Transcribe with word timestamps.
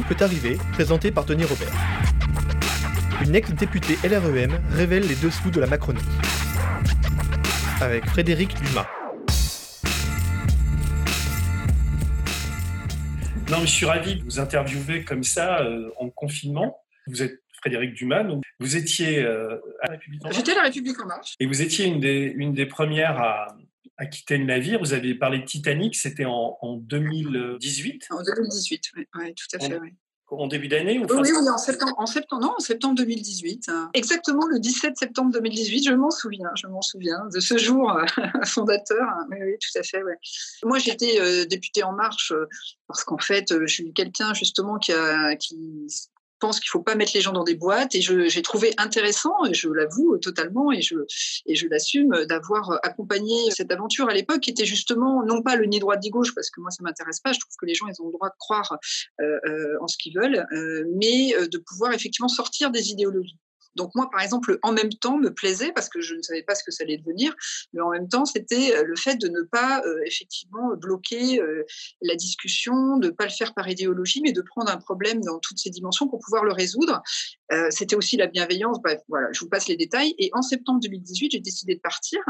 Tout 0.00 0.14
peut 0.14 0.24
arriver, 0.24 0.56
présenté 0.72 1.10
par 1.10 1.26
Tony 1.26 1.44
Robert. 1.44 1.74
Une 3.22 3.34
ex-députée 3.34 3.98
LREM 4.02 4.58
révèle 4.70 5.06
les 5.06 5.14
dessous 5.16 5.50
de 5.50 5.60
la 5.60 5.66
Macronie. 5.66 6.00
Avec 7.82 8.06
Frédéric 8.06 8.54
Dumas. 8.62 8.86
Non, 13.50 13.60
je 13.60 13.66
suis 13.66 13.84
ravi 13.84 14.16
de 14.16 14.24
vous 14.24 14.40
interviewer 14.40 15.04
comme 15.04 15.22
ça 15.22 15.60
euh, 15.60 15.90
en 15.98 16.08
confinement. 16.08 16.78
Vous 17.06 17.22
êtes 17.22 17.42
Frédéric 17.60 17.92
Dumas, 17.92 18.24
vous 18.58 18.76
étiez 18.76 19.22
euh, 19.22 19.58
à 19.82 19.88
la 19.88 19.92
République 19.92 20.22
en 20.22 20.28
Marche. 20.28 20.36
J'étais 20.36 20.52
à 20.52 20.54
la 20.54 20.62
République 20.62 21.00
en 21.04 21.06
marche. 21.06 21.34
Et 21.40 21.46
vous 21.46 21.60
étiez 21.60 21.84
une 21.84 22.00
des, 22.00 22.32
une 22.36 22.54
des 22.54 22.64
premières 22.64 23.20
à, 23.20 23.48
à 24.00 24.06
quitter 24.06 24.38
le 24.38 24.46
navire. 24.46 24.80
Vous 24.80 24.94
avez 24.94 25.14
parlé 25.14 25.38
de 25.40 25.44
Titanic, 25.44 25.94
c'était 25.94 26.24
en, 26.24 26.56
en 26.60 26.76
2018 26.76 28.06
En 28.10 28.22
2018, 28.22 28.82
oui, 28.96 29.06
ouais, 29.16 29.34
tout 29.34 29.56
à 29.56 29.58
fait. 29.64 29.76
En- 29.78 29.82
oui. 29.82 29.90
En 30.32 30.46
début 30.46 30.68
d'année 30.68 30.96
ou 31.00 31.06
Oui, 31.10 31.28
oui, 31.28 31.48
en 31.52 31.58
septembre, 31.58 31.92
en 31.98 32.06
septembre, 32.06 32.42
non, 32.42 32.52
en 32.56 32.60
septembre 32.60 32.94
2018. 32.94 33.68
hein. 33.68 33.90
Exactement 33.94 34.46
le 34.46 34.60
17 34.60 34.96
septembre 34.96 35.32
2018, 35.32 35.88
je 35.88 35.92
m'en 35.92 36.12
souviens, 36.12 36.50
je 36.54 36.68
m'en 36.68 36.82
souviens 36.82 37.26
de 37.34 37.40
ce 37.40 37.58
jour 37.58 37.90
euh, 37.90 38.04
fondateur. 38.46 39.02
hein. 39.02 39.26
Oui, 39.32 39.38
oui, 39.42 39.54
tout 39.60 39.76
à 39.76 39.82
fait. 39.82 40.04
Ouais. 40.04 40.14
Moi, 40.62 40.78
j'étais 40.78 41.20
euh, 41.20 41.46
députée 41.46 41.82
En 41.82 41.92
Marche 41.92 42.30
euh, 42.30 42.46
parce 42.86 43.02
qu'en 43.02 43.18
fait, 43.18 43.50
euh, 43.50 43.66
je 43.66 43.74
suis 43.74 43.92
quelqu'un 43.92 44.32
justement 44.32 44.78
qui, 44.78 44.92
a, 44.92 45.34
qui 45.34 45.58
pense 46.40 46.58
qu'il 46.58 46.68
faut 46.70 46.82
pas 46.82 46.94
mettre 46.96 47.12
les 47.14 47.20
gens 47.20 47.32
dans 47.32 47.44
des 47.44 47.54
boîtes 47.54 47.94
et 47.94 48.00
je- 48.00 48.28
j'ai 48.28 48.42
trouvé 48.42 48.72
intéressant, 48.78 49.44
et 49.48 49.54
je 49.54 49.68
l'avoue 49.68 50.18
totalement 50.18 50.72
et 50.72 50.82
je, 50.82 50.96
je 51.48 51.66
l'assume, 51.68 52.24
d'avoir 52.28 52.80
accompagné 52.82 53.50
cette 53.50 53.70
aventure 53.70 54.08
à 54.08 54.14
l'époque 54.14 54.40
qui 54.40 54.50
était 54.50 54.64
justement 54.64 55.22
non 55.24 55.42
pas 55.42 55.54
le 55.56 55.66
ni 55.66 55.78
droite 55.78 56.00
ni 56.02 56.10
gauche 56.10 56.34
parce 56.34 56.50
que 56.50 56.60
moi 56.60 56.70
ça 56.70 56.82
m'intéresse 56.82 57.20
pas, 57.20 57.32
je 57.32 57.38
trouve 57.40 57.54
que 57.60 57.66
les 57.66 57.74
gens 57.74 57.86
ils 57.86 58.00
ont 58.02 58.06
le 58.06 58.12
droit 58.12 58.28
de 58.30 58.34
croire 58.38 58.78
euh, 59.20 59.38
euh, 59.46 59.76
en 59.80 59.86
ce 59.86 59.96
qu'ils 59.98 60.14
veulent, 60.16 60.46
euh, 60.52 60.84
mais 60.96 61.32
de 61.48 61.58
pouvoir 61.58 61.92
effectivement 61.92 62.28
sortir 62.28 62.70
des 62.70 62.90
idéologies. 62.90 63.38
Donc 63.76 63.94
moi, 63.94 64.08
par 64.10 64.20
exemple, 64.20 64.58
en 64.62 64.72
même 64.72 64.90
temps 64.90 65.18
me 65.18 65.32
plaisait 65.32 65.72
parce 65.72 65.88
que 65.88 66.00
je 66.00 66.14
ne 66.14 66.22
savais 66.22 66.42
pas 66.42 66.54
ce 66.54 66.64
que 66.64 66.70
ça 66.70 66.84
allait 66.84 66.98
devenir, 66.98 67.34
mais 67.72 67.80
en 67.80 67.90
même 67.90 68.08
temps, 68.08 68.24
c'était 68.24 68.76
euh, 68.76 68.84
le 68.84 68.96
fait 68.96 69.16
de 69.16 69.28
ne 69.28 69.42
pas 69.42 69.82
euh, 69.84 70.00
effectivement 70.06 70.74
bloquer 70.76 71.40
euh, 71.40 71.64
la 72.02 72.16
discussion, 72.16 72.98
de 72.98 73.06
ne 73.06 73.12
pas 73.12 73.24
le 73.24 73.30
faire 73.30 73.54
par 73.54 73.68
idéologie, 73.68 74.20
mais 74.22 74.32
de 74.32 74.42
prendre 74.42 74.70
un 74.70 74.78
problème 74.78 75.20
dans 75.20 75.38
toutes 75.38 75.58
ses 75.58 75.70
dimensions 75.70 76.08
pour 76.08 76.20
pouvoir 76.20 76.44
le 76.44 76.52
résoudre. 76.52 77.02
C'était 77.70 77.96
aussi 77.96 78.16
la 78.16 78.28
bienveillance. 78.28 78.80
Bref, 78.80 79.00
voilà, 79.08 79.26
je 79.32 79.40
vous 79.40 79.48
passe 79.48 79.66
les 79.66 79.76
détails. 79.76 80.14
Et 80.18 80.30
en 80.34 80.42
septembre 80.42 80.78
2018, 80.80 81.32
j'ai 81.32 81.40
décidé 81.40 81.74
de 81.74 81.80
partir 81.80 82.20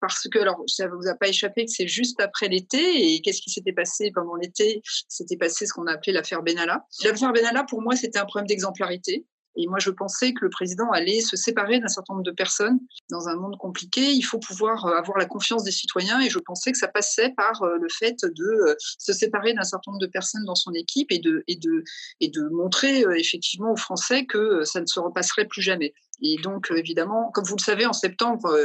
parce 0.00 0.26
que, 0.28 0.38
alors, 0.38 0.62
ça 0.66 0.88
vous 0.88 1.06
a 1.08 1.14
pas 1.14 1.28
échappé 1.28 1.64
que 1.64 1.70
c'est 1.70 1.86
juste 1.86 2.20
après 2.20 2.48
l'été. 2.48 3.14
Et 3.14 3.20
qu'est-ce 3.20 3.40
qui 3.40 3.50
s'était 3.50 3.72
passé 3.72 4.10
pendant 4.14 4.34
l'été? 4.34 4.82
S'était 5.08 5.36
passé 5.36 5.66
ce 5.66 5.72
qu'on 5.72 5.86
a 5.86 5.92
appelé 5.92 6.12
l'affaire 6.12 6.42
Benalla. 6.42 6.84
L'affaire 7.04 7.32
Benalla, 7.32 7.64
pour 7.64 7.82
moi, 7.82 7.96
c'était 7.96 8.18
un 8.18 8.24
problème 8.24 8.46
d'exemplarité. 8.46 9.24
Et 9.56 9.66
moi, 9.66 9.78
je 9.78 9.90
pensais 9.90 10.32
que 10.32 10.44
le 10.44 10.50
président 10.50 10.90
allait 10.90 11.20
se 11.20 11.36
séparer 11.36 11.80
d'un 11.80 11.88
certain 11.88 12.14
nombre 12.14 12.24
de 12.24 12.30
personnes 12.30 12.78
dans 13.10 13.28
un 13.28 13.36
monde 13.36 13.56
compliqué. 13.58 14.12
Il 14.12 14.22
faut 14.22 14.38
pouvoir 14.38 14.86
euh, 14.86 14.96
avoir 14.96 15.18
la 15.18 15.24
confiance 15.24 15.64
des 15.64 15.70
citoyens. 15.70 16.20
Et 16.20 16.30
je 16.30 16.38
pensais 16.38 16.72
que 16.72 16.78
ça 16.78 16.88
passait 16.88 17.32
par 17.36 17.62
euh, 17.62 17.78
le 17.80 17.88
fait 17.88 18.16
de 18.22 18.44
euh, 18.44 18.74
se 18.78 19.12
séparer 19.12 19.54
d'un 19.54 19.62
certain 19.62 19.92
nombre 19.92 20.02
de 20.02 20.10
personnes 20.10 20.44
dans 20.44 20.54
son 20.54 20.72
équipe 20.72 21.10
et 21.10 21.18
de, 21.18 21.42
et 21.48 21.56
de, 21.56 21.84
et 22.20 22.28
de 22.28 22.48
montrer 22.50 23.04
effectivement 23.16 23.72
aux 23.72 23.76
Français 23.76 24.26
que 24.26 24.64
ça 24.64 24.80
ne 24.80 24.86
se 24.86 25.00
repasserait 25.00 25.46
plus 25.46 25.62
jamais. 25.62 25.94
Et 26.22 26.36
donc, 26.42 26.70
évidemment, 26.74 27.30
comme 27.32 27.44
vous 27.44 27.56
le 27.56 27.62
savez, 27.62 27.86
en 27.86 27.92
septembre, 27.92 28.56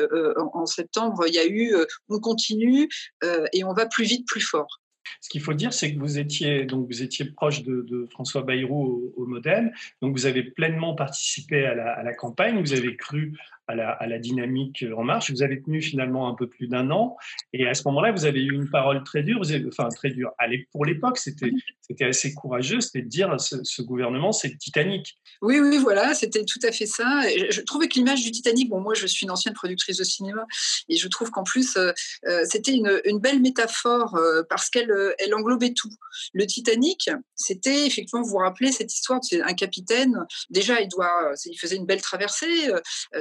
en 0.54 0.66
septembre, 0.66 1.26
il 1.28 1.34
y 1.34 1.40
a 1.40 1.46
eu 1.46 1.76
on 2.10 2.20
continue 2.20 2.90
et 3.54 3.64
on 3.64 3.74
va 3.74 3.86
plus 3.86 4.06
vite, 4.06 4.26
plus 4.28 4.42
fort. 4.42 4.81
Ce 5.20 5.30
qu'il 5.30 5.42
faut 5.42 5.54
dire, 5.54 5.74
c'est 5.74 5.94
que 5.94 6.00
vous 6.00 6.20
étiez, 6.20 6.66
donc 6.66 6.88
vous 6.88 7.02
étiez 7.02 7.26
proche 7.26 7.64
de, 7.64 8.08
François 8.12 8.44
Bayrou 8.44 9.12
au, 9.18 9.24
au 9.24 9.26
Modem, 9.26 9.72
donc 10.02 10.14
vous 10.14 10.26
avez 10.26 10.44
pleinement 10.44 10.96
participé 10.96 11.66
à 11.66 12.04
la 12.04 12.14
campagne, 12.14 12.60
vous 12.60 12.74
avez 12.74 12.96
cru 12.96 13.34
à 13.72 14.08
la, 14.08 14.20
dynamique 14.20 14.86
En 14.96 15.04
Marche, 15.04 15.32
vous 15.32 15.44
avez 15.44 15.62
tenu 15.62 15.82
finalement 15.82 16.28
un 16.28 16.36
peu 16.36 16.48
plus 16.48 16.68
d'un 16.68 16.92
an, 16.92 17.18
et 17.54 17.68
à 17.68 17.74
ce 17.74 17.84
moment-là, 17.88 18.12
vous 18.12 18.26
avez 18.26 18.42
eu 18.42 18.54
une 18.54 18.70
parole 18.70 19.04
très 19.04 19.24
dure, 19.24 19.42
enfin 19.68 19.90
très 19.90 20.10
dure. 20.10 20.32
Pour 20.72 20.86
l'époque, 20.86 21.18
c'était 21.18 21.52
assez 22.02 22.34
courageux, 22.34 22.82
c'était 22.82 23.02
de 23.02 23.08
dire 23.08 23.40
ce, 23.40 23.58
ce 23.64 23.82
gouvernement, 23.82 24.32
c'est 24.32 24.50
le 24.50 24.58
Titanic. 24.58 25.18
Oui, 25.42 25.60
oui, 25.60 25.78
voilà, 25.78 26.14
c'était 26.14 26.46
tout 26.46 26.60
à 26.64 26.72
fait 26.72 26.86
ça. 26.86 27.22
Je, 27.50 27.62
trouvais 27.62 27.88
que 27.88 27.96
l'image 27.96 28.22
du 28.22 28.32
Titanic, 28.32 28.70
bon, 28.70 28.80
moi, 28.80 28.94
je 28.94 29.08
suis 29.08 29.26
une 29.26 29.32
ancienne 29.32 29.56
productrice 29.56 29.98
de 29.98 30.04
cinéma, 30.04 30.46
et 30.88 30.98
je 30.98 31.08
trouve 31.08 31.32
qu'en 31.32 31.44
plus, 31.44 31.76
euh, 31.78 31.92
euh, 32.28 32.44
c'était 32.48 32.74
une, 32.74 33.20
belle 33.20 33.42
métaphore 33.42 34.16
euh, 34.16 34.44
parce 34.50 34.70
qu'elle 34.70 34.92
elle 35.20 35.34
englobait 35.34 35.74
tout. 35.74 35.90
Le 36.34 36.46
Titanic, 36.46 37.10
c'était 37.36 37.86
effectivement, 37.86 38.22
vous 38.22 38.30
vous 38.30 38.38
rappelez 38.38 38.72
cette 38.72 38.94
histoire, 38.94 39.20
c'est 39.24 39.42
un 39.42 39.54
capitaine. 39.54 40.26
Déjà, 40.50 40.82
il 40.82 40.88
doit, 40.88 41.34
il 41.46 41.58
faisait 41.58 41.76
une 41.76 41.86
belle 41.86 42.02
traversée. 42.02 42.72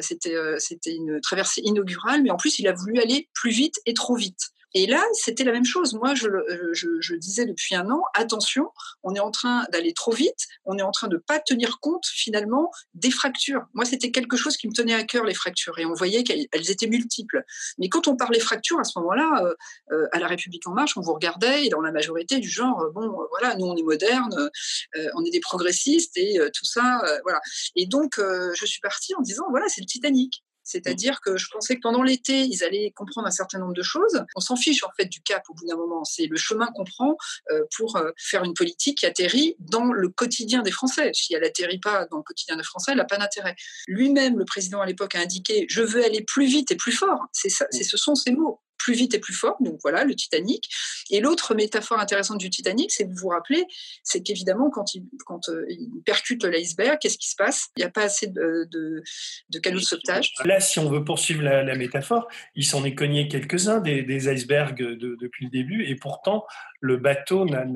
c'était, 0.01 0.37
c'était 0.59 0.95
une 0.95 1.21
traversée 1.21 1.61
inaugurale, 1.65 2.23
mais 2.23 2.31
en 2.31 2.37
plus, 2.37 2.59
il 2.59 2.69
a 2.69 2.73
voulu 2.73 3.01
aller 3.01 3.29
plus 3.35 3.51
vite 3.51 3.81
et 3.87 3.95
trop 3.95 4.17
vite. 4.17 4.51
Et 4.75 4.87
là, 4.87 5.03
c'était 5.15 5.45
la 5.45 5.53
même 5.53 5.65
chose. 5.65 5.95
Moi, 5.95 6.15
je, 6.15 6.29
euh, 6.29 6.71
je, 6.73 6.89
je 7.01 7.15
disais 7.15 7.47
depuis 7.47 7.75
un 7.75 7.91
an, 7.91 8.03
attention, 8.15 8.71
on 9.03 9.15
est 9.15 9.21
en 9.21 9.31
train 9.31 9.65
d'aller 9.73 9.93
trop 9.93 10.13
vite, 10.13 10.47
on 10.65 10.79
est 10.79 10.83
en 10.83 10.93
train 10.93 11.09
de 11.09 11.17
pas 11.17 11.41
tenir 11.41 11.81
compte 11.81 12.05
finalement 12.07 12.71
des 12.95 13.11
fractures. 13.11 13.67
Moi, 13.75 13.85
c'était 13.85 14.11
quelque 14.11 14.37
chose 14.37 14.57
qui 14.57 14.69
me 14.69 14.73
tenait 14.73 14.95
à 14.95 15.05
cœur 15.05 15.25
les 15.25 15.35
fractures, 15.35 15.79
et 15.79 15.87
on 15.87 15.95
voyait 15.95 16.23
qu'elles 16.23 16.47
elles 16.53 16.71
étaient 16.71 16.87
multiples. 16.87 17.45
Mais 17.79 17.89
quand 17.89 18.09
on 18.09 18.17
parlait 18.17 18.41
fractures 18.41 18.79
à 18.79 18.85
ce 18.85 18.99
moment-là, 19.01 19.45
euh, 19.45 19.55
euh, 19.93 20.07
à 20.13 20.19
la 20.19 20.27
République 20.27 20.67
en 20.67 20.73
marche, 20.73 20.97
on 20.97 21.01
vous 21.01 21.15
regardait 21.15 21.67
et 21.67 21.69
dans 21.69 21.81
la 21.81 21.93
majorité 21.93 22.39
du 22.39 22.49
genre, 22.49 22.81
euh, 22.81 22.91
bon, 22.91 23.13
voilà, 23.31 23.57
nous 23.57 23.67
on 23.67 23.77
est 23.77 23.83
modernes, 23.83 24.51
euh, 24.97 25.09
on 25.17 25.25
est 25.25 25.31
des 25.31 25.41
progressistes 25.41 26.17
et 26.17 26.39
tout 26.55 26.65
ça, 26.65 27.03
voilà. 27.25 27.41
Et 27.77 27.87
donc, 27.87 28.19
je 28.19 28.67
suis 28.67 28.81
partie 28.81 29.15
en 29.15 29.23
disant, 29.23 29.45
voilà, 29.51 29.67
c'est 29.69 29.81
le 29.81 29.87
Titanic. 29.87 30.43
C'est-à-dire 30.71 31.21
que 31.21 31.37
je 31.37 31.49
pensais 31.51 31.75
que 31.75 31.81
pendant 31.81 32.03
l'été, 32.03 32.43
ils 32.43 32.63
allaient 32.63 32.93
comprendre 32.95 33.27
un 33.27 33.33
certain 33.33 33.59
nombre 33.59 33.73
de 33.75 33.83
choses. 33.83 34.25
On 34.37 34.41
s'en 34.41 34.57
fiche 34.57 34.85
en 34.85 34.91
fait 34.97 35.07
du 35.07 35.21
cap 35.21 35.43
au 35.49 35.55
bout 35.55 35.67
d'un 35.67 35.77
moment. 35.77 36.05
C'est 36.05 36.27
le 36.27 36.37
chemin 36.37 36.69
qu'on 36.75 36.85
prend 36.85 37.17
euh, 37.51 37.63
pour 37.77 37.97
euh, 37.97 38.11
faire 38.17 38.45
une 38.45 38.55
politique 38.55 38.99
qui 38.99 39.07
atterrit 39.07 39.57
dans 39.59 39.93
le 39.93 40.09
quotidien 40.09 40.63
des 40.63 40.71
Français. 40.71 41.11
Si 41.13 41.35
elle 41.35 41.45
atterrit 41.45 41.81
pas 41.81 42.07
dans 42.07 42.19
le 42.19 42.23
quotidien 42.23 42.57
des 42.57 42.63
Français, 42.63 42.93
elle 42.93 42.99
n'a 42.99 43.05
pas 43.05 43.19
d'intérêt. 43.19 43.57
Lui-même, 43.89 44.39
le 44.39 44.45
président 44.45 44.81
à 44.81 44.87
l'époque, 44.87 45.15
a 45.17 45.21
indiqué 45.21 45.67
je 45.69 45.83
veux 45.83 46.05
aller 46.05 46.23
plus 46.23 46.47
vite 46.47 46.71
et 46.71 46.77
plus 46.77 46.93
fort. 46.93 47.27
C'est 47.33 47.49
ça, 47.49 47.67
c'est 47.71 47.85
ce 47.85 47.97
sont 47.97 48.15
ces 48.15 48.33
mots 48.33 48.61
plus 48.81 48.95
vite 48.95 49.15
et 49.15 49.19
plus 49.21 49.35
fort. 49.35 49.57
Donc 49.61 49.79
voilà, 49.83 50.05
le 50.05 50.15
Titanic. 50.15 50.69
Et 51.11 51.21
l'autre 51.21 51.55
métaphore 51.55 51.99
intéressante 52.01 52.39
du 52.39 52.51
Titanic, 52.51 52.91
c'est 52.91 53.05
que 53.05 53.11
vous 53.11 53.17
vous 53.23 53.29
rappelez, 53.29 53.65
c'est 54.03 54.23
qu'évidemment, 54.23 54.71
quand 54.71 54.95
il, 54.95 55.05
quand, 55.27 55.49
euh, 55.49 55.65
il 55.69 55.89
percute 56.05 56.45
l'iceberg, 56.45 56.99
qu'est-ce 57.01 57.19
qui 57.19 57.29
se 57.29 57.37
passe? 57.37 57.69
Il 57.77 57.81
n'y 57.81 57.85
a 57.87 57.91
pas 57.91 58.05
assez 58.05 58.27
de, 58.27 58.67
de, 58.71 59.03
de 59.51 59.59
canaux 59.59 59.79
de 59.81 59.85
sauvetage. 59.85 60.33
Là, 60.45 60.61
si 60.61 60.79
on 60.79 60.89
veut 60.91 61.05
poursuivre 61.05 61.43
la, 61.43 61.63
la 61.63 61.77
métaphore, 61.77 62.27
il 62.55 62.65
s'en 62.65 62.85
est 62.85 62.95
cogné 62.95 63.29
quelques-uns 63.29 63.81
des, 63.81 64.03
des 64.03 64.29
icebergs 64.33 64.77
de- 64.79 65.17
depuis 65.21 65.45
le 65.45 65.51
début, 65.51 65.85
et 65.87 65.97
pourtant, 65.97 66.45
le 66.81 66.97
bateau 66.97 67.45
n'a- 67.45 67.67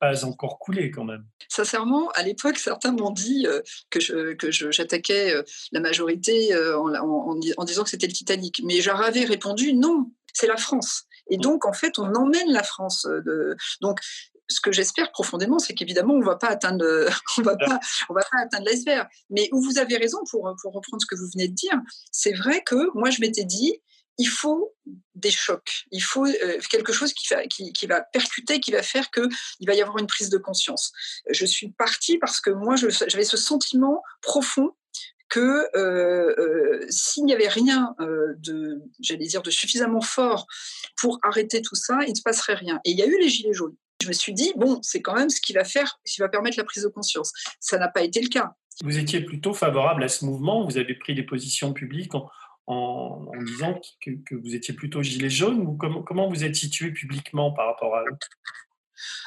pas 0.00 0.24
encore 0.24 0.58
coulé 0.58 0.90
quand 0.90 1.04
même. 1.04 1.24
Sincèrement, 1.48 2.10
à 2.10 2.22
l'époque, 2.22 2.58
certains 2.58 2.92
m'ont 2.92 3.10
dit 3.10 3.46
euh, 3.46 3.60
que 3.90 4.00
j'attaquais 4.50 5.34
euh, 5.34 5.42
la 5.72 5.80
majorité 5.80 6.52
euh, 6.54 6.78
en, 6.78 6.94
en- 6.94 7.30
en 7.30 7.34
di- 7.36 7.54
en 7.56 7.64
disant 7.64 7.84
que 7.84 7.90
c'était 7.90 8.06
le 8.06 8.12
Titanic. 8.12 8.60
Mais 8.64 8.80
avais 9.02 9.24
répondu 9.24 9.74
non, 9.74 10.10
c'est 10.32 10.46
la 10.46 10.56
France. 10.56 11.04
Et 11.30 11.36
donc, 11.36 11.66
en 11.66 11.72
fait, 11.72 11.98
on 11.98 12.14
emmène 12.14 12.50
la 12.52 12.62
France. 12.62 13.06
euh, 13.06 13.20
De... 13.22 13.56
Donc, 13.80 14.00
ce 14.48 14.60
que 14.60 14.72
j'espère 14.72 15.12
profondément, 15.12 15.58
c'est 15.58 15.74
qu'évidemment, 15.74 16.14
on 16.14 16.20
va 16.20 16.36
pas 16.36 16.48
atteindre, 16.48 16.84
on 17.38 17.42
va 17.42 17.56
pas, 17.56 17.80
on 18.08 18.14
va 18.14 18.22
pas 18.22 18.40
atteindre 18.42 18.66
l'iceberg. 18.66 19.08
Mais 19.30 19.48
où 19.52 19.62
vous 19.62 19.78
avez 19.78 19.96
raison 19.96 20.18
pour, 20.30 20.54
pour 20.60 20.72
reprendre 20.72 21.00
ce 21.00 21.06
que 21.06 21.14
vous 21.18 21.28
venez 21.32 21.48
de 21.48 21.54
dire, 21.54 21.78
c'est 22.10 22.32
vrai 22.32 22.62
que 22.62 22.90
moi, 22.94 23.10
je 23.10 23.20
m'étais 23.20 23.44
dit, 23.44 23.80
il 24.18 24.28
faut 24.28 24.74
des 25.14 25.30
chocs, 25.30 25.84
il 25.90 26.02
faut 26.02 26.26
euh, 26.26 26.58
quelque 26.70 26.92
chose 26.92 27.12
qui 27.14 27.26
va, 27.32 27.46
qui, 27.46 27.72
qui 27.72 27.86
va 27.86 28.02
percuter, 28.02 28.60
qui 28.60 28.70
va 28.70 28.82
faire 28.82 29.10
que 29.10 29.22
il 29.58 29.66
va 29.66 29.74
y 29.74 29.80
avoir 29.80 29.98
une 29.98 30.06
prise 30.06 30.28
de 30.28 30.38
conscience. 30.38 30.92
Je 31.30 31.46
suis 31.46 31.72
partie 31.72 32.18
parce 32.18 32.40
que 32.40 32.50
moi, 32.50 32.76
j'avais 32.76 33.24
ce 33.24 33.36
sentiment 33.36 34.02
profond 34.20 34.76
que 35.32 35.66
euh, 35.74 36.34
euh, 36.38 36.86
s'il 36.90 37.24
n'y 37.24 37.32
avait 37.32 37.48
rien 37.48 37.94
euh, 38.00 38.34
de, 38.36 38.82
j'allais 39.00 39.26
dire, 39.26 39.40
de 39.40 39.50
suffisamment 39.50 40.02
fort 40.02 40.46
pour 40.98 41.18
arrêter 41.22 41.62
tout 41.62 41.74
ça, 41.74 42.00
il 42.06 42.10
ne 42.10 42.14
se 42.14 42.22
passerait 42.22 42.54
rien. 42.54 42.80
Et 42.84 42.90
il 42.90 42.98
y 42.98 43.02
a 43.02 43.06
eu 43.06 43.18
les 43.18 43.30
gilets 43.30 43.54
jaunes. 43.54 43.74
Je 44.02 44.08
me 44.08 44.12
suis 44.12 44.34
dit, 44.34 44.52
bon, 44.56 44.78
c'est 44.82 45.00
quand 45.00 45.14
même 45.14 45.30
ce 45.30 45.40
qui 45.40 45.54
va 45.54 45.64
faire, 45.64 45.98
ce 46.04 46.16
qui 46.16 46.20
va 46.20 46.28
permettre 46.28 46.58
la 46.58 46.64
prise 46.64 46.82
de 46.82 46.88
conscience. 46.88 47.32
Ça 47.60 47.78
n'a 47.78 47.88
pas 47.88 48.02
été 48.02 48.20
le 48.20 48.28
cas. 48.28 48.52
Vous 48.84 48.98
étiez 48.98 49.22
plutôt 49.22 49.54
favorable 49.54 50.04
à 50.04 50.08
ce 50.08 50.26
mouvement, 50.26 50.66
vous 50.66 50.76
avez 50.76 50.94
pris 50.94 51.14
des 51.14 51.22
positions 51.22 51.72
publiques 51.72 52.12
en, 52.66 53.26
disant 53.46 53.80
que, 54.02 54.34
vous 54.34 54.54
étiez 54.54 54.74
plutôt 54.74 55.02
gilet 55.02 55.30
jaune, 55.30 55.60
ou 55.60 55.76
comment, 55.76 56.28
vous 56.28 56.44
êtes 56.44 56.56
situé 56.56 56.90
publiquement 56.90 57.52
par 57.52 57.68
rapport 57.68 57.96
à 57.96 58.04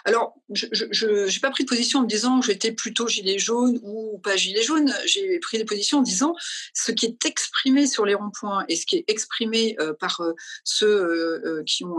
Alors, 0.06 0.36
je 0.52 1.26
n'ai 1.26 1.40
pas 1.40 1.50
pris 1.50 1.64
de 1.64 1.70
position 1.70 2.00
en 2.00 2.04
me 2.04 2.08
disant 2.08 2.42
j'étais 2.42 2.72
plutôt 2.72 3.08
gilet 3.08 3.40
jaune 3.40 3.80
ou 3.84 4.20
pas 4.20 4.36
gilet 4.36 4.62
jaune. 4.62 4.94
J'ai 5.06 5.40
pris 5.40 5.58
des 5.58 5.66
positions 5.66 6.00
en 6.00 6.02
disant 6.02 6.36
ce 6.74 6.92
qui 6.92 7.06
est 7.06 7.26
exprimé 7.26 7.88
sur 7.88 8.06
les 8.06 8.14
ronds-points 8.14 8.66
et 8.68 8.76
ce 8.76 8.86
qui 8.86 8.98
est 8.98 9.06
exprimé 9.08 9.76
euh, 9.80 9.94
par 9.94 10.22
euh, 10.22 10.34
ceux 10.64 10.88
euh, 10.88 11.64
qui 11.66 11.84
ont 11.84 11.98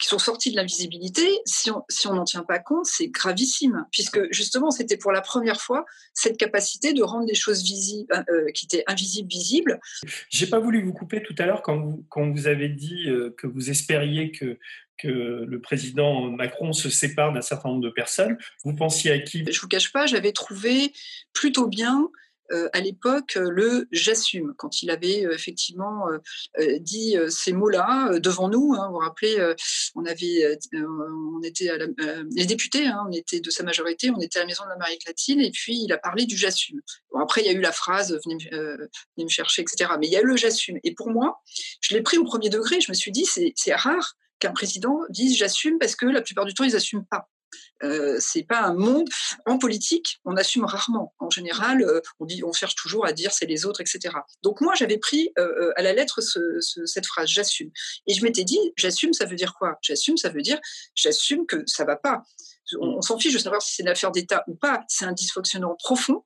qui 0.00 0.08
sont 0.08 0.18
sortis 0.18 0.50
de 0.50 0.56
l'invisibilité, 0.56 1.28
si 1.44 1.70
on 1.70 1.84
si 1.88 2.08
n'en 2.08 2.24
tient 2.24 2.42
pas 2.42 2.58
compte, 2.58 2.86
c'est 2.86 3.06
gravissime, 3.06 3.86
puisque 3.92 4.20
justement, 4.32 4.72
c'était 4.72 4.96
pour 4.96 5.12
la 5.12 5.20
première 5.20 5.60
fois 5.60 5.84
cette 6.12 6.36
capacité 6.38 6.92
de 6.92 7.04
rendre 7.04 7.24
des 7.24 7.36
choses 7.36 7.62
visibles, 7.62 8.12
qui 8.52 8.64
étaient 8.66 8.82
invisibles, 8.88 9.28
visibles. 9.28 9.80
J'ai 10.28 10.48
pas 10.48 10.58
voulu 10.58 10.82
vous 10.82 10.92
couper 10.92 11.22
tout 11.22 11.36
à 11.38 11.46
l'heure 11.46 11.62
quand 11.62 11.78
vous, 11.78 12.04
quand 12.08 12.28
vous 12.32 12.48
avez 12.48 12.68
dit 12.68 13.06
que 13.36 13.46
vous 13.46 13.70
espériez 13.70 14.32
que 14.32 14.58
que 14.98 15.08
le 15.08 15.60
président 15.60 16.30
Macron 16.30 16.72
se 16.72 16.90
sépare 16.90 17.32
d'un 17.32 17.40
certain 17.40 17.70
nombre 17.70 17.82
de 17.82 17.90
personnes. 17.90 18.36
Vous 18.64 18.74
pensiez 18.74 19.10
à 19.10 19.18
qui? 19.18 19.44
Je 19.44 19.50
ne 19.50 19.60
vous 19.60 19.68
cache 19.68 19.92
pas, 19.92 20.06
j'avais 20.06 20.32
trouvé 20.32 20.92
plutôt 21.32 21.66
bien 21.66 22.08
euh, 22.52 22.68
à 22.72 22.80
l'époque 22.80 23.36
le 23.36 23.88
j'assume 23.92 24.52
quand 24.58 24.82
il 24.82 24.90
avait 24.90 25.24
euh, 25.24 25.32
effectivement 25.32 26.06
euh, 26.58 26.78
dit 26.80 27.16
ces 27.28 27.52
mots-là 27.52 28.18
devant 28.18 28.48
nous. 28.48 28.74
Hein, 28.74 28.88
vous 28.88 28.94
vous 28.94 28.98
rappelez, 28.98 29.36
on 29.94 30.04
avait, 30.04 30.58
on 30.74 31.42
était 31.42 31.70
à 31.70 31.78
les 31.78 32.46
députés, 32.46 32.86
hein, 32.86 33.06
on 33.08 33.12
était 33.12 33.40
de 33.40 33.50
sa 33.50 33.62
majorité, 33.62 34.10
on 34.10 34.20
était 34.20 34.38
à 34.38 34.42
la 34.42 34.46
maison 34.46 34.64
de 34.64 34.68
l'Amérique 34.68 35.06
latine 35.06 35.40
et 35.40 35.50
puis 35.50 35.82
il 35.84 35.92
a 35.92 35.98
parlé 35.98 36.26
du 36.26 36.36
j'assume. 36.36 36.80
Bon, 37.12 37.20
après 37.20 37.42
il 37.42 37.46
y 37.46 37.50
a 37.50 37.52
eu 37.52 37.60
la 37.60 37.72
phrase 37.72 38.18
venez, 38.24 38.36
venez 38.50 39.24
me 39.24 39.28
chercher, 39.28 39.62
etc. 39.62 39.92
Mais 39.98 40.06
il 40.06 40.12
y 40.12 40.16
a 40.16 40.20
eu 40.20 40.26
le 40.26 40.36
j'assume. 40.36 40.78
Et 40.84 40.94
pour 40.94 41.10
moi, 41.10 41.40
je 41.80 41.94
l'ai 41.94 42.02
pris 42.02 42.18
au 42.18 42.24
premier 42.24 42.50
degré. 42.50 42.80
Je 42.80 42.90
me 42.90 42.94
suis 42.94 43.12
dit 43.12 43.24
c'est 43.24 43.74
rare 43.74 44.16
qu'un 44.42 44.52
président 44.52 44.98
dise 45.08 45.36
j'assume 45.36 45.78
parce 45.78 45.94
que 45.94 46.06
la 46.06 46.20
plupart 46.20 46.44
du 46.44 46.52
temps, 46.52 46.64
ils 46.64 46.72
n'assument 46.72 47.06
pas. 47.06 47.28
Euh, 47.84 48.16
c'est 48.18 48.44
pas 48.44 48.62
un 48.62 48.74
monde 48.74 49.08
en 49.46 49.58
politique, 49.58 50.20
on 50.24 50.36
assume 50.36 50.64
rarement. 50.64 51.14
En 51.18 51.30
général, 51.30 51.82
euh, 51.82 52.00
on 52.18 52.24
dit, 52.24 52.42
on 52.44 52.52
cherche 52.52 52.74
toujours 52.74 53.06
à 53.06 53.12
dire 53.12 53.32
c'est 53.32 53.46
les 53.46 53.66
autres, 53.66 53.80
etc. 53.80 54.14
Donc 54.42 54.60
moi, 54.60 54.74
j'avais 54.74 54.98
pris 54.98 55.30
euh, 55.38 55.72
à 55.76 55.82
la 55.82 55.92
lettre 55.92 56.20
cette 56.20 57.06
phrase, 57.06 57.28
j'assume, 57.28 57.70
et 58.06 58.14
je 58.14 58.22
m'étais 58.22 58.44
dit, 58.44 58.58
j'assume, 58.76 59.12
ça 59.12 59.26
veut 59.26 59.36
dire 59.36 59.54
quoi? 59.54 59.78
J'assume, 59.82 60.16
ça 60.16 60.30
veut 60.30 60.42
dire, 60.42 60.58
j'assume 60.94 61.46
que 61.46 61.62
ça 61.66 61.84
va 61.84 61.96
pas. 61.96 62.22
On, 62.80 63.02
s'en 63.02 63.18
fiche 63.18 63.34
de 63.34 63.38
savoir 63.38 63.60
si 63.60 63.74
c'est 63.74 63.82
une 63.82 63.88
affaire 63.90 64.12
d'État 64.12 64.44
ou 64.46 64.54
pas. 64.54 64.82
C'est 64.88 65.04
un 65.04 65.12
dysfonctionnement 65.12 65.76
profond 65.78 66.24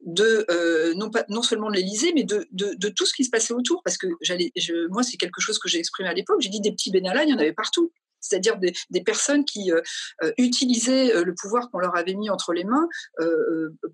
de 0.00 0.94
non 0.94 1.10
pas 1.10 1.24
non 1.28 1.42
seulement 1.42 1.70
de 1.70 1.76
l'Élysée, 1.76 2.12
mais 2.14 2.24
de, 2.24 2.46
de, 2.52 2.88
tout 2.88 3.06
ce 3.06 3.14
qui 3.14 3.24
se 3.24 3.30
passait 3.30 3.54
autour. 3.54 3.82
Parce 3.82 3.98
que 3.98 4.06
j'allais, 4.20 4.52
moi, 4.90 5.02
c'est 5.02 5.16
quelque 5.16 5.40
chose 5.40 5.58
que 5.58 5.68
j'ai 5.68 5.78
exprimé 5.78 6.08
à 6.08 6.14
l'époque. 6.14 6.40
J'ai 6.40 6.48
dit 6.48 6.60
des 6.60 6.72
petits 6.72 6.90
Benalla, 6.90 7.24
il 7.24 7.30
y 7.30 7.34
en 7.34 7.38
avait 7.38 7.52
partout 7.52 7.92
c'est-à-dire 8.20 8.58
des, 8.58 9.02
personnes 9.02 9.44
qui 9.44 9.72
euh, 9.72 9.80
euh, 10.22 10.32
utilisaient 10.38 11.14
euh, 11.14 11.24
le 11.24 11.34
pouvoir 11.34 11.70
qu'on 11.70 11.78
leur 11.78 11.96
avait 11.96 12.14
mis 12.14 12.30
entre 12.30 12.52
les 12.52 12.64
mains, 12.64 12.88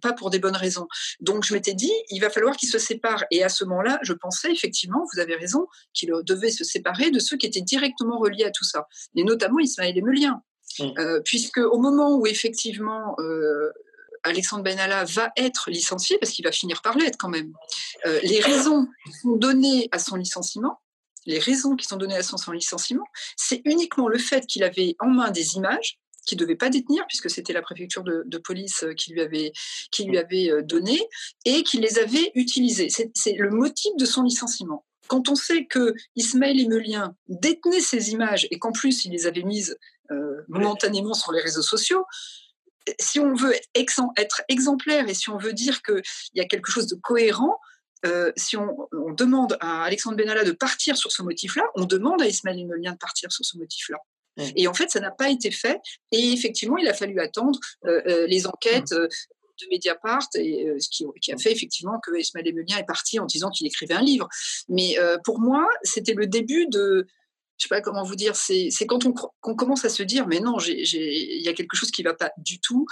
pas 0.00 0.12
pour 0.12 0.30
des 0.30 0.38
bonnes 0.38 0.56
raisons. 0.56 0.86
Donc 1.20 1.44
je 1.44 1.54
m'étais 1.54 1.74
dit, 1.74 1.92
il 2.10 2.20
va 2.20 2.30
falloir 2.30 2.56
qu'ils 2.56 2.68
se 2.68 2.78
séparent. 2.78 3.24
Et 3.30 3.42
à 3.42 3.48
ce 3.48 3.64
moment-là, 3.64 3.98
je 4.02 4.12
pensais 4.12 4.50
effectivement, 4.50 5.04
vous 5.12 5.20
avez 5.20 5.34
raison, 5.34 5.66
qu'ils 5.92 6.12
devaient 6.24 6.50
se 6.50 6.64
séparer 6.64 7.10
de 7.10 7.18
ceux 7.18 7.36
qui 7.36 7.46
étaient 7.46 7.60
directement 7.60 8.18
reliés 8.18 8.44
à 8.44 8.50
tout 8.50 8.64
ça, 8.64 8.86
et 9.16 9.24
notamment 9.24 9.58
Ismaël 9.58 9.98
Emelien. 9.98 10.42
Mmh. 10.80 11.20
puisque 11.24 11.58
au 11.58 11.78
moment 11.78 12.16
où 12.16 12.26
effectivement 12.26 13.14
Alexandre 14.24 14.64
Benalla 14.64 15.04
va 15.04 15.30
être 15.36 15.70
licencié, 15.70 16.18
parce 16.18 16.32
qu'il 16.32 16.44
va 16.44 16.52
finir 16.52 16.82
par 16.82 16.96
l'être 16.96 17.16
quand 17.18 17.28
même, 17.28 17.52
les 18.04 18.40
raisons 18.40 18.88
sont 19.22 19.36
données 19.36 19.88
à 19.92 19.98
son 19.98 20.16
licenciement 20.16 20.80
les 21.26 21.38
raisons 21.38 21.76
qui 21.76 21.86
sont 21.86 21.96
données 21.96 22.16
à 22.16 22.22
son 22.22 22.52
licenciement, 22.52 23.04
c'est 23.36 23.62
uniquement 23.64 24.08
le 24.08 24.18
fait 24.18 24.46
qu'il 24.46 24.62
avait 24.62 24.96
en 25.00 25.08
main 25.08 25.30
des 25.30 25.54
images 25.54 25.98
qu'il 26.26 26.38
ne 26.38 26.44
devait 26.44 26.56
pas 26.56 26.70
détenir, 26.70 27.04
puisque 27.06 27.28
c'était 27.28 27.52
la 27.52 27.60
préfecture 27.60 28.02
de, 28.02 28.38
police 28.38 28.82
euh, 28.82 28.94
qui 28.94 29.12
lui 29.12 29.20
avait, 29.20 29.52
qui 29.90 30.04
lui 30.04 30.16
avait 30.16 30.50
euh, 30.50 30.62
donné, 30.62 30.98
et 31.44 31.62
qu'il 31.62 31.82
les 31.82 31.98
avait 31.98 32.32
utilisées. 32.34 32.88
C'est 32.88 33.34
le 33.34 33.50
motif 33.50 33.92
de 33.98 34.06
son 34.06 34.22
licenciement. 34.22 34.86
Quand 35.08 35.28
on 35.28 35.34
sait 35.34 35.66
que 35.66 35.94
Ismaël 36.16 36.58
Emelien 36.58 37.14
détenait 37.28 37.80
ces 37.80 38.12
images 38.12 38.48
et 38.50 38.58
qu'en 38.58 38.72
plus 38.72 39.04
il 39.04 39.12
les 39.12 39.26
avait 39.26 39.42
mises 39.42 39.76
euh, 40.10 40.40
momentanément 40.48 41.12
sur 41.12 41.30
les 41.30 41.42
réseaux 41.42 41.60
sociaux, 41.60 42.06
si 43.00 43.20
on 43.20 43.34
veut 43.34 43.54
être 43.74 44.42
exemplaire 44.48 45.08
et 45.08 45.14
si 45.14 45.30
on 45.30 45.38
veut 45.38 45.52
dire 45.52 45.82
qu'il 45.82 46.02
y 46.34 46.40
a 46.40 46.44
quelque 46.44 46.70
chose 46.70 46.86
de 46.86 46.96
cohérent, 46.96 47.58
euh, 48.06 48.32
si 48.36 48.56
on, 48.56 48.76
demande 49.16 49.56
à 49.60 49.84
Alexandre 49.84 50.16
Benalla 50.16 50.44
de 50.44 50.52
partir 50.52 50.96
sur 50.96 51.10
ce 51.10 51.22
motif-là, 51.22 51.64
on 51.74 51.84
demande 51.84 52.20
à 52.20 52.26
Ismaël 52.26 52.58
Emelien 52.58 52.92
de 52.92 52.98
partir 52.98 53.32
sur 53.32 53.44
ce 53.44 53.56
motif-là. 53.56 53.98
Et 54.56 54.66
en 54.66 54.74
fait, 54.74 54.90
ça 54.90 54.98
n'a 54.98 55.12
pas 55.12 55.30
été 55.30 55.52
fait. 55.52 55.80
Et 56.10 56.32
effectivement, 56.32 56.76
il 56.76 56.88
a 56.88 56.94
fallu 56.94 57.20
attendre 57.20 57.58
euh, 57.86 58.02
euh, 58.06 58.26
les 58.26 58.46
enquêtes 58.46 58.90
de 58.90 59.08
Mediapart, 59.70 60.26
et, 60.34 60.68
ce 60.80 60.88
qui, 60.88 61.32
a 61.32 61.38
fait 61.38 61.52
effectivement 61.52 62.00
que 62.04 62.18
Ismaël 62.18 62.48
Emelien 62.48 62.76
est 62.78 62.86
parti 62.86 63.20
en 63.20 63.26
disant 63.26 63.50
qu'il 63.50 63.66
écrivait 63.68 63.94
un 63.94 64.02
livre. 64.02 64.28
Mais 64.68 64.96
pour 65.22 65.38
moi, 65.38 65.66
c'était 65.84 66.14
le 66.14 66.26
début 66.26 66.66
de, 66.66 67.06
je 67.58 67.64
sais 67.64 67.68
pas 67.68 67.80
comment 67.80 68.02
vous 68.02 68.16
dire, 68.16 68.34
c'est 68.36 68.70
quand 68.86 69.06
on, 69.06 69.54
commence 69.54 69.84
à 69.84 69.88
se 69.88 70.02
dire, 70.02 70.26
mais 70.26 70.40
non, 70.40 70.58
il 70.58 71.42
y 71.42 71.48
a 71.48 71.52
quelque 71.52 71.76
chose 71.76 71.90
qui 71.90 72.02
ne 72.02 72.08
va 72.08 72.14
pas 72.14 72.32
du 72.38 72.58
tout. 72.60 72.86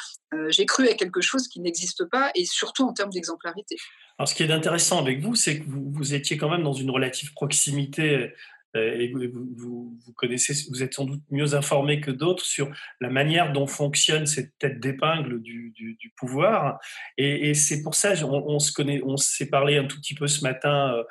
J'ai 0.48 0.66
cru 0.66 0.88
à 0.88 0.94
quelque 0.94 1.20
chose 1.20 1.48
qui 1.48 1.60
n'existe 1.60 2.04
pas, 2.04 2.30
et 2.34 2.44
surtout 2.44 2.84
en 2.84 2.92
termes 2.92 3.10
d'exemplarité. 3.10 3.76
Alors, 4.18 4.28
ce 4.28 4.34
qui 4.34 4.42
est 4.42 4.52
intéressant 4.52 5.00
avec 5.00 5.20
vous, 5.20 5.34
c'est 5.34 5.60
que 5.60 5.64
vous, 5.66 6.14
étiez 6.14 6.36
quand 6.36 6.50
même 6.50 6.62
dans 6.62 6.72
une 6.72 6.90
relative 6.90 7.32
proximité 7.32 8.32
euh, 8.76 8.94
et 8.94 9.12
vous, 9.12 9.98
connaissez, 10.16 10.54
vous 10.70 10.82
êtes 10.82 10.94
sans 10.94 11.04
doute 11.04 11.22
mieux 11.30 11.54
informé 11.54 12.00
que 12.00 12.10
d'autres 12.10 12.44
sur 12.44 12.70
la 13.00 13.10
manière 13.10 13.52
dont 13.52 13.66
fonctionne 13.66 14.26
cette 14.26 14.56
tête 14.58 14.80
d'épingle 14.80 15.42
du, 15.42 15.74
pouvoir. 16.16 16.78
Et, 17.18 17.54
c'est 17.54 17.82
pour 17.82 17.94
ça, 17.94 18.12
on, 18.24 18.58
se 18.58 18.72
connaît, 18.72 19.00
on 19.04 19.16
s'est 19.16 19.48
parlé 19.48 19.76
un 19.76 19.84
tout 19.84 19.98
petit 19.98 20.14
peu 20.14 20.26
ce 20.26 20.42
matin. 20.42 20.94
Euh, 20.94 21.02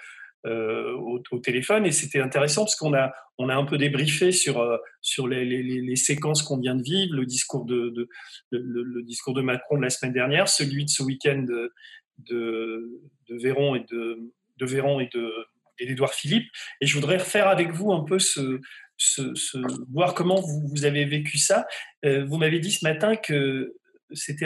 euh, 0.46 0.94
au, 0.94 1.40
téléphone 1.40 1.86
et 1.86 1.92
c'était 1.92 2.20
intéressant 2.20 2.64
parce 2.64 2.76
qu'on 2.76 2.94
a 2.94 3.14
on 3.38 3.48
a 3.50 3.56
un 3.56 3.64
peu 3.64 3.78
débriefé 3.78 4.32
sur 4.32 4.80
sur 5.00 5.28
les, 5.28 5.96
séquences 5.96 6.42
qu'on 6.42 6.60
vient 6.60 6.76
de 6.76 6.82
vivre 6.82 7.16
le 7.16 7.26
discours 7.26 7.66
de, 7.66 8.10
le, 8.52 9.04
discours 9.04 9.34
de 9.34 9.42
Macron 9.42 9.78
de 9.78 9.84
la 9.84 9.90
semaine 9.90 10.14
dernière 10.14 10.48
celui 10.48 10.86
de 10.86 10.90
ce 10.90 11.04
week-end 11.04 11.46
de, 12.18 13.02
de 13.30 13.38
Véron 13.38 13.76
et 13.76 13.86
de, 13.92 14.32
de 14.58 14.66
Véron 14.66 15.00
et 15.00 15.10
de 15.14 15.32
d'Edouard 15.86 16.14
Philippe. 16.14 16.48
Et 16.80 16.86
je 16.86 16.96
voudrais 16.96 17.18
refaire 17.18 17.48
avec 17.48 17.72
vous 17.72 17.92
un 17.92 18.04
peu 18.04 18.20
ce, 18.20 18.60
voir 19.92 20.14
comment 20.14 20.40
vous, 20.40 20.68
vous, 20.68 20.86
avez 20.86 21.06
vécu 21.06 21.38
ça. 21.38 21.66
Euh, 22.06 22.26
vous 22.26 22.38
m'avez 22.38 22.60
dit 22.60 22.72
ce 22.72 22.86
matin 22.86 23.16
que 23.16 23.76
c'était 24.14 24.46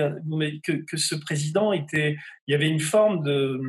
que, 0.64 0.72
que, 0.74 0.98
ce 0.98 1.16
président 1.16 1.74
était, 1.74 2.18
il 2.48 2.52
y 2.52 2.56
avait 2.56 2.70
une 2.70 2.80
forme 2.80 3.24
de, 3.24 3.60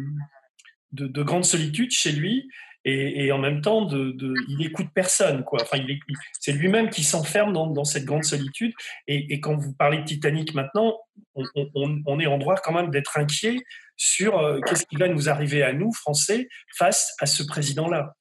de, 0.93 1.07
de 1.07 1.23
grande 1.23 1.45
solitude 1.45 1.91
chez 1.91 2.13
lui 2.13 2.49
et, 2.89 3.33
en 3.33 3.39
même 3.39 3.63
temps, 3.63 3.85
de, 3.85 4.15
il 4.49 4.65
écoute 4.65 4.87
personne. 4.95 5.43
Quoi. 5.43 5.61
Enfin, 5.61 5.79
il, 5.79 5.99
c'est 6.39 6.53
lui-même 6.53 6.89
qui 6.89 7.03
s'enferme 7.03 7.53
dans, 7.53 7.85
cette 7.85 8.05
grande 8.05 8.23
solitude. 8.23 8.73
Et, 9.09 9.41
quand 9.41 9.57
vous 9.57 9.73
parlez 9.75 9.99
de 9.99 10.05
Titanic 10.05 10.55
maintenant, 10.55 10.97
on, 11.35 12.21
est 12.21 12.27
en 12.27 12.39
droit 12.39 12.55
quand 12.63 12.73
même 12.73 12.91
d'être 12.91 13.19
inquiet 13.19 13.57
sur 13.97 14.39
euh, 14.39 14.61
qu'est-ce 14.61 14.87
qui 14.87 14.95
va 14.95 15.09
nous 15.09 15.29
arriver 15.29 15.65
à 15.65 15.73
nous, 15.73 15.93
Français, 15.93 16.49
face 16.79 17.13
à 17.19 17.27
ce 17.27 17.43
président-là. 17.43 18.15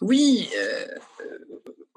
Oui, 0.00 0.48
euh, 0.56 0.86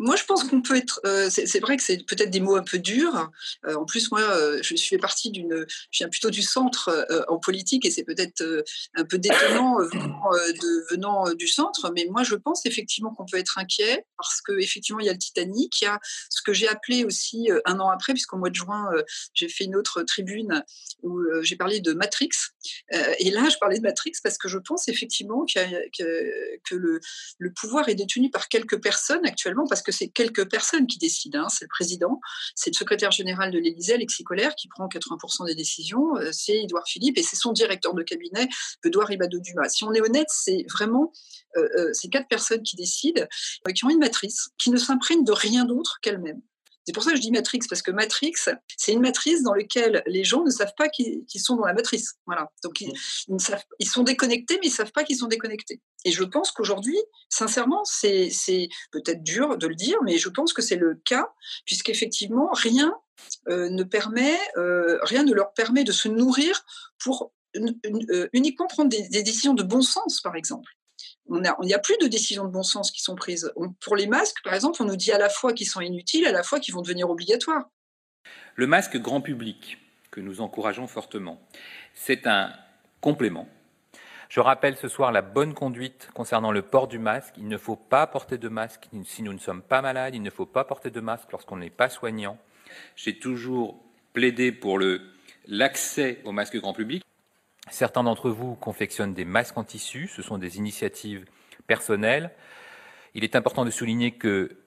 moi, 0.04 0.18
je 0.18 0.26
pense 0.26 0.44
qu'on 0.44 0.62
peut 0.62 0.76
être. 0.76 1.00
Euh, 1.06 1.30
c'est 1.30 1.60
vrai 1.62 1.78
que 1.78 1.84
c'est 1.84 2.06
peut-être 2.06 2.30
des 2.30 2.42
mots 2.42 2.58
un 2.58 2.64
peu 2.64 2.78
durs. 2.78 3.32
Euh, 3.66 3.76
en 3.76 3.86
plus, 3.86 4.12
moi, 4.12 4.20
euh, 4.20 4.60
je 4.62 4.76
suis 4.76 4.98
partie 4.98 5.32
d'une. 5.32 5.66
Je 5.92 5.98
viens 6.00 6.10
plutôt 6.10 6.30
du 6.30 6.42
centre 6.42 7.08
en 7.30 7.40
politique 7.40 7.86
et 7.86 7.92
c'est 7.92 8.04
peut-être 8.04 8.44
un 8.96 9.06
peu 9.06 9.18
détonnant 9.18 9.78
venant, 10.92 11.34
du 11.34 11.48
centre. 11.48 11.92
Mais 11.96 12.06
moi, 12.10 12.24
je 12.24 12.36
pense 12.36 12.66
effectivement 12.66 13.14
qu'on 13.14 13.26
peut 13.26 13.38
être 13.38 13.58
inquiet 13.58 14.06
parce 14.18 14.42
qu'effectivement, 14.42 15.00
il 15.00 15.06
y 15.06 15.10
a 15.10 15.14
le 15.14 15.18
Titanic. 15.18 15.82
Il 15.82 15.86
y 15.86 15.88
a 15.88 16.00
ce 16.30 16.42
que 16.42 16.52
j'ai 16.52 16.68
appelé 16.68 17.06
aussi 17.06 17.50
un 17.66 17.80
an 17.80 17.90
après, 17.90 18.14
puisqu'au 18.14 18.38
mois 18.38 18.50
de 18.50 18.56
juin, 18.56 18.90
j'ai 19.34 19.48
fait 19.48 19.64
une 19.64 19.76
autre 19.76 20.04
tribune 20.04 20.64
où 21.02 21.22
j'ai 21.42 21.56
parlé 21.56 21.80
de 21.80 21.94
Matrix. 21.94 22.30
et 22.92 23.32
là, 23.32 23.48
je 23.50 23.58
parlais 23.58 23.78
de 23.78 23.84
Matrix 23.84 24.14
parce 24.22 24.38
que 24.38 24.50
je 24.50 24.58
pense 24.58 24.90
effectivement 24.90 25.46
que, 25.46 26.00
que 26.70 26.76
le, 26.76 27.00
le 27.38 27.54
pouvoir 27.54 27.88
est 27.88 27.96
détenu 27.96 28.30
par 28.30 28.50
quelques 28.50 28.82
personnes 28.82 29.26
actuellement 29.26 29.66
parce 29.68 29.82
que 29.82 29.93
c'est 29.94 30.10
quelques 30.10 30.50
personnes 30.50 30.88
qui 30.88 30.98
décident. 30.98 31.44
Hein. 31.44 31.50
C'est 31.50 31.66
le 31.66 31.70
président, 31.70 32.20
c'est 32.56 32.72
le 32.72 32.78
secrétaire 32.78 33.12
général 33.12 33.52
de 33.52 33.60
l'Élysée, 33.60 33.94
Alexis 33.94 34.24
Colère, 34.24 34.56
qui 34.56 34.68
prend 34.68 34.88
80% 34.88 35.46
des 35.46 35.56
décisions. 35.56 36.18
Euh, 36.18 36.30
c'est 36.32 36.64
Édouard 36.64 36.88
Philippe 36.88 37.18
et 37.18 37.24
c'est 37.24 37.36
son 37.36 37.54
directeur 37.54 37.94
de 37.94 38.04
cabinet, 38.04 38.48
Edouard 38.84 39.08
Ribado-Dumas. 39.08 39.70
Si 39.70 39.84
on 39.84 39.94
est 39.94 40.02
honnête, 40.02 40.28
c'est 40.30 40.66
vraiment 40.72 41.12
euh, 41.58 41.68
euh, 41.78 41.94
ces 41.94 42.10
quatre 42.10 42.28
personnes 42.28 42.64
qui 42.64 42.76
décident, 42.76 43.24
qui 43.74 43.86
ont 43.86 43.90
une 43.90 44.00
matrice, 44.00 44.50
qui 44.58 44.72
ne 44.72 44.78
s'imprègne 44.78 45.24
de 45.24 45.32
rien 45.32 45.66
d'autre 45.66 46.00
qu'elle-même. 46.02 46.42
C'est 46.86 46.94
pour 46.94 47.04
ça 47.04 47.12
que 47.12 47.16
je 47.16 47.22
dis 47.22 47.32
Matrix, 47.32 47.60
parce 47.70 47.82
que 47.82 47.92
Matrix, 47.92 48.34
c'est 48.78 48.92
une 48.92 49.02
matrice 49.02 49.42
dans 49.44 49.54
laquelle 49.54 50.04
les 50.06 50.24
gens 50.24 50.44
ne 50.44 50.50
savent 50.50 50.74
pas 50.78 50.90
qu'ils 50.90 51.26
sont 51.38 51.56
dans 51.56 51.66
la 51.66 51.74
matrice. 51.74 52.16
Voilà. 52.26 52.52
Donc, 52.64 52.82
ils, 52.82 52.92
ils, 53.80 53.88
sont 53.88 54.04
déconnectés, 54.04 54.56
mais 54.56 54.68
ils 54.68 54.72
ne 54.72 54.76
savent 54.76 54.92
pas 54.92 55.04
qu'ils 55.04 55.18
sont 55.18 55.28
déconnectés. 55.28 55.82
Et 56.06 56.12
je 56.12 56.24
pense 56.24 56.52
qu'aujourd'hui, 56.52 56.98
sincèrement, 57.30 57.84
c'est 57.86 58.30
peut-être 58.92 59.24
dur 59.24 59.58
de 59.58 59.68
le 59.68 59.76
dire, 59.76 59.98
mais 60.04 60.18
je 60.18 60.30
pense 60.30 60.54
que 60.54 60.62
c'est 60.62 60.76
le 60.76 60.96
cas, 61.06 61.30
puisqu'effectivement, 61.66 62.50
rien 62.52 62.94
euh, 63.50 63.70
ne 63.70 63.84
permet, 63.84 64.38
euh, 64.58 65.00
rien 65.04 65.24
ne 65.24 65.34
leur 65.34 65.54
permet 65.54 65.84
de 65.84 65.92
se 65.92 66.08
nourrir 66.08 66.66
pour 67.02 67.32
euh, 67.56 68.28
uniquement 68.34 68.68
prendre 68.68 68.90
des, 68.90 69.24
décisions 69.24 69.54
de 69.54 69.64
bon 69.64 69.82
sens, 69.82 70.22
par 70.22 70.36
exemple. 70.36 70.70
On 71.30 71.40
n'y 71.40 71.74
a 71.74 71.80
plus 71.80 71.98
de 72.02 72.08
décisions 72.08 72.46
de 72.46 72.52
bon 72.52 72.64
sens 72.64 72.92
qui 72.92 73.02
sont 73.02 73.16
prises. 73.16 73.52
pour 73.80 73.96
les 73.96 74.08
masques, 74.08 74.44
par 74.44 74.54
exemple, 74.54 74.82
on 74.82 74.86
nous 74.86 74.96
dit 74.96 75.12
à 75.12 75.18
la 75.18 75.30
fois 75.30 75.54
qu'ils 75.54 75.68
sont 75.68 75.82
inutiles, 75.82 76.26
à 76.26 76.32
la 76.32 76.44
fois 76.44 76.60
qu'ils 76.60 76.74
vont 76.74 76.82
devenir 76.82 77.10
obligatoires. 77.10 77.70
Le 78.56 78.68
masque 78.68 78.98
grand 78.98 79.22
public, 79.22 79.78
que 80.12 80.22
nous 80.22 80.42
encourageons 80.42 80.88
fortement, 80.88 81.42
c'est 81.94 82.28
un 82.28 82.54
complément. 83.02 83.48
Je 84.30 84.40
rappelle 84.40 84.78
ce 84.78 84.88
soir 84.88 85.12
la 85.12 85.22
bonne 85.22 85.54
conduite 85.54 86.10
concernant 86.14 86.52
le 86.52 86.64
port 86.64 86.88
du 86.88 86.98
masque. 86.98 87.36
Il 87.38 87.48
ne 87.48 87.58
faut 87.58 87.76
pas 87.76 88.08
porter 88.08 88.38
de 88.38 88.50
masque 88.50 88.90
si 89.06 89.22
nous 89.22 89.34
ne 89.34 89.38
sommes 89.38 89.62
pas 89.62 89.82
malades. 89.82 90.16
Il 90.16 90.24
ne 90.24 90.30
faut 90.30 90.48
pas 90.48 90.64
porter 90.64 90.90
de 90.90 91.00
masque 91.00 91.32
lorsqu'on 91.32 91.58
n'est 91.58 91.70
pas 91.70 91.90
soignant. 91.90 92.38
J'ai 92.96 93.20
toujours 93.20 93.80
plaidé 94.14 94.52
pour 94.52 94.80
l'accès 95.48 96.22
au 96.26 96.32
masque 96.32 96.58
grand 96.58 96.74
public. 96.74 97.04
Certains 97.70 98.04
d'entre 98.04 98.30
vous 98.30 98.56
confectionnent 98.56 99.14
des 99.14 99.26
masques 99.26 99.58
en 99.58 99.64
tissu, 99.64 100.08
ce 100.08 100.22
sont 100.22 100.38
des 100.38 100.58
initiatives 100.58 101.26
personnelles. 101.66 102.32
Il 103.14 103.24
est 103.24 103.36
important 103.36 103.64
de 103.64 103.72
souligner 103.72 104.12
que 104.12 104.58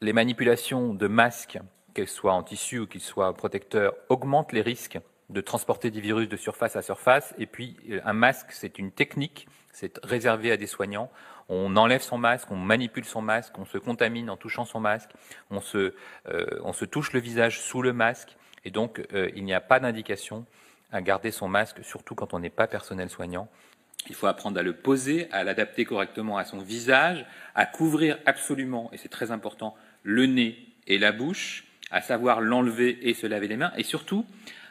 les 0.00 0.12
manipulations 0.12 0.94
de 0.94 1.08
masques, 1.08 1.58
qu'elles 1.94 2.08
soient 2.08 2.34
en 2.34 2.42
tissu 2.42 2.78
ou 2.78 2.86
qu'ils 2.86 3.00
soient 3.00 3.34
protecteurs, 3.34 3.94
augmentent 4.08 4.52
les 4.52 4.62
risques 4.62 4.98
de 5.30 5.40
transporter 5.40 5.90
des 5.90 6.00
virus 6.00 6.28
de 6.28 6.36
surface 6.36 6.76
à 6.76 6.82
surface. 6.82 7.34
Et 7.38 7.46
puis, 7.46 7.76
un 8.04 8.12
masque, 8.12 8.52
c'est 8.52 8.78
une 8.78 8.92
technique, 8.92 9.48
c'est 9.72 9.98
réservé 10.04 10.52
à 10.52 10.56
des 10.56 10.66
soignants. 10.66 11.10
On 11.48 11.76
enlève 11.76 12.02
son 12.02 12.18
masque, 12.18 12.50
on 12.50 12.56
manipule 12.56 13.04
son 13.04 13.22
masque, 13.22 13.58
on 13.58 13.64
se 13.64 13.78
contamine 13.78 14.30
en 14.30 14.36
touchant 14.36 14.64
son 14.64 14.80
masque, 14.80 15.10
on 15.50 15.60
se, 15.60 15.94
euh, 16.28 16.86
touche 16.90 17.12
le 17.12 17.20
visage 17.20 17.60
sous 17.60 17.82
le 17.82 17.92
masque. 17.92 18.36
Et 18.64 18.70
donc, 18.70 19.02
euh, 19.12 19.30
il 19.34 19.44
n'y 19.44 19.54
a 19.54 19.60
pas 19.60 19.80
d'indication 19.80 20.46
à 20.92 21.02
garder 21.02 21.30
son 21.30 21.48
masque, 21.48 21.84
surtout 21.84 22.14
quand 22.14 22.34
on 22.34 22.38
n'est 22.38 22.50
pas 22.50 22.66
personnel 22.66 23.10
soignant. 23.10 23.48
Il 24.08 24.14
faut 24.14 24.26
apprendre 24.26 24.58
à 24.58 24.62
le 24.62 24.74
poser, 24.74 25.28
à 25.32 25.44
l'adapter 25.44 25.84
correctement 25.84 26.38
à 26.38 26.44
son 26.44 26.58
visage, 26.58 27.26
à 27.54 27.66
couvrir 27.66 28.18
absolument, 28.26 28.90
et 28.92 28.96
c'est 28.96 29.08
très 29.08 29.30
important, 29.30 29.74
le 30.02 30.26
nez 30.26 30.58
et 30.86 30.98
la 30.98 31.12
bouche, 31.12 31.64
à 31.90 32.00
savoir 32.00 32.40
l'enlever 32.40 33.08
et 33.08 33.14
se 33.14 33.26
laver 33.26 33.48
les 33.48 33.56
mains, 33.56 33.72
et 33.76 33.82
surtout 33.82 34.24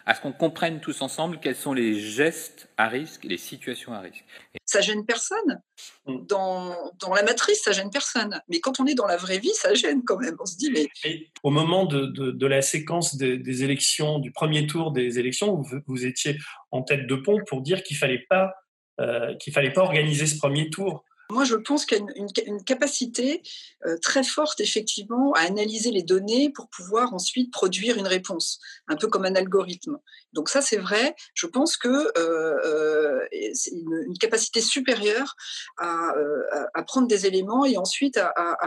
à 0.07 0.15
ce 0.15 0.21
qu'on 0.21 0.31
comprenne 0.31 0.79
tous 0.79 1.01
ensemble 1.01 1.37
quels 1.41 1.55
sont 1.55 1.73
les 1.73 1.99
gestes 1.99 2.69
à 2.77 2.87
risque, 2.87 3.25
les 3.25 3.37
situations 3.37 3.91
à 3.91 3.99
risque. 3.99 4.23
Ça 4.65 4.79
gêne 4.79 5.05
personne. 5.05 5.61
Mm. 6.05 6.25
Dans, 6.27 6.93
dans, 7.01 7.13
la 7.13 7.23
matrice, 7.23 7.61
ça 7.61 7.73
gêne 7.73 7.89
personne. 7.89 8.41
Mais 8.47 8.61
quand 8.61 8.79
on 8.79 8.85
est 8.85 8.95
dans 8.95 9.05
la 9.05 9.17
vraie 9.17 9.37
vie, 9.37 9.53
ça 9.53 9.73
gêne 9.73 10.03
quand 10.05 10.17
même. 10.17 10.37
On 10.39 10.45
se 10.45 10.55
dit, 10.55 10.71
mais. 10.71 10.87
au 11.43 11.49
moment 11.49 11.85
de, 11.85 12.05
de, 12.05 12.47
la 12.47 12.61
séquence 12.61 13.17
des, 13.17 13.63
élections, 13.63 14.19
du 14.19 14.31
premier 14.31 14.65
tour 14.65 14.93
des 14.93 15.19
élections, 15.19 15.61
vous, 15.61 15.79
vous 15.85 16.05
étiez 16.05 16.37
en 16.71 16.83
tête 16.83 17.05
de 17.05 17.15
pont 17.15 17.41
pour 17.45 17.61
dire 17.61 17.83
qu'il 17.83 17.95
ne 17.95 17.99
fallait, 17.99 18.25
pas, 18.29 18.53
euh, 19.01 19.35
qu'il 19.35 19.51
fallait 19.51 19.73
pas 19.73 19.81
organiser 19.81 20.25
ce 20.25 20.37
premier 20.37 20.69
tour. 20.69 21.03
Moi, 21.29 21.43
je 21.43 21.55
pense 21.55 21.85
qu'il 21.85 21.97
y 21.97 22.01
a 22.01 22.43
une, 22.45 22.63
capacité 22.63 23.41
euh, 23.85 23.97
très 24.01 24.23
forte, 24.23 24.61
effectivement, 24.61 25.33
à 25.33 25.41
analyser 25.41 25.91
les 25.91 26.03
données 26.03 26.49
pour 26.49 26.69
pouvoir 26.69 27.13
ensuite 27.13 27.51
produire 27.51 27.97
une 27.97 28.07
réponse, 28.07 28.59
un 28.87 28.95
peu 28.95 29.07
comme 29.07 29.25
un 29.25 29.35
algorithme. 29.35 29.97
Donc 30.31 30.47
ça, 30.49 30.61
c'est 30.61 30.77
vrai. 30.77 31.15
Je 31.33 31.47
pense 31.47 31.75
que 31.75 31.89
euh, 31.89 32.55
euh, 32.65 33.19
c'est 33.53 33.71
une, 33.71 34.17
capacité 34.19 34.61
supérieure 34.61 35.35
à, 35.77 36.13
prendre 36.87 37.07
des 37.07 37.25
éléments 37.25 37.65
et 37.65 37.77
ensuite 37.77 38.17
à 38.17 38.57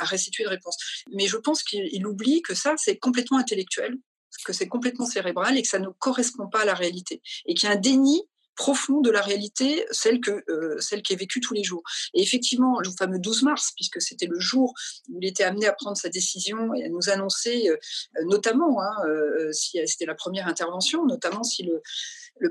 restituer 0.00 0.44
une 0.44 0.50
réponse. 0.50 0.76
Mais 1.12 1.26
je 1.26 1.36
pense 1.36 1.62
qu'il 1.62 2.06
oublie 2.06 2.42
que 2.42 2.54
ça, 2.54 2.74
c'est 2.78 2.96
complètement 2.96 3.38
intellectuel 3.38 3.98
que 4.44 4.52
c'est 4.52 4.68
complètement 4.68 5.06
cérébral 5.06 5.56
et 5.56 5.62
que 5.62 5.68
ça 5.68 5.78
ne 5.78 5.88
correspond 5.98 6.48
pas 6.48 6.62
à 6.62 6.64
la 6.64 6.74
réalité. 6.74 7.22
Et 7.46 7.54
qu'il 7.54 7.68
y 7.68 7.72
a 7.72 7.74
un 7.74 7.78
déni 7.78 8.22
profond 8.58 9.00
de 9.00 9.10
la 9.10 9.22
réalité, 9.22 9.86
celle, 9.92 10.20
que, 10.20 10.42
euh, 10.50 10.78
celle 10.80 11.02
qui 11.02 11.12
est 11.12 11.16
vécue 11.16 11.40
tous 11.40 11.54
les 11.54 11.62
jours. 11.62 11.82
Et 12.12 12.20
effectivement, 12.20 12.80
le 12.80 12.90
fameux 12.90 13.20
12 13.20 13.44
mars, 13.44 13.72
puisque 13.76 14.02
c'était 14.02 14.26
le 14.26 14.40
jour 14.40 14.74
où 15.08 15.18
il 15.22 15.28
était 15.28 15.44
amené 15.44 15.66
à 15.66 15.72
prendre 15.72 15.96
sa 15.96 16.08
décision 16.08 16.74
et 16.74 16.84
à 16.84 16.88
nous 16.88 17.08
annoncer, 17.08 17.68
euh, 17.68 17.76
notamment, 18.24 18.82
hein, 18.82 18.90
euh, 19.06 19.52
si 19.52 19.78
c'était 19.86 20.06
la 20.06 20.16
première 20.16 20.48
intervention, 20.48 21.06
notamment 21.06 21.44
si 21.44 21.62
le, 21.62 21.80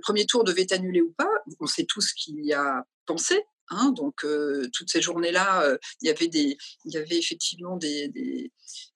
premier 0.01 0.25
tour 0.25 0.45
devait 0.45 0.61
être 0.61 0.71
annulé 0.73 1.01
ou 1.01 1.11
pas, 1.11 1.29
on 1.59 1.65
sait 1.67 1.83
tous 1.83 2.13
qu'il 2.13 2.43
y 2.43 2.53
a 2.53 2.85
pensé, 3.05 3.43
Hein, 3.69 3.91
donc 3.91 4.25
toutes 4.71 4.89
ces 4.89 5.01
journées-là, 5.01 5.77
il 6.01 6.07
y 6.07 6.09
avait 6.09 6.29
des, 6.29 6.57
il 6.85 6.93
y 6.93 6.95
avait 6.95 7.17
effectivement 7.17 7.75
des, 7.75 8.07
des, 8.07 8.53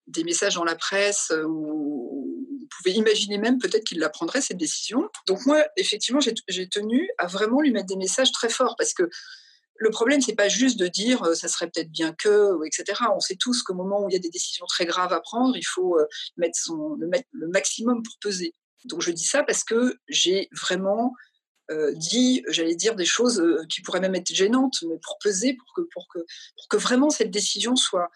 des, 0.08 0.24
messages 0.24 0.56
dans 0.56 0.64
la 0.64 0.78
presse 0.78 1.34
où, 1.46 2.31
pouvez 2.78 2.96
imaginer 2.96 3.38
même 3.38 3.58
peut-être 3.60 3.84
qu'il 3.84 4.00
la 4.00 4.10
prendrait, 4.10 4.42
cette 4.42 4.58
décision. 4.58 5.10
Donc 5.28 5.46
moi, 5.46 5.64
effectivement, 5.78 6.20
j'ai 6.22 6.70
tenu 6.70 7.10
à 7.18 7.28
vraiment 7.28 7.62
lui 7.62 7.72
mettre 7.72 7.88
des 7.88 7.96
messages 7.96 8.32
très 8.32 8.50
forts 8.50 8.76
parce 8.78 8.94
que 8.94 9.10
le 9.82 9.90
problème, 9.90 10.22
c'est 10.22 10.36
pas 10.36 10.48
juste 10.48 10.78
de 10.78 10.88
dire 10.88 11.24
euh, 11.24 11.34
ça 11.34 11.48
serait 11.48 11.68
peut-être 11.68 11.90
bien 11.90 12.14
que, 12.14 12.56
etc. 12.68 13.02
On 13.16 13.20
sait 13.20 13.36
tous 13.36 13.64
qu'au 13.64 13.74
moment 13.74 14.06
où 14.06 14.10
il 14.10 14.14
y 14.14 14.16
a 14.16 14.20
des 14.20 14.30
décisions 14.30 14.68
très 14.68 14.86
graves 14.86 15.12
à 15.12 15.20
prendre, 15.22 15.58
il 15.58 15.66
faut 15.66 15.98
euh, 15.98 16.06
mettre, 16.38 16.58
son, 16.58 16.96
le, 17.00 17.08
mettre 17.08 17.28
le 17.32 17.48
maximum 17.48 18.04
pour 18.04 18.14
peser. 18.22 18.54
Donc 18.86 19.02
je 19.02 19.10
dis 19.10 19.24
ça 19.24 19.44
parce 19.44 19.64
que 19.64 19.98
j'ai 20.08 20.50
vraiment 20.52 21.16
euh, 21.72 21.94
dit, 21.96 22.44
j'allais 22.48 22.76
dire, 22.76 22.96
des 22.96 23.06
choses 23.06 23.44
qui 23.70 23.82
pourraient 23.82 24.00
même 24.00 24.14
être 24.14 24.32
gênantes, 24.32 24.84
mais 24.88 25.00
pour 25.02 25.18
peser, 25.18 25.56
pour 25.56 25.74
que, 25.76 25.82
pour 25.92 26.08
que, 26.08 26.20
pour 26.20 26.68
que 26.70 26.78
vraiment 26.78 27.10
cette 27.10 27.32
décision 27.32 27.76
soit, 27.76 28.12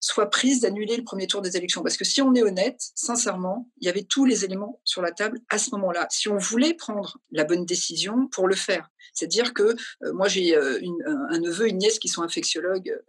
soit 0.00 0.30
prise 0.30 0.60
d'annuler 0.60 0.96
le 0.96 1.04
premier 1.04 1.26
tour 1.26 1.42
des 1.42 1.56
élections. 1.56 1.82
Parce 1.82 1.96
que 1.96 2.04
si 2.04 2.22
on 2.22 2.34
est 2.34 2.42
honnête, 2.42 2.80
sincèrement, 2.94 3.68
il 3.80 3.86
y 3.86 3.88
avait 3.88 4.04
tous 4.04 4.24
les 4.24 4.44
éléments 4.44 4.80
sur 4.84 5.02
la 5.02 5.12
table 5.12 5.40
à 5.48 5.58
ce 5.58 5.70
moment-là. 5.72 6.06
Si 6.10 6.28
on 6.28 6.38
voulait 6.38 6.74
prendre 6.74 7.18
la 7.30 7.44
bonne 7.44 7.64
décision 7.64 8.28
pour 8.28 8.48
le 8.48 8.54
faire, 8.54 8.88
c'est-à-dire 9.12 9.54
que 9.54 9.74
euh, 10.02 10.12
moi 10.12 10.28
j'ai 10.28 10.56
euh, 10.56 10.78
un 11.30 11.38
neveu, 11.38 11.68
une 11.68 11.78
nièce 11.78 11.98
qui 11.98 12.08
sont 12.08 12.22
infectiologues 12.22 12.90
euh, 12.90 13.02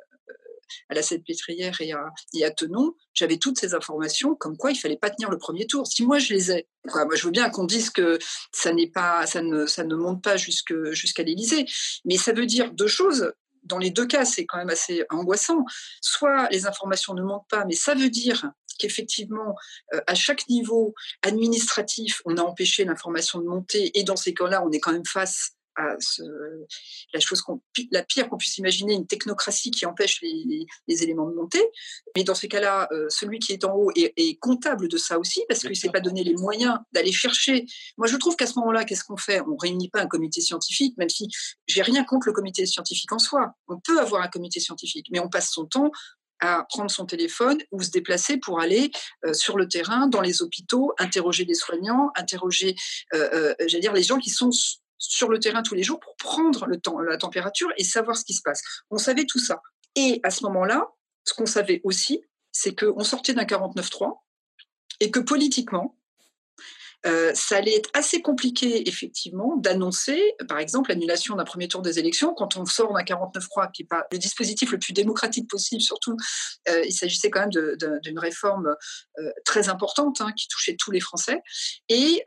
à 0.88 0.94
la 0.94 1.02
Salpêtrière 1.02 1.82
et 1.82 1.92
à, 1.92 2.10
et 2.34 2.46
à 2.46 2.52
Tenon, 2.52 2.94
j'avais 3.14 3.38
toutes 3.38 3.60
ces 3.60 3.74
informations 3.74 4.36
comme 4.36 4.58
quoi 4.58 4.72
il 4.72 4.76
fallait 4.76 4.98
pas 4.98 5.10
tenir 5.10 5.30
le 5.30 5.38
premier 5.38 5.66
tour. 5.66 5.88
Si 5.88 6.06
moi 6.06 6.20
je 6.20 6.34
les 6.34 6.52
ai, 6.52 6.68
moi 6.86 7.16
je 7.16 7.24
veux 7.26 7.32
bien 7.32 7.50
qu'on 7.50 7.66
dise 7.66 7.90
que 7.90 8.20
ça 8.52 8.72
n'est 8.74 8.90
pas, 8.90 9.26
ça 9.26 9.42
ne, 9.42 9.66
ça 9.66 9.84
ne 9.84 9.96
monte 9.96 10.24
pas 10.24 10.38
jusqu'à 10.38 11.24
l'Élysée, 11.24 11.66
mais 12.06 12.18
ça 12.18 12.34
veut 12.34 12.46
dire 12.46 12.72
deux 12.72 12.88
choses 12.88 13.34
dans 13.70 13.78
les 13.78 13.92
deux 13.92 14.06
cas, 14.06 14.26
c'est 14.26 14.46
quand 14.46 14.58
même 14.58 14.70
assez 14.70 15.06
angoissant. 15.10 15.64
Soit 16.02 16.50
les 16.50 16.66
informations 16.68 17.14
ne 17.14 17.22
montent 17.22 17.48
pas, 17.50 17.66
mais 17.66 17.76
ça 17.76 17.94
veut 17.94 18.10
dire 18.10 18.52
qu'effectivement, 18.80 19.56
euh, 19.94 20.02
à 20.08 20.16
chaque 20.16 20.48
niveau 20.50 20.94
administratif, 21.22 22.22
on 22.26 22.38
a 22.38 22.42
empêché 22.42 22.84
l'information 22.86 23.40
de 23.40 23.46
monter, 23.46 23.98
et 23.98 24.04
dans 24.04 24.16
ces 24.16 24.34
cas-là, 24.34 24.64
on 24.66 24.72
est 24.72 24.80
quand 24.80 24.92
même 24.92 25.06
face 25.06 25.52
la 25.78 27.20
chose 27.20 27.44
la 27.92 28.04
pire 28.04 28.30
qu'on 28.30 28.38
puisse 28.38 28.58
imaginer, 28.58 28.94
une 28.94 29.08
technocratie 29.08 29.72
qui 29.72 29.86
empêche 29.86 30.22
les, 30.22 31.04
éléments 31.04 31.30
de 31.30 31.36
monter. 31.36 31.62
Mais 32.16 32.24
dans 32.24 32.36
ces 32.36 32.48
cas-là, 32.48 32.88
euh, 32.92 33.06
celui 33.10 33.40
qui 33.40 33.54
est 33.54 33.64
en 33.64 33.74
haut 33.74 33.92
est, 33.96 34.40
comptable 34.40 34.88
de 34.88 34.98
ça 34.98 35.20
aussi 35.20 35.44
parce 35.48 35.62
qu'il 35.62 35.70
ne 35.70 35.76
s'est 35.76 35.90
pas 35.90 36.00
donné 36.00 36.24
les 36.24 36.36
moyens 36.36 36.78
d'aller 36.92 37.12
chercher. 37.12 37.66
Moi, 37.98 38.08
je 38.08 38.18
trouve 38.18 38.36
qu'à 38.36 38.48
ce 38.48 38.58
moment-là, 38.60 38.84
qu'est-ce 38.84 39.04
qu'on 39.04 39.18
fait? 39.18 39.42
On 39.42 39.52
ne 39.52 39.60
réunit 39.60 39.90
pas 39.90 40.02
un 40.02 40.08
comité 40.08 40.42
scientifique, 40.42 40.98
même 40.98 41.10
si 41.10 41.28
j'ai 41.68 41.82
rien 41.82 42.04
contre 42.04 42.28
le 42.28 42.34
comité 42.34 42.66
scientifique 42.66 43.12
en 43.12 43.20
soi. 43.20 43.54
On 43.68 43.80
peut 43.80 44.00
avoir 44.00 44.22
un 44.22 44.28
comité 44.28 44.60
scientifique, 44.60 45.08
mais 45.12 45.20
on 45.20 45.30
passe 45.30 45.52
son 45.52 45.66
temps 45.66 45.92
à 46.42 46.66
prendre 46.70 46.90
son 46.90 47.06
téléphone 47.06 47.58
ou 47.72 47.82
se 47.84 47.92
déplacer 47.92 48.38
pour 48.38 48.62
aller 48.62 48.92
euh, 49.26 49.34
sur 49.34 49.58
le 49.58 49.68
terrain, 49.68 50.08
dans 50.08 50.22
les 50.22 50.42
hôpitaux, 50.42 50.94
interroger 50.98 51.44
des 51.44 51.54
soignants, 51.54 52.12
interroger, 52.16 52.76
euh, 53.14 53.54
j'allais 53.68 53.82
dire, 53.82 53.94
les 53.94 54.04
gens 54.04 54.20
qui 54.20 54.30
sont 54.30 54.52
sur 55.00 55.30
le 55.30 55.40
terrain 55.40 55.64
tous 55.64 55.76
les 55.76 55.84
jours 55.84 56.00
pour 56.00 56.16
prendre 56.18 56.68
le 56.68 56.80
temps, 56.80 57.00
la 57.00 57.18
température 57.18 57.70
et 57.78 57.84
savoir 57.84 58.18
ce 58.18 58.26
qui 58.26 58.34
se 58.34 58.42
passe. 58.42 58.62
On 58.92 58.98
savait 58.98 59.26
tout 59.26 59.40
ça. 59.40 59.62
Et 59.96 60.20
à 60.24 60.30
ce 60.30 60.44
moment-là, 60.44 60.88
ce 61.24 61.34
qu'on 61.34 61.46
savait 61.46 61.82
aussi, 61.84 62.24
c'est 62.52 62.76
qu'on 62.76 63.04
sortait 63.04 63.34
d'un 63.34 63.46
49-3 63.46 64.20
et 65.00 65.12
que 65.12 65.20
politiquement, 65.20 65.96
euh, 67.06 67.32
ça 67.34 67.58
allait 67.58 67.76
être 67.76 67.90
assez 67.94 68.22
compliqué, 68.22 68.90
effectivement, 68.90 69.56
d'annoncer, 69.56 70.22
par 70.50 70.60
exemple, 70.60 70.90
l'annulation 70.90 71.36
d'un 71.36 71.46
premier 71.46 71.70
tour 71.70 71.82
des 71.82 71.98
élections 71.98 72.34
quand 72.34 72.58
on 72.58 72.66
sort 72.66 72.94
d'un 72.94 73.04
49-3, 73.04 73.72
qui 73.72 73.84
n'est 73.84 73.88
pas 73.88 74.06
le 74.12 74.18
dispositif 74.18 74.72
le 74.72 74.80
plus 74.80 74.92
démocratique 74.92 75.50
possible, 75.50 75.82
surtout, 75.82 76.18
euh, 76.68 76.84
il 76.86 76.92
s'agissait 76.92 77.30
quand 77.30 77.40
même 77.40 78.00
d'une 78.04 78.20
réforme 78.20 78.76
euh, 79.20 79.32
très 79.46 79.70
importante 79.70 80.20
hein, 80.20 80.34
qui 80.36 80.50
touchait 80.50 80.76
tous 80.78 80.92
les 80.92 81.00
Français, 81.00 81.42
et, 81.88 82.24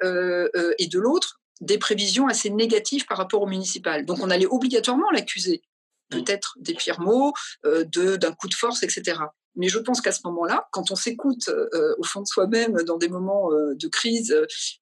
et 0.79 0.87
de 0.87 0.99
l'autre, 0.99 1.42
des 1.63 1.79
prévisions 1.79 2.27
assez 2.27 2.51
négatives 2.51 3.07
par 3.07 3.17
rapport 3.17 3.41
au 3.41 3.47
municipal. 3.47 4.05
Donc 4.05 4.19
on 4.21 4.31
allait 4.31 4.47
obligatoirement 4.47 5.11
l'accuser, 5.11 5.63
mmh. 6.11 6.17
peut-être 6.17 6.57
des 6.61 6.75
pires 6.75 7.01
mots, 7.01 7.33
euh, 7.65 7.85
d'un 7.85 8.33
coup 8.33 8.49
de 8.49 8.55
force, 8.55 8.83
etc. 8.83 9.19
Mais 9.55 9.69
je 9.69 9.79
pense 9.79 10.01
qu'à 10.01 10.13
ce 10.13 10.21
moment-là, 10.25 10.69
quand 10.73 10.91
on 10.91 10.97
s'écoute 10.97 11.49
euh, 11.49 11.95
au 11.99 12.05
fond 12.05 12.21
de 12.21 12.27
soi-même 12.27 12.75
dans 12.85 12.97
des 12.97 13.09
moments 13.09 13.51
de 13.53 13.89
crise 13.89 14.35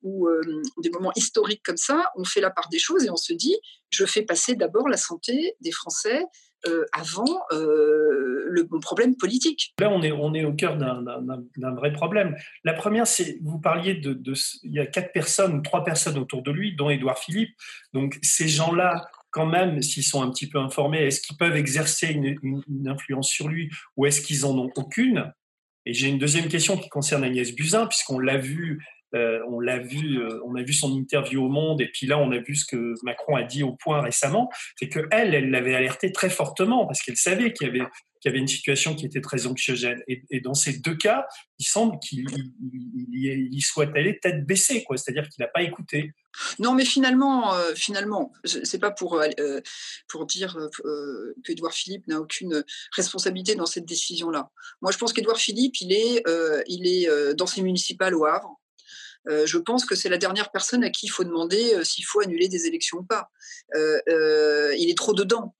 ou 0.03 0.29
des 0.83 0.91
moments 0.91 1.13
historiques 1.17 1.63
comme 1.65 1.77
ça, 1.77 2.11
on 2.17 2.25
fait 2.25 2.41
la 2.41 2.51
part 2.51 2.69
des 2.71 2.79
choses 2.79 3.05
et 3.05 3.11
on 3.11 3.17
se 3.17 3.33
dit, 3.33 3.57
je 3.91 4.05
fais 4.05 4.23
passer 4.23 4.55
d'abord 4.55 4.89
la 4.89 4.97
santé 4.97 5.57
des 5.61 5.73
Français 5.73 6.25
euh, 6.67 6.85
avant 6.93 7.41
euh, 7.53 8.45
le 8.51 8.67
problème 8.81 9.17
politique. 9.17 9.73
Là, 9.79 9.91
on 9.91 10.03
est, 10.03 10.13
on 10.13 10.35
est 10.35 10.45
au 10.45 10.53
cœur 10.53 10.77
d'un 10.77 11.75
vrai 11.75 11.93
problème. 11.93 12.37
La 12.65 12.75
première, 12.75 13.07
c'est, 13.07 13.39
vous 13.43 13.59
parliez 13.59 13.95
de, 13.95 14.13
de, 14.13 14.35
Il 14.63 14.73
y 14.73 14.79
a 14.79 14.87
quatre 14.87 15.13
personnes, 15.13 15.63
trois 15.63 15.85
personnes 15.85 16.19
autour 16.19 16.43
de 16.43 16.51
lui, 16.51 16.77
dont 16.77 16.91
Édouard 16.91 17.19
Philippe. 17.19 17.51
Donc, 17.95 18.19
ces 18.23 18.49
gens-là, 18.49 19.07
quand 19.31 19.47
même, 19.47 19.81
s'ils 19.81 20.05
sont 20.05 20.23
un 20.23 20.31
petit 20.31 20.49
peu 20.49 20.59
informés, 20.59 21.07
est-ce 21.07 21.21
qu'ils 21.21 21.37
peuvent 21.37 21.57
exercer 21.57 22.09
une, 22.09 22.37
une, 22.43 22.89
influence 22.89 23.29
sur 23.29 23.49
lui 23.49 23.71
ou 23.97 24.07
est-ce 24.07 24.21
qu'ils 24.21 24.45
en 24.45 24.59
ont 24.59 24.71
aucune? 24.77 25.33
Et 25.87 25.95
j'ai 25.95 26.09
une 26.09 26.19
deuxième 26.19 26.49
question 26.49 26.77
qui 26.77 26.89
concerne 26.89 27.25
Agnès 27.25 27.55
Buzyn, 27.55 27.87
puisqu'on 27.87 28.19
l'a 28.19 28.37
vu 28.37 28.85
euh, 29.15 29.41
on 29.49 29.61
l'a 29.61 29.79
vu, 29.79 30.21
euh, 30.21 30.41
on 30.45 30.55
a 30.55 30.63
vu 30.63 30.73
son 30.73 30.93
interview 30.93 31.45
au 31.45 31.49
Monde, 31.49 31.81
et 31.81 31.89
puis 31.89 32.07
là, 32.07 32.19
on 32.19 32.31
a 32.31 32.39
vu 32.39 32.55
ce 32.55 32.65
que 32.65 32.95
Macron 33.03 33.37
a 33.37 33.43
dit 33.43 33.63
au 33.63 33.73
point 33.73 34.01
récemment. 34.01 34.51
C'est 34.77 34.89
que 34.89 35.01
elle, 35.11 35.51
l'avait 35.51 35.75
alerté 35.75 36.13
très 36.13 36.31
fortement 36.31 36.87
parce 36.87 37.03
qu'elle 37.03 37.17
savait 37.17 37.53
qu'il 37.53 37.67
y 37.67 38.29
avait 38.29 38.39
une 38.39 38.49
situation 38.49 38.95
qui 38.95 39.07
était 39.07 39.21
très 39.21 39.47
anxiogène. 39.47 40.01
Et, 40.07 40.41
dans 40.41 40.55
ces 40.55 40.79
deux 40.79 40.97
cas, 40.97 41.27
il 41.59 41.65
semble 41.65 41.99
qu'il 41.99 42.25
y 43.13 43.61
soit 43.61 43.91
allé 43.97 44.19
tête 44.21 44.47
baissée, 44.47 44.85
quoi. 44.85 44.97
C'est-à-dire 44.97 45.29
qu'il 45.29 45.43
n'a 45.43 45.49
pas 45.49 45.63
écouté. 45.63 46.13
Non, 46.59 46.75
mais 46.75 46.85
finalement, 46.85 47.55
euh, 47.55 47.75
finalement, 47.75 48.33
c'est 48.45 48.79
pas 48.79 48.93
pour 48.93 49.21
pour 50.09 50.27
dire 50.27 50.57
euh, 50.85 51.35
qu'Edouard 51.45 51.73
Philippe 51.73 52.07
n'a 52.07 52.21
aucune 52.21 52.65
responsabilité 52.95 53.57
dans 53.57 53.67
cette 53.67 53.87
décision-là. 53.87 54.51
Moi, 54.81 54.93
je 54.93 54.99
pense 54.99 55.13
qu'Edouard 55.13 55.39
Philippe, 55.39 55.81
il 55.81 55.93
est 55.93 56.23
il 56.69 56.87
est 56.87 57.35
dans 57.35 57.47
ses 57.47 57.63
municipales 57.63 58.15
au 58.15 58.25
Havre. 58.25 58.60
Euh, 59.29 59.47
je 59.47 59.59
pense 59.59 59.85
que 59.85 59.95
c'est 59.95 60.09
la 60.09 60.19
dernière 60.19 60.51
personne 60.51 60.83
à 60.83 60.91
qui 60.91 61.07
il 61.07 61.11
faut 61.11 61.25
demander 61.25 61.75
euh, 61.75 61.85
s'il 61.85 62.05
faut 62.05 62.21
annuler 62.21 62.49
des 62.49 62.67
élections 62.67 62.99
ou 62.99 63.03
pas. 63.03 63.29
Euh, 63.75 64.75
il 64.79 64.89
est 64.89 64.97
trop 64.97 65.13
dedans, 65.13 65.55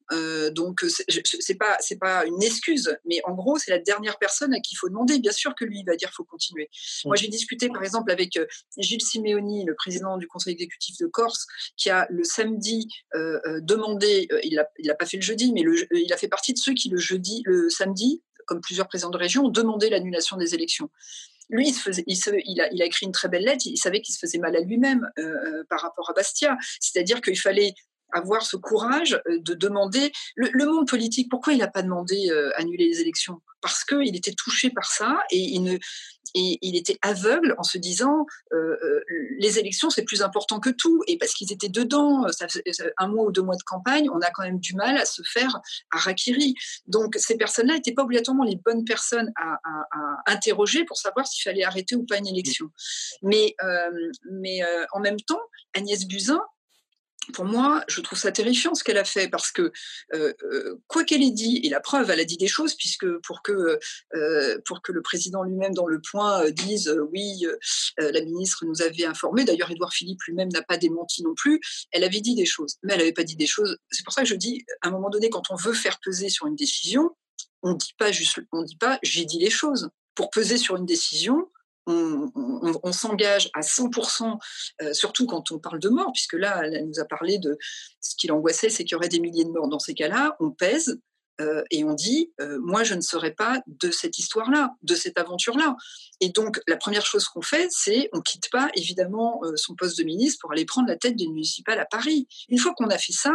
donc 0.53 0.85
c'est 0.89 1.55
pas 1.55 1.79
pas 2.01 2.25
une 2.25 2.43
excuse, 2.43 2.97
mais 3.05 3.21
en 3.25 3.35
gros 3.35 3.59
c'est 3.59 3.71
la 3.71 3.79
dernière 3.79 4.19
personne 4.19 4.53
à 4.55 4.61
qui 4.61 4.75
il 4.75 4.77
faut 4.77 4.89
demander. 4.89 5.19
Bien 5.19 5.33
sûr 5.33 5.55
que 5.55 5.65
lui 5.65 5.81
il 5.81 5.85
va 5.85 5.97
dire 5.97 6.11
faut 6.13 6.25
continuer. 6.25 6.71
Moi 7.05 7.17
j'ai 7.17 7.29
discuté 7.29 7.69
par 7.69 7.83
exemple 7.83 8.11
avec 8.11 8.39
Gilles 8.79 9.03
Simeoni, 9.03 9.65
le 9.65 9.75
président 9.75 10.17
du 10.17 10.27
conseil 10.27 10.55
exécutif 10.55 10.97
de 10.99 11.07
Corse, 11.07 11.47
qui 11.77 11.91
a 11.91 12.07
le 12.11 12.25
samedi 12.25 12.89
demandé, 13.61 14.29
il 14.43 14.55
l'a 14.55 14.95
pas 14.95 15.07
fait 15.07 15.19
le 15.19 15.23
jeudi, 15.23 15.53
mais 15.53 15.63
il 15.93 16.13
a 16.13 16.17
fait 16.17 16.29
partie 16.29 16.53
de 16.53 16.59
ceux 16.59 16.75
qui 16.75 16.89
le 16.89 16.99
jeudi, 16.99 17.43
le 17.45 17.69
samedi 17.69 18.23
comme 18.47 18.61
plusieurs 18.61 18.89
présidents 18.89 19.11
de 19.11 19.17
région, 19.17 19.45
ont 19.45 19.51
demandé 19.51 19.91
l'annulation 19.91 20.37
des 20.37 20.57
élections 20.57 20.91
lui, 21.51 21.75
il, 22.07 22.61
a, 22.61 22.85
écrit 22.85 23.07
une 23.07 23.13
très 23.13 23.29
belle 23.29 23.45
lettre, 23.45 23.67
il 23.67 23.77
savait 23.77 24.01
qu'il 24.01 24.15
se 24.15 24.19
faisait 24.19 24.39
mal 24.39 24.57
à 24.57 24.61
lui-même 24.61 25.11
euh, 25.19 25.23
euh, 25.23 25.65
par 25.69 25.81
rapport 25.81 26.09
à 26.11 26.13
Bastia. 26.13 26.57
C'est-à-dire 26.81 27.21
qu'il 27.21 27.39
fallait 27.39 27.75
avoir 28.13 28.43
ce 28.43 28.57
courage 28.57 29.21
euh, 29.29 29.39
de 29.41 29.55
demander. 29.55 30.13
Le, 30.37 30.67
monde 30.67 30.89
politique, 30.89 31.29
pourquoi 31.31 31.53
il 31.53 31.59
n'a 31.59 31.69
pas 31.69 31.83
demandé 31.83 32.31
annuler 32.57 32.89
les 32.89 33.01
élections? 33.01 33.41
Parce 33.61 33.85
qu'il 33.85 34.17
était 34.17 34.33
touché 34.33 34.71
par 34.71 34.87
ça 34.87 35.19
et 35.31 35.39
il 35.39 35.63
ne, 35.63 35.77
et 36.35 36.59
il 36.63 36.77
était 36.77 36.99
aveugle 37.03 37.55
en 37.59 37.63
se 37.63 37.79
disant 37.79 38.27
euh, 38.53 38.77
euh, 38.83 39.01
les 39.39 39.59
élections 39.59 39.91
c'est 39.91 40.05
plus 40.05 40.23
important 40.23 40.61
que 40.61 40.71
tout. 40.71 41.03
Et 41.07 41.19
parce 41.19 41.35
qu'ils 41.35 41.53
étaient 41.53 41.69
dedans 41.69 42.27
ça, 42.31 42.47
un 42.99 43.09
mois 43.09 43.27
ou 43.27 43.33
deux 43.33 43.43
mois 43.43 43.57
de 43.57 43.63
campagne 43.63 44.09
on 44.11 44.21
a 44.21 44.31
quand 44.31 44.43
même 44.43 44.61
du 44.61 44.75
mal 44.75 44.97
à 44.97 45.05
se 45.05 45.23
faire 45.23 45.61
à 45.93 45.99
Rakiri. 45.99 46.55
Donc 46.87 47.15
ces 47.17 47.37
personnes-là 47.37 47.75
n'étaient 47.75 47.93
pas 47.95 48.03
obligatoirement 48.03 48.45
les 48.45 48.57
bonnes 48.57 48.85
personnes 48.85 49.33
à, 49.37 49.59
interroger 50.27 50.85
pour 50.85 50.97
savoir 50.97 51.27
s'il 51.27 51.43
fallait 51.43 51.65
arrêter 51.65 51.97
ou 51.97 52.05
pas 52.05 52.19
une 52.19 52.27
élection. 52.27 52.67
Mais 53.23 53.55
euh, 53.63 54.11
mais 54.31 54.61
en 54.93 55.01
même 55.01 55.21
temps 55.21 55.41
Agnès 55.75 56.07
Buzyn 56.07 56.41
pour 57.31 57.45
moi, 57.45 57.85
je 57.89 58.01
trouve 58.01 58.19
ça 58.19 58.33
terrifiant 58.33 58.75
ce 58.75 58.85
qu'elle 58.85 58.99
a 58.99 59.05
fait 59.05 59.29
parce 59.29 59.51
que 59.51 59.73
euh, 60.15 60.33
euh, 60.43 60.81
quoi 60.87 61.05
qu'elle 61.05 61.23
ait 61.23 61.31
dit, 61.31 61.61
et 61.63 61.69
la 61.69 61.81
preuve, 61.81 62.11
elle 62.11 62.21
a 62.21 62.25
dit 62.25 62.37
des 62.37 62.49
choses 62.49 62.75
puisque 62.75 63.07
pour 63.19 63.43
que 63.43 63.79
euh, 64.15 64.59
pour 64.65 64.83
que 64.83 64.93
le 64.93 65.03
président 65.03 65.43
lui-même 65.43 65.75
dans 65.75 65.87
le 65.87 66.01
point 66.01 66.51
dise 66.51 66.95
oui, 67.13 67.47
la 67.99 68.21
ministre 68.23 68.65
nous 68.67 68.83
avait 68.83 69.05
informé. 69.05 69.45
D'ailleurs, 69.45 69.71
Édouard 69.71 69.93
Philippe 69.93 70.23
lui-même 70.27 70.49
n'a 70.49 70.63
pas 70.63 70.77
démenti 70.77 71.23
non 71.23 71.35
plus. 71.35 71.61
Elle 71.93 72.05
avait 72.05 72.21
dit 72.21 72.35
des 72.35 72.47
choses, 72.47 72.77
mais 72.83 72.95
elle 72.95 73.01
n'avait 73.01 73.13
pas 73.13 73.25
dit 73.25 73.37
des 73.37 73.47
choses. 73.47 73.77
C'est 73.91 74.05
pour 74.05 74.13
ça 74.13 74.23
que 74.23 74.29
je 74.29 74.35
dis, 74.35 74.65
à 74.83 74.89
un 74.89 74.91
moment 74.91 75.11
donné, 75.11 75.31
quand 75.31 75.51
on 75.51 75.57
veut 75.57 75.73
faire 75.73 75.99
peser 76.01 76.29
sur 76.29 76.47
une 76.47 76.57
décision, 76.57 77.11
on 77.63 77.75
dit 77.75 77.95
pas 77.99 78.13
juste, 78.13 78.41
on 78.53 78.63
dit 78.63 78.77
pas 78.77 78.99
j'ai 79.03 79.25
dit 79.25 79.39
les 79.39 79.51
choses. 79.51 79.91
Pour 80.15 80.31
peser 80.31 80.59
sur 80.59 80.77
une 80.77 80.87
décision, 80.87 81.49
on, 81.87 82.93
s'engage 82.93 83.51
à 83.55 83.61
100%, 83.61 84.39
euh, 84.83 84.93
surtout 84.93 85.27
quand 85.27 85.51
on 85.53 85.59
parle 85.59 85.81
de 85.81 85.89
mort, 85.89 86.11
puisque 86.13 86.35
là, 86.35 86.63
elle 86.65 86.87
nous 86.87 87.01
a 87.01 87.05
parlé 87.05 87.39
de 87.39 87.59
ce 88.01 88.15
qui 88.17 88.27
l'angoissait, 88.27 88.69
c'est 88.69 88.85
qu'il 88.85 88.93
y 88.93 88.97
aurait 88.97 89.09
des 89.09 89.21
milliers 89.21 89.45
de 89.45 89.51
morts. 89.51 89.69
Dans 89.69 89.79
ces 89.79 89.95
cas-là, 89.95 90.37
on 90.41 90.51
pèse 90.51 91.01
euh, 91.41 91.63
et 91.71 91.85
on 91.85 91.95
dit, 91.95 92.33
euh, 92.41 92.59
moi, 92.63 92.85
je 92.85 92.95
ne 92.95 93.01
serai 93.01 93.33
pas 93.33 93.63
de 93.67 93.91
cette 93.91 94.19
histoire-là, 94.19 94.75
de 94.83 94.95
cette 94.95 95.19
aventure-là. 95.19 95.77
Et 96.21 96.29
donc, 96.29 96.61
la 96.69 96.77
première 96.77 97.07
chose 97.07 97.27
qu'on 97.27 97.43
fait, 97.43 97.69
c'est 97.71 98.11
on 98.13 98.21
quitte 98.21 98.51
pas, 98.51 98.71
évidemment, 98.75 99.41
son 99.57 99.75
poste 99.75 99.99
de 99.99 100.05
ministre 100.05 100.39
pour 100.41 100.53
aller 100.53 100.67
prendre 100.67 100.89
la 100.89 100.97
tête 100.97 101.17
d'une 101.17 101.33
municipale 101.33 101.79
à 101.79 101.87
Paris. 101.87 102.29
Une 102.49 102.59
fois 102.59 102.75
qu'on 102.75 102.89
a 102.89 102.99
fait 102.99 103.13
ça, 103.13 103.33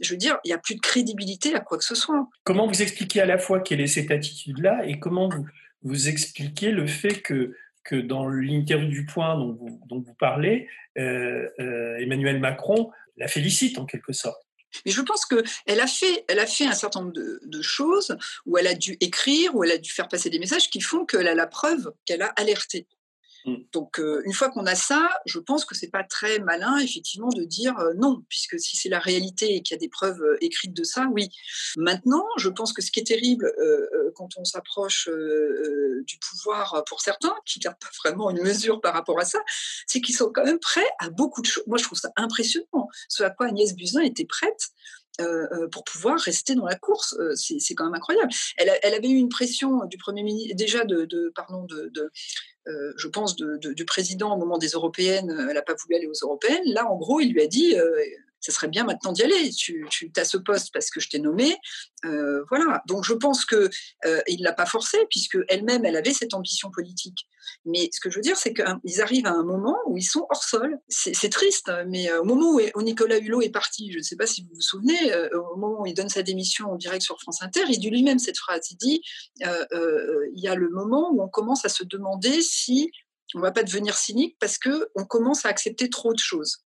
je 0.00 0.10
veux 0.10 0.18
dire, 0.18 0.38
il 0.44 0.48
n'y 0.48 0.54
a 0.54 0.58
plus 0.58 0.74
de 0.74 0.80
crédibilité 0.80 1.54
à 1.54 1.60
quoi 1.60 1.78
que 1.78 1.84
ce 1.84 1.94
soit. 1.94 2.28
Comment 2.44 2.66
vous 2.66 2.82
expliquez 2.82 3.20
à 3.20 3.26
la 3.26 3.38
fois 3.38 3.60
quelle 3.60 3.80
est 3.80 3.86
cette 3.86 4.10
attitude-là 4.10 4.84
et 4.86 4.98
comment 4.98 5.28
vous, 5.28 5.46
vous 5.82 6.08
expliquez 6.08 6.70
le 6.70 6.86
fait 6.86 7.22
que 7.22 7.54
que 7.86 7.96
dans 7.96 8.28
l'interview 8.28 8.88
du 8.88 9.06
Point 9.06 9.36
dont 9.36 9.78
vous, 9.90 10.14
parlez, 10.18 10.68
euh, 10.98 11.48
euh, 11.60 11.96
Emmanuel 11.98 12.40
Macron 12.40 12.90
la 13.16 13.28
félicite 13.28 13.78
en 13.78 13.86
quelque 13.86 14.12
sorte. 14.12 14.42
Mais 14.84 14.92
je 14.92 15.00
pense 15.00 15.24
qu'elle 15.24 15.80
a, 15.80 15.86
fait, 15.86 16.24
a 16.28 16.46
fait 16.46 16.66
un 16.66 16.72
certain 16.72 17.00
nombre 17.00 17.12
de, 17.12 17.40
de, 17.44 17.62
choses 17.62 18.18
où 18.44 18.58
elle 18.58 18.66
a 18.66 18.74
dû 18.74 18.96
écrire, 19.00 19.54
où 19.54 19.64
elle 19.64 19.70
a 19.70 19.78
dû 19.78 19.90
faire 19.90 20.08
passer 20.08 20.28
des 20.28 20.38
messages 20.38 20.68
qui 20.68 20.80
font 20.80 21.06
qu'elle 21.06 21.28
a 21.28 21.34
la 21.34 21.46
preuve 21.46 21.92
qu'elle 22.04 22.22
a 22.22 22.26
alerté. 22.36 22.86
Mm. 23.46 23.54
Donc, 23.72 24.00
euh, 24.00 24.22
une 24.24 24.32
fois 24.32 24.50
qu'on 24.50 24.66
a 24.66 24.74
ça, 24.74 25.08
je 25.24 25.38
pense 25.38 25.64
que 25.64 25.74
c'est 25.74 25.90
pas 25.90 26.02
très 26.02 26.40
malin, 26.40 26.78
effectivement, 26.78 27.28
de 27.28 27.44
dire 27.44 27.78
euh, 27.78 27.92
non, 27.96 28.22
puisque 28.28 28.58
si 28.58 28.76
c'est 28.76 28.88
la 28.88 28.98
réalité 28.98 29.54
et 29.54 29.62
qu'il 29.62 29.74
y 29.74 29.78
a 29.78 29.80
des 29.80 29.88
preuves 29.88 30.20
euh, 30.20 30.36
écrites 30.40 30.74
de 30.74 30.84
ça, 30.84 31.06
oui. 31.12 31.28
Maintenant, 31.76 32.24
je 32.38 32.48
pense 32.48 32.72
que 32.72 32.82
ce 32.82 32.90
qui 32.90 33.00
est 33.00 33.04
terrible 33.04 33.52
quand 34.14 34.28
on 34.36 34.44
s'approche 34.44 35.08
du 35.08 36.18
pouvoir 36.18 36.82
pour 36.86 37.00
certains, 37.00 37.34
qui 37.44 37.60
n'ont 37.64 37.72
pas 37.72 37.88
vraiment 38.02 38.30
une 38.30 38.42
mesure 38.42 38.80
par 38.80 38.94
rapport 38.94 39.18
à 39.20 39.24
ça, 39.24 39.38
c'est 39.86 40.00
qu'ils 40.00 40.16
sont 40.16 40.30
quand 40.32 40.44
même 40.44 40.58
prêts 40.58 40.88
à 40.98 41.10
beaucoup 41.10 41.40
de 41.40 41.46
choses. 41.46 41.64
Moi, 41.66 41.78
je 41.78 41.84
trouve 41.84 41.98
ça 41.98 42.10
impressionnant. 42.16 42.88
Ce 43.08 43.22
à 43.22 43.30
quoi 43.30 43.46
Agnès 43.46 43.74
Buzyn 43.74 44.02
était 44.02 44.24
prête 44.24 44.70
pour 45.72 45.84
pouvoir 45.84 46.18
rester 46.18 46.54
dans 46.54 46.66
la 46.66 46.76
course. 46.76 47.16
c'est 47.34 47.74
quand 47.74 47.84
même 47.84 47.94
incroyable. 47.94 48.30
Elle, 48.56 48.94
avait 48.94 49.08
eu 49.08 49.16
une 49.16 49.28
pression 49.28 49.84
du 49.86 49.96
Premier 49.96 50.22
ministre, 50.22 50.56
déjà 50.56 50.84
de, 50.84 51.32
pardon, 51.34 51.64
de, 51.64 52.10
euh, 52.68 52.92
je 52.96 53.06
pense, 53.06 53.36
du 53.36 53.84
président 53.84 54.34
au 54.34 54.38
moment 54.38 54.58
des 54.58 54.70
européennes, 54.70 55.30
euh, 55.30 55.46
elle 55.48 55.54
n'a 55.54 55.62
pas 55.62 55.74
voulu 55.74 55.94
aller 55.94 56.06
aux 56.06 56.24
européennes. 56.24 56.64
Là, 56.66 56.90
en 56.90 56.96
gros, 56.96 57.20
il 57.20 57.32
lui 57.32 57.40
a 57.40 57.46
dit 57.46 57.76
euh, 57.76 58.00
ça 58.40 58.52
serait 58.52 58.68
bien 58.68 58.84
maintenant 58.84 59.12
d'y 59.12 59.22
aller. 59.22 59.50
Tu, 59.50 59.86
as 60.16 60.24
ce 60.24 60.36
poste 60.36 60.72
parce 60.72 60.90
que 60.90 61.00
je 61.00 61.08
t'ai 61.08 61.18
nommé. 61.18 61.56
Euh, 62.04 62.44
voilà. 62.48 62.82
Donc 62.86 63.04
je 63.04 63.14
pense 63.14 63.44
que 63.44 63.68
euh, 64.04 64.22
l'a 64.38 64.52
pas 64.52 64.66
forcé 64.66 64.98
puisque 65.10 65.38
elle-même 65.48 65.84
elle 65.84 65.96
avait 65.96 66.12
cette 66.12 66.34
ambition 66.34 66.70
politique. 66.70 67.26
Mais 67.64 67.88
ce 67.92 68.00
que 68.00 68.10
je 68.10 68.16
veux 68.16 68.22
dire, 68.22 68.36
c'est 68.36 68.54
qu'ils 68.54 69.00
arrivent 69.00 69.26
à 69.26 69.32
un 69.32 69.44
moment 69.44 69.76
où 69.86 69.96
ils 69.96 70.04
sont 70.04 70.26
hors 70.30 70.42
sol. 70.42 70.78
C'est 70.88 71.30
triste, 71.30 71.70
mais 71.86 72.10
euh, 72.10 72.20
au 72.20 72.24
moment 72.24 72.58
où, 72.74 72.82
Nicolas 72.82 73.18
Hulot 73.18 73.42
est 73.42 73.50
parti, 73.50 73.92
je 73.92 73.98
ne 73.98 74.02
sais 74.02 74.16
pas 74.16 74.26
si 74.26 74.42
vous 74.42 74.50
vous 74.54 74.60
souvenez, 74.60 75.12
euh, 75.12 75.28
au 75.52 75.56
moment 75.56 75.82
où 75.82 75.86
il 75.86 75.94
donne 75.94 76.08
sa 76.08 76.22
démission 76.22 76.70
en 76.72 76.76
direct 76.76 77.02
sur 77.02 77.20
France 77.20 77.42
Inter, 77.42 77.64
il 77.68 77.78
dit 77.78 77.90
lui-même 77.90 78.18
cette 78.18 78.38
phrase. 78.38 78.68
Il 78.70 78.76
dit 78.76 79.02
il 79.40 80.40
y 80.42 80.48
a 80.48 80.54
le 80.54 80.68
moment 80.70 81.10
où 81.12 81.22
on 81.22 81.28
commence 81.28 81.64
à 81.64 81.68
se 81.68 81.84
demander 81.84 82.42
si 82.42 82.90
on 83.34 83.40
va 83.40 83.52
pas 83.52 83.62
devenir 83.62 83.96
cynique 83.96 84.36
parce 84.40 84.58
que 84.58 84.88
on 84.94 85.04
commence 85.04 85.44
à 85.46 85.48
accepter 85.48 85.90
trop 85.90 86.12
de 86.12 86.18
choses 86.18 86.65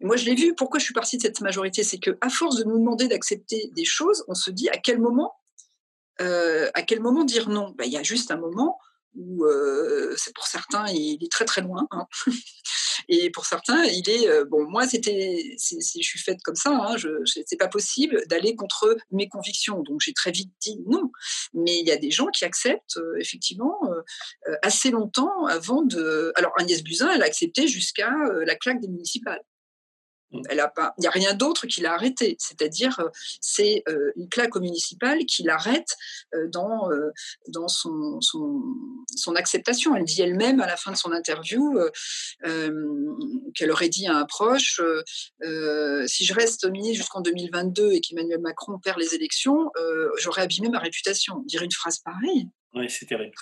moi, 0.00 0.16
je 0.16 0.24
l'ai 0.24 0.34
vu. 0.34 0.54
Pourquoi 0.54 0.78
je 0.78 0.84
suis 0.84 0.94
partie 0.94 1.16
de 1.16 1.22
cette 1.22 1.40
majorité? 1.40 1.82
C'est 1.84 1.98
qu'à 1.98 2.28
force 2.30 2.56
de 2.56 2.64
nous 2.64 2.78
demander 2.78 3.08
d'accepter 3.08 3.70
des 3.74 3.84
choses, 3.84 4.24
on 4.28 4.34
se 4.34 4.50
dit 4.50 4.68
à 4.68 4.78
quel 4.78 4.98
moment, 4.98 5.34
euh, 6.20 6.70
à 6.74 6.82
quel 6.82 7.00
moment 7.00 7.24
dire 7.24 7.48
non? 7.48 7.74
Ben, 7.76 7.84
Il 7.84 7.92
y 7.92 7.96
a 7.96 8.02
juste 8.02 8.30
un 8.30 8.36
moment 8.36 8.78
où, 9.14 9.44
euh, 9.44 10.14
c'est 10.16 10.34
pour 10.34 10.46
certains, 10.46 10.86
il 10.88 11.22
est 11.22 11.30
très 11.30 11.44
très 11.44 11.60
loin. 11.60 11.86
Hein. 11.90 12.06
Et 13.08 13.30
pour 13.30 13.46
certains, 13.46 13.84
il 13.84 14.08
est 14.08 14.28
euh, 14.28 14.44
bon. 14.44 14.64
Moi, 14.68 14.86
c'était, 14.86 15.56
je 15.58 16.00
suis 16.00 16.18
faite 16.18 16.38
comme 16.42 16.54
ça. 16.54 16.70
Hein, 16.70 16.96
je, 16.96 17.08
c'est 17.24 17.56
pas 17.58 17.68
possible 17.68 18.22
d'aller 18.28 18.54
contre 18.54 18.96
mes 19.10 19.28
convictions. 19.28 19.82
Donc, 19.82 20.00
j'ai 20.00 20.12
très 20.12 20.30
vite 20.30 20.52
dit 20.60 20.78
non. 20.86 21.10
Mais 21.52 21.78
il 21.78 21.86
y 21.86 21.90
a 21.90 21.96
des 21.96 22.10
gens 22.10 22.26
qui 22.26 22.44
acceptent 22.44 22.98
effectivement 23.18 23.80
assez 24.62 24.90
longtemps 24.90 25.46
avant 25.46 25.82
de. 25.82 26.32
Alors, 26.36 26.52
Agnès 26.58 26.82
Buzyn, 26.82 27.10
elle 27.10 27.22
a 27.22 27.26
accepté 27.26 27.66
jusqu'à 27.66 28.12
la 28.46 28.54
claque 28.54 28.80
des 28.80 28.88
municipales. 28.88 29.42
Elle 30.48 30.60
a 30.60 30.68
pas, 30.68 30.94
il 30.98 31.02
n'y 31.02 31.06
a 31.06 31.10
rien 31.10 31.34
d'autre 31.34 31.66
qui 31.66 31.80
l'a 31.80 31.94
arrêté. 31.94 32.36
C'est-à-dire, 32.38 32.98
euh, 33.00 33.08
c'est 33.40 33.82
euh, 33.88 34.12
une 34.16 34.28
claque 34.28 34.56
municipale 34.56 35.24
qui 35.26 35.42
l'arrête 35.42 35.96
euh, 36.34 36.48
dans, 36.48 36.88
dans 37.48 37.68
son, 37.68 38.20
son, 38.20 38.62
son, 39.14 39.34
acceptation. 39.34 39.94
Elle 39.96 40.04
dit 40.04 40.22
elle-même 40.22 40.60
à 40.60 40.66
la 40.66 40.76
fin 40.76 40.92
de 40.92 40.96
son 40.96 41.12
interview 41.12 41.78
qu'elle 43.54 43.70
aurait 43.70 43.88
dit 43.88 44.06
à 44.06 44.16
un 44.16 44.24
proche 44.24 44.80
si 46.06 46.24
je 46.24 46.34
reste 46.34 46.68
ministre 46.70 46.96
jusqu'en 46.96 47.20
2022 47.20 47.92
et 47.92 48.00
qu'Emmanuel 48.00 48.40
Macron 48.40 48.78
perd 48.78 48.98
les 48.98 49.14
élections, 49.14 49.70
j'aurais 50.18 50.42
abîmé 50.42 50.68
ma 50.68 50.78
réputation. 50.78 51.42
Dire 51.46 51.62
une 51.62 51.72
phrase 51.72 51.98
pareille. 52.00 52.48
Oui, 52.74 52.88
c'est 52.88 53.06
terrible 53.06 53.34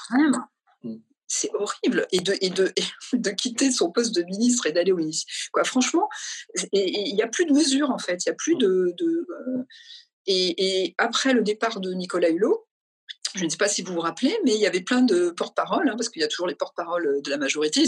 c'est 1.30 1.50
horrible. 1.54 2.06
Et 2.12 2.20
de, 2.20 2.36
et, 2.40 2.50
de, 2.50 2.72
de 3.12 3.30
quitter 3.30 3.70
son 3.70 3.90
poste 3.90 4.14
de 4.14 4.22
ministre 4.24 4.66
et 4.66 4.72
d'aller 4.72 4.92
au 4.92 4.96
ministère. 4.96 5.32
Quoi, 5.52 5.64
franchement, 5.64 6.08
il 6.72 7.14
n'y 7.14 7.22
a 7.22 7.28
plus 7.28 7.46
de 7.46 7.52
mesures, 7.52 7.90
en 7.90 7.98
fait. 7.98 8.24
Il 8.26 8.28
y 8.28 8.32
a 8.32 8.34
plus 8.34 8.56
de. 8.56 8.92
de 8.98 9.26
euh, 9.48 9.62
et, 10.26 10.94
après 10.98 11.32
le 11.32 11.42
départ 11.42 11.80
de 11.80 11.92
Nicolas 11.92 12.30
Hulot, 12.30 12.66
je 13.36 13.44
ne 13.44 13.48
sais 13.48 13.56
pas 13.56 13.68
si 13.68 13.82
vous 13.82 13.94
vous 13.94 14.00
rappelez, 14.00 14.36
mais 14.44 14.54
il 14.54 14.60
y 14.60 14.66
avait 14.66 14.80
plein 14.80 15.02
de 15.02 15.30
porte-paroles, 15.30 15.88
hein, 15.88 15.94
parce 15.96 16.08
qu'il 16.08 16.20
y 16.20 16.24
a 16.24 16.28
toujours 16.28 16.48
les 16.48 16.56
porte-paroles 16.56 17.22
de 17.22 17.30
la 17.30 17.36
majorité. 17.36 17.84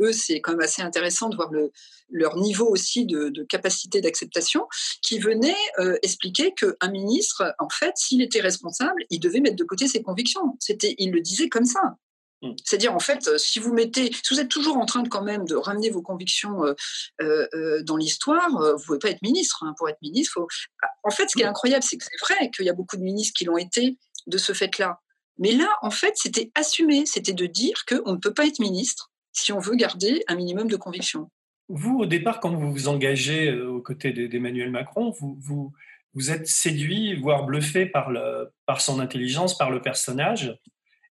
Eux, 0.00 0.12
c'est 0.12 0.42
quand 0.42 0.52
même 0.52 0.60
assez 0.60 0.82
intéressant 0.82 1.30
de 1.30 1.36
voir 1.36 1.50
le, 1.50 1.72
leur 2.10 2.36
niveau 2.36 2.66
aussi 2.66 3.06
de, 3.06 3.32
capacité 3.44 4.02
d'acceptation, 4.02 4.66
qui 5.00 5.18
venaient 5.18 5.54
euh, 5.78 5.96
expliquer 6.02 6.52
qu'un 6.52 6.90
ministre, 6.90 7.54
en 7.58 7.70
fait, 7.70 7.92
s'il 7.96 8.20
était 8.20 8.42
responsable, 8.42 9.06
il 9.08 9.20
devait 9.20 9.40
mettre 9.40 9.56
de 9.56 9.64
côté 9.64 9.88
ses 9.88 10.02
convictions. 10.02 10.54
C'était, 10.60 10.94
il 10.98 11.12
le 11.12 11.22
disait 11.22 11.48
comme 11.48 11.64
ça. 11.64 11.96
Mm. 12.44 12.54
C'est-à-dire, 12.62 12.94
en 12.94 13.00
fait, 13.00 13.26
euh, 13.26 13.38
si 13.38 13.58
vous 13.58 13.72
mettez, 13.72 14.12
si 14.12 14.34
vous 14.34 14.40
êtes 14.40 14.48
toujours 14.48 14.76
en 14.76 14.86
train 14.86 15.02
de 15.02 15.08
quand 15.08 15.22
même 15.22 15.44
de 15.46 15.56
ramener 15.56 15.90
vos 15.90 16.02
convictions 16.02 16.64
euh, 16.64 16.74
euh, 17.22 17.82
dans 17.82 17.96
l'histoire, 17.96 18.50
vous 18.50 18.58
ne 18.58 18.84
pouvez 18.84 18.98
pas 18.98 19.10
être 19.10 19.22
ministre. 19.22 19.64
Hein. 19.64 19.74
Pour 19.78 19.88
être 19.88 20.00
ministre, 20.02 20.38
en 21.02 21.10
fait, 21.10 21.28
ce 21.28 21.34
qui 21.34 21.42
est 21.42 21.46
mm. 21.46 21.50
incroyable, 21.50 21.82
c'est 21.82 21.96
que 21.96 22.04
c'est 22.04 22.20
vrai 22.20 22.50
qu'il 22.50 22.66
y 22.66 22.70
a 22.70 22.74
beaucoup 22.74 22.96
de 22.96 23.02
ministres 23.02 23.34
qui 23.36 23.44
l'ont 23.44 23.58
été 23.58 23.98
de 24.26 24.38
ce 24.38 24.52
fait-là. 24.52 25.00
Mais 25.38 25.52
là, 25.52 25.68
en 25.82 25.90
fait, 25.90 26.12
c'était 26.16 26.50
assumé, 26.54 27.06
c'était 27.06 27.32
de 27.32 27.46
dire 27.46 27.84
qu'on 27.88 28.12
ne 28.12 28.18
peut 28.18 28.34
pas 28.34 28.46
être 28.46 28.60
ministre 28.60 29.10
si 29.32 29.52
on 29.52 29.58
veut 29.58 29.74
garder 29.74 30.22
un 30.28 30.36
minimum 30.36 30.68
de 30.68 30.76
conviction. 30.76 31.28
Vous, 31.68 31.98
au 31.98 32.06
départ, 32.06 32.40
quand 32.40 32.54
vous 32.54 32.70
vous 32.70 32.88
engagez 32.88 33.52
aux 33.52 33.80
côtés 33.80 34.12
d'Emmanuel 34.12 34.70
Macron, 34.70 35.10
vous, 35.18 35.36
vous, 35.40 35.72
vous 36.12 36.30
êtes 36.30 36.46
séduit, 36.46 37.16
voire 37.16 37.44
bluffé 37.44 37.86
par, 37.86 38.10
le, 38.10 38.52
par 38.66 38.80
son 38.80 39.00
intelligence, 39.00 39.58
par 39.58 39.70
le 39.70 39.82
personnage. 39.82 40.56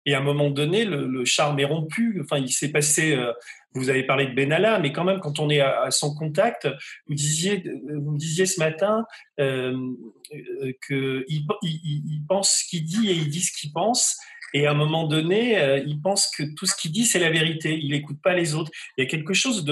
Et 0.09 0.15
à 0.15 0.21
un 0.21 0.23
moment 0.23 0.49
donné, 0.49 0.87
le, 0.87 1.23
charme 1.27 1.61
est 1.61 1.67
rompu. 1.67 2.19
Enfin, 2.25 2.39
il 2.39 2.51
s'est 2.51 2.71
passé. 2.71 3.15
Euh, 3.15 3.31
vous 3.75 3.91
avez 3.91 4.05
parlé 4.05 4.27
de 4.27 4.35
Benalla, 4.35 4.79
mais 4.79 4.91
quand 4.91 5.05
même, 5.05 5.21
quand 5.21 5.39
on 5.39 5.51
est 5.51 5.61
à, 5.61 5.91
son 5.91 6.15
contact, 6.15 6.67
vous 7.07 7.15
disiez, 7.15 7.63
vous 7.87 8.13
me 8.13 8.19
disiez 8.19 8.47
ce 8.47 8.59
matin 8.59 9.05
euh, 9.39 9.77
euh 10.33 10.73
qu'il 10.87 11.45
il, 11.61 12.23
pense 12.27 12.61
ce 12.61 12.69
qu'il 12.71 12.87
dit 12.87 13.11
et 13.11 13.13
il 13.13 13.29
dit 13.29 13.43
ce 13.43 13.53
qu'il 13.53 13.71
pense. 13.71 14.17
Et 14.55 14.67
à 14.67 14.71
un 14.71 14.75
moment 14.75 15.07
donné, 15.07 15.83
il 15.87 16.01
pense 16.01 16.31
que 16.35 16.43
tout 16.57 16.65
ce 16.65 16.75
qu'il 16.75 16.91
dit, 16.91 17.05
c'est 17.05 17.19
la 17.19 17.31
vérité. 17.31 17.79
Il 17.79 17.91
n'écoute 17.91 18.23
pas 18.23 18.33
les 18.33 18.55
autres. 18.55 18.71
Il 18.97 19.05
y 19.05 19.07
a 19.07 19.11
quelque 19.11 19.35
chose 19.35 19.67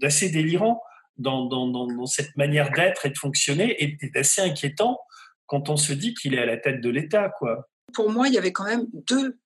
d'assez 0.00 0.30
délirant 0.30 0.80
dans, 1.18 2.06
cette 2.06 2.34
manière 2.38 2.70
d'être 2.70 3.04
et 3.04 3.10
de 3.10 3.18
fonctionner 3.18 3.76
et, 3.84 3.98
d'assez 4.14 4.40
inquiétant 4.40 4.98
quand 5.44 5.68
on 5.68 5.76
se 5.76 5.92
dit 5.92 6.14
qu'il 6.14 6.34
est 6.34 6.40
à 6.40 6.46
la 6.46 6.56
tête 6.56 6.80
de 6.80 6.88
l'État. 6.88 7.30
Pour 7.92 8.10
moi, 8.10 8.28
il 8.28 8.34
y 8.34 8.38
avait 8.38 8.52
quand 8.52 8.64
même 8.64 8.86
deux 9.06 9.38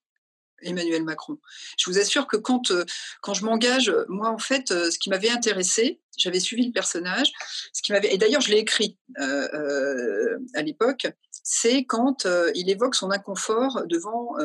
Emmanuel 0.63 1.05
Macron. 1.05 1.39
Je 1.79 1.91
vous 1.91 1.99
assure 1.99 2.27
que 2.27 2.37
quand, 2.37 2.71
euh, 2.71 2.85
quand 3.21 3.35
je 3.35 3.45
m'engage, 3.45 3.93
moi, 4.09 4.31
en 4.31 4.39
fait, 4.39 4.71
euh, 4.71 4.91
ce 4.91 4.99
qui 4.99 5.11
m'avait 5.11 5.31
intéressé, 5.31 6.01
j'avais 6.17 6.41
suivi 6.41 6.67
le 6.67 6.73
personnage, 6.73 7.33
ce 7.73 7.83
qui 7.83 7.93
m'avait, 7.93 8.13
et 8.13 8.19
d'ailleurs, 8.19 8.43
je 8.43 8.51
l'ai 8.51 8.59
écrit 8.59 8.99
euh, 9.19 10.39
à 10.55 10.63
l'époque, 10.63 11.07
c'est 11.45 11.85
quand 11.85 12.29
il 12.55 12.71
évoque 12.71 12.95
son 12.95 13.11
inconfort 13.11 13.83
devant, 13.89 14.37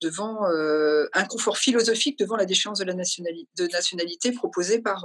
devant 0.00 0.44
un 0.44 1.24
confort 1.24 1.58
philosophique 1.58 2.16
devant 2.16 2.36
la 2.36 2.44
déchéance 2.44 2.78
de 2.78 2.84
la 2.84 2.94
nationalité, 2.94 3.48
de 3.58 3.66
nationalité 3.66 4.30
proposée 4.30 4.80
par 4.80 5.04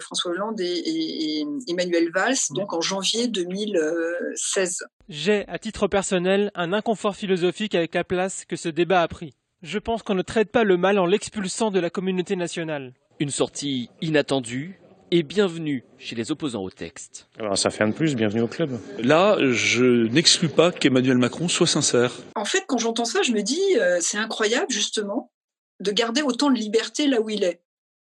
François 0.00 0.30
Hollande 0.30 0.58
et, 0.60 0.82
et, 0.86 1.44
Emmanuel 1.68 2.10
Valls, 2.14 2.36
mmh. 2.50 2.54
donc 2.54 2.72
en 2.72 2.80
janvier 2.80 3.28
2016. 3.28 4.84
J'ai, 5.10 5.46
à 5.48 5.58
titre 5.58 5.88
personnel, 5.88 6.50
un 6.54 6.72
inconfort 6.72 7.16
philosophique 7.16 7.74
avec 7.74 7.94
la 7.94 8.04
place 8.04 8.44
que 8.46 8.56
ce 8.56 8.68
débat 8.68 9.02
a 9.02 9.08
pris. 9.08 9.34
Je 9.62 9.78
pense 9.78 10.02
qu'on 10.02 10.14
ne 10.14 10.22
traite 10.22 10.50
pas 10.50 10.64
le 10.64 10.78
mal 10.78 10.98
en 10.98 11.04
l'expulsant 11.04 11.70
de 11.70 11.78
la 11.78 11.90
communauté 11.90 12.34
nationale. 12.34 12.94
Une 13.18 13.28
sortie 13.28 13.90
inattendue 14.00 14.80
et 15.10 15.22
bienvenue 15.22 15.84
chez 15.98 16.16
les 16.16 16.30
opposants 16.30 16.62
au 16.62 16.70
texte. 16.70 17.28
Alors 17.38 17.58
ça 17.58 17.68
fait 17.68 17.84
un 17.84 17.88
de 17.88 17.92
plus, 17.92 18.16
bienvenue 18.16 18.40
au 18.40 18.46
club. 18.46 18.80
Là, 19.00 19.36
je 19.52 20.06
n'exclus 20.06 20.48
pas 20.48 20.72
qu'Emmanuel 20.72 21.18
Macron 21.18 21.46
soit 21.48 21.66
sincère. 21.66 22.14
En 22.36 22.46
fait, 22.46 22.64
quand 22.68 22.78
j'entends 22.78 23.04
ça, 23.04 23.20
je 23.20 23.32
me 23.32 23.42
dis, 23.42 23.60
euh, 23.78 23.98
c'est 24.00 24.16
incroyable 24.16 24.70
justement 24.70 25.30
de 25.80 25.90
garder 25.90 26.22
autant 26.22 26.50
de 26.50 26.56
liberté 26.56 27.06
là 27.06 27.20
où 27.20 27.28
il 27.28 27.44
est 27.44 27.60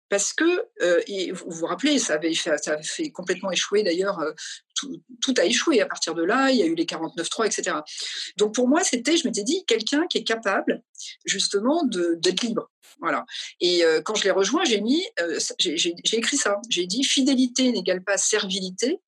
parce 0.08 0.32
que, 0.32 0.44
euh, 0.82 1.00
vous 1.32 1.50
vous 1.50 1.66
rappelez, 1.66 1.98
ça 1.98 2.14
avait 2.14 2.34
fait, 2.34 3.10
complètement 3.10 3.50
échouer 3.50 3.82
d'ailleurs, 3.82 4.20
euh, 4.20 4.32
tout, 4.74 5.34
a 5.38 5.44
échoué 5.44 5.80
à 5.80 5.86
partir 5.86 6.14
de 6.14 6.22
là, 6.22 6.50
il 6.50 6.58
y 6.58 6.62
a 6.62 6.66
eu 6.66 6.74
les 6.74 6.84
49-3, 6.84 7.46
etc. 7.46 7.78
Donc 8.36 8.54
pour 8.54 8.68
moi, 8.68 8.82
c'était, 8.84 9.16
je 9.16 9.26
m'étais 9.26 9.42
dit, 9.42 9.64
quelqu'un 9.66 10.06
qui 10.06 10.18
est 10.18 10.24
capable 10.24 10.82
justement 11.24 11.82
d'être 11.84 12.42
libre. 12.42 12.70
Voilà. 13.00 13.24
Et 13.60 13.84
euh, 13.84 14.00
quand 14.00 14.14
je 14.14 14.24
l'ai 14.24 14.30
rejoint, 14.30 14.64
j'ai 14.64 14.80
mis, 14.80 15.04
j'ai 15.58 15.94
écrit 16.12 16.36
ça, 16.36 16.60
j'ai 16.68 16.86
dit, 16.86 17.04
fidélité 17.04 17.72
n'égale 17.72 18.02
pas 18.02 18.16
servilité, 18.16 19.00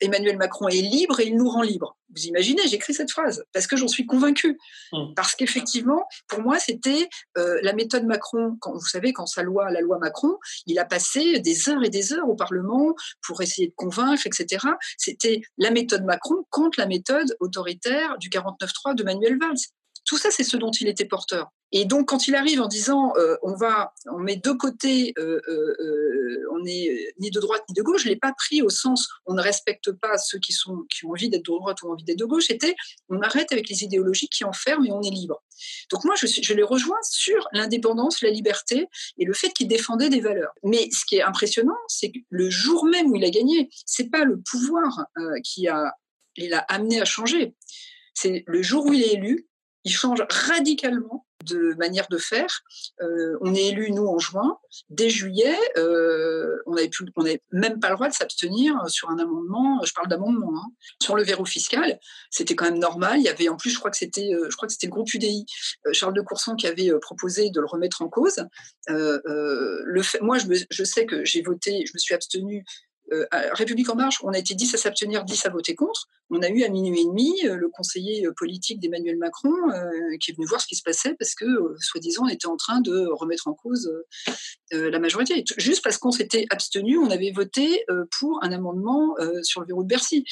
Emmanuel 0.00 0.36
Macron 0.36 0.68
est 0.68 0.80
libre 0.80 1.20
et 1.20 1.26
il 1.26 1.36
nous 1.36 1.48
rend 1.48 1.62
libre. 1.62 1.96
Vous 2.14 2.22
imaginez, 2.22 2.62
j'écris 2.68 2.94
cette 2.94 3.10
phrase 3.10 3.44
parce 3.52 3.66
que 3.66 3.76
j'en 3.76 3.88
suis 3.88 4.06
convaincue. 4.06 4.58
Mmh. 4.92 5.14
Parce 5.16 5.34
qu'effectivement, 5.34 6.06
pour 6.28 6.40
moi, 6.40 6.58
c'était 6.58 7.08
euh, 7.38 7.58
la 7.62 7.72
méthode 7.72 8.04
Macron. 8.04 8.56
Quand, 8.60 8.72
vous 8.72 8.86
savez, 8.86 9.12
quand 9.12 9.26
sa 9.26 9.42
loi, 9.42 9.70
la 9.70 9.80
loi 9.80 9.98
Macron, 9.98 10.38
il 10.66 10.78
a 10.78 10.84
passé 10.84 11.40
des 11.40 11.68
heures 11.68 11.82
et 11.84 11.90
des 11.90 12.12
heures 12.12 12.28
au 12.28 12.36
Parlement 12.36 12.94
pour 13.26 13.42
essayer 13.42 13.68
de 13.68 13.74
convaincre, 13.74 14.26
etc. 14.26 14.66
C'était 14.96 15.40
la 15.58 15.70
méthode 15.70 16.04
Macron 16.04 16.44
contre 16.50 16.78
la 16.78 16.86
méthode 16.86 17.36
autoritaire 17.40 18.16
du 18.18 18.28
49-3 18.28 18.94
de 18.94 19.02
Manuel 19.02 19.38
Valls. 19.38 19.56
Tout 20.04 20.18
ça, 20.18 20.30
c'est 20.30 20.44
ce 20.44 20.56
dont 20.56 20.70
il 20.70 20.88
était 20.88 21.04
porteur. 21.04 21.50
Et 21.72 21.86
donc, 21.86 22.08
quand 22.08 22.28
il 22.28 22.36
arrive 22.36 22.60
en 22.60 22.68
disant 22.68 23.12
euh, 23.16 23.36
on 23.42 23.54
va, 23.56 23.94
on 24.06 24.18
met 24.18 24.36
deux 24.36 24.54
côtés, 24.54 25.12
euh, 25.18 25.40
euh, 25.48 26.46
on 26.52 26.60
n'est 26.60 27.12
ni 27.18 27.30
de 27.30 27.40
droite 27.40 27.64
ni 27.68 27.74
de 27.74 27.82
gauche, 27.82 28.04
je 28.04 28.08
l'ai 28.08 28.16
pas 28.16 28.32
pris 28.32 28.62
au 28.62 28.70
sens 28.70 29.08
on 29.26 29.34
ne 29.34 29.42
respecte 29.42 29.90
pas 29.90 30.16
ceux 30.18 30.38
qui 30.38 30.52
sont 30.52 30.84
qui 30.88 31.04
ont 31.04 31.10
envie 31.10 31.28
d'être 31.28 31.44
de 31.44 31.58
droite 31.58 31.82
ou 31.82 31.90
envie 31.90 32.04
d'être 32.04 32.18
de 32.18 32.24
gauche. 32.24 32.44
C'était 32.46 32.76
on 33.08 33.20
arrête 33.22 33.50
avec 33.50 33.68
les 33.68 33.82
idéologies 33.82 34.28
qui 34.28 34.44
enferment 34.44 34.84
et 34.84 34.92
on 34.92 35.02
est 35.02 35.10
libre. 35.10 35.42
Donc 35.90 36.04
moi, 36.04 36.14
je, 36.16 36.26
je 36.26 36.54
les 36.54 36.62
rejoins 36.62 37.00
sur 37.02 37.48
l'indépendance, 37.52 38.22
la 38.22 38.30
liberté 38.30 38.86
et 39.18 39.24
le 39.24 39.32
fait 39.32 39.50
qu'il 39.50 39.66
défendait 39.66 40.10
des 40.10 40.20
valeurs. 40.20 40.52
Mais 40.62 40.88
ce 40.92 41.04
qui 41.04 41.16
est 41.16 41.22
impressionnant, 41.22 41.78
c'est 41.88 42.12
que 42.12 42.18
le 42.28 42.50
jour 42.50 42.84
même 42.84 43.10
où 43.10 43.16
il 43.16 43.24
a 43.24 43.30
gagné, 43.30 43.68
c'est 43.84 44.10
pas 44.10 44.24
le 44.24 44.40
pouvoir 44.40 45.06
qui 45.42 45.66
a 45.66 45.92
il 46.36 46.54
a 46.54 46.60
amené 46.60 47.00
à 47.00 47.04
changer. 47.04 47.54
C'est 48.14 48.44
le 48.46 48.62
jour 48.62 48.86
où 48.86 48.92
il 48.92 49.02
est 49.02 49.14
élu, 49.14 49.48
il 49.84 49.92
change 49.92 50.24
radicalement 50.30 51.26
de 51.44 51.74
manière 51.74 52.08
de 52.08 52.18
faire. 52.18 52.62
Euh, 53.02 53.36
on 53.42 53.54
est 53.54 53.66
élu, 53.66 53.90
nous, 53.90 54.06
en 54.06 54.18
juin. 54.18 54.58
Dès 54.88 55.10
juillet, 55.10 55.56
euh, 55.76 56.56
on 56.66 56.74
n'avait 56.74 57.42
même 57.52 57.80
pas 57.80 57.90
le 57.90 57.94
droit 57.94 58.08
de 58.08 58.14
s'abstenir 58.14 58.76
sur 58.88 59.10
un 59.10 59.18
amendement. 59.18 59.80
Je 59.84 59.92
parle 59.92 60.08
d'amendement. 60.08 60.52
Hein, 60.56 60.72
sur 61.02 61.16
le 61.16 61.22
verrou 61.22 61.44
fiscal, 61.44 61.98
c'était 62.30 62.54
quand 62.54 62.64
même 62.64 62.78
normal. 62.78 63.18
Il 63.18 63.24
y 63.24 63.28
avait, 63.28 63.48
en 63.48 63.56
plus, 63.56 63.70
je 63.70 63.78
crois 63.78 63.90
que 63.90 63.96
c'était, 63.96 64.32
euh, 64.32 64.48
je 64.50 64.56
crois 64.56 64.66
que 64.66 64.72
c'était 64.72 64.86
le 64.86 64.92
groupe 64.92 65.12
UDI, 65.12 65.44
Charles 65.92 66.14
de 66.14 66.22
Courson, 66.22 66.54
qui 66.56 66.66
avait 66.66 66.90
proposé 67.00 67.50
de 67.50 67.60
le 67.60 67.66
remettre 67.66 68.02
en 68.02 68.08
cause. 68.08 68.44
le 68.88 70.22
moi, 70.22 70.38
je, 70.38 70.46
je 70.70 70.84
sais 70.84 71.06
que 71.06 71.24
j'ai 71.24 71.42
voté, 71.42 71.84
je 71.86 71.92
me 71.94 71.98
suis 71.98 72.14
abstenu 72.14 72.64
euh, 73.12 73.26
République 73.52 73.88
en 73.90 73.96
marche, 73.96 74.18
on 74.22 74.30
a 74.30 74.38
été 74.38 74.54
10 74.54 74.74
à 74.74 74.78
s'abstenir, 74.78 75.24
10 75.24 75.46
à 75.46 75.50
voter 75.50 75.74
contre. 75.74 76.08
On 76.30 76.40
a 76.40 76.48
eu 76.48 76.62
à 76.64 76.68
minuit 76.68 77.00
et 77.00 77.04
demi 77.04 77.32
euh, 77.44 77.56
le 77.56 77.68
conseiller 77.68 78.26
euh, 78.26 78.32
politique 78.32 78.80
d'Emmanuel 78.80 79.18
Macron 79.18 79.52
qui 80.20 80.30
est 80.30 80.34
venu 80.34 80.46
voir 80.46 80.60
ce 80.60 80.66
qui 80.66 80.76
se 80.76 80.82
passait 80.82 81.14
parce 81.14 81.34
que, 81.34 81.44
soi-disant, 81.80 82.24
on 82.24 82.28
était 82.28 82.46
en 82.46 82.56
train 82.56 82.80
de 82.80 83.06
remettre 83.12 83.48
en 83.48 83.54
cause 83.54 83.90
la 84.70 84.98
majorité. 84.98 85.44
Juste 85.56 85.82
parce 85.82 85.98
qu'on 85.98 86.10
s'était 86.10 86.46
abstenu, 86.50 86.98
on 86.98 87.10
avait 87.10 87.32
voté 87.32 87.84
pour 88.18 88.42
un 88.42 88.52
amendement 88.52 89.14
sur 89.42 89.60
le 89.60 89.66
verrou 89.66 89.82
de 89.82 89.88
Bercy. 89.88 90.24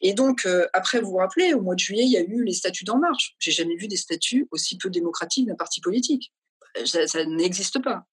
Et 0.00 0.14
donc, 0.14 0.46
après, 0.72 1.00
vous 1.00 1.10
vous 1.10 1.16
rappelez, 1.16 1.54
au 1.54 1.60
mois 1.60 1.74
de 1.74 1.80
juillet, 1.80 2.04
il 2.04 2.10
y 2.10 2.16
a 2.16 2.22
eu 2.22 2.44
les 2.44 2.52
statuts 2.52 2.84
d'En 2.84 2.98
Marche. 2.98 3.34
J'ai 3.38 3.52
jamais 3.52 3.76
vu 3.76 3.88
des 3.88 3.96
statuts 3.96 4.48
aussi 4.50 4.78
peu 4.78 4.90
démocratiques 4.90 5.46
d'un 5.46 5.56
parti 5.56 5.80
politique. 5.80 6.32
Ça, 6.84 7.06
ça 7.06 7.24
n'existe 7.24 7.82
pas. 7.82 8.04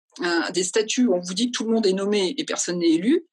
des 0.54 0.63
statuts 0.63 1.08
où 1.08 1.15
on 1.15 1.19
vous 1.19 1.34
dit 1.34 1.52
que 1.52 1.58
tout 1.58 1.65
le 1.65 1.71
monde 1.71 1.86
est 1.86 1.93
nommé 1.93 2.34
et 2.38 2.43
personne 2.43 2.80
n'est 2.80 2.91
élu, 2.91 3.26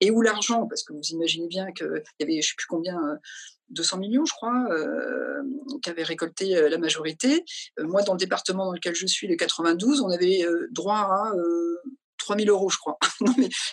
et 0.00 0.10
où 0.10 0.22
l'argent, 0.22 0.66
parce 0.66 0.82
que 0.82 0.92
vous 0.92 1.02
imaginez 1.10 1.46
bien 1.46 1.72
qu'il 1.72 2.02
y 2.20 2.22
avait, 2.22 2.32
je 2.32 2.38
ne 2.38 2.42
sais 2.42 2.54
plus 2.56 2.66
combien, 2.68 2.98
200 3.70 3.96
euh, 3.96 4.00
millions, 4.00 4.24
je 4.24 4.32
crois, 4.32 4.66
euh, 4.70 5.42
qu'avait 5.82 6.02
récolté 6.02 6.56
euh, 6.56 6.68
la 6.68 6.78
majorité. 6.78 7.44
moi, 7.78 8.02
dans 8.02 8.12
le 8.12 8.18
département 8.18 8.66
dans 8.66 8.72
lequel 8.72 8.94
je 8.94 9.06
suis, 9.06 9.26
le 9.26 9.36
92, 9.36 10.00
on 10.00 10.10
avait 10.10 10.44
droit 10.70 10.96
à 10.96 11.32
3000 12.18 12.48
euros, 12.50 12.70
je 12.70 12.78
crois. 12.78 12.98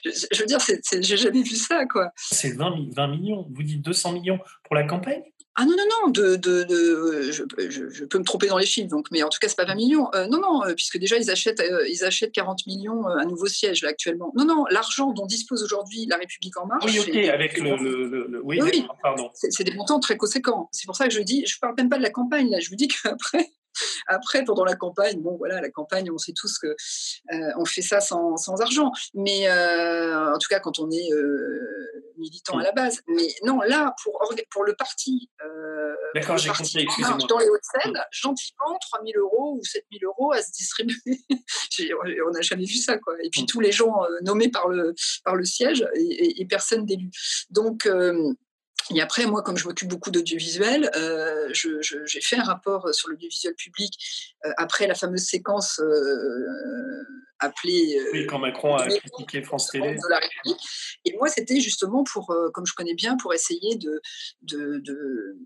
je, 0.06 0.40
veux 0.40 0.46
dire, 0.46 0.60
j'ai 0.60 1.18
jamais 1.18 1.44
vu 1.44 1.56
ça, 1.56 1.86
quoi. 1.86 2.12
C'est 2.16 2.56
20, 2.56 2.92
20 2.92 3.08
millions. 3.08 3.48
Vous 3.52 3.64
dites 3.64 3.82
200 3.82 4.14
millions 4.14 4.40
pour 4.64 4.76
la 4.76 4.88
campagne? 4.88 5.24
Ah 5.62 5.66
non, 5.66 5.76
non, 5.76 5.84
non, 6.06 6.12
de, 6.12 6.38
de, 6.38 6.64
de 6.64 7.32
je, 7.34 7.44
je, 7.90 8.06
peux 8.06 8.18
me 8.18 8.24
tromper 8.24 8.48
dans 8.48 8.58
les 8.58 8.66
chiffres, 8.66 8.88
donc, 8.88 9.08
mais 9.12 9.24
en 9.24 9.28
tout 9.28 9.40
cas, 9.42 9.50
c'est 9.50 9.58
pas 9.58 9.66
20 9.66 9.76
millions. 9.76 10.08
Euh, 10.16 10.26
non, 10.28 10.40
non, 10.40 10.64
euh, 10.64 10.74
puisque 10.74 10.98
déjà, 10.98 11.18
ils 11.18 11.30
achètent, 11.30 11.60
euh, 11.60 11.86
ils 11.90 12.06
achètent 12.06 12.32
40 12.32 12.66
millions 12.66 13.06
un 13.06 13.26
nouveau 13.26 13.48
siège, 13.48 13.82
là, 13.82 13.90
actuellement. 13.90 14.32
Non, 14.38 14.46
non, 14.46 14.64
l'argent 14.72 15.12
dont 15.12 15.26
dispose 15.26 15.62
aujourd'hui 15.62 16.06
la 16.06 16.16
République 16.16 16.56
En 16.56 16.66
Marche. 16.66 16.86
Oui, 16.86 17.00
ok, 17.00 17.14
avec 17.28 17.58
le, 17.58 17.76
le, 17.76 18.42
Oui, 18.42 18.62
oui 18.62 18.88
pardon. 19.04 19.32
C'est 19.34 19.66
des 19.66 19.74
montants 19.74 20.00
très 20.00 20.16
conséquents. 20.16 20.70
C'est 20.72 20.86
pour 20.86 20.96
ça 20.96 21.10
que 21.10 21.14
je 21.14 21.20
dis, 21.20 21.46
je 21.46 21.60
parle 21.60 21.76
même 21.76 21.90
pas 21.90 21.98
de 21.98 22.04
la 22.04 22.10
campagne, 22.10 22.50
là, 22.50 22.62
je 22.62 22.70
vous 22.70 22.78
dis 22.78 22.88
qu'après, 23.04 23.52
après, 24.08 24.44
pendant 24.44 24.66
la 24.66 24.76
campagne, 24.76 25.22
bon 25.22 25.38
voilà, 25.38 25.62
la 25.62 25.70
campagne, 25.70 26.10
on 26.12 26.18
sait 26.18 26.34
tous 26.34 26.58
que 26.58 26.68
euh, 26.68 27.52
on 27.58 27.66
fait 27.66 27.82
ça 27.82 28.02
sans, 28.02 28.38
sans 28.38 28.60
argent. 28.62 28.92
Mais 29.14 29.50
euh, 29.50 30.34
en 30.34 30.38
tout 30.38 30.48
cas, 30.50 30.60
quand 30.60 30.80
on 30.80 30.90
est 30.92 31.12
euh, 31.14 32.04
militant 32.18 32.58
à 32.58 32.64
la 32.64 32.72
base. 32.72 33.02
Mais 33.08 33.28
non, 33.44 33.62
là, 33.62 33.94
pour, 34.04 34.22
pour 34.52 34.64
le 34.64 34.76
parti, 34.76 35.30
D'accord, 36.16 36.38
j'ai 36.40 36.50
compris, 36.50 36.88
Dans 37.28 37.38
les 37.38 37.48
Hauts-de-Seine, 37.48 37.94
gentiment, 38.12 38.78
3 38.82 39.02
000 39.06 39.20
euros 39.20 39.60
ou 39.60 39.64
7 39.64 39.86
000 39.92 40.12
euros 40.12 40.32
à 40.32 40.42
se 40.42 40.52
distribuer. 40.52 40.96
on 42.28 42.32
n'a 42.32 42.42
jamais 42.42 42.66
vu 42.66 42.76
ça, 42.76 42.98
quoi. 42.98 43.14
Et 43.24 43.30
puis 43.30 43.44
mm. 43.44 43.46
tous 43.46 43.60
les 43.60 43.72
gens 43.72 43.94
nommés 44.24 44.50
par 44.50 44.70
le, 44.70 44.96
par 45.24 45.36
le 45.36 45.46
siège 45.46 45.86
et, 45.96 46.42
et 46.42 46.46
personne 46.46 46.86
d'élu. 46.86 47.12
Donc, 47.52 47.88
et 48.96 49.02
après, 49.02 49.26
moi, 49.26 49.44
comme 49.44 49.58
je 49.58 49.68
m'occupe 49.68 49.88
beaucoup 49.88 50.10
d'audiovisuel, 50.12 50.90
euh, 50.96 51.50
j'ai 51.54 52.22
fait 52.22 52.38
un 52.38 52.44
rapport 52.44 52.94
sur 52.94 53.10
l'audiovisuel 53.10 53.54
public 53.56 54.34
euh, 54.46 54.52
après 54.58 54.88
la 54.88 54.96
fameuse 54.96 55.26
séquence 55.26 55.80
euh, 55.80 57.04
appelé. 57.40 57.98
Euh, 57.98 58.10
oui, 58.14 58.26
quand 58.26 58.40
Macron 58.40 58.76
a 58.76 58.88
critiqué 58.88 59.42
France 59.42 59.70
Télé. 59.70 59.96
Et 61.06 61.16
moi, 61.18 61.28
c'était 61.28 61.60
justement 61.60 62.04
pour, 62.04 62.32
euh, 62.32 62.50
comme 62.52 62.66
je 62.66 62.74
connais 62.74 62.94
bien, 62.94 63.18
pour 63.18 63.34
essayer 63.34 63.76
de. 63.76 64.02
de, 64.42 64.80
de 64.80 65.38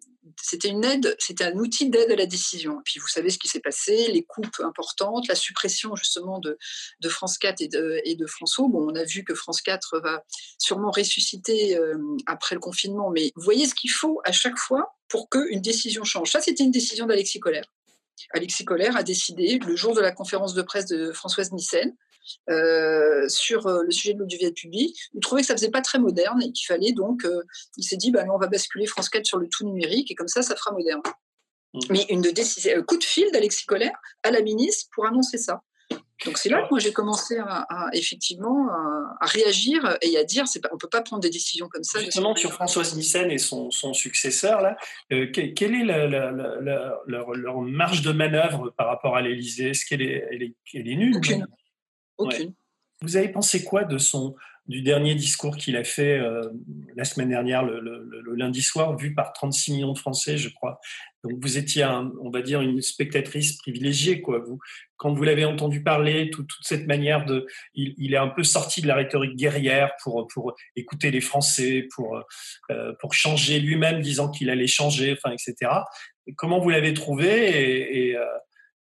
c'était 0.42 0.70
une 0.70 0.84
aide, 0.86 1.16
c'était 1.20 1.44
un 1.44 1.58
outil 1.58 1.90
d'aide 1.90 2.12
à 2.12 2.16
la 2.16 2.26
décision. 2.26 2.80
Et 2.80 2.84
puis 2.86 3.00
vous 3.00 3.08
savez 3.08 3.30
ce 3.30 3.38
qui 3.38 3.48
s'est 3.48 3.60
passé, 3.60 4.12
les 4.12 4.24
coupes 4.24 4.60
importantes, 4.60 5.28
la 5.28 5.36
suppression 5.36 5.96
justement 5.96 6.40
de, 6.40 6.58
de 7.02 7.10
France 7.10 7.38
4 7.38 7.62
et 7.62 7.68
de, 7.68 8.02
et 8.06 8.16
de 8.16 8.26
François. 8.26 8.68
Bon, 8.70 8.90
on 8.90 8.96
a 8.96 9.04
vu 9.04 9.24
que 9.24 9.34
France 9.34 9.62
4 9.62 10.00
va 10.00 10.24
sûrement 10.58 10.92
ressusciter 10.92 11.78
euh, 11.78 11.98
après 12.26 12.56
le 12.56 12.62
confinement, 12.62 13.10
mais 13.12 13.32
vous 13.36 13.44
voyez 13.44 13.68
ce 13.68 13.76
qu'il 13.76 13.92
faut 13.92 14.22
à 14.26 14.32
chaque 14.32 14.58
fois 14.58 14.96
pour 15.10 15.30
qu'une 15.30 15.62
décision 15.62 16.04
change. 16.04 16.32
Ça, 16.32 16.42
c'était 16.42 16.64
une 16.64 16.72
décision 16.72 17.06
d'Alexis 17.06 17.40
Collère. 17.40 17.66
Alexis 18.34 18.66
Collère 18.66 18.96
a 18.96 19.04
décidé, 19.04 19.60
le 19.66 19.76
jour 19.76 19.94
de 19.94 20.02
la 20.02 20.12
conférence 20.12 20.54
de 20.54 20.62
presse 20.62 20.86
de 20.86 21.12
Françoise 21.12 21.52
Nissen, 21.52 21.96
euh, 22.50 23.28
sur 23.28 23.68
euh, 23.68 23.84
le 23.84 23.92
sujet 23.92 24.14
de 24.14 24.20
l'audiovisuel 24.20 24.54
public. 24.54 24.98
Il 25.14 25.20
trouvait 25.20 25.42
que 25.42 25.48
ça 25.48 25.56
faisait 25.56 25.72
pas 25.72 25.82
très 25.82 26.00
moderne 26.00 26.42
et 26.42 26.52
qu'il 26.52 26.66
fallait 26.66 26.94
donc, 26.94 27.26
euh, 27.26 27.44
il 27.78 27.84
s'est 27.84 27.98
dit, 27.98 28.12
bah, 28.12 28.24
on 28.34 28.38
va 28.38 28.48
basculer 28.48 28.86
France 28.86 29.10
4 29.10 29.26
sur 29.26 29.38
le 29.38 29.48
tout 29.50 29.66
numérique 29.66 30.10
et 30.10 30.16
comme 30.16 30.30
ça, 30.30 30.42
ça 30.42 30.56
fera 30.56 30.72
moderne. 30.72 31.02
Mmh. 31.74 31.80
Mais 31.90 32.06
une 32.10 32.22
décision, 32.22 32.82
coup 32.84 32.98
de 32.98 33.04
fil 33.04 33.30
d'Alexis 33.32 33.66
Collère 33.66 33.96
à 34.24 34.32
la 34.32 34.42
ministre 34.42 34.90
pour 34.94 35.06
annoncer 35.06 35.38
ça. 35.38 35.64
Donc 36.26 36.38
c'est 36.38 36.50
là 36.50 36.64
que 36.64 36.70
moi 36.70 36.80
j'ai 36.80 36.94
commencé 36.94 37.38
à, 37.38 37.90
effectivement 37.94 38.70
à, 39.20 39.26
réagir 39.26 39.98
et 40.02 40.18
à 40.18 40.24
dire 40.24 40.46
pas, 40.62 40.70
on 40.72 40.78
peut 40.78 40.88
pas 40.90 41.02
prendre 41.02 41.22
des 41.22 41.30
décisions 41.30 41.68
comme 41.68 41.84
ça. 41.84 42.00
Justement 42.00 42.36
sur 42.36 42.54
Françoise 42.54 42.96
Nissen 42.96 43.30
et 43.30 43.38
son, 43.38 43.72
successeur 43.94 44.62
là, 44.62 44.78
euh, 45.12 45.32
quelle 45.32 45.76
est 45.76 45.84
leur, 45.84 47.62
marge 47.62 48.02
de 48.02 48.12
manœuvre 48.12 48.74
par 48.78 48.88
rapport 48.88 49.18
à 49.18 49.22
l'Élysée? 49.22 49.72
Est-ce 49.72 49.86
qu'elle 49.86 50.02
est, 50.02 50.26
elle 50.32 50.44
est, 50.44 50.56
elle 50.74 50.88
est, 50.88 50.96
nulle? 50.96 51.18
Aucune. 51.18 51.48
Aucune. 52.18 52.54
Vous 53.02 53.18
avez 53.18 53.30
pensé 53.30 53.64
quoi 53.64 53.84
de 53.84 53.98
son 53.98 54.36
du 54.68 54.82
dernier 54.82 55.14
discours 55.16 55.58
qu'il 55.58 55.76
a 55.76 55.84
fait 55.84 56.18
euh, 56.18 56.42
la 56.96 57.04
semaine 57.04 57.30
dernière, 57.30 57.64
le, 57.64 58.10
lundi 58.36 58.62
soir, 58.62 58.98
vu 58.98 59.14
par 59.14 59.32
36 59.34 59.74
millions 59.74 59.94
de 59.94 59.98
Français, 59.98 60.38
je 60.38 60.50
crois. 60.50 60.80
Donc 61.24 61.34
vous 61.42 61.58
étiez, 61.58 61.86
on 61.86 62.30
va 62.32 62.42
dire, 62.42 62.62
une 62.62 62.82
spectatrice 62.82 63.58
privilégiée, 63.58 64.22
quoi. 64.22 64.40
Vous, 64.40 64.58
quand 64.98 65.14
vous 65.14 65.24
l'avez 65.24 65.46
entendu 65.46 65.84
parler, 65.84 66.30
toute 66.32 66.50
cette 66.62 66.88
manière 66.88 67.26
de, 67.26 67.46
il, 67.76 68.14
est 68.14 68.18
un 68.18 68.30
peu 68.30 68.44
sorti 68.44 68.82
de 68.82 68.88
la 68.88 68.96
rhétorique 68.96 69.36
guerrière 69.36 69.92
pour 70.02 70.28
pour 70.34 70.56
écouter 70.76 71.12
les 71.12 71.22
Français, 71.22 71.88
pour 71.94 72.24
euh, 72.72 72.94
pour 73.00 73.14
changer 73.14 73.60
lui-même, 73.60 74.02
disant 74.02 74.32
qu'il 74.32 74.50
allait 74.50 74.68
changer, 74.68 75.14
enfin, 75.14 75.36
etc. 75.36 75.72
comment 76.36 76.60
vous 76.60 76.70
l'avez 76.70 76.94
trouvé 76.94 78.10
et, 78.10 78.18
euh, 78.18 78.26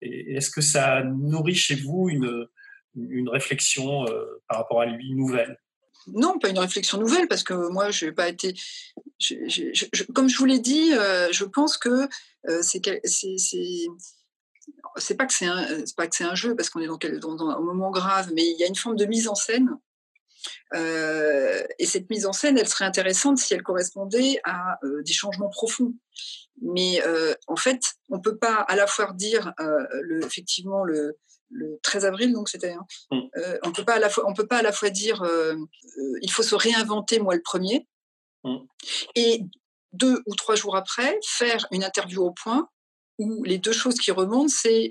et 0.03 0.35
est-ce 0.35 0.51
que 0.51 0.61
ça 0.61 1.03
nourrit 1.03 1.55
chez 1.55 1.77
vous 1.77 2.09
une 2.09 2.47
une 2.97 3.29
réflexion 3.29 4.07
euh, 4.07 4.43
par 4.49 4.59
rapport 4.59 4.81
à 4.81 4.87
lui 4.87 5.15
nouvelle? 5.15 5.59
Non, 6.07 6.39
pas 6.39 6.49
une 6.49 6.59
réflexion 6.59 6.99
nouvelle, 6.99 7.29
parce 7.29 7.43
que 7.43 7.55
moi, 7.71 7.91
je 7.91 8.07
n'ai 8.07 8.13
pas 8.13 8.29
été. 8.29 8.55
comme 10.15 10.29
je 10.29 10.39
vous 10.39 10.47
l'ai 10.47 10.59
dit, 10.59 10.93
euh, 10.95 11.29
je 11.31 11.45
pense 11.45 11.77
que 11.77 12.09
euh, 12.49 12.63
c'est 12.63 12.81
c'est 14.97 15.15
pas 15.15 15.27
que 15.27 15.33
c'est 15.33 15.97
pas 15.97 16.07
que 16.07 16.17
c'est 16.17 16.25
un 16.25 16.35
jeu 16.35 16.57
parce 16.57 16.71
qu'on 16.71 16.81
est 16.81 16.87
dans, 16.87 17.51
un 17.51 17.61
moment 17.61 17.91
grave, 17.91 18.31
mais 18.35 18.43
il 18.43 18.57
y 18.59 18.65
a 18.65 18.67
une 18.67 18.77
forme 18.77 18.97
de 18.97 19.05
mise 19.05 19.29
en 19.29 19.35
scène. 19.35 19.69
et 20.75 21.87
cette 21.87 22.09
mise 22.09 22.25
en 22.25 22.33
scène, 22.33 22.57
elle 22.57 22.69
serait 22.69 22.87
intéressante 22.87 23.39
si 23.39 23.53
elle 23.53 23.63
correspondait 23.63 24.41
à 24.45 24.79
des 25.05 25.13
changements 25.13 25.51
profonds. 25.51 25.95
Mais 26.63 27.03
en 27.47 27.57
fait, 27.57 27.83
on 28.09 28.21
peut 28.21 28.39
pas 28.39 28.55
à 28.55 28.75
la 28.75 28.87
fois 28.87 29.13
dire 29.13 29.53
effectivement 30.25 30.83
le, 30.85 31.19
le 31.51 31.79
13 31.83 32.05
avril, 32.05 32.33
donc 32.33 32.49
c'était. 32.49 32.73
Hein. 32.73 32.87
Mm. 33.11 33.21
Euh, 33.37 33.59
on 33.65 33.73
peut 33.73 33.85
pas 33.85 33.95
à 33.95 33.99
la 33.99 34.09
fois, 34.09 34.25
on 34.29 34.35
peut 34.35 34.47
pas 34.47 34.59
à 34.59 34.63
la 34.63 34.73
fois 34.73 34.91
dire 34.91 35.23
euh, 35.23 35.55
euh, 35.55 36.19
il 36.23 36.31
faut 36.31 36.43
se 36.43 36.55
réinventer 36.55 37.19
moi 37.19 37.35
le 37.35 37.43
premier, 37.43 37.87
mm. 38.45 38.57
et 39.17 39.43
deux 39.93 40.23
ou 40.27 40.35
trois 40.37 40.55
jours 40.55 40.77
après 40.77 41.19
faire 41.27 41.67
une 41.73 41.85
interview 41.85 42.23
au 42.23 42.31
point 42.31 42.69
où 43.19 43.45
les 43.45 43.59
deux 43.59 43.73
choses 43.73 43.97
qui 43.97 44.13
remontent, 44.13 44.49
c'est 44.49 44.89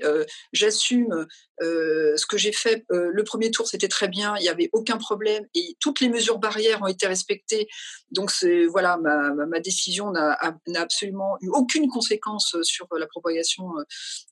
j'assume 0.53 1.25
ce 1.61 2.25
que 2.27 2.37
j'ai 2.37 2.51
fait. 2.51 2.85
le 2.89 3.23
premier 3.23 3.49
tour, 3.49 3.67
c'était 3.67 3.87
très 3.87 4.07
bien, 4.07 4.35
il 4.37 4.43
n'y 4.43 4.49
avait 4.49 4.69
aucun 4.71 4.97
problème 4.97 5.47
et 5.55 5.75
toutes 5.79 5.99
les 5.99 6.09
mesures 6.09 6.37
barrières 6.37 6.83
ont 6.83 6.87
été 6.87 7.07
respectées. 7.07 7.67
Donc 8.11 8.31
voilà, 8.69 8.97
ma, 8.97 9.33
ma 9.33 9.59
décision 9.61 10.11
n'a 10.11 10.37
absolument 10.75 11.37
eu 11.41 11.49
aucune 11.49 11.87
conséquence 11.87 12.55
sur 12.61 12.87
la 12.91 13.07
propagation 13.07 13.65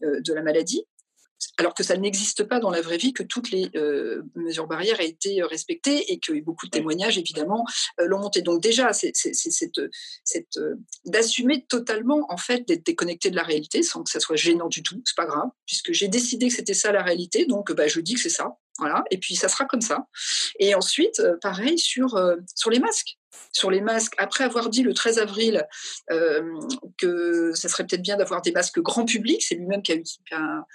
de 0.01 0.31
la 0.31 0.43
maladie 0.43 0.85
alors 1.57 1.73
que 1.73 1.83
ça 1.83 1.97
n'existe 1.97 2.43
pas 2.43 2.59
dans 2.59 2.69
la 2.69 2.81
vraie 2.81 2.97
vie, 2.97 3.13
que 3.13 3.23
toutes 3.23 3.51
les 3.51 3.69
euh, 3.75 4.23
mesures 4.35 4.67
barrières 4.67 4.99
aient 4.99 5.09
été 5.09 5.41
euh, 5.41 5.47
respectées 5.47 6.11
et 6.11 6.19
que 6.19 6.39
beaucoup 6.41 6.65
de 6.65 6.71
témoignages, 6.71 7.17
évidemment, 7.17 7.65
euh, 7.99 8.05
l'ont 8.05 8.19
monté. 8.19 8.41
Donc 8.41 8.61
déjà, 8.61 8.93
c'est 8.93 9.13
d'assumer 11.05 11.65
totalement, 11.65 12.25
en 12.29 12.37
fait, 12.37 12.67
d'être 12.67 12.85
déconnecté 12.85 13.29
de 13.29 13.35
la 13.35 13.43
réalité 13.43 13.83
sans 13.83 14.03
que 14.03 14.09
ça 14.09 14.19
soit 14.19 14.35
gênant 14.35 14.67
du 14.67 14.83
tout. 14.83 15.01
C'est 15.05 15.17
pas 15.17 15.25
grave, 15.25 15.49
puisque 15.65 15.93
j'ai 15.93 16.07
décidé 16.07 16.47
que 16.47 16.53
c'était 16.53 16.73
ça 16.73 16.91
la 16.91 17.03
réalité, 17.03 17.45
donc 17.45 17.71
bah, 17.71 17.87
je 17.87 17.99
dis 17.99 18.13
que 18.13 18.21
c'est 18.21 18.29
ça. 18.29 18.57
Voilà, 18.79 19.03
et 19.09 19.17
puis 19.17 19.35
ça 19.35 19.49
sera 19.49 19.65
comme 19.65 19.81
ça. 19.81 20.05
Et 20.59 20.75
ensuite, 20.75 21.23
pareil 21.41 21.79
sur, 21.79 22.09
sur 22.55 22.69
les 22.69 22.79
masques 22.79 23.17
sur 23.51 23.71
les 23.71 23.81
masques, 23.81 24.13
après 24.17 24.43
avoir 24.43 24.69
dit 24.69 24.83
le 24.83 24.93
13 24.93 25.19
avril 25.19 25.67
que 26.97 27.53
ça 27.53 27.69
serait 27.69 27.85
peut-être 27.85 28.01
bien 28.01 28.17
d'avoir 28.17 28.41
des 28.41 28.51
masques 28.51 28.79
grand 28.79 29.05
public, 29.05 29.43
c'est 29.43 29.55
lui-même 29.55 29.81
qui 29.81 29.93
a, 29.93 29.97
qui 29.97 30.19
a, 30.31 30.65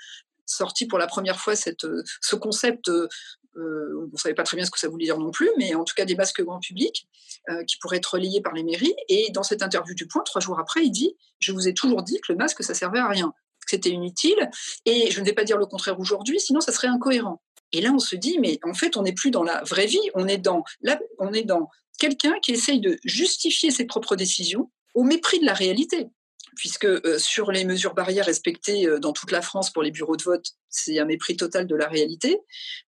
sorti 0.53 0.87
pour 0.87 0.99
la 0.99 1.07
première 1.07 1.39
fois 1.39 1.55
euh, 1.85 2.03
ce 2.21 2.37
concept. 2.37 2.89
Euh, 2.89 3.09
on 3.55 4.11
ne 4.11 4.17
savait 4.17 4.35
pas 4.35 4.45
très 4.45 4.57
bien 4.57 4.65
ce 4.65 4.71
que 4.71 4.79
ça 4.79 4.89
voulait 4.89 5.05
dire 5.05 5.19
non 5.19 5.31
plus, 5.31 5.51
mais 5.59 5.75
en 5.75 5.85
tout 5.85 5.95
cas 5.95 6.05
des 6.05 6.15
masques 6.15 6.43
grand 6.43 6.59
public 6.59 7.07
euh, 7.51 7.65
qui 7.65 7.77
pourraient 7.79 7.99
être 7.99 8.19
liés 8.19 8.41
par 8.41 8.55
les 8.55 8.63
mairies. 8.63 8.95
Et 9.09 9.31
dans 9.33 9.43
cette 9.43 9.63
interview 9.63 9.95
du 9.95 10.07
Point, 10.07 10.23
trois 10.25 10.41
jours 10.41 10.59
après, 10.59 10.85
il 10.85 10.91
dit 10.91 11.17
Je 11.39 11.53
vous 11.53 11.69
ai 11.69 11.75
toujours 11.75 12.03
dit 12.03 12.19
que 12.21 12.33
le 12.33 12.39
masque, 12.39 12.63
ça 12.63 12.75
servait 12.75 13.01
à 13.01 13.09
rien, 13.09 13.33
que 13.65 13.71
c'était 13.71 13.91
inutile, 13.91 14.51
et 14.87 15.11
je 15.11 15.21
ne 15.21 15.27
vais 15.27 15.35
pas 15.35 15.45
dire 15.45 15.59
le 15.59 15.67
contraire 15.67 16.01
aujourd'hui, 16.01 16.41
sinon 16.41 16.61
ça 16.61 16.73
serait 16.73 16.89
incohérent. 16.89 17.43
Et 17.73 17.81
là, 17.81 17.91
on 17.93 17.99
se 17.99 18.17
dit 18.17 18.39
Mais 18.41 18.59
en 18.65 18.75
fait, 18.75 18.97
on 18.97 19.03
n'est 19.03 19.13
plus 19.13 19.31
dans 19.31 19.43
la 19.43 19.63
vraie 19.65 19.87
vie, 19.87 20.11
on 20.15 20.29
est 20.29 20.39
dans, 20.39 20.65
la, 20.81 20.99
on 21.19 21.33
est 21.33 21.45
dans 21.45 21.69
quelqu'un 21.99 22.35
qui 22.43 22.53
essaye 22.53 22.81
de 22.81 22.99
justifier 23.05 23.71
ses 23.71 23.85
propres 23.85 24.17
décisions 24.17 24.71
au 24.95 25.05
mépris 25.05 25.41
de 25.41 25.47
la 25.47 25.55
réalité 25.55 26.09
puisque 26.57 26.85
euh, 26.85 27.19
sur 27.19 27.51
les 27.51 27.65
mesures 27.65 27.95
barrières 27.95 28.27
respectées 28.27 28.87
euh, 28.87 28.99
dans 28.99 29.13
toute 29.13 29.31
la 29.31 29.43
France 29.43 29.71
pour 29.71 29.83
les 29.83 29.91
bureaux 29.91 30.17
de 30.17 30.23
vote, 30.23 30.53
c'est 30.69 30.99
un 30.99 31.05
mépris 31.05 31.37
total 31.37 31.67
de 31.67 31.75
la 31.75 31.89
réalité. 31.89 32.41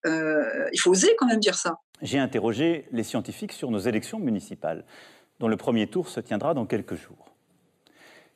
Euh, 0.07 0.69
il 0.73 0.79
faut 0.79 0.90
oser 0.90 1.14
quand 1.19 1.27
même 1.27 1.40
dire 1.40 1.55
ça. 1.55 1.79
J'ai 2.03 2.19
interrogé 2.19 2.87
les 2.93 3.03
scientifiques 3.03 3.53
sur 3.53 3.71
nos 3.71 3.79
élections 3.79 4.19
municipales, 4.19 4.85
dont 5.40 5.49
le 5.49 5.57
premier 5.57 5.87
tour 5.87 6.09
se 6.09 6.21
tiendra 6.21 6.55
dans 6.55 6.67
quelques 6.67 6.97
jours. 6.97 7.35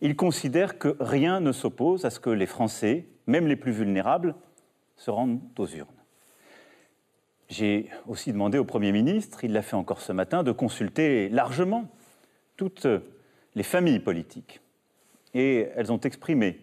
Ils 0.00 0.16
considèrent 0.16 0.78
que 0.78 0.96
rien 1.00 1.40
ne 1.40 1.52
s'oppose 1.52 2.04
à 2.04 2.11
ce 2.11 2.20
que 2.20 2.31
les 2.31 2.46
Français, 2.46 3.09
même 3.26 3.46
les 3.46 3.57
plus 3.57 3.72
vulnérables, 3.72 4.35
se 4.96 5.11
rendent 5.11 5.40
aux 5.59 5.66
urnes. 5.66 5.88
J'ai 7.48 7.90
aussi 8.07 8.33
demandé 8.33 8.59
au 8.59 8.64
Premier 8.64 8.92
ministre, 8.92 9.42
il 9.42 9.52
l'a 9.52 9.62
fait 9.62 9.76
encore 9.76 10.00
ce 10.00 10.12
matin, 10.12 10.42
de 10.42 10.52
consulter 10.52 11.28
largement 11.31 11.88
toutes 12.57 12.87
les 13.54 13.62
familles 13.62 14.00
politiques 14.00 14.61
et 15.34 15.68
elles 15.76 15.92
ont 15.92 16.00
exprimé 16.00 16.60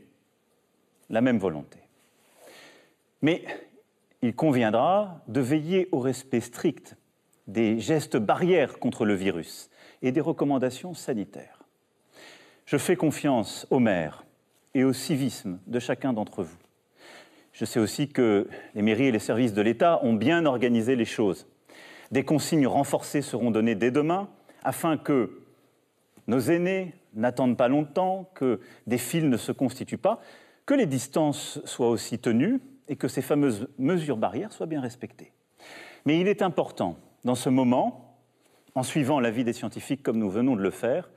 la 1.10 1.21
même 1.21 1.38
volonté. 1.38 1.80
Mais 3.21 3.43
il 4.21 4.36
conviendra 4.36 5.21
de 5.28 5.39
veiller 5.39 5.88
au 5.91 5.99
respect 5.99 6.41
strict 6.41 6.95
des 7.47 7.80
gestes 7.80 8.17
barrières 8.17 8.80
contre 8.80 9.06
le 9.06 9.13
virus 9.13 9.69
et 10.01 10.12
des 10.12 10.21
recommandations 10.21 10.93
sanitaires. 10.93 11.63
Je 12.65 12.78
fais 12.78 12.95
confiance 12.95 13.67
aux 13.69 13.80
maires 13.80 14.25
et 14.73 14.84
au 14.84 14.93
civisme 14.93 15.60
de 15.67 15.80
chacun 15.80 16.13
d'entre 16.13 16.43
vous. 16.43 16.58
Je 17.54 17.65
sais 17.65 17.80
aussi 17.80 18.10
que 18.10 18.49
les 18.73 18.82
mairies 18.82 19.08
et 19.08 19.12
les 19.12 19.19
services 19.19 19.54
de 19.54 19.62
l'État 19.62 20.04
ont 20.04 20.13
bien 20.13 20.45
organisé 20.45 20.95
les 20.95 21.06
choses. 21.06 21.47
Des 22.12 22.25
consignes 22.25 22.67
renforcées 22.67 23.21
seront 23.21 23.51
données 23.51 23.75
dès 23.75 23.91
demain 23.91 24.28
afin 24.63 24.97
que 24.97 25.44
nos 26.28 26.40
aînés 26.40 26.94
n'attendent 27.14 27.58
pas 27.58 27.68
longtemps, 27.68 28.30
que 28.36 28.60
des 28.88 28.98
fils 28.98 29.24
ne 29.24 29.38
se 29.38 29.52
constituent 29.52 29.98
pas, 29.98 30.22
que 30.66 30.74
les 30.74 30.86
distances 30.86 31.60
soient 31.66 31.90
aussi 31.90 32.20
tenues 32.20 32.60
et 32.88 32.96
que 32.96 33.08
ces 33.08 33.22
fameuses 33.22 33.68
mesures 33.78 34.18
barrières 34.18 34.52
soient 34.52 34.66
bien 34.66 34.82
respectées. 34.82 35.32
Mais 36.06 36.20
il 36.20 36.28
est 36.28 36.42
important, 36.42 36.98
dans 37.24 37.36
ce 37.36 37.50
moment, 37.50 38.20
en 38.76 38.84
suivant 38.84 39.20
l'avis 39.20 39.44
des 39.44 39.54
scientifiques 39.54 40.04
comme 40.04 40.18
nous 40.18 40.30
venons 40.30 40.56
de 40.56 40.62
le 40.62 40.72
faire, 40.72 41.10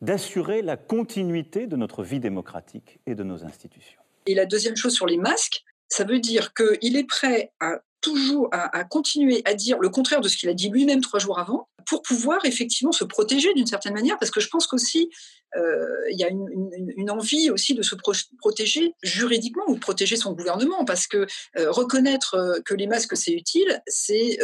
d'assurer 0.00 0.62
la 0.62 0.76
continuité 0.76 1.66
de 1.66 1.76
notre 1.76 2.02
vie 2.02 2.20
démocratique 2.20 3.00
et 3.06 3.14
de 3.14 3.22
nos 3.22 3.44
institutions. 3.44 4.00
Et 4.26 4.34
la 4.34 4.46
deuxième 4.46 4.76
chose 4.76 4.94
sur 4.94 5.06
les 5.06 5.16
masques, 5.16 5.64
ça 5.88 6.04
veut 6.04 6.20
dire 6.20 6.52
qu'il 6.54 6.96
est 6.96 7.06
prêt 7.06 7.52
à 7.60 7.80
toujours 8.08 8.48
à, 8.52 8.84
continuer 8.84 9.42
à 9.44 9.54
dire 9.54 9.78
le 9.78 9.88
contraire 9.88 10.20
de 10.20 10.28
ce 10.28 10.36
qu'il 10.36 10.48
a 10.48 10.54
dit 10.54 10.70
lui-même 10.70 11.00
trois 11.00 11.20
jours 11.20 11.38
avant, 11.38 11.68
pour 11.86 12.02
pouvoir 12.02 12.44
effectivement 12.44 12.92
se 12.92 13.04
protéger 13.04 13.52
d'une 13.54 13.66
certaine 13.66 13.94
manière, 13.94 14.18
parce 14.18 14.30
que 14.30 14.40
je 14.40 14.48
pense 14.48 14.66
qu'aussi 14.66 15.10
euh, 15.56 15.86
il 16.10 16.18
y 16.18 16.24
a 16.24 16.28
une, 16.28 17.10
envie 17.10 17.50
aussi 17.50 17.74
de 17.74 17.82
se 17.82 17.94
protéger 18.38 18.94
juridiquement 19.02 19.64
ou 19.68 19.76
protéger 19.76 20.16
son 20.16 20.32
gouvernement, 20.32 20.84
parce 20.84 21.06
que 21.06 21.26
euh, 21.58 21.70
reconnaître 21.70 22.34
euh, 22.34 22.60
que 22.64 22.74
les 22.74 22.86
masques 22.86 23.16
c'est 23.16 23.32
utile, 23.32 23.82
c'est 23.86 24.38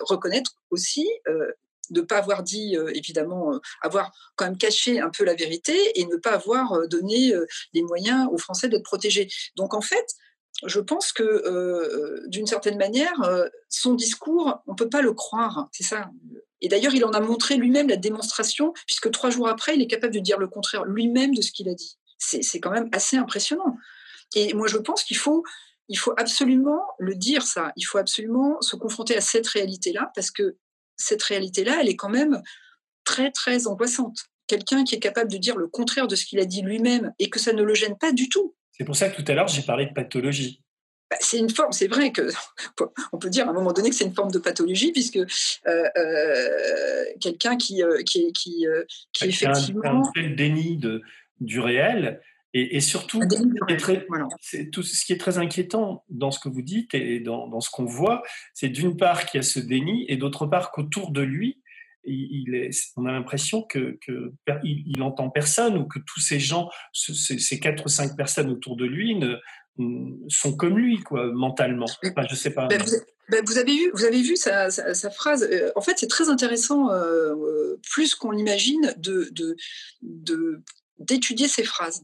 reconnaître 0.00 0.52
aussi 0.70 1.08
de 1.90 2.00
ne 2.00 2.06
pas 2.06 2.18
avoir 2.18 2.42
dit, 2.42 2.76
évidemment, 2.94 3.60
avoir 3.82 4.12
quand 4.36 4.46
même 4.46 4.56
caché 4.56 5.00
un 5.00 5.10
peu 5.10 5.24
la 5.24 5.34
vérité 5.34 5.74
et 5.98 6.06
ne 6.06 6.16
pas 6.16 6.32
avoir 6.32 6.88
donné 6.88 7.34
les 7.74 7.82
moyens 7.82 8.28
aux 8.32 8.38
Français 8.38 8.68
d'être 8.68 8.84
protégés. 8.84 9.28
Donc 9.56 9.74
en 9.74 9.82
fait, 9.82 10.06
je 10.64 10.80
pense 10.80 11.12
que 11.12 11.22
euh, 11.22 12.22
d'une 12.28 12.46
certaine 12.46 12.78
manière, 12.78 13.22
euh, 13.22 13.46
son 13.68 13.94
discours, 13.94 14.62
on 14.66 14.72
ne 14.72 14.76
peut 14.76 14.88
pas 14.88 15.02
le 15.02 15.12
croire. 15.12 15.68
C'est 15.72 15.82
ça. 15.82 16.10
Et 16.60 16.68
d'ailleurs, 16.68 16.94
il 16.94 17.04
en 17.04 17.10
a 17.10 17.20
montré 17.20 17.56
lui-même 17.56 17.88
la 17.88 17.96
démonstration, 17.96 18.72
puisque 18.86 19.10
trois 19.10 19.30
jours 19.30 19.48
après, 19.48 19.74
il 19.74 19.82
est 19.82 19.86
capable 19.86 20.14
de 20.14 20.20
dire 20.20 20.38
le 20.38 20.48
contraire 20.48 20.84
lui-même 20.84 21.34
de 21.34 21.42
ce 21.42 21.52
qu'il 21.52 21.68
a 21.68 21.74
dit. 21.74 21.98
C'est 22.18 22.60
quand 22.60 22.70
même 22.70 22.88
assez 22.92 23.16
impressionnant. 23.16 23.76
Et 24.34 24.54
moi, 24.54 24.66
je 24.66 24.78
pense 24.78 25.04
qu'il 25.04 25.18
faut, 25.18 25.44
il 25.88 25.98
faut 25.98 26.14
absolument 26.16 26.80
le 26.98 27.14
dire, 27.14 27.42
ça. 27.42 27.72
Il 27.76 27.82
faut 27.82 27.98
absolument 27.98 28.60
se 28.62 28.76
confronter 28.76 29.16
à 29.16 29.20
cette 29.20 29.46
réalité-là, 29.46 30.10
parce 30.14 30.30
que 30.30 30.56
cette 30.96 31.22
réalité-là, 31.22 31.78
elle 31.80 31.88
est 31.88 31.96
quand 31.96 32.08
même 32.08 32.40
très, 33.04 33.30
très 33.30 33.66
angoissante. 33.66 34.16
Quelqu'un 34.46 34.84
qui 34.84 34.94
est 34.94 35.00
capable 35.00 35.30
de 35.30 35.36
dire 35.36 35.56
le 35.56 35.68
contraire 35.68 36.06
de 36.06 36.16
ce 36.16 36.24
qu'il 36.24 36.38
a 36.38 36.44
dit 36.46 36.62
lui-même 36.62 37.12
et 37.18 37.28
que 37.28 37.38
ça 37.38 37.52
ne 37.52 37.62
le 37.62 37.74
gêne 37.74 37.98
pas 37.98 38.12
du 38.12 38.28
tout. 38.28 38.54
C'est 38.76 38.84
pour 38.84 38.96
ça 38.96 39.08
que 39.08 39.20
tout 39.20 39.30
à 39.30 39.34
l'heure, 39.34 39.48
j'ai 39.48 39.62
parlé 39.62 39.86
de 39.86 39.92
pathologie. 39.92 40.60
Bah, 41.10 41.16
c'est 41.20 41.38
une 41.38 41.50
forme, 41.50 41.72
c'est 41.72 41.86
vrai 41.86 42.10
que 42.12 42.22
on 43.12 43.18
peut 43.18 43.30
dire 43.30 43.46
à 43.46 43.50
un 43.50 43.52
moment 43.52 43.72
donné 43.72 43.90
que 43.90 43.94
c'est 43.94 44.04
une 44.04 44.14
forme 44.14 44.32
de 44.32 44.38
pathologie 44.38 44.90
puisque 44.90 45.18
euh, 45.18 45.26
euh, 45.66 47.04
quelqu'un 47.20 47.56
qui 47.56 47.82
euh, 47.82 48.02
qui 48.04 48.32
qui, 48.32 48.66
qui 49.12 49.24
effectivement 49.28 50.10
le 50.16 50.34
déni 50.34 50.76
de, 50.78 51.02
du 51.40 51.60
réel 51.60 52.20
et, 52.56 52.80
surtout 52.80 53.20
tout 54.72 54.82
ce 54.84 55.04
qui 55.04 55.12
est 55.12 55.18
très 55.18 55.38
inquiétant 55.38 56.04
dans 56.08 56.30
ce 56.30 56.38
que 56.38 56.48
vous 56.48 56.62
dites 56.62 56.94
et 56.94 57.18
dans, 57.18 57.48
dans 57.48 57.60
ce 57.60 57.68
qu'on 57.68 57.84
voit, 57.84 58.22
c'est 58.52 58.68
d'une 58.68 58.96
part 58.96 59.26
qu'il 59.26 59.38
y 59.38 59.40
a 59.40 59.42
ce 59.42 59.58
déni 59.58 60.04
et 60.08 60.16
d'autre 60.16 60.46
part 60.46 60.70
qu'autour 60.70 61.10
de 61.10 61.20
lui 61.20 61.60
il 62.06 62.54
est, 62.54 62.70
on 62.96 63.06
a 63.06 63.12
l'impression 63.12 63.62
que, 63.62 63.98
que 64.06 64.32
il, 64.62 65.02
entend 65.02 65.30
personne 65.30 65.76
ou 65.76 65.86
que 65.86 65.98
tous 65.98 66.20
ces 66.20 66.38
gens, 66.38 66.68
ces, 66.92 67.60
quatre 67.60 67.86
ou 67.86 67.88
cinq 67.88 68.16
personnes 68.16 68.50
autour 68.50 68.76
de 68.76 68.84
lui, 68.84 69.16
ne, 69.16 69.36
sont 70.28 70.56
comme 70.56 70.78
lui, 70.78 71.00
quoi, 71.00 71.26
mentalement. 71.32 71.86
Enfin, 72.04 72.26
je 72.28 72.34
sais 72.34 72.50
pas. 72.50 72.66
Ben, 72.66 72.82
ben, 73.30 73.42
vous, 73.46 73.58
avez 73.58 73.72
vu, 73.72 73.90
vous 73.94 74.04
avez 74.04 74.22
vu 74.22 74.36
sa, 74.36 74.70
sa, 74.70 75.10
phrase. 75.10 75.48
Euh, 75.50 75.70
en 75.76 75.80
fait, 75.80 75.98
c'est 75.98 76.08
très 76.08 76.28
intéressant, 76.28 76.90
euh, 76.90 77.34
euh, 77.34 77.80
plus 77.90 78.14
qu'on 78.14 78.30
l'imagine, 78.30 78.94
de, 78.98 79.30
de, 80.02 80.62
d'étudier 80.98 81.48
ces 81.48 81.64
phrases 81.64 82.02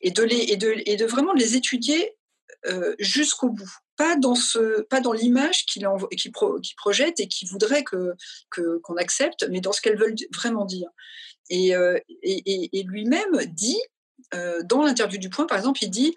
et 0.00 0.10
de 0.10 0.22
les 0.22 0.52
et 0.52 0.56
de, 0.56 0.74
et 0.86 0.96
de 0.96 1.04
vraiment 1.04 1.32
les 1.32 1.56
étudier 1.56 2.17
jusqu'au 2.98 3.50
bout 3.50 3.72
pas 3.96 4.16
dans 4.16 4.36
ce, 4.36 4.82
pas 4.82 5.00
dans 5.00 5.12
l'image 5.12 5.66
qu'il 5.66 5.86
qui, 6.16 6.32
qui 6.62 6.74
projette 6.76 7.20
et 7.20 7.28
qui 7.28 7.46
voudrait 7.46 7.84
que 7.84 8.14
qu'on 8.82 8.96
accepte, 8.96 9.46
mais 9.50 9.60
dans 9.60 9.72
ce 9.72 9.80
qu'elles 9.80 9.98
veulent 9.98 10.14
vraiment 10.34 10.64
dire. 10.64 10.88
Et, 11.50 11.74
euh, 11.74 11.98
et, 12.22 12.82
lui-même 12.84 13.44
dit 13.46 13.80
euh, 14.34 14.62
dans 14.64 14.82
l'interview 14.82 15.18
du 15.18 15.30
Point, 15.30 15.46
par 15.46 15.58
exemple, 15.58 15.82
il 15.82 15.90
dit 15.90 16.16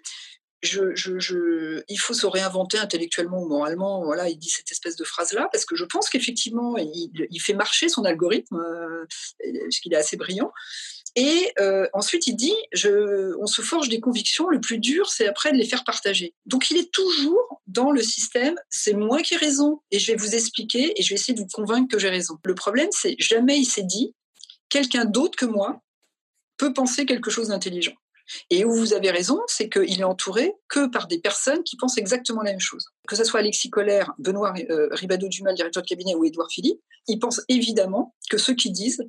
je, 0.62 0.94
je, 0.94 1.82
il 1.88 1.96
faut 1.96 2.14
se 2.14 2.24
réinventer 2.24 2.78
intellectuellement 2.78 3.42
ou 3.42 3.48
moralement. 3.48 4.04
Voilà, 4.04 4.28
il 4.28 4.38
dit 4.38 4.48
cette 4.48 4.70
espèce 4.70 4.94
de 4.94 5.02
phrase-là 5.02 5.48
parce 5.50 5.64
que 5.64 5.74
je 5.74 5.84
pense 5.84 6.08
qu'effectivement, 6.08 6.76
il, 6.76 7.40
fait 7.40 7.54
marcher 7.54 7.88
son 7.88 8.04
algorithme, 8.04 8.60
euh, 8.60 9.04
qu'il 9.82 9.92
est 9.92 9.96
assez 9.96 10.16
brillant. 10.16 10.52
Et 11.14 11.52
euh, 11.60 11.86
ensuite, 11.92 12.26
il 12.26 12.36
dit, 12.36 12.54
on 13.38 13.46
se 13.46 13.60
forge 13.60 13.88
des 13.88 14.00
convictions, 14.00 14.48
le 14.48 14.60
plus 14.60 14.78
dur, 14.78 15.10
c'est 15.10 15.26
après 15.26 15.52
de 15.52 15.58
les 15.58 15.66
faire 15.66 15.84
partager. 15.84 16.34
Donc, 16.46 16.70
il 16.70 16.78
est 16.78 16.90
toujours 16.90 17.60
dans 17.66 17.90
le 17.90 18.02
système, 18.02 18.54
c'est 18.70 18.94
moi 18.94 19.20
qui 19.20 19.34
ai 19.34 19.36
raison, 19.36 19.82
et 19.90 19.98
je 19.98 20.10
vais 20.10 20.16
vous 20.16 20.34
expliquer, 20.34 20.98
et 20.98 21.02
je 21.02 21.10
vais 21.10 21.16
essayer 21.16 21.34
de 21.34 21.40
vous 21.40 21.48
convaincre 21.52 21.88
que 21.88 21.98
j'ai 21.98 22.08
raison. 22.08 22.38
Le 22.44 22.54
problème, 22.54 22.88
c'est 22.92 23.14
jamais 23.18 23.58
il 23.58 23.66
s'est 23.66 23.82
dit, 23.82 24.14
quelqu'un 24.70 25.04
d'autre 25.04 25.36
que 25.36 25.44
moi 25.44 25.82
peut 26.56 26.72
penser 26.72 27.04
quelque 27.04 27.30
chose 27.30 27.48
d'intelligent. 27.48 27.94
Et 28.48 28.64
où 28.64 28.72
vous 28.72 28.94
avez 28.94 29.10
raison, 29.10 29.40
c'est 29.46 29.68
qu'il 29.68 30.00
est 30.00 30.04
entouré 30.04 30.54
que 30.68 30.86
par 30.86 31.08
des 31.08 31.18
personnes 31.18 31.62
qui 31.64 31.76
pensent 31.76 31.98
exactement 31.98 32.42
la 32.42 32.52
même 32.52 32.60
chose. 32.60 32.86
Que 33.06 33.16
ce 33.16 33.24
soit 33.24 33.40
Alexis 33.40 33.68
Collère, 33.68 34.12
Benoît 34.18 34.54
euh, 34.70 34.88
Ribado-Dumas, 34.92 35.52
directeur 35.52 35.82
de 35.82 35.88
cabinet, 35.88 36.14
ou 36.14 36.24
Édouard 36.24 36.48
Philippe, 36.50 36.80
ils 37.08 37.18
pensent 37.18 37.42
évidemment 37.48 38.14
que 38.30 38.38
ceux 38.38 38.54
qui 38.54 38.70
disent 38.70 39.02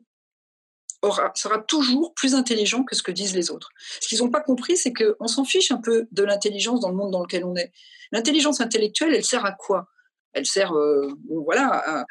sera 1.36 1.60
toujours 1.60 2.13
plus 2.13 2.36
intelligent 2.36 2.84
que 2.84 2.96
ce 2.96 3.04
que 3.04 3.12
disent 3.12 3.36
les 3.36 3.52
autres. 3.52 3.70
Ce 4.00 4.08
qu'ils 4.08 4.20
n'ont 4.20 4.30
pas 4.30 4.42
compris, 4.42 4.78
c'est 4.78 4.94
qu'on 4.94 5.28
s'en 5.28 5.44
fiche 5.44 5.72
un 5.72 5.82
peu 5.82 6.08
de 6.12 6.24
l'intelligence 6.24 6.80
dans 6.80 6.89
le 6.89 6.96
monde 6.96 7.12
dans 7.12 7.22
lequel 7.22 7.44
on 7.46 7.56
est. 7.56 7.72
L'intelligence 8.12 8.62
intellectuelle, 8.62 9.13
elle 9.13 9.26
sert 9.26 9.46
à 9.46 9.52
quoi? 9.52 9.88
Elle 10.34 10.46
sert, 10.46 10.74
euh, 10.74 11.10
voilà, 11.30 12.06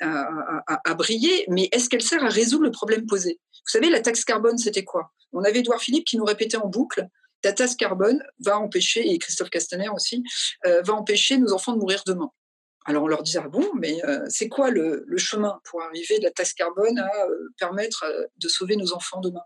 à, 0.00 0.94
briller, 0.94 1.44
mais 1.48 1.68
est-ce 1.72 1.88
qu'elle 1.88 2.02
sert 2.02 2.24
à 2.24 2.28
résoudre 2.28 2.64
le 2.64 2.70
problème 2.70 3.06
posé? 3.06 3.38
Vous 3.52 3.70
savez, 3.70 3.88
la 3.88 4.00
taxe 4.00 4.24
carbone, 4.24 4.58
c'était 4.58 4.84
quoi? 4.84 5.12
On 5.32 5.44
avait 5.44 5.60
Edouard 5.60 5.80
Philippe 5.80 6.04
qui 6.04 6.16
nous 6.16 6.24
répétait 6.24 6.56
en 6.56 6.66
boucle 6.66 7.06
la 7.44 7.52
taxe 7.52 7.76
carbone 7.76 8.22
va 8.40 8.58
empêcher, 8.58 9.10
et 9.10 9.18
Christophe 9.18 9.50
Castaner 9.50 9.88
aussi, 9.88 10.22
euh, 10.66 10.82
va 10.82 10.94
empêcher 10.94 11.38
nos 11.38 11.52
enfants 11.52 11.72
de 11.72 11.78
mourir 11.78 12.02
demain. 12.06 12.30
Alors 12.88 13.02
on 13.02 13.06
leur 13.06 13.22
disait 13.22 13.40
ah 13.44 13.48
bon, 13.48 13.70
mais 13.78 14.02
euh, 14.06 14.24
c'est 14.30 14.48
quoi 14.48 14.70
le, 14.70 15.04
chemin 15.18 15.60
pour 15.64 15.82
arriver 15.82 16.18
de 16.18 16.24
la 16.24 16.30
taxe 16.30 16.54
carbone 16.54 16.98
à 16.98 17.26
euh, 17.26 17.52
permettre 17.58 18.04
euh, 18.04 18.24
de 18.38 18.48
sauver 18.48 18.76
nos 18.76 18.94
enfants 18.94 19.20
demain? 19.20 19.42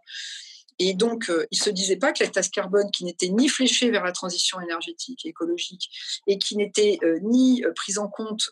Et 0.79 0.95
donc 0.95 1.31
ils 1.51 1.63
se 1.63 1.69
disaient 1.69 1.97
pas 1.97 2.13
que 2.13 2.25
la 2.25 2.31
taxe 2.31 2.49
carbone, 2.49 2.91
qui 2.93 3.05
n'était 3.05 3.29
ni 3.29 3.49
fléchée 3.49 3.91
vers 3.91 4.05
la 4.05 4.13
transition 4.13 4.61
énergétique 4.61 5.27
et 5.27 5.29
écologique 5.29 5.91
et 6.27 6.39
qui 6.39 6.57
n'était 6.57 6.99
ni 7.23 7.63
prise 7.77 7.99
en 7.99 8.09
compte 8.09 8.51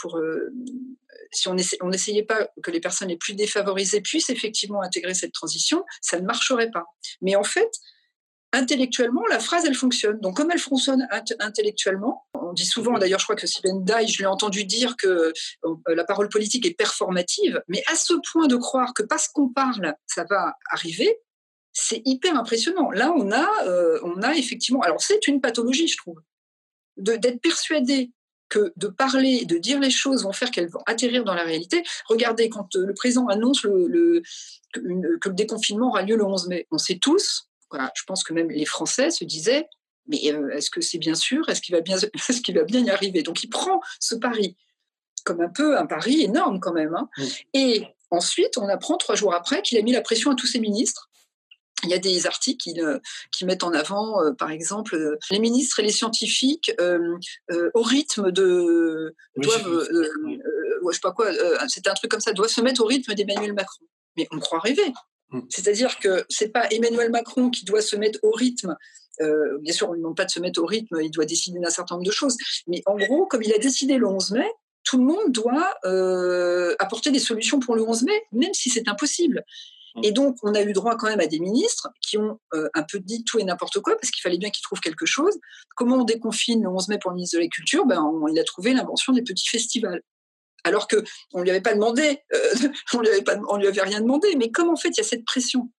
pour 0.00 0.18
si 1.30 1.48
on 1.48 1.54
n'essayait 1.54 2.24
pas 2.24 2.48
que 2.62 2.70
les 2.70 2.80
personnes 2.80 3.08
les 3.08 3.18
plus 3.18 3.34
défavorisées 3.34 4.00
puissent 4.00 4.30
effectivement 4.30 4.82
intégrer 4.82 5.14
cette 5.14 5.32
transition, 5.32 5.84
ça 6.00 6.18
ne 6.18 6.26
marcherait 6.26 6.70
pas. 6.70 6.86
Mais 7.20 7.36
en 7.36 7.44
fait, 7.44 7.70
intellectuellement, 8.52 9.22
la 9.28 9.40
phrase, 9.40 9.64
elle 9.66 9.74
fonctionne. 9.74 10.18
Donc, 10.20 10.36
comme 10.36 10.50
elle 10.50 10.58
fonctionne 10.58 11.06
intellectuellement, 11.40 12.24
on 12.34 12.52
dit 12.52 12.64
souvent, 12.64 12.98
d'ailleurs, 12.98 13.18
je 13.18 13.24
crois 13.24 13.36
que 13.36 13.46
Sylvain 13.46 13.80
Dye, 13.80 14.08
je 14.08 14.18
l'ai 14.18 14.26
entendu 14.26 14.64
dire 14.64 14.96
que 14.96 15.32
euh, 15.64 15.74
la 15.88 16.04
parole 16.04 16.28
politique 16.28 16.66
est 16.66 16.74
performative, 16.74 17.62
mais 17.68 17.82
à 17.90 17.96
ce 17.96 18.14
point 18.32 18.46
de 18.46 18.56
croire 18.56 18.94
que 18.94 19.02
parce 19.02 19.28
qu'on 19.28 19.48
parle, 19.48 19.94
ça 20.06 20.24
va 20.28 20.54
arriver, 20.70 21.18
c'est 21.72 22.02
hyper 22.04 22.36
impressionnant. 22.38 22.90
Là, 22.90 23.12
on 23.16 23.30
a, 23.30 23.46
euh, 23.66 23.98
on 24.02 24.22
a 24.22 24.34
effectivement, 24.34 24.80
alors 24.80 25.00
c'est 25.00 25.26
une 25.26 25.40
pathologie, 25.40 25.88
je 25.88 25.96
trouve, 25.98 26.20
d'être 26.96 27.40
persuadé 27.40 28.10
que 28.48 28.72
de 28.76 28.86
parler, 28.86 29.44
de 29.44 29.58
dire 29.58 29.80
les 29.80 29.90
choses 29.90 30.22
vont 30.22 30.32
faire 30.32 30.50
qu'elles 30.50 30.68
vont 30.68 30.82
atterrir 30.86 31.24
dans 31.24 31.34
la 31.34 31.42
réalité. 31.42 31.82
Regardez, 32.08 32.48
quand 32.48 32.76
euh, 32.76 32.86
le 32.86 32.94
président 32.94 33.26
annonce 33.26 33.64
le, 33.64 34.22
que 34.72 34.80
le 34.80 35.34
déconfinement 35.34 35.88
aura 35.88 36.02
lieu 36.02 36.16
le 36.16 36.24
11 36.24 36.48
mai, 36.48 36.66
on 36.70 36.78
sait 36.78 36.98
tous 36.98 37.48
je 37.72 38.04
pense 38.06 38.24
que 38.24 38.32
même 38.32 38.50
les 38.50 38.64
Français 38.64 39.10
se 39.10 39.24
disaient, 39.24 39.68
mais 40.08 40.32
euh, 40.32 40.50
est-ce 40.50 40.70
que 40.70 40.80
c'est 40.80 40.98
bien 40.98 41.14
sûr? 41.14 41.48
Est-ce 41.48 41.60
qu'il 41.60 41.74
va 41.74 41.80
bien, 41.80 41.96
est-ce 42.28 42.40
qu'il 42.40 42.54
va 42.56 42.64
bien 42.64 42.84
y 42.84 42.90
arriver? 42.90 43.22
Donc 43.22 43.42
il 43.42 43.48
prend 43.48 43.80
ce 44.00 44.14
pari 44.14 44.56
comme 45.24 45.40
un 45.40 45.48
peu 45.48 45.76
un 45.76 45.86
pari 45.86 46.22
énorme 46.22 46.60
quand 46.60 46.72
même. 46.72 46.94
Hein. 46.94 47.08
Et 47.52 47.84
ensuite, 48.10 48.58
on 48.58 48.68
apprend 48.68 48.96
trois 48.96 49.16
jours 49.16 49.34
après 49.34 49.60
qu'il 49.60 49.76
a 49.76 49.82
mis 49.82 49.92
la 49.92 50.00
pression 50.00 50.30
à 50.30 50.34
tous 50.36 50.46
ses 50.46 50.60
ministres 50.60 51.10
il 51.82 51.90
y 51.90 51.94
a 51.94 51.98
des 51.98 52.26
articles 52.26 52.56
qui, 52.56 52.74
qui 53.30 53.44
mettent 53.44 53.62
en 53.62 53.72
avant, 53.72 54.34
par 54.36 54.50
exemple, 54.50 55.18
les 55.30 55.38
ministres 55.38 55.78
et 55.78 55.82
les 55.82 55.92
scientifiques 55.92 56.72
au 56.80 57.82
rythme 57.82 58.32
de 58.32 59.14
doivent, 59.36 59.86
je 59.90 60.92
sais 60.92 61.00
pas 61.02 61.12
quoi, 61.12 61.30
c'est 61.68 61.86
un 61.86 61.92
truc 61.94 62.10
comme 62.10 62.20
ça, 62.20 62.32
doivent 62.32 62.50
se 62.50 62.62
mettre 62.62 62.82
au 62.82 62.86
rythme 62.86 63.14
d'Emmanuel 63.14 63.52
Macron. 63.52 63.84
Mais 64.16 64.26
on 64.32 64.38
croit 64.38 64.60
rêver. 64.60 64.90
Mmh. 65.30 65.40
C'est-à-dire 65.48 65.98
que 65.98 66.24
c'est 66.28 66.48
pas 66.48 66.66
Emmanuel 66.70 67.10
Macron 67.10 67.50
qui 67.50 67.64
doit 67.64 67.82
se 67.82 67.96
mettre 67.96 68.18
au 68.22 68.30
rythme. 68.30 68.76
Euh, 69.20 69.58
bien 69.60 69.72
sûr, 69.72 69.88
on 69.88 69.92
ne 69.92 69.98
demande 69.98 70.16
pas 70.16 70.24
de 70.24 70.30
se 70.30 70.40
mettre 70.40 70.62
au 70.62 70.66
rythme, 70.66 70.98
il 71.02 71.10
doit 71.10 71.24
décider 71.24 71.58
d'un 71.58 71.70
certain 71.70 71.96
nombre 71.96 72.06
de 72.06 72.12
choses. 72.12 72.36
Mais 72.66 72.82
en 72.86 72.96
gros, 72.96 73.26
comme 73.26 73.42
il 73.42 73.52
a 73.52 73.58
décidé 73.58 73.96
le 73.96 74.06
11 74.06 74.32
mai, 74.32 74.50
tout 74.84 74.98
le 74.98 75.04
monde 75.04 75.32
doit 75.32 75.74
euh, 75.84 76.76
apporter 76.78 77.10
des 77.10 77.18
solutions 77.18 77.58
pour 77.58 77.74
le 77.74 77.82
11 77.82 78.04
mai, 78.04 78.22
même 78.32 78.54
si 78.54 78.70
c'est 78.70 78.88
impossible. 78.88 79.42
Mmh. 79.96 80.00
Et 80.04 80.12
donc, 80.12 80.36
on 80.42 80.54
a 80.54 80.62
eu 80.62 80.72
droit 80.72 80.96
quand 80.96 81.08
même 81.08 81.20
à 81.20 81.26
des 81.26 81.40
ministres 81.40 81.88
qui 82.02 82.18
ont 82.18 82.38
euh, 82.54 82.68
un 82.74 82.84
peu 82.84 83.00
dit 83.00 83.24
tout 83.24 83.38
et 83.40 83.44
n'importe 83.44 83.80
quoi, 83.80 83.96
parce 83.96 84.10
qu'il 84.10 84.22
fallait 84.22 84.38
bien 84.38 84.50
qu'ils 84.50 84.62
trouvent 84.62 84.80
quelque 84.80 85.06
chose. 85.06 85.34
Comment 85.74 85.96
on 85.96 86.04
déconfine 86.04 86.62
le 86.62 86.68
11 86.68 86.88
mai 86.88 86.98
pour 87.00 87.10
le 87.10 87.16
ministre 87.16 87.38
de 87.38 87.42
la 87.42 87.48
Culture 87.48 87.84
ben, 87.86 88.04
Il 88.30 88.38
a 88.38 88.44
trouvé 88.44 88.74
l'invention 88.74 89.12
des 89.12 89.22
petits 89.22 89.48
festivals 89.48 90.02
alors 90.64 90.88
que 90.88 91.02
on 91.32 91.42
lui 91.42 91.50
avait 91.50 91.60
pas 91.60 91.74
demandé, 91.74 92.20
euh, 92.34 92.54
on 92.94 93.00
lui 93.00 93.08
avait 93.08 93.22
lui 93.58 93.66
avait 93.66 93.82
rien 93.82 94.00
demandé. 94.00 94.34
Mais 94.36 94.50
comme 94.50 94.68
en 94.68 94.76
fait 94.76 94.88
il 94.88 94.98
y 94.98 95.00
a 95.00 95.04
cette 95.04 95.24
pression 95.24 95.70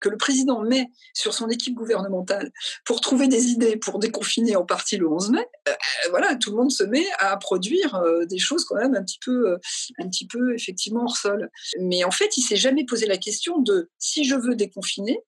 que 0.00 0.08
le 0.08 0.16
président 0.16 0.62
met 0.62 0.88
sur 1.14 1.32
son 1.32 1.48
équipe 1.48 1.74
gouvernementale 1.74 2.50
pour 2.84 3.00
trouver 3.00 3.28
des 3.28 3.46
idées 3.46 3.76
pour 3.76 4.00
déconfiner 4.00 4.56
en 4.56 4.64
partie 4.64 4.96
le 4.96 5.08
11 5.08 5.30
mai, 5.30 5.46
euh, 5.68 5.72
voilà, 6.10 6.34
tout 6.34 6.50
le 6.50 6.56
monde 6.56 6.72
se 6.72 6.82
met 6.82 7.06
à 7.20 7.36
produire 7.36 7.94
euh, 7.94 8.24
des 8.24 8.38
choses 8.38 8.64
quand 8.64 8.74
même 8.74 8.96
un 8.96 9.04
petit 9.04 9.20
peu, 9.24 9.56
un 9.98 10.08
petit 10.08 10.26
peu 10.26 10.54
effectivement 10.54 11.04
hors 11.04 11.16
sol. 11.16 11.50
Mais 11.80 12.02
en 12.02 12.10
fait, 12.10 12.36
il 12.36 12.42
s'est 12.42 12.56
jamais 12.56 12.84
posé 12.84 13.06
la 13.06 13.16
question 13.16 13.60
de 13.60 13.90
si 13.98 14.24
je 14.24 14.34
veux 14.34 14.56
déconfiner, 14.56 15.20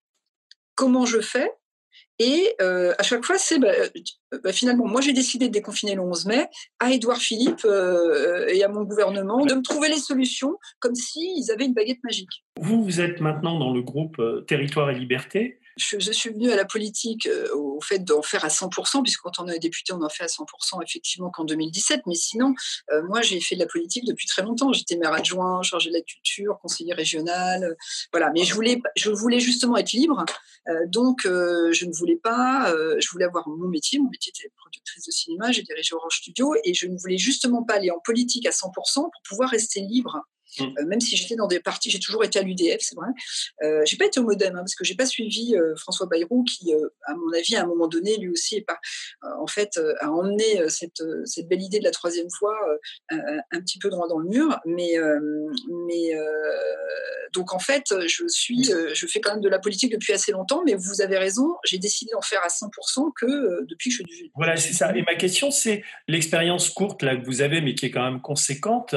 comment 0.74 1.06
je 1.06 1.20
fais 1.20 1.50
et 2.18 2.54
euh, 2.60 2.92
à 2.98 3.02
chaque 3.02 3.24
fois, 3.24 3.38
c'est 3.38 3.58
bah, 3.58 3.72
bah, 4.42 4.52
finalement, 4.52 4.86
moi 4.86 5.00
j'ai 5.00 5.12
décidé 5.12 5.48
de 5.48 5.52
déconfiner 5.52 5.94
le 5.94 6.02
11 6.02 6.26
mai, 6.26 6.46
à 6.78 6.92
Édouard 6.92 7.18
Philippe 7.18 7.64
euh, 7.64 8.46
et 8.48 8.62
à 8.62 8.68
mon 8.68 8.82
gouvernement 8.82 9.44
de 9.44 9.54
me 9.54 9.62
trouver 9.62 9.88
les 9.88 9.98
solutions 9.98 10.56
comme 10.78 10.94
s'ils 10.94 11.50
avaient 11.50 11.64
une 11.64 11.74
baguette 11.74 12.02
magique. 12.04 12.44
Vous, 12.60 12.84
vous 12.84 13.00
êtes 13.00 13.20
maintenant 13.20 13.58
dans 13.58 13.72
le 13.72 13.82
groupe 13.82 14.18
euh, 14.20 14.42
Territoire 14.42 14.90
et 14.90 14.94
Liberté. 14.98 15.58
Je, 15.76 16.12
suis 16.12 16.30
venue 16.30 16.50
à 16.50 16.56
la 16.56 16.64
politique 16.64 17.26
euh, 17.26 17.52
au 17.54 17.80
fait 17.80 17.98
d'en 17.98 18.22
faire 18.22 18.44
à 18.44 18.48
100%, 18.48 19.02
puisque 19.02 19.20
quand 19.20 19.38
on 19.40 19.48
est 19.48 19.58
député, 19.58 19.92
on 19.92 20.02
en 20.02 20.08
fait 20.08 20.24
à 20.24 20.26
100% 20.26 20.82
effectivement 20.82 21.30
qu'en 21.30 21.44
2017. 21.44 22.02
Mais 22.06 22.14
sinon, 22.14 22.54
euh, 22.92 23.02
moi, 23.04 23.22
j'ai 23.22 23.40
fait 23.40 23.56
de 23.56 23.60
la 23.60 23.66
politique 23.66 24.04
depuis 24.06 24.26
très 24.26 24.42
longtemps. 24.42 24.72
J'étais 24.72 24.96
maire 24.96 25.12
adjoint, 25.12 25.62
chargé 25.62 25.90
de 25.90 25.94
la 25.96 26.02
culture, 26.02 26.58
conseiller 26.60 26.94
régional. 26.94 27.64
Euh, 27.64 27.74
voilà. 28.12 28.30
Mais 28.32 28.44
je 28.44 28.54
voulais, 28.54 28.80
je 28.96 29.10
voulais 29.10 29.40
justement 29.40 29.76
être 29.76 29.92
libre. 29.92 30.24
donc, 30.86 31.22
je 31.24 31.84
ne 31.84 31.92
voulais 31.92 32.16
pas, 32.16 32.72
je 32.98 33.08
voulais 33.10 33.24
avoir 33.24 33.48
mon 33.48 33.68
métier. 33.68 33.98
Mon 33.98 34.10
métier 34.10 34.32
était 34.34 34.50
productrice 34.56 35.06
de 35.06 35.10
cinéma. 35.10 35.52
J'ai 35.52 35.62
dirigé 35.62 35.94
Orange 35.94 36.18
Studio 36.18 36.54
et 36.64 36.74
je 36.74 36.86
ne 36.86 36.96
voulais 36.96 37.18
justement 37.18 37.62
pas 37.62 37.74
aller 37.74 37.90
en 37.90 37.98
politique 37.98 38.46
à 38.46 38.50
100% 38.50 38.94
pour 38.94 39.10
pouvoir 39.28 39.50
rester 39.50 39.80
libre 39.80 40.22
Mm. 40.58 40.64
Euh, 40.78 40.86
même 40.86 41.00
si 41.00 41.16
j'étais 41.16 41.36
dans 41.36 41.46
des 41.46 41.60
partis, 41.60 41.90
j'ai 41.90 41.98
toujours 41.98 42.24
été 42.24 42.38
à 42.38 42.42
l'UDF, 42.42 42.78
c'est 42.80 42.96
vrai. 42.96 43.08
Euh, 43.62 43.82
j'ai 43.84 43.96
pas 43.96 44.06
été 44.06 44.20
au 44.20 44.24
MoDem 44.24 44.54
hein, 44.54 44.58
parce 44.58 44.74
que 44.74 44.84
j'ai 44.84 44.94
pas 44.94 45.06
suivi 45.06 45.56
euh, 45.56 45.74
François 45.76 46.06
Bayrou, 46.06 46.44
qui, 46.44 46.74
euh, 46.74 46.88
à 47.06 47.14
mon 47.14 47.32
avis, 47.32 47.56
à 47.56 47.62
un 47.62 47.66
moment 47.66 47.88
donné, 47.88 48.16
lui 48.16 48.30
aussi, 48.30 48.56
est 48.56 48.62
pas, 48.64 48.78
en 49.38 49.46
fait, 49.46 49.80
a 50.00 50.10
emmené 50.10 50.68
cette, 50.68 51.02
cette 51.24 51.48
belle 51.48 51.62
idée 51.62 51.78
de 51.78 51.84
la 51.84 51.90
troisième 51.90 52.30
fois 52.38 52.54
un, 53.10 53.60
petit 53.60 53.78
peu 53.78 53.88
droit 53.88 54.08
dans 54.08 54.18
le 54.18 54.28
mur. 54.28 54.58
Mais, 54.66 54.94
mais 55.86 56.12
donc 57.32 57.52
en 57.52 57.58
fait, 57.58 57.94
je 58.06 58.26
suis, 58.28 58.64
je 58.64 59.06
fais 59.06 59.20
quand 59.20 59.32
même 59.32 59.40
de 59.40 59.48
la 59.48 59.58
politique 59.58 59.92
depuis 59.92 60.12
assez 60.12 60.32
longtemps. 60.32 60.62
Mais 60.64 60.74
vous 60.74 61.00
avez 61.00 61.18
raison, 61.18 61.56
j'ai 61.64 61.78
décidé 61.78 62.12
d'en 62.12 62.22
faire 62.22 62.42
à 62.44 62.48
100% 62.48 63.12
que 63.14 63.64
depuis 63.64 63.90
que 63.90 63.96
je 63.96 64.14
suis. 64.14 64.32
Voilà, 64.34 64.56
c'est 64.56 64.72
ça. 64.72 64.94
Et 64.96 65.02
ma 65.02 65.14
question, 65.14 65.50
c'est 65.50 65.82
l'expérience 66.08 66.70
courte 66.70 67.02
là 67.02 67.16
que 67.16 67.24
vous 67.24 67.42
avez, 67.42 67.60
mais 67.60 67.74
qui 67.74 67.86
est 67.86 67.90
quand 67.90 68.04
même 68.04 68.20
conséquente. 68.20 68.94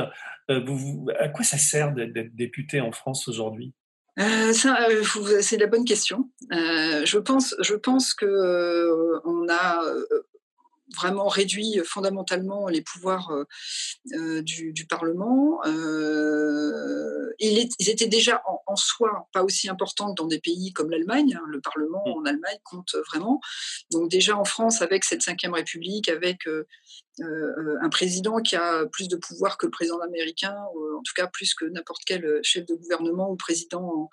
Euh, 0.49 1.05
à 1.19 1.29
quoi 1.29 1.43
ça 1.43 1.57
sert 1.57 1.93
d'être 1.93 2.35
député 2.35 2.81
en 2.81 2.91
France 2.91 3.27
aujourd'hui? 3.27 3.73
Euh, 4.19 4.53
euh, 4.65 5.41
c'est 5.41 5.57
la 5.57 5.67
bonne 5.67 5.85
question. 5.85 6.29
je 6.51 7.17
pense, 7.17 7.55
je 7.59 7.75
pense 7.75 8.13
que 8.13 9.19
on 9.25 9.47
a 9.49 9.83
vraiment 10.95 11.27
réduit 11.27 11.81
fondamentalement 11.83 12.69
les 12.69 12.81
pouvoirs 12.81 13.45
du, 14.05 14.87
Parlement. 14.89 15.61
Ils, 17.39 17.69
étaient 17.89 18.07
déjà 18.07 18.41
en, 18.65 18.75
soi 18.77 19.27
pas 19.33 19.43
aussi 19.43 19.69
importants 19.69 20.13
que 20.13 20.15
dans 20.15 20.27
des 20.27 20.39
pays 20.39 20.71
comme 20.71 20.89
l'Allemagne. 20.89 21.37
Hein. 21.37 21.45
Le 21.49 21.59
Parlement 21.59 22.03
mmh. 22.07 22.11
en 22.11 22.25
Allemagne 22.25 22.57
compte 22.63 22.95
vraiment. 23.09 23.41
Donc 23.91 24.09
déjà 24.09 24.37
en 24.37 24.45
France, 24.45 24.81
avec 24.81 25.03
cette 25.03 25.21
cinquième 25.21 25.53
République, 25.53 26.09
avec 26.09 26.47
euh, 27.21 27.77
un 27.81 27.89
président 27.89 28.37
qui 28.37 28.55
a 28.55 28.85
plus 28.85 29.07
de 29.07 29.15
pouvoir 29.15 29.57
que 29.57 29.65
le 29.65 29.71
président 29.71 29.99
américain, 29.99 30.55
ou 30.75 30.97
en 30.97 31.01
tout 31.01 31.13
cas 31.15 31.27
plus 31.27 31.53
que 31.55 31.65
n'importe 31.65 32.01
quel 32.05 32.39
chef 32.43 32.65
de 32.65 32.75
gouvernement 32.75 33.31
ou 33.31 33.35
président 33.35 33.83
en, 33.83 34.09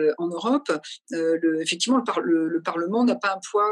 euh, 0.00 0.12
Europe. 0.18 0.72
Euh, 1.12 1.60
effectivement, 1.60 2.02
le, 2.22 2.48
le, 2.48 2.62
Parlement 2.62 3.04
n'a 3.04 3.14
pas 3.14 3.34
un 3.34 3.40
poids 3.50 3.68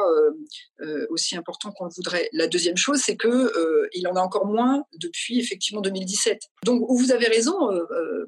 aussi 1.11 1.37
important 1.37 1.73
qu'on 1.73 1.87
le 1.87 1.91
voudrait. 1.97 2.29
La 2.33 2.47
deuxième 2.47 2.77
chose, 2.77 3.01
c'est 3.05 3.17
que 3.17 3.51
il 3.93 4.07
en 4.07 4.15
a 4.15 4.21
encore 4.21 4.47
moins 4.47 4.85
depuis 5.01 5.41
effectivement 5.41 5.81
2017. 5.81 6.39
Donc, 6.65 6.85
vous 6.89 7.11
avez 7.11 7.27
raison. 7.27 7.55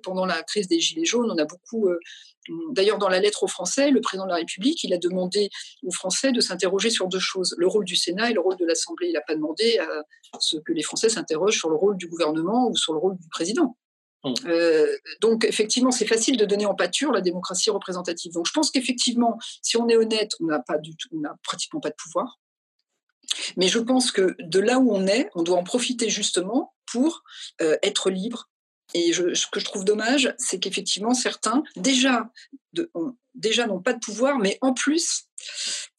pendant 0.03 0.27
la 0.27 0.43
crise 0.43 0.67
des 0.67 0.81
gilets 0.81 1.05
jaunes, 1.05 1.31
on 1.31 1.39
a 1.39 1.45
beaucoup 1.45 1.89
D'ailleurs, 2.71 2.99
dans 2.99 3.09
la 3.09 3.21
lettre 3.21 3.43
aux 3.43 3.49
Français, 3.49 3.91
le 3.91 4.01
président 4.01 4.25
de 4.25 4.31
la 4.31 4.37
République, 4.37 4.83
il 4.85 4.93
a 4.93 4.99
demandé 4.99 5.51
aux 5.83 5.93
Français 5.93 6.33
de 6.33 6.41
s'interroger 6.41 6.91
sur 6.91 7.09
deux 7.09 7.19
choses, 7.19 7.55
le 7.59 7.67
rôle 7.67 7.85
du 7.85 7.97
Sénat 7.97 8.31
et 8.31 8.35
le 8.35 8.41
rôle 8.41 8.57
de 8.57 8.65
l'Assemblée. 8.65 9.09
Il 9.09 9.13
n'a 9.13 9.21
pas 9.21 9.35
demandé 9.35 9.79
à 9.79 10.39
ce 10.41 10.57
que 10.59 10.73
les 10.73 10.83
Français 10.83 11.09
s'interrogent 11.09 11.59
sur 11.59 11.71
le 11.71 11.77
rôle 11.77 11.97
du 11.97 12.09
gouvernement 12.09 12.69
ou 12.69 12.77
sur 12.77 12.93
le 12.93 12.99
rôle 12.99 13.17
du 13.17 13.29
président. 13.29 13.77
Mmh. 14.27 14.35
Euh, 14.47 14.97
donc 15.21 15.45
effectivement, 15.45 15.91
c'est 15.91 16.07
facile 16.07 16.37
de 16.37 16.45
donner 16.45 16.67
en 16.67 16.75
pâture 16.75 17.13
la 17.13 17.21
démocratie 17.21 17.71
représentative. 17.71 18.33
Donc 18.33 18.47
je 18.47 18.53
pense 18.53 18.71
qu'effectivement, 18.71 19.39
si 19.63 19.77
on 19.77 19.89
est 19.89 19.97
honnête, 19.97 20.33
on 20.41 20.47
n'a 20.47 20.59
pas 20.59 20.79
du 20.79 20.97
tout, 20.97 21.09
on 21.13 21.21
n'a 21.21 21.37
pratiquement 21.43 21.81
pas 21.81 21.91
de 21.91 21.97
pouvoir. 21.97 22.41
Mais 23.57 23.69
je 23.69 23.79
pense 23.79 24.11
que 24.13 24.37
de 24.39 24.61
là 24.61 24.79
où 24.79 24.93
on 24.93 25.07
est, 25.07 25.29
on 25.35 25.43
doit 25.43 25.59
en 25.59 25.65
profiter 25.65 26.09
justement 26.11 26.75
pour 26.91 27.23
euh, 27.61 27.77
être 27.83 28.11
libre, 28.11 28.49
et 28.97 29.13
ce 29.13 29.47
que 29.53 29.61
je 29.61 29.65
trouve 29.67 29.85
dommage, 29.85 30.35
c'est 30.39 30.59
qu'effectivement, 30.59 31.13
certains, 31.13 31.63
déjà, 31.77 32.31
n'ont 32.73 33.83
pas 33.83 33.93
de 33.93 33.99
pouvoir, 33.99 34.39
mais 34.39 34.57
en 34.63 34.73
plus, 34.73 35.25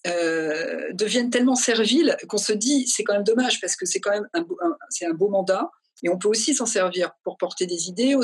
euh, 0.07 0.91
deviennent 0.93 1.29
tellement 1.29 1.53
serviles 1.53 2.17
qu'on 2.27 2.39
se 2.39 2.53
dit, 2.53 2.87
c'est 2.87 3.03
quand 3.03 3.13
même 3.13 3.23
dommage, 3.23 3.61
parce 3.61 3.75
que 3.75 3.85
c'est 3.85 3.99
quand 3.99 4.09
même 4.09 4.27
un, 4.33 5.13
beau 5.13 5.29
mandat, 5.29 5.69
et 6.01 6.09
on 6.09 6.17
peut 6.17 6.27
aussi 6.27 6.55
s'en 6.55 6.65
servir 6.65 7.11
pour 7.23 7.37
porter 7.37 7.67
des 7.67 7.87
idées, 7.87 8.15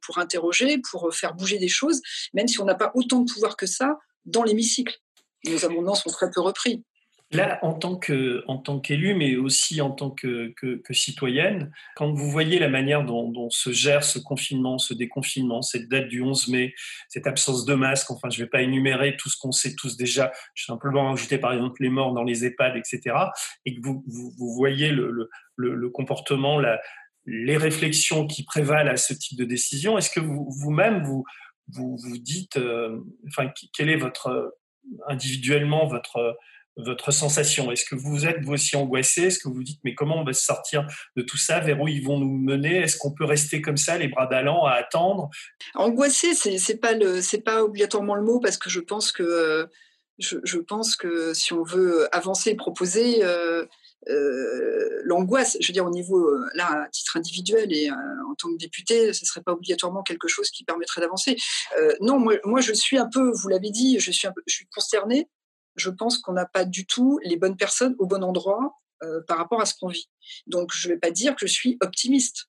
pour 0.00 0.18
interroger, 0.18 0.78
pour 0.90 1.12
faire 1.12 1.34
bouger 1.34 1.58
des 1.58 1.68
choses, 1.68 2.00
même 2.34 2.46
si 2.46 2.60
on 2.60 2.64
n'a 2.64 2.76
pas 2.76 2.92
autant 2.94 3.18
de 3.18 3.32
pouvoir 3.32 3.56
que 3.56 3.66
ça 3.66 3.98
dans 4.26 4.44
l'hémicycle. 4.44 4.96
Nos 5.46 5.64
amendements 5.64 5.96
sont 5.96 6.10
très 6.10 6.30
peu 6.30 6.40
repris. 6.40 6.84
Là, 7.34 7.58
en 7.62 7.74
tant 7.74 7.96
que 7.96 8.44
en 8.46 8.58
tant 8.58 8.78
qu'élu, 8.78 9.14
mais 9.14 9.34
aussi 9.34 9.80
en 9.80 9.90
tant 9.90 10.10
que, 10.10 10.54
citoyenne, 10.90 11.72
quand 11.96 12.12
vous 12.12 12.30
voyez 12.30 12.60
la 12.60 12.68
manière 12.68 13.04
dont, 13.04 13.50
se 13.50 13.72
gère 13.72 14.04
ce 14.04 14.20
confinement, 14.20 14.78
ce 14.78 14.94
déconfinement, 14.94 15.60
cette 15.60 15.88
date 15.88 16.06
du 16.06 16.22
11 16.22 16.48
mai, 16.48 16.74
cette 17.08 17.26
absence 17.26 17.64
de 17.64 17.74
masque, 17.74 18.12
enfin, 18.12 18.30
je 18.30 18.38
ne 18.38 18.44
vais 18.44 18.50
pas 18.50 18.62
énumérer 18.62 19.16
tout 19.16 19.28
ce 19.28 19.36
qu'on 19.36 19.50
sait 19.50 19.74
tous 19.74 19.96
déjà, 19.96 20.32
je 20.54 20.62
vais 20.62 20.74
simplement 20.74 21.12
ajouter 21.12 21.38
par 21.38 21.52
exemple 21.52 21.82
les 21.82 21.88
morts 21.88 22.14
dans 22.14 22.22
les 22.22 22.44
EHPAD, 22.44 22.76
etc., 22.76 23.16
et 23.66 23.74
que 23.74 23.80
vous, 23.82 24.04
vous, 24.06 24.54
voyez 24.54 24.92
le, 24.92 25.28
le, 25.56 25.90
comportement, 25.90 26.60
la, 26.60 26.80
les 27.26 27.56
réflexions 27.56 28.28
qui 28.28 28.44
prévalent 28.44 28.88
à 28.88 28.96
ce 28.96 29.12
type 29.12 29.36
de 29.36 29.44
décision, 29.44 29.98
est-ce 29.98 30.10
que 30.10 30.20
vous-même, 30.20 31.02
vous, 31.02 31.24
vous, 31.68 31.96
vous, 31.96 32.18
dites, 32.18 32.58
euh, 32.58 33.00
enfin, 33.26 33.50
quel 33.72 33.88
est 33.90 33.96
votre 33.96 34.54
individuellement 35.08 35.86
votre 35.86 36.36
votre 36.76 37.12
sensation? 37.12 37.70
Est-ce 37.70 37.84
que 37.84 37.94
vous 37.94 38.26
êtes 38.26 38.42
vous 38.42 38.52
aussi 38.52 38.76
angoissé? 38.76 39.24
Est-ce 39.24 39.38
que 39.38 39.48
vous 39.48 39.62
dites 39.62 39.80
mais 39.84 39.94
comment 39.94 40.20
on 40.20 40.24
va 40.24 40.32
se 40.32 40.44
sortir 40.44 40.86
de 41.16 41.22
tout 41.22 41.38
ça? 41.38 41.60
Vers 41.60 41.80
où 41.80 41.88
ils 41.88 42.04
vont 42.04 42.18
nous 42.18 42.38
mener? 42.38 42.78
Est-ce 42.78 42.96
qu'on 42.96 43.12
peut 43.12 43.24
rester 43.24 43.60
comme 43.60 43.76
ça, 43.76 43.98
les 43.98 44.08
bras 44.08 44.26
ballants, 44.26 44.64
à 44.64 44.72
attendre? 44.72 45.30
Angoissé, 45.74 46.34
c'est 46.34 46.58
c'est 46.58 46.78
pas 46.78 46.94
pas 47.44 47.64
obligatoirement 47.64 48.14
le 48.14 48.22
mot 48.22 48.40
parce 48.40 48.56
que 48.56 48.70
je 48.70 48.80
pense 48.80 49.12
que 49.12 49.68
je, 50.18 50.58
pense 50.58 50.96
que 50.96 51.34
si 51.34 51.52
on 51.52 51.64
veut 51.64 52.08
avancer 52.14 52.50
et 52.50 52.54
proposer 52.54 53.24
euh, 53.24 53.66
euh, 54.08 55.00
l'angoisse, 55.04 55.56
je 55.60 55.66
veux 55.66 55.72
dire 55.72 55.86
au 55.86 55.90
niveau 55.90 56.30
là 56.54 56.84
à 56.84 56.88
titre 56.88 57.16
individuel 57.16 57.72
et 57.72 57.90
euh, 57.90 57.94
en 58.30 58.34
tant 58.34 58.48
que 58.50 58.58
député, 58.58 59.12
ce 59.12 59.24
serait 59.26 59.42
pas 59.42 59.52
obligatoirement 59.52 60.02
quelque 60.02 60.28
chose 60.28 60.50
qui 60.50 60.64
permettrait 60.64 61.00
d'avancer. 61.00 61.36
non, 62.00 62.18
moi, 62.18 62.34
moi 62.44 62.60
je 62.60 62.72
suis 62.72 62.98
un 62.98 63.08
peu, 63.08 63.32
vous 63.32 63.48
l'avez 63.48 63.70
dit, 63.70 63.98
je 63.98 64.10
suis 64.10 64.28
un 64.28 64.32
peu, 64.32 64.42
je 64.46 64.54
suis 64.54 64.66
concernée 64.66 65.28
je 65.76 65.90
pense 65.90 66.18
qu'on 66.18 66.32
n'a 66.32 66.46
pas 66.46 66.64
du 66.64 66.86
tout 66.86 67.18
les 67.24 67.36
bonnes 67.36 67.56
personnes 67.56 67.94
au 67.98 68.06
bon 68.06 68.22
endroit 68.22 68.80
euh, 69.02 69.20
par 69.26 69.38
rapport 69.38 69.60
à 69.60 69.66
ce 69.66 69.74
qu'on 69.74 69.88
vit. 69.88 70.08
Donc, 70.46 70.72
je 70.72 70.88
ne 70.88 70.94
vais 70.94 70.98
pas 70.98 71.10
dire 71.10 71.34
que 71.36 71.46
je 71.46 71.52
suis 71.52 71.76
optimiste, 71.80 72.48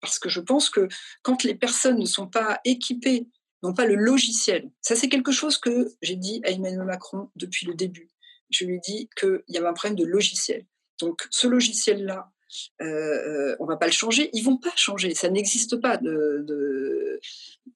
parce 0.00 0.18
que 0.18 0.28
je 0.28 0.40
pense 0.40 0.70
que 0.70 0.88
quand 1.22 1.42
les 1.42 1.54
personnes 1.54 1.98
ne 1.98 2.06
sont 2.06 2.26
pas 2.26 2.60
équipées 2.64 3.26
non 3.62 3.74
pas 3.74 3.86
le 3.86 3.94
logiciel. 3.94 4.70
Ça, 4.80 4.94
c'est 4.96 5.08
quelque 5.08 5.32
chose 5.32 5.58
que 5.58 5.92
j'ai 6.02 6.16
dit 6.16 6.40
à 6.44 6.50
Emmanuel 6.50 6.84
Macron 6.84 7.30
depuis 7.36 7.66
le 7.66 7.74
début. 7.74 8.10
Je 8.50 8.64
lui 8.64 8.76
ai 8.76 8.80
dit 8.80 9.10
qu'il 9.16 9.42
y 9.48 9.58
avait 9.58 9.66
un 9.66 9.72
problème 9.72 9.98
de 9.98 10.04
logiciel. 10.04 10.66
Donc, 11.00 11.26
ce 11.30 11.46
logiciel-là, 11.46 12.30
euh, 12.80 12.84
euh, 12.84 13.56
on 13.60 13.66
va 13.66 13.76
pas 13.76 13.86
le 13.86 13.92
changer. 13.92 14.30
Ils 14.32 14.42
vont 14.42 14.56
pas 14.56 14.72
changer. 14.76 15.14
Ça 15.14 15.28
n'existe 15.28 15.76
pas 15.76 15.96
de, 15.96 16.44
de, 16.46 17.20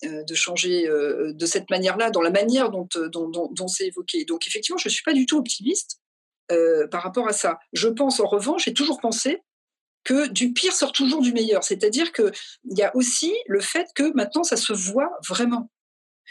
euh, 0.04 0.34
changer 0.34 0.88
euh, 0.88 1.32
de 1.32 1.46
cette 1.46 1.70
manière-là, 1.70 2.10
dans 2.10 2.22
la 2.22 2.30
manière 2.30 2.70
dont, 2.70 2.88
dont, 3.10 3.68
c'est 3.68 3.86
évoqué. 3.86 4.24
Donc, 4.24 4.46
effectivement, 4.46 4.78
je 4.78 4.88
suis 4.88 5.02
pas 5.02 5.12
du 5.12 5.26
tout 5.26 5.38
optimiste 5.38 6.00
par 6.90 7.04
rapport 7.04 7.28
à 7.28 7.32
ça. 7.32 7.60
Je 7.72 7.86
pense, 7.86 8.18
en 8.18 8.26
revanche, 8.26 8.64
j'ai 8.64 8.74
toujours 8.74 9.00
pensé 9.00 9.40
que 10.02 10.26
du 10.28 10.52
pire 10.52 10.72
sort 10.72 10.90
toujours 10.90 11.22
du 11.22 11.32
meilleur. 11.32 11.62
C'est-à-dire 11.62 12.10
qu'il 12.12 12.32
y 12.64 12.82
a 12.82 12.94
aussi 12.96 13.32
le 13.46 13.60
fait 13.60 13.86
que 13.94 14.12
maintenant, 14.14 14.42
ça 14.42 14.56
se 14.56 14.72
voit 14.72 15.12
vraiment. 15.28 15.70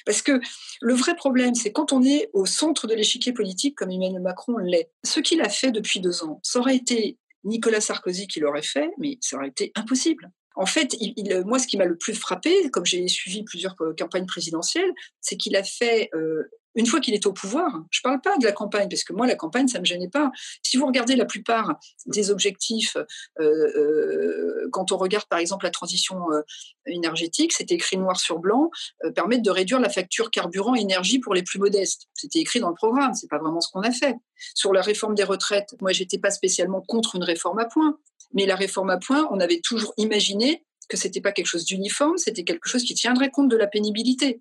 Parce 0.05 0.21
que 0.21 0.39
le 0.81 0.93
vrai 0.93 1.15
problème, 1.15 1.55
c'est 1.55 1.71
quand 1.71 1.93
on 1.93 2.03
est 2.03 2.29
au 2.33 2.45
centre 2.45 2.87
de 2.87 2.93
l'échiquier 2.95 3.33
politique, 3.33 3.75
comme 3.75 3.91
Emmanuel 3.91 4.21
Macron 4.21 4.57
l'est, 4.57 4.91
ce 5.03 5.19
qu'il 5.19 5.41
a 5.41 5.49
fait 5.49 5.71
depuis 5.71 5.99
deux 5.99 6.23
ans, 6.23 6.39
ça 6.43 6.59
aurait 6.59 6.75
été 6.75 7.17
Nicolas 7.43 7.81
Sarkozy 7.81 8.27
qui 8.27 8.39
l'aurait 8.39 8.61
fait, 8.61 8.89
mais 8.97 9.17
ça 9.21 9.37
aurait 9.37 9.47
été 9.47 9.71
impossible. 9.75 10.31
En 10.55 10.65
fait, 10.65 10.95
il, 10.99 11.13
il, 11.15 11.43
moi, 11.45 11.59
ce 11.59 11.67
qui 11.67 11.77
m'a 11.77 11.85
le 11.85 11.97
plus 11.97 12.15
frappé, 12.15 12.69
comme 12.71 12.85
j'ai 12.85 13.07
suivi 13.07 13.43
plusieurs 13.43 13.75
campagnes 13.97 14.25
présidentielles, 14.25 14.91
c'est 15.21 15.37
qu'il 15.37 15.55
a 15.55 15.63
fait 15.63 16.09
euh, 16.13 16.49
une 16.75 16.85
fois 16.85 16.99
qu'il 16.99 17.13
est 17.13 17.25
au 17.25 17.33
pouvoir, 17.33 17.71
je 17.89 17.99
ne 17.99 18.03
parle 18.03 18.21
pas 18.21 18.37
de 18.37 18.45
la 18.45 18.51
campagne, 18.51 18.89
parce 18.89 19.03
que 19.03 19.13
moi, 19.13 19.27
la 19.27 19.35
campagne, 19.35 19.67
ça 19.67 19.79
ne 19.79 19.81
me 19.81 19.85
gênait 19.85 20.09
pas. 20.09 20.31
Si 20.63 20.77
vous 20.77 20.85
regardez 20.85 21.15
la 21.15 21.25
plupart 21.25 21.79
des 22.05 22.31
objectifs, 22.31 22.95
euh, 23.39 23.43
euh, 23.43 24.69
quand 24.71 24.91
on 24.91 24.97
regarde 24.97 25.25
par 25.25 25.39
exemple 25.39 25.65
la 25.65 25.71
transition 25.71 26.31
euh, 26.31 26.41
énergétique, 26.85 27.53
c'était 27.53 27.75
écrit 27.75 27.97
noir 27.97 28.19
sur 28.19 28.39
blanc, 28.39 28.69
permettre 29.15 29.43
de 29.43 29.51
réduire 29.51 29.79
la 29.79 29.89
facture 29.89 30.31
carburant-énergie 30.31 31.19
pour 31.19 31.33
les 31.33 31.43
plus 31.43 31.59
modestes. 31.59 32.07
C'était 32.13 32.39
écrit 32.39 32.59
dans 32.59 32.69
le 32.69 32.75
programme, 32.75 33.13
c'est 33.13 33.29
pas 33.29 33.39
vraiment 33.39 33.61
ce 33.61 33.71
qu'on 33.71 33.81
a 33.81 33.91
fait. 33.91 34.15
Sur 34.55 34.73
la 34.73 34.81
réforme 34.81 35.15
des 35.15 35.23
retraites, 35.23 35.75
moi, 35.81 35.91
j'étais 35.91 36.17
pas 36.17 36.31
spécialement 36.31 36.81
contre 36.81 37.15
une 37.15 37.23
réforme 37.23 37.59
à 37.59 37.65
points, 37.65 37.97
mais 38.33 38.45
la 38.45 38.55
réforme 38.55 38.89
à 38.89 38.97
points, 38.97 39.27
on 39.31 39.39
avait 39.39 39.61
toujours 39.63 39.93
imaginé 39.97 40.63
que 40.87 40.97
c'était 40.97 41.21
pas 41.21 41.31
quelque 41.31 41.45
chose 41.45 41.65
d'uniforme, 41.65 42.17
c'était 42.17 42.43
quelque 42.43 42.67
chose 42.67 42.83
qui 42.83 42.95
tiendrait 42.95 43.29
compte 43.29 43.49
de 43.49 43.55
la 43.55 43.67
pénibilité. 43.67 44.39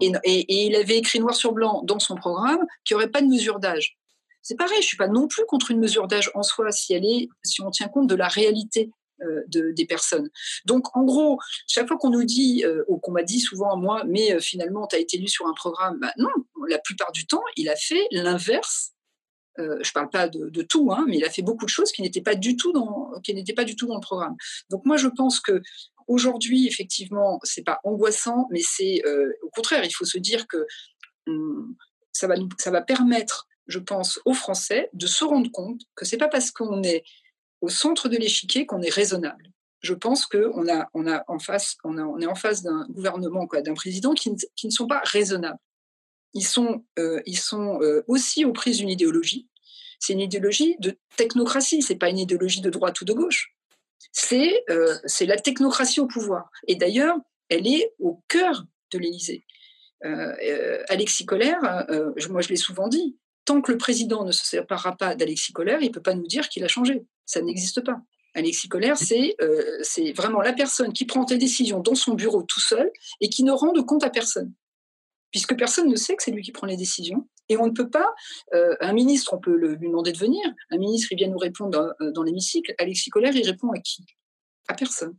Et, 0.00 0.66
il 0.66 0.76
avait 0.76 0.98
écrit 0.98 1.20
noir 1.20 1.34
sur 1.34 1.52
blanc 1.52 1.82
dans 1.84 1.98
son 1.98 2.14
programme 2.14 2.64
qu'il 2.84 2.96
n'y 2.96 3.02
aurait 3.02 3.10
pas 3.10 3.22
de 3.22 3.26
mesure 3.26 3.58
d'âge. 3.58 3.98
C'est 4.42 4.56
pareil, 4.56 4.76
je 4.76 4.78
ne 4.78 4.82
suis 4.86 4.96
pas 4.96 5.08
non 5.08 5.28
plus 5.28 5.44
contre 5.46 5.70
une 5.70 5.78
mesure 5.78 6.08
d'âge 6.08 6.30
en 6.34 6.42
soi 6.42 6.70
si, 6.70 6.94
elle 6.94 7.04
est, 7.04 7.28
si 7.42 7.60
on 7.60 7.70
tient 7.70 7.88
compte 7.88 8.08
de 8.08 8.14
la 8.14 8.28
réalité 8.28 8.90
euh, 9.22 9.42
de, 9.48 9.72
des 9.72 9.84
personnes. 9.84 10.30
Donc, 10.64 10.96
en 10.96 11.02
gros, 11.02 11.40
chaque 11.66 11.88
fois 11.88 11.96
qu'on 11.96 12.10
nous 12.10 12.22
dit, 12.22 12.62
euh, 12.64 12.84
ou 12.86 12.98
qu'on 12.98 13.10
m'a 13.10 13.24
dit 13.24 13.40
souvent 13.40 13.72
à 13.72 13.76
moi, 13.76 14.04
mais 14.06 14.32
euh, 14.32 14.38
finalement, 14.38 14.86
tu 14.86 14.94
as 14.94 15.00
été 15.00 15.16
élu 15.16 15.26
sur 15.26 15.44
un 15.48 15.54
programme, 15.54 15.98
bah, 16.00 16.12
non, 16.18 16.30
la 16.68 16.78
plupart 16.78 17.10
du 17.10 17.26
temps, 17.26 17.42
il 17.56 17.68
a 17.68 17.74
fait 17.74 18.06
l'inverse. 18.12 18.92
Je 19.58 19.90
parle 19.90 20.08
pas 20.08 20.28
de, 20.28 20.62
tout, 20.62 20.92
hein, 20.92 21.04
mais 21.08 21.16
il 21.16 21.24
a 21.24 21.30
fait 21.30 21.42
beaucoup 21.42 21.64
de 21.64 21.70
choses 21.70 21.90
qui 21.90 22.00
n'étaient 22.00 22.20
pas 22.20 22.36
qui 22.36 23.34
n'étaient 23.34 23.54
pas 23.54 23.64
du 23.64 23.74
tout 23.74 23.88
dans 23.88 23.96
le 23.96 24.00
programme. 24.00 24.36
Donc 24.70 24.84
moi, 24.84 24.96
je 24.96 25.08
pense 25.08 25.40
que 25.40 25.62
Aujourd'hui, 26.08 26.66
effectivement, 26.66 27.38
c'est 27.42 27.62
pas 27.62 27.80
angoissant, 27.84 28.48
mais 28.50 28.62
c'est 28.62 29.02
euh, 29.06 29.30
au 29.42 29.50
contraire, 29.50 29.84
il 29.84 29.92
faut 29.92 30.06
se 30.06 30.16
dire 30.16 30.46
que 30.48 30.66
hum, 31.26 31.76
ça, 32.12 32.26
va 32.26 32.34
ça 32.58 32.70
va 32.70 32.80
permettre, 32.80 33.46
je 33.66 33.78
pense, 33.78 34.18
aux 34.24 34.32
Français 34.32 34.88
de 34.94 35.06
se 35.06 35.22
rendre 35.24 35.50
compte 35.52 35.82
que 35.94 36.06
c'est 36.06 36.16
pas 36.16 36.28
parce 36.28 36.50
qu'on 36.50 36.82
est 36.82 37.04
au 37.60 37.68
centre 37.68 38.08
de 38.08 38.16
l'échiquier 38.16 38.64
qu'on 38.64 38.80
est 38.80 38.92
raisonnable. 38.92 39.50
Je 39.80 39.92
pense 39.92 40.24
qu'on 40.24 40.66
a, 40.68 40.88
on 40.94 41.06
a 41.06 41.24
en 41.28 41.38
face, 41.38 41.76
on, 41.84 41.98
a, 41.98 42.02
on 42.02 42.18
est 42.20 42.26
en 42.26 42.34
face 42.34 42.62
d'un 42.62 42.86
gouvernement, 42.88 43.46
d'un 43.62 43.74
président 43.74 44.14
qui 44.14 44.30
ne, 44.30 44.36
qui 44.56 44.66
ne, 44.66 44.72
sont 44.72 44.86
pas 44.86 45.02
raisonnables. 45.04 45.60
Ils 46.32 46.46
sont, 46.46 46.84
euh, 46.98 47.20
ils 47.26 47.38
sont 47.38 47.80
euh, 47.82 48.02
aussi 48.08 48.46
aux 48.46 48.52
prises 48.52 48.78
d'une 48.78 48.88
idéologie. 48.88 49.46
C'est 50.00 50.14
une 50.14 50.20
idéologie 50.20 50.76
de 50.78 50.98
technocratie, 51.16 51.82
c'est 51.82 51.96
pas 51.96 52.08
une 52.08 52.18
idéologie 52.18 52.62
de 52.62 52.70
droite 52.70 53.00
ou 53.02 53.04
de 53.04 53.12
gauche 53.12 53.54
c'est 54.12 54.64
euh, 54.70 54.94
la 55.20 55.36
technocratie 55.36 56.00
au 56.00 56.06
pouvoir. 56.06 56.50
Et 56.66 56.76
d'ailleurs, 56.76 57.16
elle 57.48 57.66
est 57.66 57.94
au 57.98 58.22
cœur 58.28 58.64
de 58.92 58.98
l'Élysée. 58.98 59.44
Euh, 60.04 60.34
euh, 60.42 60.82
Alexis 60.88 61.26
Collère, 61.26 61.86
moi 62.30 62.40
je 62.40 62.48
l'ai 62.48 62.56
souvent 62.56 62.88
dit, 62.88 63.18
tant 63.44 63.60
que 63.60 63.72
le 63.72 63.78
président 63.78 64.24
ne 64.24 64.32
se 64.32 64.44
séparera 64.44 64.96
pas 64.96 65.14
d'Alexis 65.14 65.52
Collère, 65.52 65.80
il 65.80 65.88
ne 65.88 65.92
peut 65.92 66.02
pas 66.02 66.14
nous 66.14 66.26
dire 66.26 66.48
qu'il 66.48 66.64
a 66.64 66.68
changé. 66.68 67.04
Ça 67.26 67.40
n'existe 67.42 67.82
pas. 67.82 68.00
Alexis 68.34 68.68
Collère, 68.68 68.96
c'est 68.96 69.36
vraiment 70.14 70.40
la 70.40 70.52
personne 70.52 70.92
qui 70.92 71.04
prend 71.04 71.24
des 71.24 71.38
décisions 71.38 71.80
dans 71.80 71.94
son 71.94 72.14
bureau 72.14 72.42
tout 72.42 72.60
seul 72.60 72.92
et 73.20 73.28
qui 73.28 73.42
ne 73.42 73.52
rend 73.52 73.72
de 73.72 73.80
compte 73.80 74.04
à 74.04 74.10
personne 74.10 74.52
puisque 75.30 75.56
personne 75.56 75.88
ne 75.88 75.96
sait 75.96 76.16
que 76.16 76.22
c'est 76.22 76.30
lui 76.30 76.42
qui 76.42 76.52
prend 76.52 76.66
les 76.66 76.76
décisions. 76.76 77.28
Et 77.48 77.56
on 77.56 77.66
ne 77.66 77.72
peut 77.72 77.88
pas, 77.88 78.14
euh, 78.54 78.76
un 78.80 78.92
ministre, 78.92 79.34
on 79.34 79.38
peut 79.38 79.56
lui 79.56 79.88
demander 79.88 80.12
de 80.12 80.18
venir, 80.18 80.42
un 80.70 80.78
ministre, 80.78 81.12
il 81.12 81.16
vient 81.16 81.28
nous 81.28 81.38
répondre 81.38 81.70
dans, 81.70 82.06
euh, 82.06 82.24
l'hémicycle, 82.24 82.74
Alexis 82.78 83.10
Collère, 83.10 83.34
il 83.34 83.46
répond 83.46 83.70
à 83.70 83.78
qui? 83.78 84.04
À 84.68 84.74
personne. 84.74 85.16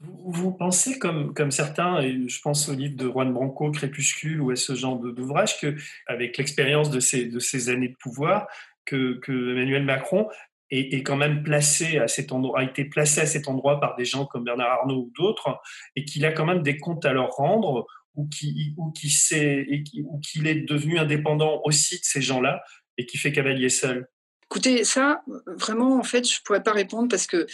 Vous, 0.00 0.50
pensez, 0.52 0.98
comme, 0.98 1.50
certains, 1.50 2.00
et 2.00 2.26
je 2.26 2.40
pense 2.40 2.70
au 2.70 2.74
livre 2.74 2.96
de 2.96 3.06
Juan 3.06 3.34
Branco, 3.34 3.70
Crépuscule, 3.70 4.40
ou 4.40 4.50
à 4.50 4.56
ce 4.56 4.74
genre 4.74 4.98
d'ouvrage, 4.98 5.60
qu'avec 5.60 6.38
l'expérience 6.38 6.88
de 6.88 7.00
ces, 7.00 7.68
années 7.68 7.88
de 7.88 7.96
pouvoir, 7.96 8.48
que, 8.86 9.20
Emmanuel 9.28 9.84
Macron 9.84 10.26
est, 10.70 11.02
quand 11.02 11.16
même 11.16 11.42
placé 11.42 11.98
à 11.98 12.08
cet 12.08 12.32
endroit, 12.32 12.60
a 12.60 12.64
été 12.64 12.86
placé 12.86 13.20
à 13.20 13.26
cet 13.26 13.46
endroit 13.46 13.78
par 13.78 13.94
des 13.96 14.06
gens 14.06 14.24
comme 14.24 14.44
Bernard 14.44 14.70
Arnault 14.70 15.08
ou 15.08 15.12
d'autres, 15.18 15.60
et 15.96 16.06
qu'il 16.06 16.24
a 16.24 16.32
quand 16.32 16.46
même 16.46 16.62
des 16.62 16.78
comptes 16.78 17.04
à 17.04 17.12
leur 17.12 17.32
rendre 17.32 17.86
ou 18.14 18.28
qui 18.28 18.74
ou 18.76 18.90
qui 18.90 19.10
sait 19.10 19.66
et 19.68 19.82
qui, 19.82 20.02
ou 20.02 20.18
qu'il 20.20 20.46
est 20.46 20.62
devenu 20.62 20.98
indépendant 20.98 21.60
aussi 21.64 21.96
de 21.96 22.04
ces 22.04 22.20
gens-là 22.20 22.62
et 22.98 23.06
qui 23.06 23.18
fait 23.18 23.32
cavalier 23.32 23.68
seul? 23.68 24.08
Écoutez, 24.44 24.82
ça, 24.84 25.22
vraiment, 25.46 25.98
en 25.98 26.02
fait, 26.02 26.28
je 26.28 26.40
pourrais 26.42 26.62
pas 26.62 26.72
répondre 26.72 27.08
parce 27.08 27.26
que 27.26 27.46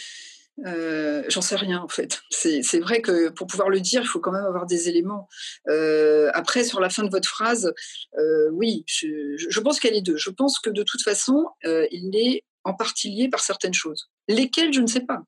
euh, 0.65 1.23
j'en 1.27 1.41
sais 1.41 1.55
rien 1.55 1.79
en 1.79 1.87
fait. 1.87 2.21
C'est 2.31 2.79
vrai 2.79 3.01
que 3.01 3.29
pour 3.29 3.45
pouvoir 3.45 3.69
le 3.69 3.79
dire, 3.79 4.01
il 4.01 4.07
faut 4.07 4.19
quand 4.19 4.31
même 4.31 4.45
avoir 4.45 4.65
des 4.65 4.89
éléments. 4.89 5.27
Euh, 5.69 6.31
après, 6.33 6.63
sur 6.63 6.79
la 6.79 6.89
fin 6.89 7.03
de 7.03 7.09
votre 7.09 7.29
phrase, 7.29 7.71
euh, 8.17 8.49
oui, 8.51 8.83
je, 8.87 9.35
je 9.37 9.59
pense 9.59 9.79
qu'elle 9.79 9.95
est 9.95 10.01
deux. 10.01 10.17
Je 10.17 10.31
pense 10.31 10.59
que 10.59 10.71
de 10.71 10.83
toute 10.83 11.03
façon, 11.03 11.45
il 11.63 12.11
est 12.15 12.43
en 12.63 12.73
partie 12.73 13.09
lié 13.09 13.29
par 13.29 13.41
certaines 13.41 13.73
choses. 13.73 14.09
Lesquelles, 14.27 14.73
je 14.73 14.81
ne 14.81 14.87
sais 14.87 15.05
pas. 15.05 15.21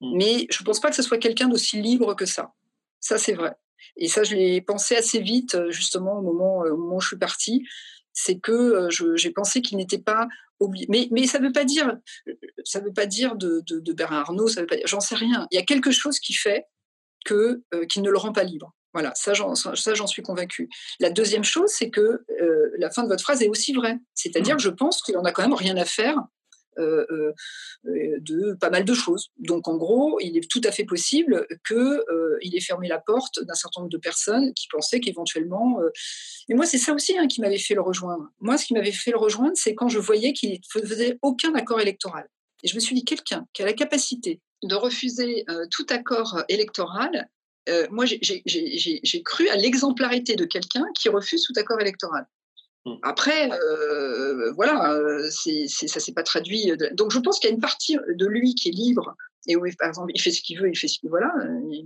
Mmh. 0.00 0.16
Mais 0.16 0.46
je 0.50 0.60
ne 0.60 0.64
pense 0.64 0.80
pas 0.80 0.90
que 0.90 0.96
ce 0.96 1.02
soit 1.02 1.18
quelqu'un 1.18 1.48
d'aussi 1.48 1.80
libre 1.80 2.14
que 2.14 2.26
ça. 2.26 2.52
Ça, 3.00 3.18
c'est 3.18 3.32
vrai. 3.32 3.54
Et 3.96 4.08
ça, 4.08 4.22
je 4.24 4.34
l'ai 4.34 4.60
pensé 4.60 4.96
assez 4.96 5.20
vite, 5.20 5.54
euh, 5.54 5.70
justement, 5.70 6.18
au 6.18 6.22
moment, 6.22 6.64
euh, 6.64 6.70
au 6.72 6.76
moment 6.76 6.96
où 6.96 7.00
je 7.00 7.08
suis 7.08 7.18
partie. 7.18 7.64
C'est 8.12 8.38
que 8.38 8.52
euh, 8.52 9.16
j'ai 9.16 9.30
pensé 9.30 9.60
qu'il 9.60 9.76
n'était 9.76 9.98
pas 9.98 10.28
obligé. 10.60 10.86
Mais, 10.88 11.08
mais 11.10 11.26
ça 11.26 11.38
ne 11.38 11.46
veut 11.46 11.52
pas 11.52 11.64
dire, 11.64 11.96
ça 12.64 12.80
veut 12.80 12.92
pas 12.92 13.06
dire 13.06 13.34
de, 13.36 13.62
de, 13.66 13.80
de 13.80 13.92
Bernard 13.92 14.30
Arnault, 14.30 14.48
ça 14.48 14.60
veut 14.60 14.66
pas 14.66 14.76
j'en 14.84 15.00
sais 15.00 15.16
rien. 15.16 15.48
Il 15.50 15.56
y 15.56 15.58
a 15.58 15.64
quelque 15.64 15.90
chose 15.90 16.20
qui 16.20 16.32
fait 16.32 16.66
que, 17.24 17.62
euh, 17.74 17.86
qui 17.86 18.00
ne 18.00 18.10
le 18.10 18.18
rend 18.18 18.32
pas 18.32 18.44
libre. 18.44 18.72
Voilà, 18.92 19.12
ça 19.16 19.34
j'en, 19.34 19.56
ça, 19.56 19.94
j'en 19.94 20.06
suis 20.06 20.22
convaincue. 20.22 20.68
La 21.00 21.10
deuxième 21.10 21.42
chose, 21.42 21.68
c'est 21.68 21.90
que 21.90 22.24
euh, 22.40 22.70
la 22.78 22.90
fin 22.90 23.02
de 23.02 23.08
votre 23.08 23.24
phrase 23.24 23.42
est 23.42 23.48
aussi 23.48 23.72
vraie. 23.72 23.98
C'est-à-dire 24.14 24.56
que 24.56 24.62
je 24.62 24.68
pense 24.70 25.02
qu'il 25.02 25.16
en 25.16 25.24
a 25.24 25.32
quand 25.32 25.42
même 25.42 25.54
rien 25.54 25.76
à 25.76 25.84
faire 25.84 26.16
de 26.76 28.54
pas 28.54 28.70
mal 28.70 28.84
de 28.84 28.94
choses. 28.94 29.30
Donc 29.38 29.68
en 29.68 29.76
gros, 29.76 30.18
il 30.20 30.36
est 30.36 30.50
tout 30.50 30.60
à 30.64 30.72
fait 30.72 30.84
possible 30.84 31.46
qu'il 31.66 31.76
euh, 31.76 32.38
ait 32.40 32.60
fermé 32.60 32.88
la 32.88 32.98
porte 32.98 33.42
d'un 33.42 33.54
certain 33.54 33.82
nombre 33.82 33.92
de 33.92 33.98
personnes 33.98 34.52
qui 34.54 34.68
pensaient 34.68 35.00
qu'éventuellement... 35.00 35.80
Euh, 35.80 35.90
et 36.48 36.54
moi, 36.54 36.66
c'est 36.66 36.78
ça 36.78 36.92
aussi 36.92 37.16
hein, 37.16 37.26
qui 37.26 37.40
m'avait 37.40 37.58
fait 37.58 37.74
le 37.74 37.80
rejoindre. 37.80 38.28
Moi, 38.40 38.58
ce 38.58 38.66
qui 38.66 38.74
m'avait 38.74 38.92
fait 38.92 39.10
le 39.10 39.18
rejoindre, 39.18 39.52
c'est 39.54 39.74
quand 39.74 39.88
je 39.88 39.98
voyais 39.98 40.32
qu'il 40.32 40.50
ne 40.52 40.86
faisait 40.86 41.18
aucun 41.22 41.54
accord 41.54 41.80
électoral. 41.80 42.28
Et 42.62 42.68
je 42.68 42.74
me 42.74 42.80
suis 42.80 42.94
dit, 42.94 43.04
quelqu'un 43.04 43.46
qui 43.52 43.62
a 43.62 43.66
la 43.66 43.72
capacité 43.72 44.40
de 44.62 44.74
refuser 44.74 45.44
euh, 45.50 45.66
tout 45.70 45.86
accord 45.90 46.42
électoral, 46.48 47.28
euh, 47.68 47.86
moi, 47.90 48.04
j'ai 48.06 49.22
cru 49.22 49.48
à 49.48 49.56
l'exemplarité 49.56 50.36
de 50.36 50.44
quelqu'un 50.44 50.84
qui 50.98 51.08
refuse 51.08 51.44
tout 51.44 51.54
accord 51.56 51.80
électoral. 51.80 52.26
Après, 53.02 53.50
euh, 53.50 54.52
voilà, 54.52 54.92
euh, 54.92 55.28
c'est, 55.30 55.64
c'est, 55.68 55.88
ça 55.88 56.00
s'est 56.00 56.12
pas 56.12 56.22
traduit. 56.22 56.72
Donc, 56.92 57.12
je 57.12 57.18
pense 57.18 57.38
qu'il 57.38 57.48
y 57.48 57.52
a 57.52 57.54
une 57.54 57.60
partie 57.60 57.96
de 57.96 58.26
lui 58.26 58.54
qui 58.54 58.68
est 58.68 58.72
libre 58.72 59.14
et 59.46 59.56
où, 59.56 59.64
par 59.78 59.88
exemple, 59.88 60.12
il 60.14 60.20
fait 60.20 60.30
ce 60.30 60.42
qu'il 60.42 60.60
veut, 60.60 60.68
il 60.68 60.76
fait 60.76 60.88
ce 60.88 60.98
qu'il 60.98 61.08
veut. 61.08 61.18
Voilà. 61.18 61.32
Et, 61.72 61.84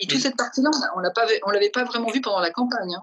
et 0.00 0.06
toute 0.06 0.20
cette 0.20 0.36
partie-là, 0.36 0.70
on 0.96 1.00
l'a 1.00 1.10
pas, 1.10 1.26
on 1.44 1.50
l'avait 1.50 1.70
pas 1.70 1.84
vraiment 1.84 2.10
vu 2.10 2.20
pendant 2.20 2.40
la 2.40 2.50
campagne. 2.50 2.94
Hein, 2.94 3.02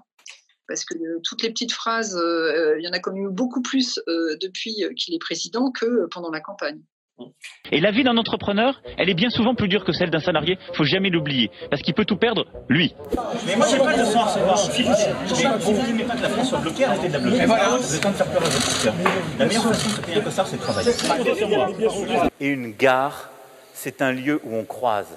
parce 0.68 0.84
que 0.84 0.94
euh, 0.94 1.20
toutes 1.22 1.42
les 1.42 1.50
petites 1.50 1.72
phrases, 1.72 2.16
euh, 2.16 2.76
il 2.78 2.84
y 2.84 2.88
en 2.88 2.92
a 2.92 2.98
quand 2.98 3.12
même 3.12 3.26
eu 3.26 3.30
beaucoup 3.30 3.62
plus 3.62 4.00
euh, 4.08 4.36
depuis 4.40 4.84
qu'il 4.96 5.14
est 5.14 5.18
président 5.18 5.70
que 5.70 6.06
pendant 6.10 6.30
la 6.30 6.40
campagne. 6.40 6.80
Et 7.72 7.80
la 7.80 7.90
vie 7.90 8.04
d'un 8.04 8.16
entrepreneur, 8.16 8.80
elle 8.98 9.08
est 9.08 9.14
bien 9.14 9.30
souvent 9.30 9.54
plus 9.54 9.68
dure 9.68 9.84
que 9.84 9.92
celle 9.92 10.10
d'un 10.10 10.20
salarié. 10.20 10.58
Faut 10.74 10.84
jamais 10.84 11.10
l'oublier, 11.10 11.50
parce 11.70 11.82
qu'il 11.82 11.94
peut 11.94 12.04
tout 12.04 12.16
perdre, 12.16 12.46
lui. 12.68 12.94
Mais 13.46 13.56
moi, 13.56 13.66
j'ai 13.70 13.78
pas 13.78 13.94
de 13.94 14.00
leçon 14.00 14.18
à 14.20 14.24
recevoir. 14.24 14.58
Si 14.58 14.82
vous 14.82 14.90
ne 14.90 15.96
dites 15.96 16.06
pas 16.06 16.16
que 16.16 16.22
la 16.22 16.28
France 16.28 16.48
soit 16.50 16.58
bloquée, 16.58 16.84
arrêtez 16.84 17.08
de 17.08 17.12
la 17.14 17.18
bloquer. 17.18 17.46
Voilà. 17.46 17.76
Vous 17.76 17.94
êtes 17.94 18.06
en 18.06 18.10
train 18.10 18.10
de 18.12 18.16
faire 18.16 18.26
peur 18.32 18.42
à 18.42 18.48
votre 18.48 18.82
cœur. 18.82 18.94
La 19.38 19.46
meilleure 19.46 19.62
façon 19.64 19.88
de 19.88 19.94
se 19.94 20.00
payer 20.00 20.18
un 20.18 20.20
costard, 20.20 20.46
c'est 20.46 20.56
de 20.56 20.62
travailler. 20.62 20.90
Et 22.40 22.48
une 22.48 22.72
gare, 22.72 23.30
c'est 23.72 24.02
un 24.02 24.12
lieu 24.12 24.40
où 24.44 24.54
on 24.54 24.64
croise. 24.64 25.16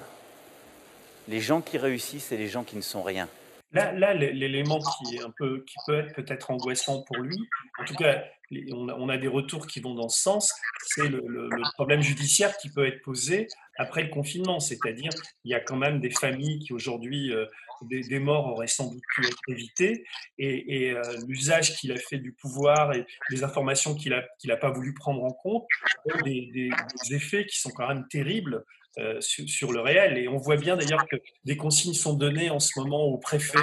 les 1.30 1.40
gens 1.40 1.60
qui 1.60 1.78
réussissent 1.78 2.32
et 2.32 2.36
les 2.36 2.48
gens 2.48 2.64
qui 2.64 2.76
ne 2.76 2.82
sont 2.82 3.02
rien. 3.02 3.28
Là, 3.72 4.14
l'élément 4.14 4.80
qui, 4.80 5.18
peut 5.38 5.64
être 5.90 6.14
peut-être 6.14 6.50
angoissant 6.50 7.02
pour 7.04 7.18
lui, 7.18 7.36
en 7.78 7.84
tout 7.84 7.94
cas, 7.94 8.24
on 8.72 9.08
a, 9.08 9.16
des 9.16 9.28
retours 9.28 9.66
qui 9.66 9.80
vont 9.80 9.94
dans 9.94 10.08
ce 10.08 10.20
sens, 10.20 10.52
c'est 10.86 11.08
le, 11.08 11.48
problème 11.74 12.02
judiciaire 12.02 12.56
qui 12.56 12.68
peut 12.68 12.86
être 12.86 13.00
posé 13.02 13.46
après 13.78 14.02
le 14.02 14.08
confinement. 14.08 14.58
C'est-à-dire, 14.58 15.10
il 15.44 15.52
y 15.52 15.54
a 15.54 15.60
quand 15.60 15.76
même 15.76 16.00
des 16.00 16.10
familles 16.10 16.58
qui 16.58 16.72
aujourd'hui, 16.72 17.32
euh, 17.32 17.46
des, 17.82 18.18
morts 18.18 18.48
auraient 18.48 18.66
sans 18.66 18.90
doute 18.90 19.02
pu 19.14 19.24
être 19.24 19.38
évitées, 19.48 20.04
et, 20.38 20.90
euh, 20.90 21.02
l'usage 21.28 21.76
qu'il 21.76 21.92
a 21.92 21.96
fait 21.96 22.18
du 22.18 22.32
pouvoir 22.32 22.92
et 22.92 23.06
les 23.30 23.44
informations 23.44 23.94
qu'il 23.94 24.12
n'a 24.44 24.56
pas 24.56 24.70
voulu 24.70 24.94
prendre 24.94 25.22
en 25.22 25.32
compte 25.32 25.66
des, 26.24 26.70
effets 27.12 27.46
qui 27.46 27.60
sont 27.60 27.70
quand 27.70 27.86
même 27.86 28.06
terribles 28.08 28.64
euh, 28.98 29.20
sur, 29.20 29.72
le 29.72 29.80
réel. 29.80 30.18
Et 30.18 30.26
on 30.26 30.36
voit 30.36 30.56
bien 30.56 30.76
d'ailleurs 30.76 31.06
que 31.06 31.16
des 31.44 31.56
consignes 31.56 31.94
sont 31.94 32.14
données 32.14 32.50
en 32.50 32.58
ce 32.58 32.76
moment 32.76 33.04
au 33.04 33.18
préfet. 33.18 33.58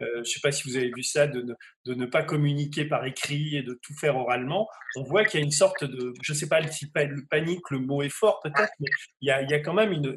Euh, 0.00 0.06
je 0.14 0.18
ne 0.18 0.24
sais 0.24 0.40
pas 0.40 0.52
si 0.52 0.68
vous 0.68 0.76
avez 0.76 0.92
vu 0.94 1.02
ça, 1.02 1.26
de 1.26 1.42
ne, 1.42 1.54
de 1.84 1.94
ne, 1.94 2.06
pas 2.06 2.22
communiquer 2.22 2.84
par 2.84 3.04
écrit 3.04 3.56
et 3.56 3.62
de 3.62 3.76
tout 3.82 3.94
faire 3.94 4.16
oralement. 4.16 4.68
On 4.96 5.02
voit 5.02 5.24
qu'il 5.24 5.40
y 5.40 5.42
a 5.42 5.44
une 5.44 5.50
sorte 5.50 5.82
de, 5.82 6.12
je 6.22 6.32
ne 6.32 6.38
sais 6.38 6.48
pas 6.48 6.60
le 6.60 7.26
panique, 7.28 7.70
le 7.70 7.80
mot 7.80 8.02
est 8.02 8.08
fort 8.08 8.40
peut-être, 8.42 8.72
mais 8.78 8.88
il 9.20 9.28
y, 9.28 9.30
a, 9.32 9.42
il 9.42 9.50
y 9.50 9.54
a, 9.54 9.58
quand 9.58 9.74
même 9.74 9.92
une, 9.92 10.16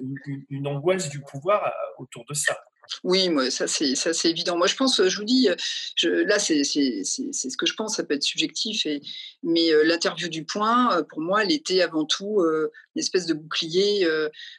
une 0.49 0.67
angoisse 0.67 1.09
du 1.09 1.21
pouvoir 1.21 1.65
euh, 1.65 1.69
autour 1.97 2.23
de 2.29 2.35
ça. 2.35 2.55
Oui, 3.03 3.29
moi, 3.29 3.49
ça 3.51 3.67
c'est 3.67 3.95
ça 3.95 4.13
c'est 4.13 4.29
évident. 4.29 4.57
Moi, 4.57 4.67
je 4.67 4.75
pense, 4.75 5.01
je 5.07 5.17
vous 5.17 5.23
dis, 5.23 5.47
là 6.03 6.39
c'est 6.39 6.63
ce 6.63 7.57
que 7.57 7.65
je 7.65 7.73
pense. 7.73 7.95
Ça 7.95 8.03
peut 8.03 8.15
être 8.15 8.23
subjectif, 8.23 8.85
mais 9.43 9.69
l'interview 9.83 10.27
du 10.27 10.43
Point, 10.43 11.03
pour 11.09 11.21
moi, 11.21 11.43
elle 11.43 11.51
était 11.51 11.81
avant 11.81 12.05
tout 12.05 12.43
une 12.43 12.99
espèce 12.99 13.25
de 13.25 13.33
bouclier 13.33 14.07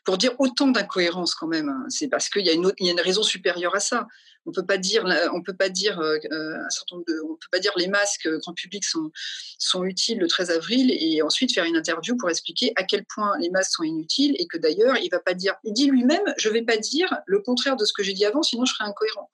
pour 0.04 0.18
dire 0.18 0.32
autant 0.38 0.68
d'incohérences 0.68 1.34
quand 1.34 1.48
même. 1.48 1.68
Hein. 1.68 1.84
C'est 1.88 2.08
parce 2.08 2.28
qu'il 2.28 2.46
y 2.46 2.50
y 2.50 2.88
a 2.88 2.92
une 2.92 3.00
raison 3.00 3.22
supérieure 3.22 3.74
à 3.74 3.80
ça 3.80 4.06
on 4.46 4.52
peut 4.52 4.66
pas 4.66 4.78
dire, 4.78 5.04
on 5.32 5.42
peut 5.42 5.54
pas 5.54 5.68
dire 5.68 6.00
euh, 6.00 6.18
un 6.30 6.70
certain 6.70 6.96
nombre 6.96 7.06
de, 7.06 7.20
on 7.24 7.34
peut 7.34 7.48
pas 7.50 7.58
dire 7.58 7.72
les 7.76 7.86
masques 7.86 8.26
euh, 8.26 8.38
grand 8.38 8.54
public 8.54 8.84
sont 8.84 9.10
sont 9.58 9.84
utiles 9.84 10.18
le 10.18 10.26
13 10.26 10.50
avril 10.50 10.90
et 10.90 11.22
ensuite 11.22 11.52
faire 11.52 11.64
une 11.64 11.76
interview 11.76 12.16
pour 12.16 12.28
expliquer 12.28 12.72
à 12.76 12.82
quel 12.82 13.04
point 13.04 13.38
les 13.38 13.50
masques 13.50 13.72
sont 13.72 13.84
inutiles 13.84 14.34
et 14.38 14.46
que 14.46 14.58
d'ailleurs 14.58 14.96
il 14.98 15.08
va 15.10 15.20
pas 15.20 15.34
dire, 15.34 15.54
il 15.64 15.72
dit 15.72 15.86
lui-même, 15.86 16.22
je 16.38 16.48
vais 16.48 16.62
pas 16.62 16.76
dire 16.76 17.08
le 17.26 17.40
contraire 17.40 17.76
de 17.76 17.84
ce 17.84 17.92
que 17.92 18.02
j'ai 18.02 18.12
dit 18.12 18.24
avant, 18.24 18.42
sinon 18.42 18.64
je 18.64 18.74
serais 18.74 18.84
incohérent. 18.84 19.30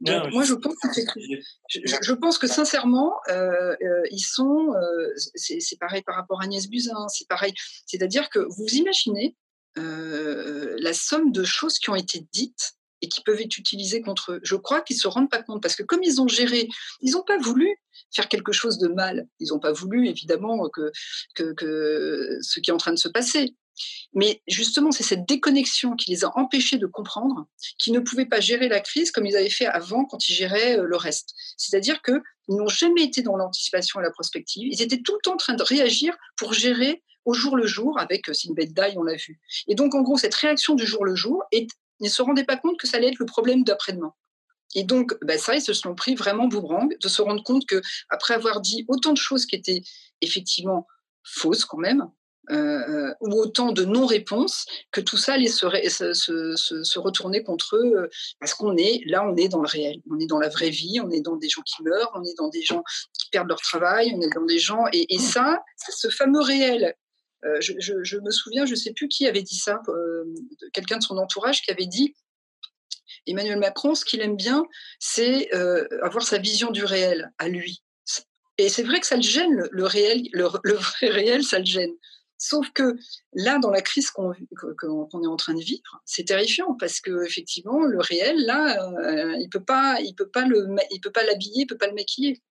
Donc 0.00 0.32
moi 0.32 0.44
je 0.44 0.54
pense 0.54 0.74
que 0.76 1.00
je, 1.68 2.12
pense 2.12 2.38
que 2.38 2.46
sincèrement 2.46 3.14
euh, 3.28 3.74
ils 4.10 4.20
sont 4.20 4.72
c'est 5.34 5.78
pareil 5.78 6.02
par 6.02 6.14
rapport 6.14 6.40
à 6.40 6.44
Agnès 6.44 6.68
Buzyn, 6.68 7.08
c'est 7.08 7.28
pareil, 7.28 7.52
c'est-à-dire 7.84 8.30
que 8.30 8.38
vous 8.38 8.66
imaginez 8.68 9.36
la 9.76 10.92
somme 10.94 11.32
de 11.32 11.44
choses 11.44 11.78
qui 11.78 11.90
ont 11.90 11.96
été 11.96 12.24
dites 12.32 12.75
et 13.02 13.08
qui 13.08 13.22
peuvent 13.22 13.40
être 13.40 13.58
utilisés 13.58 14.00
contre 14.00 14.32
eux. 14.32 14.40
Je 14.42 14.56
crois 14.56 14.80
qu'ils 14.80 14.96
ne 14.96 15.00
se 15.00 15.08
rendent 15.08 15.30
pas 15.30 15.42
compte 15.42 15.62
parce 15.62 15.76
que 15.76 15.82
comme 15.82 16.02
ils 16.02 16.20
ont 16.20 16.28
géré, 16.28 16.68
ils 17.00 17.12
n'ont 17.12 17.22
pas 17.22 17.38
voulu 17.38 17.76
faire 18.14 18.28
quelque 18.28 18.52
chose 18.52 18.78
de 18.78 18.88
mal. 18.88 19.26
Ils 19.40 19.48
n'ont 19.48 19.58
pas 19.58 19.72
voulu, 19.72 20.08
évidemment, 20.08 20.68
que, 20.68 20.92
ce 21.34 22.60
qui 22.60 22.70
est 22.70 22.74
en 22.74 22.78
train 22.78 22.92
de 22.92 22.98
se 22.98 23.08
passer. 23.08 23.54
Mais 24.14 24.42
justement, 24.46 24.90
c'est 24.90 25.02
cette 25.02 25.28
déconnexion 25.28 25.96
qui 25.96 26.10
les 26.10 26.24
a 26.24 26.30
empêchés 26.36 26.78
de 26.78 26.86
comprendre 26.86 27.46
qu'ils 27.78 27.92
ne 27.92 28.00
pouvaient 28.00 28.26
pas 28.26 28.40
gérer 28.40 28.68
la 28.68 28.80
crise 28.80 29.10
comme 29.10 29.26
ils 29.26 29.36
avaient 29.36 29.50
fait 29.50 29.66
avant 29.66 30.06
quand 30.06 30.28
ils 30.28 30.34
géraient 30.34 30.78
euh, 30.78 30.84
le 30.84 30.96
reste. 30.96 31.34
C'est-à-dire 31.58 32.00
qu'ils 32.00 32.22
n'ont 32.48 32.68
jamais 32.68 33.02
été 33.02 33.20
dans 33.20 33.36
l'anticipation 33.36 34.00
et 34.00 34.02
la 34.02 34.10
prospective. 34.10 34.68
Ils 34.72 34.80
étaient 34.80 35.02
tout 35.02 35.12
le 35.12 35.20
temps 35.22 35.34
en 35.34 35.36
train 35.36 35.54
de 35.54 35.62
réagir 35.62 36.16
pour 36.36 36.54
gérer 36.54 37.02
au 37.26 37.34
jour 37.34 37.56
le 37.56 37.66
jour 37.66 37.98
avec 37.98 38.28
euh, 38.28 38.32
Sinbad 38.32 38.72
Dai, 38.72 38.94
on 38.96 39.02
l'a 39.02 39.16
vu. 39.16 39.40
Et 39.66 39.74
donc, 39.74 39.94
en 39.94 40.02
gros, 40.02 40.16
cette 40.16 40.34
réaction 40.34 40.74
du 40.74 40.86
jour 40.86 41.04
le 41.04 41.14
jour 41.14 41.42
est 41.52 41.68
ils 42.00 42.04
ne 42.04 42.10
se 42.10 42.22
rendaient 42.22 42.44
pas 42.44 42.56
compte 42.56 42.78
que 42.78 42.86
ça 42.86 42.96
allait 42.96 43.08
être 43.08 43.18
le 43.18 43.26
problème 43.26 43.64
d'après-demain. 43.64 44.12
Et 44.74 44.84
donc, 44.84 45.16
bah, 45.22 45.38
ça, 45.38 45.54
ils 45.54 45.62
se 45.62 45.72
sont 45.72 45.94
pris 45.94 46.14
vraiment 46.14 46.48
boomerang 46.48 46.94
de 47.00 47.08
se 47.08 47.22
rendre 47.22 47.42
compte 47.42 47.66
que 47.66 47.80
après 48.10 48.34
avoir 48.34 48.60
dit 48.60 48.84
autant 48.88 49.12
de 49.12 49.18
choses 49.18 49.46
qui 49.46 49.56
étaient 49.56 49.82
effectivement 50.20 50.86
fausses 51.22 51.64
quand 51.64 51.78
même, 51.78 52.10
euh, 52.50 53.12
ou 53.20 53.32
autant 53.32 53.72
de 53.72 53.84
non-réponses, 53.84 54.66
que 54.92 55.00
tout 55.00 55.16
ça 55.16 55.34
allait 55.34 55.48
se, 55.48 55.66
se, 56.12 56.98
retourner 56.98 57.42
contre 57.42 57.76
eux, 57.76 57.92
euh, 57.96 58.08
parce 58.38 58.54
qu'on 58.54 58.76
est 58.76 59.00
là, 59.06 59.26
on 59.26 59.34
est 59.36 59.48
dans 59.48 59.60
le 59.60 59.66
réel, 59.66 60.00
on 60.10 60.18
est 60.20 60.26
dans 60.26 60.38
la 60.38 60.48
vraie 60.48 60.70
vie, 60.70 61.00
on 61.02 61.10
est 61.10 61.22
dans 61.22 61.36
des 61.36 61.48
gens 61.48 61.62
qui 61.62 61.82
meurent, 61.82 62.12
on 62.14 62.22
est 62.22 62.36
dans 62.36 62.48
des 62.48 62.62
gens 62.62 62.84
qui 63.18 63.30
perdent 63.30 63.48
leur 63.48 63.60
travail, 63.60 64.12
on 64.14 64.20
est 64.20 64.32
dans 64.32 64.44
des 64.44 64.60
gens, 64.60 64.84
et, 64.92 65.12
et 65.12 65.18
ça, 65.18 65.64
ce 65.76 66.08
fameux 66.08 66.40
réel 66.40 66.94
euh, 67.44 67.60
je, 67.60 68.16
me 68.18 68.30
souviens, 68.30 68.64
je 68.64 68.72
ne 68.72 68.76
sais 68.76 68.92
plus 68.92 69.08
qui 69.08 69.26
avait 69.26 69.42
dit 69.42 69.58
ça, 69.58 69.80
euh, 69.88 70.24
quelqu'un 70.72 70.98
de 70.98 71.02
son 71.02 71.16
entourage 71.18 71.62
qui 71.62 71.70
avait 71.70 71.86
dit 71.86 72.14
Emmanuel 73.26 73.58
Macron, 73.58 73.94
ce 73.94 74.04
qu'il 74.04 74.20
aime 74.20 74.36
bien, 74.36 74.64
c'est 74.98 75.54
euh, 75.54 75.86
avoir 76.02 76.24
sa 76.24 76.38
vision 76.38 76.70
du 76.70 76.84
réel 76.84 77.32
à 77.38 77.48
lui. 77.48 77.82
Et 78.58 78.68
c'est 78.68 78.84
vrai 78.84 79.00
que 79.00 79.06
ça 79.06 79.16
le 79.16 79.22
gêne, 79.22 79.68
le, 79.70 79.84
réel, 79.84 80.22
le, 80.32 80.44
vrai 80.44 81.08
réel, 81.08 81.42
ça 81.44 81.58
le 81.58 81.66
gêne. 81.66 81.92
Sauf 82.38 82.70
que 82.72 82.96
là, 83.34 83.58
dans 83.58 83.70
la 83.70 83.82
crise 83.82 84.10
qu'on 84.10 84.32
est 84.32 85.26
en 85.26 85.36
train 85.36 85.54
de 85.54 85.62
vivre, 85.62 86.00
c'est 86.04 86.24
terrifiant 86.24 86.74
parce 86.78 87.00
que 87.00 87.24
effectivement, 87.24 87.82
le 87.82 87.98
réel, 87.98 88.36
là, 88.46 88.90
il 89.40 89.48
peut 89.50 89.62
pas, 89.62 89.98
il 90.00 90.14
peut 90.14 90.28
pas 90.28 90.46
le, 90.46 90.68
il 90.90 91.00
peut 91.00 91.12
pas 91.12 91.24
l'habiller, 91.24 91.62
il 91.62 91.66
peut 91.66 91.76
pas 91.76 91.88
le 91.88 91.94
maquiller. 91.94 92.42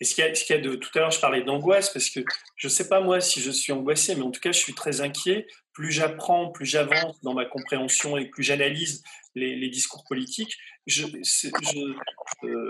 Et 0.00 0.04
ce 0.04 0.14
qu'il 0.14 0.24
y, 0.24 0.52
a, 0.52 0.58
de 0.58 0.74
tout 0.74 0.90
à 0.94 1.00
l'heure, 1.00 1.10
je 1.10 1.20
parlais 1.20 1.42
d'angoisse 1.42 1.92
parce 1.92 2.10
que 2.10 2.20
je 2.56 2.66
ne 2.66 2.70
sais 2.70 2.88
pas 2.88 3.00
moi 3.00 3.20
si 3.20 3.40
je 3.40 3.50
suis 3.50 3.72
angoissé, 3.72 4.14
mais 4.14 4.22
en 4.22 4.30
tout 4.30 4.40
cas, 4.40 4.52
je 4.52 4.58
suis 4.58 4.74
très 4.74 5.00
inquiet. 5.00 5.46
Plus 5.72 5.90
j'apprends, 5.90 6.50
plus 6.50 6.66
j'avance 6.66 7.20
dans 7.22 7.34
ma 7.34 7.46
compréhension 7.46 8.16
et 8.18 8.26
plus 8.26 8.42
j'analyse 8.42 9.02
les, 9.34 9.68
discours 9.68 10.04
politiques. 10.04 10.58
Il, 10.86 11.52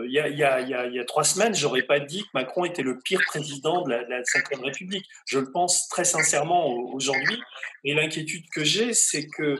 y 0.09 0.19
a, 0.19 1.05
trois 1.05 1.25
semaines, 1.25 1.55
j'aurais 1.55 1.83
pas 1.83 1.99
dit 1.99 2.23
que 2.23 2.29
Macron 2.35 2.65
était 2.65 2.83
le 2.83 3.01
pire 3.01 3.21
président 3.27 3.83
de 3.83 3.91
la, 3.91 4.05
de 4.05 4.65
République. 4.65 5.07
Je 5.27 5.39
le 5.39 5.51
pense 5.51 5.89
très 5.89 6.05
sincèrement 6.05 6.69
aujourd'hui. 6.93 7.41
Et 7.85 7.95
l'inquiétude 7.95 8.45
que 8.55 8.65
j'ai, 8.65 8.93
c'est 8.95 9.27
que, 9.29 9.57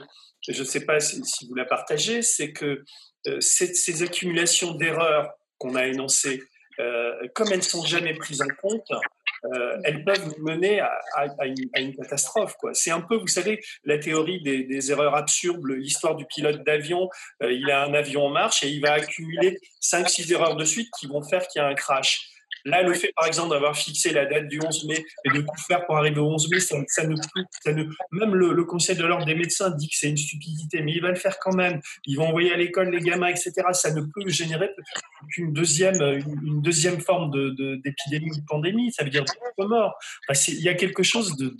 je 0.47 0.59
ne 0.59 0.67
sais 0.67 0.85
pas 0.85 0.99
si, 0.99 1.47
vous 1.47 1.55
la 1.55 1.65
partagez, 1.65 2.21
c'est 2.21 2.53
que 2.53 2.83
euh, 3.27 3.39
ces 3.41 4.03
accumulations 4.03 4.73
d'erreurs 4.75 5.31
qu'on 5.57 5.75
a 5.75 5.87
énoncées, 5.87 6.43
euh, 6.79 7.27
comme 7.33 7.47
elles 7.51 7.57
ne 7.57 7.61
sont 7.63 7.85
jamais 7.85 8.13
prises 8.13 8.41
en 8.41 8.47
compte, 8.61 8.89
euh, 9.45 9.77
elles 9.83 10.03
peuvent 10.03 10.39
mener 10.39 10.79
à, 10.79 11.27
une, 11.45 11.95
catastrophe. 11.95 12.55
C'est 12.73 12.91
un 12.91 13.01
peu, 13.01 13.17
vous 13.17 13.27
savez, 13.27 13.61
la 13.83 13.97
théorie 13.97 14.41
des, 14.41 14.91
erreurs 14.91 15.15
absurdes, 15.15 15.65
l'histoire 15.67 16.15
du 16.15 16.25
pilote 16.25 16.63
d'avion. 16.63 17.09
Euh, 17.41 17.51
il 17.51 17.69
a 17.69 17.83
un 17.83 17.93
avion 17.93 18.25
en 18.25 18.29
marche 18.29 18.63
et 18.63 18.69
il 18.69 18.81
va 18.81 18.93
accumuler 18.93 19.59
5-6 19.81 20.31
erreurs 20.31 20.55
de 20.55 20.65
suite 20.65 20.89
qui 20.97 21.07
vont 21.07 21.21
faire 21.21 21.47
qu'il 21.47 21.61
y 21.61 21.65
a 21.65 21.67
un 21.67 21.75
crash. 21.75 22.32
Là, 22.65 22.81
le 22.81 22.93
fait, 22.93 23.11
par 23.15 23.25
exemple, 23.25 23.49
d'avoir 23.49 23.75
fixé 23.75 24.11
la 24.11 24.25
date 24.25 24.47
du 24.47 24.59
11 24.63 24.85
mai 24.85 25.05
et 25.25 25.29
de 25.29 25.41
tout 25.41 25.63
faire 25.67 25.85
pour 25.85 25.97
arriver 25.97 26.19
au 26.19 26.29
11 26.29 26.49
mai, 26.49 26.59
ça, 26.59 26.77
ne, 26.77 26.85
ça 26.87 27.03
ne, 27.73 27.83
même 28.11 28.35
le, 28.35 28.63
Conseil 28.63 28.95
de 28.95 29.03
l'ordre 29.03 29.25
des 29.25 29.35
médecins 29.35 29.69
dit 29.71 29.89
que 29.89 29.95
c'est 29.95 30.09
une 30.09 30.17
stupidité, 30.17 30.81
mais 30.81 30.93
il 30.93 31.01
va 31.01 31.09
le 31.09 31.15
faire 31.15 31.37
quand 31.39 31.53
même. 31.53 31.81
Ils 32.05 32.17
vont 32.17 32.27
envoyer 32.27 32.53
à 32.53 32.57
l'école 32.57 32.89
les 32.89 33.01
gamins, 33.01 33.27
etc. 33.27 33.51
Ça 33.73 33.91
ne 33.91 34.01
peut 34.01 34.27
générer 34.27 34.71
qu'une 35.29 35.51
deuxième, 35.53 36.01
une, 36.01 36.61
deuxième 36.61 37.01
forme 37.01 37.29
d'épidémie 37.31 38.31
de, 38.31 38.35
de 38.39 38.45
pandémie. 38.47 38.91
Ça 38.93 39.03
veut 39.03 39.09
dire 39.09 39.25
d'autres 39.25 39.69
morts. 39.69 39.95
il 40.47 40.61
y 40.61 40.69
a 40.69 40.73
quelque 40.73 41.03
chose 41.03 41.35
de, 41.35 41.55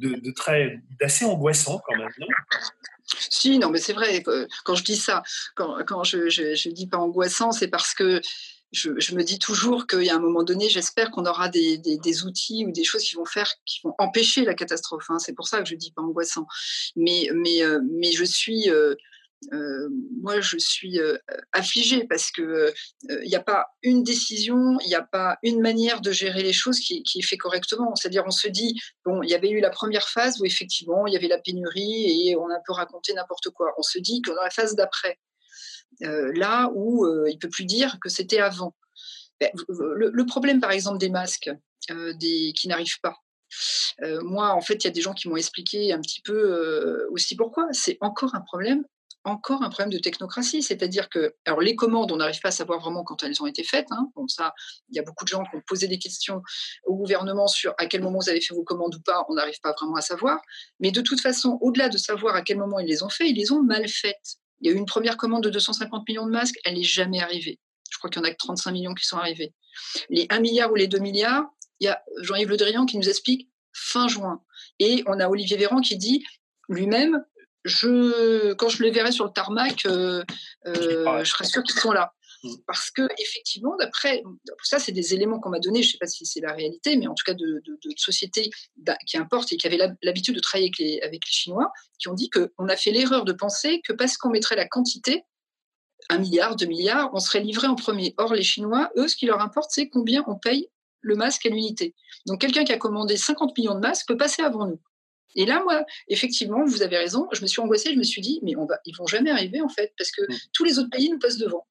de 0.00 0.30
très, 0.32 0.80
d'assez 1.00 1.24
angoissant 1.24 1.80
quand 1.86 1.96
même, 1.96 2.10
non? 2.18 2.26
Si, 3.18 3.58
non, 3.58 3.70
mais 3.70 3.78
c'est 3.78 3.92
vrai. 3.92 4.22
Quand 4.64 4.74
je 4.74 4.84
dis 4.84 4.96
ça, 4.96 5.22
quand, 5.54 5.84
quand 5.86 6.04
je, 6.04 6.28
je, 6.28 6.54
je 6.54 6.68
dis 6.68 6.86
pas 6.86 6.98
angoissant, 6.98 7.52
c'est 7.52 7.68
parce 7.68 7.94
que 7.94 8.20
je, 8.72 9.14
me 9.14 9.22
dis 9.22 9.38
toujours 9.38 9.86
qu'il 9.86 10.04
y 10.04 10.10
a 10.10 10.16
un 10.16 10.20
moment 10.20 10.44
donné, 10.44 10.68
j'espère 10.68 11.10
qu'on 11.10 11.26
aura 11.26 11.48
des, 11.48 12.24
outils 12.24 12.64
ou 12.66 12.72
des 12.72 12.84
choses 12.84 13.02
qui 13.02 13.16
vont 13.16 13.24
faire, 13.24 13.52
qui 13.66 13.80
vont 13.82 13.94
empêcher 13.98 14.44
la 14.44 14.54
catastrophe. 14.54 15.06
Hein. 15.08 15.18
C'est 15.18 15.34
pour 15.34 15.48
ça 15.48 15.60
que 15.60 15.68
je 15.68 15.74
dis 15.74 15.92
pas 15.92 16.02
angoissant. 16.02 16.46
Mais, 16.94 17.28
mais, 17.34 17.62
euh, 17.62 17.80
mais 17.98 18.12
je 18.12 18.24
suis, 18.24 18.70
euh, 18.70 18.94
euh, 19.52 19.88
moi, 20.20 20.40
je 20.40 20.56
suis 20.58 21.00
affligée 21.52 22.06
parce 22.06 22.30
que 22.30 22.72
il 23.08 23.28
n'y 23.28 23.34
a 23.34 23.42
pas 23.42 23.66
une 23.82 24.04
décision, 24.04 24.78
il 24.84 24.88
n'y 24.88 24.94
a 24.94 25.02
pas 25.02 25.38
une 25.42 25.60
manière 25.60 26.00
de 26.00 26.12
gérer 26.12 26.42
les 26.42 26.52
choses 26.52 26.78
qui, 26.78 27.02
qui 27.02 27.20
est 27.20 27.22
fait 27.22 27.38
correctement. 27.38 27.96
C'est-à-dire, 27.96 28.22
on 28.26 28.30
se 28.30 28.48
dit, 28.48 28.78
bon, 29.04 29.22
il 29.22 29.30
y 29.30 29.34
avait 29.34 29.50
eu 29.50 29.60
la 29.60 29.70
première 29.70 30.08
phase 30.08 30.40
où 30.40 30.44
effectivement 30.44 31.06
il 31.06 31.14
y 31.14 31.16
avait 31.16 31.28
la 31.28 31.38
pénurie 31.38 32.28
et 32.28 32.36
on 32.36 32.48
a 32.50 32.54
un 32.54 32.62
peu 32.64 32.72
raconté 32.72 33.14
n'importe 33.14 33.50
quoi. 33.50 33.72
On 33.78 33.82
se 33.82 33.98
dit 33.98 34.22
que 34.22 34.30
dans 34.30 34.42
la 34.42 34.50
phase 34.50 34.76
d'après, 34.76 35.18
là 36.00 36.70
où 36.74 37.04
euh, 37.04 37.28
il 37.28 37.38
peut 37.38 37.48
plus 37.48 37.64
dire 37.64 37.98
que 38.00 38.08
c'était 38.08 38.40
avant. 38.40 38.74
Ben, 39.40 39.50
le, 39.68 40.26
problème, 40.26 40.60
par 40.60 40.70
exemple, 40.70 40.98
des 40.98 41.08
masques 41.08 41.50
euh, 41.90 42.12
des, 42.14 42.52
qui 42.54 42.68
n'arrivent 42.68 43.00
pas. 43.00 43.16
moi, 44.22 44.52
en 44.52 44.60
fait, 44.60 44.84
il 44.84 44.86
y 44.86 44.88
a 44.88 44.92
des 44.92 45.00
gens 45.00 45.14
qui 45.14 45.28
m'ont 45.28 45.36
expliqué 45.36 45.92
un 45.92 46.00
petit 46.00 46.20
peu 46.22 47.06
aussi 47.10 47.36
pourquoi. 47.36 47.68
C'est 47.72 47.96
encore 48.00 48.34
un 48.34 48.42
problème 48.42 48.84
encore 49.24 49.62
un 49.62 49.68
problème 49.68 49.90
de 49.90 49.98
technocratie, 49.98 50.62
c'est-à-dire 50.62 51.08
que, 51.08 51.34
les 51.60 51.76
commandes, 51.76 52.10
on 52.12 52.16
n'arrive 52.16 52.40
pas 52.40 52.48
à 52.48 52.52
savoir 52.52 52.80
vraiment 52.80 53.04
quand 53.04 53.22
elles 53.22 53.42
ont 53.42 53.46
été 53.46 53.62
faites. 53.62 53.88
Hein. 53.90 54.08
Bon, 54.14 54.26
ça, 54.28 54.54
il 54.88 54.96
y 54.96 54.98
a 54.98 55.02
beaucoup 55.02 55.24
de 55.24 55.28
gens 55.28 55.42
qui 55.44 55.56
ont 55.56 55.62
posé 55.66 55.88
des 55.88 55.98
questions 55.98 56.42
au 56.84 56.96
gouvernement 56.96 57.46
sur 57.46 57.74
à 57.78 57.86
quel 57.86 58.02
moment 58.02 58.18
vous 58.18 58.30
avez 58.30 58.40
fait 58.40 58.54
vos 58.54 58.64
commandes 58.64 58.94
ou 58.94 59.00
pas. 59.00 59.24
On 59.28 59.34
n'arrive 59.34 59.60
pas 59.62 59.72
vraiment 59.72 59.96
à 59.96 60.00
savoir. 60.00 60.40
Mais 60.78 60.90
de 60.90 61.00
toute 61.00 61.20
façon, 61.20 61.58
au-delà 61.60 61.88
de 61.88 61.98
savoir 61.98 62.34
à 62.34 62.42
quel 62.42 62.58
moment 62.58 62.78
ils 62.78 62.86
les 62.86 63.02
ont 63.02 63.08
fait, 63.08 63.28
ils 63.28 63.36
les 63.36 63.52
ont 63.52 63.62
mal 63.62 63.86
faites. 63.88 64.38
Il 64.60 64.68
y 64.68 64.72
a 64.72 64.76
eu 64.76 64.78
une 64.78 64.86
première 64.86 65.16
commande 65.16 65.42
de 65.42 65.50
250 65.50 66.06
millions 66.08 66.26
de 66.26 66.30
masques, 66.30 66.58
elle 66.64 66.74
n'est 66.74 66.82
jamais 66.82 67.20
arrivée. 67.20 67.58
Je 67.90 67.98
crois 67.98 68.10
qu'il 68.10 68.22
y 68.22 68.24
en 68.24 68.28
a 68.28 68.30
que 68.30 68.36
35 68.36 68.70
millions 68.72 68.94
qui 68.94 69.06
sont 69.06 69.16
arrivés. 69.16 69.52
Les 70.08 70.26
1 70.30 70.40
milliard 70.40 70.70
ou 70.70 70.74
les 70.74 70.86
2 70.86 70.98
milliards, 70.98 71.44
il 71.80 71.86
y 71.86 71.88
a 71.88 72.02
Jean-Yves 72.18 72.48
Le 72.48 72.56
Drian 72.56 72.86
qui 72.86 72.98
nous 72.98 73.08
explique 73.08 73.48
fin 73.72 74.08
juin. 74.08 74.42
Et 74.78 75.02
on 75.06 75.18
a 75.20 75.28
Olivier 75.28 75.56
Véran 75.56 75.80
qui 75.80 75.96
dit 75.96 76.24
lui-même, 76.68 77.24
je, 77.64 78.52
quand 78.54 78.68
je 78.68 78.82
les 78.82 78.90
verrai 78.90 79.12
sur 79.12 79.24
le 79.24 79.32
tarmac, 79.32 79.84
euh, 79.86 80.24
euh, 80.66 81.24
je 81.24 81.30
serai 81.30 81.44
sûr 81.44 81.62
qu'ils 81.62 81.78
sont 81.78 81.92
là. 81.92 82.12
Mm. 82.42 82.54
Parce 82.66 82.90
que 82.90 83.02
effectivement, 83.18 83.76
d'après 83.76 84.22
ça, 84.62 84.78
c'est 84.78 84.92
des 84.92 85.14
éléments 85.14 85.40
qu'on 85.40 85.50
m'a 85.50 85.58
donnés. 85.58 85.82
Je 85.82 85.88
ne 85.88 85.92
sais 85.92 85.98
pas 85.98 86.06
si 86.06 86.24
c'est 86.26 86.40
la 86.40 86.52
réalité, 86.52 86.96
mais 86.96 87.06
en 87.06 87.14
tout 87.14 87.24
cas 87.24 87.34
de, 87.34 87.62
sociétés 87.96 88.50
qui 89.06 89.16
importent 89.16 89.52
et 89.52 89.56
qui 89.56 89.66
avaient 89.66 89.78
l'habitude 90.02 90.34
de 90.34 90.40
travailler 90.40 90.66
avec 90.68 90.78
les, 90.78 91.00
avec 91.02 91.26
les 91.26 91.32
Chinois, 91.32 91.70
qui 91.98 92.08
ont 92.08 92.14
dit 92.14 92.30
qu'on 92.30 92.68
a 92.68 92.76
fait 92.76 92.90
l'erreur 92.90 93.24
de 93.24 93.32
penser 93.32 93.80
que 93.82 93.92
parce 93.92 94.16
qu'on 94.16 94.30
mettrait 94.30 94.56
la 94.56 94.66
quantité, 94.66 95.24
un 96.08 96.18
milliard, 96.18 96.56
deux 96.56 96.66
milliards, 96.66 97.10
on 97.12 97.20
serait 97.20 97.40
livré 97.40 97.66
en 97.66 97.76
premier. 97.76 98.14
Or, 98.16 98.34
les 98.34 98.42
Chinois, 98.42 98.90
eux, 98.96 99.06
ce 99.06 99.16
qui 99.16 99.26
leur 99.26 99.40
importe, 99.40 99.70
c'est 99.70 99.88
combien 99.88 100.24
on 100.26 100.36
paye 100.36 100.68
le 101.02 101.16
masque 101.16 101.46
à 101.46 101.50
l'unité. 101.50 101.94
Donc, 102.26 102.40
quelqu'un 102.40 102.64
qui 102.64 102.72
a 102.72 102.78
commandé 102.78 103.16
50 103.16 103.56
millions 103.56 103.74
de 103.74 103.80
masques 103.80 104.06
peut 104.08 104.16
passer 104.16 104.42
avant 104.42 104.66
nous. 104.66 104.80
Et 105.36 105.46
là, 105.46 105.62
moi, 105.62 105.84
effectivement, 106.08 106.64
vous 106.64 106.82
avez 106.82 106.96
raison, 106.96 107.28
je 107.32 107.42
me 107.42 107.46
suis 107.46 107.60
angoissée, 107.60 107.92
je 107.92 107.98
me 107.98 108.02
suis 108.02 108.20
dit, 108.20 108.40
mais 108.42 108.56
on 108.56 108.66
va, 108.66 108.80
ils 108.84 108.96
vont 108.96 109.06
jamais 109.06 109.30
arriver, 109.30 109.60
en 109.60 109.68
fait, 109.68 109.92
parce 109.96 110.10
que 110.10 110.22
mm. 110.22 110.36
tous 110.52 110.64
les 110.64 110.78
autres 110.78 110.90
pays 110.90 111.10
nous 111.10 111.18
passent 111.18 111.38
devant. 111.38 111.66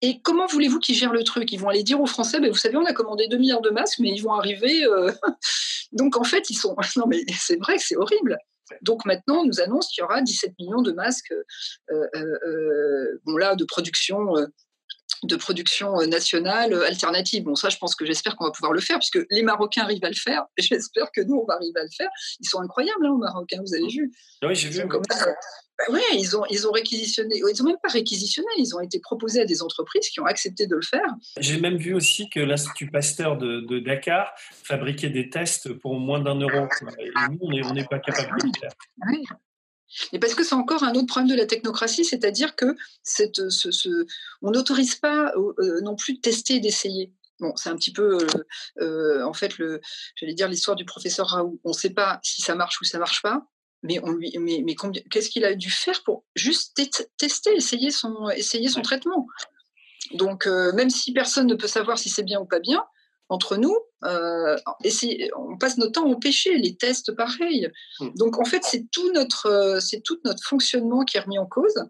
Et 0.00 0.20
comment 0.22 0.46
voulez-vous 0.46 0.78
qu'ils 0.78 0.94
gèrent 0.94 1.12
le 1.12 1.24
truc? 1.24 1.52
Ils 1.52 1.60
vont 1.60 1.68
aller 1.68 1.82
dire 1.82 2.00
aux 2.00 2.06
Français, 2.06 2.40
ben, 2.40 2.50
vous 2.50 2.56
savez, 2.56 2.76
on 2.76 2.84
a 2.84 2.92
commandé 2.92 3.28
2 3.28 3.36
milliards 3.36 3.60
de 3.60 3.70
masques, 3.70 3.98
mais 4.00 4.10
ils 4.10 4.20
vont 4.20 4.32
arriver. 4.32 4.84
Euh, 4.84 5.10
Donc 5.92 6.16
en 6.16 6.24
fait, 6.24 6.50
ils 6.50 6.56
sont. 6.56 6.76
Non, 6.96 7.06
mais 7.06 7.24
c'est 7.38 7.56
vrai 7.56 7.76
que 7.76 7.82
c'est 7.82 7.96
horrible. 7.96 8.38
Donc 8.82 9.04
maintenant, 9.04 9.40
on 9.40 9.46
nous 9.46 9.60
annonce 9.60 9.88
qu'il 9.88 10.02
y 10.02 10.04
aura 10.04 10.22
17 10.22 10.52
millions 10.58 10.82
de 10.82 10.92
masques, 10.92 11.32
euh, 11.90 12.06
euh, 12.14 13.20
bon 13.24 13.36
là, 13.36 13.54
de 13.54 13.64
production 13.64 14.34
de 15.22 15.36
production 15.36 15.96
nationale 16.06 16.74
alternative. 16.84 17.44
Bon, 17.44 17.54
ça, 17.54 17.68
je 17.68 17.76
pense 17.76 17.94
que 17.94 18.04
j'espère 18.04 18.36
qu'on 18.36 18.44
va 18.44 18.50
pouvoir 18.50 18.72
le 18.72 18.80
faire, 18.80 18.98
puisque 18.98 19.20
les 19.30 19.42
Marocains 19.42 19.82
arrivent 19.82 20.04
à 20.04 20.08
le 20.08 20.16
faire, 20.16 20.44
j'espère 20.58 21.10
que 21.12 21.20
nous, 21.20 21.36
on 21.36 21.44
va 21.44 21.54
arriver 21.54 21.78
à 21.80 21.84
le 21.84 21.90
faire. 21.96 22.10
Ils 22.40 22.48
sont 22.48 22.60
incroyables, 22.60 23.06
hein, 23.06 23.12
aux 23.12 23.18
Marocains, 23.18 23.60
vous 23.64 23.74
avez 23.74 23.86
vu. 23.86 24.12
Oui, 24.42 24.54
j'ai 24.54 24.68
vu. 24.68 24.82
Oui, 25.90 26.00
ils 26.14 26.36
ont, 26.36 26.44
ils 26.50 26.66
ont 26.66 26.72
réquisitionné, 26.72 27.36
ils 27.36 27.62
n'ont 27.62 27.70
même 27.70 27.78
pas 27.82 27.90
réquisitionné, 27.90 28.48
ils 28.58 28.74
ont 28.74 28.80
été 28.80 29.00
proposés 29.00 29.40
à 29.40 29.44
des 29.44 29.62
entreprises 29.62 30.08
qui 30.08 30.20
ont 30.20 30.26
accepté 30.26 30.66
de 30.66 30.76
le 30.76 30.82
faire. 30.82 31.06
J'ai 31.38 31.60
même 31.60 31.76
vu 31.76 31.94
aussi 31.94 32.28
que 32.30 32.40
l'Institut 32.40 32.90
Pasteur 32.90 33.36
de, 33.36 33.78
Dakar 33.80 34.32
fabriquait 34.36 35.10
des 35.10 35.30
tests 35.30 35.72
pour 35.72 35.98
moins 35.98 36.20
d'un 36.20 36.38
euro. 36.38 36.68
Et 36.98 37.10
nous, 37.30 37.38
on 37.42 37.72
n'est 37.72 37.84
pas 37.84 37.98
capable 37.98 38.40
de 38.40 38.46
le 38.46 38.52
faire. 38.60 38.72
Oui. 39.10 39.24
Et 40.12 40.18
parce 40.18 40.34
que 40.34 40.42
c'est 40.42 40.54
encore 40.54 40.84
un 40.84 40.94
autre 40.94 41.06
problème 41.06 41.28
de 41.28 41.36
la 41.36 41.46
technocratie, 41.46 42.04
c'est-à-dire 42.04 42.56
que 42.56 42.76
cette, 43.02 43.40
on 44.40 44.50
n'autorise 44.50 44.96
pas 44.96 45.32
euh, 45.36 45.80
non 45.82 45.96
plus 45.96 46.14
de 46.14 46.20
tester 46.20 46.54
et 46.54 46.60
d'essayer. 46.60 47.12
Bon, 47.40 47.52
c'est 47.56 47.70
un 47.70 47.76
petit 47.76 47.92
peu, 47.92 48.18
euh, 48.18 48.26
euh, 48.80 49.24
en 49.24 49.32
fait, 49.32 49.58
le, 49.58 49.80
j'allais 50.14 50.34
dire 50.34 50.48
l'histoire 50.48 50.76
du 50.76 50.84
professeur 50.84 51.26
Raoult. 51.28 51.60
On 51.64 51.70
ne 51.70 51.74
sait 51.74 51.90
pas 51.90 52.20
si 52.22 52.40
ça 52.40 52.54
marche 52.54 52.80
ou 52.80 52.84
ça 52.84 52.98
marche 52.98 53.20
pas, 53.20 53.46
mais 53.82 53.98
on 54.02 54.10
lui, 54.10 54.36
mais, 54.38 54.62
mais 54.64 54.74
qu'est-ce 55.10 55.30
qu'il 55.30 55.44
a 55.44 55.54
dû 55.54 55.70
faire 55.70 56.02
pour 56.04 56.24
juste 56.34 56.74
tester, 57.18 57.54
essayer 57.54 57.90
son, 57.90 58.28
essayer 58.30 58.68
son 58.68 58.82
traitement? 58.82 59.26
Donc, 60.14 60.46
même 60.46 60.90
si 60.90 61.12
personne 61.12 61.46
ne 61.46 61.54
peut 61.54 61.66
savoir 61.66 61.98
si 61.98 62.08
c'est 62.08 62.22
bien 62.22 62.40
ou 62.40 62.46
pas 62.46 62.60
bien, 62.60 62.84
entre 63.32 63.56
nous, 63.56 63.76
euh, 64.04 64.56
on 65.36 65.56
passe 65.56 65.78
notre 65.78 65.92
temps 65.92 66.06
au 66.06 66.16
péché, 66.16 66.56
les 66.58 66.76
tests 66.76 67.12
pareils. 67.12 67.70
Hmm. 67.98 68.10
Donc 68.16 68.38
en 68.38 68.44
fait, 68.44 68.62
c'est 68.62 68.90
tout 68.90 69.10
notre, 69.12 69.46
euh, 69.46 69.80
c'est 69.80 70.02
tout 70.02 70.18
notre 70.24 70.44
fonctionnement 70.44 71.04
qui 71.04 71.16
est 71.16 71.20
remis 71.20 71.38
en 71.38 71.46
cause. 71.46 71.86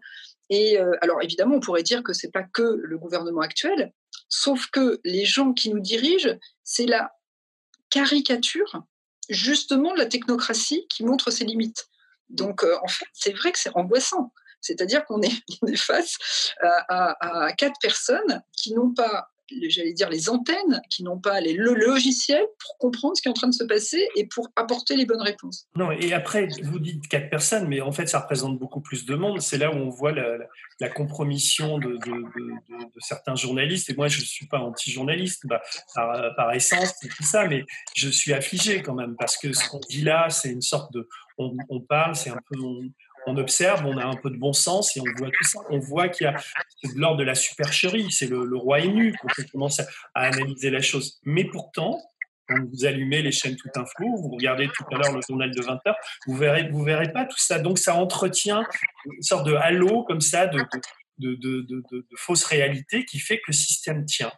Et 0.49 0.79
euh, 0.79 0.95
alors 1.01 1.21
évidemment, 1.21 1.55
on 1.55 1.59
pourrait 1.59 1.83
dire 1.83 2.03
que 2.03 2.13
c'est 2.13 2.31
pas 2.31 2.43
que 2.43 2.79
le 2.81 2.97
gouvernement 2.97 3.41
actuel, 3.41 3.93
sauf 4.29 4.67
que 4.71 4.99
les 5.03 5.25
gens 5.25 5.53
qui 5.53 5.69
nous 5.69 5.79
dirigent, 5.79 6.37
c'est 6.63 6.85
la 6.85 7.11
caricature 7.89 8.83
justement 9.29 9.93
la 9.93 10.05
technocratie 10.05 10.85
qui 10.89 11.03
montre 11.03 11.31
ses 11.31 11.45
limites. 11.45 11.87
Donc 12.29 12.63
en 12.63 12.87
fait, 12.87 13.05
c'est 13.13 13.33
vrai 13.33 13.51
que 13.51 13.59
c'est 13.59 13.75
angoissant. 13.75 14.33
C'est-à-dire 14.61 15.05
qu'on 15.05 15.21
est, 15.21 15.43
face 15.77 16.17
à, 16.61 17.53
quatre 17.57 17.77
personnes 17.81 18.41
qui 18.53 18.73
n'ont 18.73 18.93
pas 18.93 19.32
j'allais 19.69 19.93
dire, 19.93 20.09
les 20.09 20.29
antennes, 20.29 20.81
qui 20.89 21.03
n'ont 21.03 21.19
pas 21.19 21.41
les, 21.41 21.53
le 21.53 21.73
logiciel 21.73 22.43
pour 22.59 22.77
comprendre 22.77 23.15
ce 23.15 23.21
qui 23.21 23.27
est 23.27 23.31
en 23.31 23.35
train 23.35 23.47
de 23.47 23.53
se 23.53 23.63
passer 23.63 24.07
et 24.15 24.25
pour 24.27 24.49
apporter 24.55 24.95
les 24.95 25.05
bonnes 25.05 25.21
réponses. 25.21 25.67
Non, 25.75 25.91
et 25.91 26.13
après, 26.13 26.47
vous 26.63 26.79
dites 26.79 27.07
quatre 27.07 27.29
personnes, 27.29 27.67
mais 27.67 27.81
en 27.81 27.91
fait, 27.91 28.07
ça 28.07 28.19
représente 28.19 28.59
beaucoup 28.59 28.81
plus 28.81 29.05
de 29.05 29.15
monde. 29.15 29.41
C'est 29.41 29.57
là 29.57 29.71
où 29.71 29.77
on 29.77 29.89
voit 29.89 30.11
la, 30.11 30.89
compromission 30.89 31.77
de, 31.77 31.97
certains 32.99 33.35
journalistes. 33.35 33.89
Et 33.89 33.95
moi, 33.95 34.07
je 34.07 34.19
ne 34.19 34.25
suis 34.25 34.47
pas 34.47 34.59
anti-journaliste 34.59 35.47
bah, 35.47 35.61
par, 35.95 36.53
essence, 36.53 36.93
tout 36.99 37.23
ça, 37.23 37.47
mais 37.47 37.63
je 37.95 38.09
suis 38.09 38.33
affligé 38.33 38.81
quand 38.81 38.95
même 38.95 39.15
parce 39.17 39.37
que 39.37 39.53
ce 39.53 39.69
qu'on 39.69 39.79
dit 39.89 40.01
là, 40.01 40.29
c'est 40.29 40.49
une 40.49 40.61
sorte 40.61 40.93
de. 40.93 41.07
On, 41.37 41.81
parle, 41.81 42.15
c'est 42.15 42.29
un 42.29 42.39
peu 42.47 42.57
observe, 43.37 43.85
on 43.85 43.97
a 43.97 44.05
un 44.05 44.15
peu 44.15 44.29
de 44.29 44.37
bon 44.37 44.53
sens 44.53 44.95
et 44.97 45.01
on 45.01 45.17
voit 45.17 45.29
tout 45.29 45.43
ça. 45.43 45.59
On 45.69 45.79
voit 45.79 46.09
qu'il 46.09 46.25
y 46.25 46.27
a 46.27 46.33
de 46.33 46.99
l'ordre 46.99 47.17
de 47.17 47.23
la 47.23 47.35
supercherie, 47.35 48.11
c'est 48.11 48.27
le, 48.27 48.57
roi 48.57 48.81
nu 48.81 49.13
quand 49.21 49.27
on 49.39 49.43
commence 49.51 49.79
à, 49.79 49.85
analyser 50.13 50.69
la 50.69 50.81
chose. 50.81 51.19
Mais 51.23 51.45
pourtant, 51.45 52.01
quand 52.47 52.57
vous 52.71 52.85
allumez 52.85 53.21
les 53.21 53.31
chaînes 53.31 53.55
tout 53.55 53.69
info, 53.75 54.15
vous 54.21 54.29
regardez 54.29 54.67
tout 54.67 54.83
à 54.91 54.97
l'heure 54.97 55.13
le 55.13 55.21
journal 55.27 55.51
de 55.51 55.61
20 55.61 55.79
heures, 55.87 55.95
vous 56.27 56.35
verrez, 56.35 56.69
vous 56.69 56.83
verrez 56.83 57.11
pas 57.11 57.25
tout 57.25 57.39
ça. 57.39 57.59
Donc 57.59 57.79
ça 57.79 57.95
entretient 57.95 58.63
une 59.05 59.21
sorte 59.21 59.47
de 59.47 59.53
halo 59.53 60.03
comme 60.03 60.21
ça 60.21 60.47
de, 60.47 60.59
de, 61.19 61.35
de, 61.35 61.61
de 61.61 62.05
fausses 62.17 62.45
réalités 62.45 63.05
qui 63.05 63.19
fait 63.19 63.37
que 63.37 63.45
le 63.47 63.53
système 63.53 64.05
tient 64.05 64.31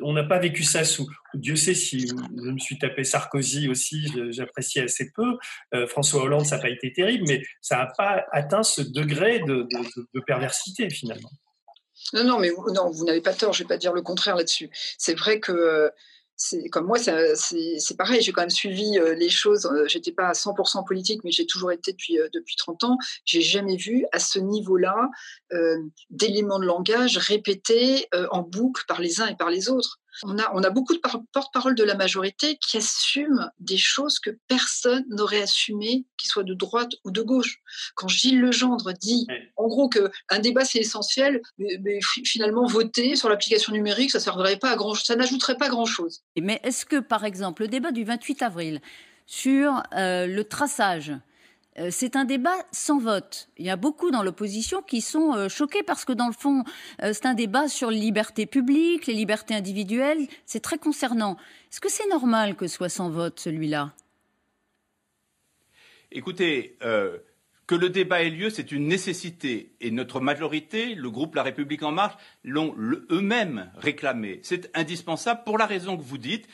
on 0.00 0.12
n'a 0.12 0.24
pas 0.24 0.38
vécu 0.38 0.62
ça 0.62 0.84
sous. 0.84 1.08
Dieu 1.34 1.56
sait 1.56 1.74
si 1.74 2.06
je 2.08 2.14
me 2.14 2.58
suis 2.58 2.78
tapé 2.78 3.04
Sarkozy 3.04 3.68
aussi, 3.68 4.06
j'appréciais 4.30 4.82
assez 4.82 5.10
peu. 5.12 5.36
Euh, 5.74 5.86
François 5.86 6.22
Hollande, 6.22 6.46
ça 6.46 6.56
n'a 6.56 6.62
pas 6.62 6.70
été 6.70 6.92
terrible, 6.92 7.24
mais 7.28 7.42
ça 7.60 7.76
n'a 7.76 7.86
pas 7.96 8.24
atteint 8.32 8.62
ce 8.62 8.80
degré 8.80 9.40
de, 9.40 9.66
perversité 10.26 10.88
finalement. 10.88 11.30
Non, 12.14 12.24
non, 12.24 12.38
mais 12.38 12.50
non, 12.74 12.90
vous 12.90 13.04
n'avez 13.04 13.20
pas 13.20 13.34
tort, 13.34 13.52
je 13.52 13.62
ne 13.62 13.68
vais 13.68 13.74
pas 13.74 13.78
dire 13.78 13.92
le 13.92 14.02
contraire 14.02 14.36
là-dessus. 14.36 14.70
C'est 14.98 15.14
vrai 15.14 15.40
que 15.40 15.52
euh, 15.52 15.90
comme 16.70 16.86
moi, 16.86 16.98
c'est 16.98 17.96
pareil. 17.96 18.20
J'ai 18.22 18.32
quand 18.32 18.42
même 18.42 18.50
suivi 18.50 18.98
euh, 18.98 19.14
les 19.14 19.28
choses. 19.28 19.66
Euh, 19.66 19.86
j'étais 19.86 20.12
pas 20.12 20.28
à 20.28 20.32
100% 20.32 20.86
politique, 20.86 21.22
mais 21.24 21.30
j'ai 21.30 21.46
toujours 21.46 21.72
été 21.72 21.92
depuis 21.92 22.18
euh, 22.18 22.28
depuis 22.32 22.56
30 22.56 22.84
ans. 22.84 22.98
J'ai 23.24 23.42
jamais 23.42 23.76
vu 23.76 24.06
à 24.12 24.18
ce 24.18 24.38
niveau-là 24.38 25.10
d'éléments 26.10 26.58
de 26.58 26.64
langage 26.64 27.18
répétés 27.18 28.08
en 28.30 28.42
boucle 28.42 28.84
par 28.88 29.00
les 29.00 29.20
uns 29.20 29.26
et 29.26 29.36
par 29.36 29.50
les 29.50 29.68
autres. 29.68 30.01
On 30.22 30.38
a, 30.38 30.50
on 30.54 30.62
a 30.62 30.70
beaucoup 30.70 30.94
de 30.94 31.00
porte-parole 31.32 31.74
de 31.74 31.84
la 31.84 31.94
majorité 31.94 32.58
qui 32.58 32.76
assument 32.76 33.50
des 33.58 33.76
choses 33.76 34.18
que 34.18 34.30
personne 34.48 35.04
n'aurait 35.08 35.42
assumées, 35.42 36.04
qu'ils 36.16 36.30
soient 36.30 36.44
de 36.44 36.54
droite 36.54 36.90
ou 37.04 37.10
de 37.10 37.22
gauche. 37.22 37.58
Quand 37.94 38.08
Gilles 38.08 38.40
Legendre 38.40 38.92
dit, 38.92 39.26
en 39.56 39.66
gros, 39.66 39.88
qu'un 39.88 40.38
débat 40.38 40.64
c'est 40.64 40.78
essentiel, 40.78 41.40
mais, 41.58 42.00
finalement 42.24 42.66
voter 42.66 43.16
sur 43.16 43.28
l'application 43.28 43.72
numérique, 43.72 44.10
ça 44.10 44.20
servirait 44.20 44.56
pas 44.56 44.70
à 44.70 44.76
grand, 44.76 44.94
ça 44.94 45.16
n'ajouterait 45.16 45.56
pas 45.56 45.68
grand-chose. 45.68 46.22
Mais 46.40 46.60
est-ce 46.62 46.84
que, 46.84 47.00
par 47.00 47.24
exemple, 47.24 47.62
le 47.62 47.68
débat 47.68 47.92
du 47.92 48.04
28 48.04 48.42
avril 48.42 48.80
sur 49.26 49.82
euh, 49.94 50.26
le 50.26 50.44
traçage, 50.44 51.10
euh, 51.10 51.16
c'est 51.90 52.16
un 52.16 52.24
débat 52.24 52.56
sans 52.70 52.98
vote. 52.98 53.48
Il 53.56 53.64
y 53.64 53.70
a 53.70 53.76
beaucoup 53.76 54.10
dans 54.10 54.22
l'opposition 54.22 54.82
qui 54.82 55.00
sont 55.00 55.34
euh, 55.34 55.48
choqués 55.48 55.82
parce 55.82 56.04
que 56.04 56.12
dans 56.12 56.26
le 56.26 56.32
fond, 56.32 56.64
euh, 57.02 57.12
c'est 57.12 57.26
un 57.26 57.34
débat 57.34 57.68
sur 57.68 57.90
les 57.90 57.98
libertés 57.98 58.46
publiques, 58.46 59.06
les 59.06 59.14
libertés 59.14 59.54
individuelles. 59.54 60.26
C'est 60.44 60.60
très 60.60 60.78
concernant. 60.78 61.36
Est-ce 61.70 61.80
que 61.80 61.90
c'est 61.90 62.08
normal 62.08 62.56
que 62.56 62.66
ce 62.66 62.76
soit 62.76 62.88
sans 62.88 63.10
vote 63.10 63.40
celui-là? 63.40 63.94
Écoutez, 66.10 66.76
que 67.72 67.74
le 67.74 67.88
débat 67.88 68.22
ait 68.22 68.28
lieu, 68.28 68.50
c'est 68.50 68.70
une 68.70 68.86
nécessité. 68.86 69.72
Et 69.80 69.90
notre 69.90 70.20
majorité, 70.20 70.94
le 70.94 71.10
groupe 71.10 71.34
La 71.34 71.42
République 71.42 71.82
En 71.82 71.90
Marche, 71.90 72.16
l'ont 72.44 72.74
eux-mêmes 73.10 73.70
réclamé. 73.76 74.40
C'est 74.42 74.70
indispensable 74.76 75.40
pour 75.44 75.56
la 75.56 75.64
raison 75.64 75.96
que 75.96 76.02
vous 76.02 76.18
dites 76.18 76.46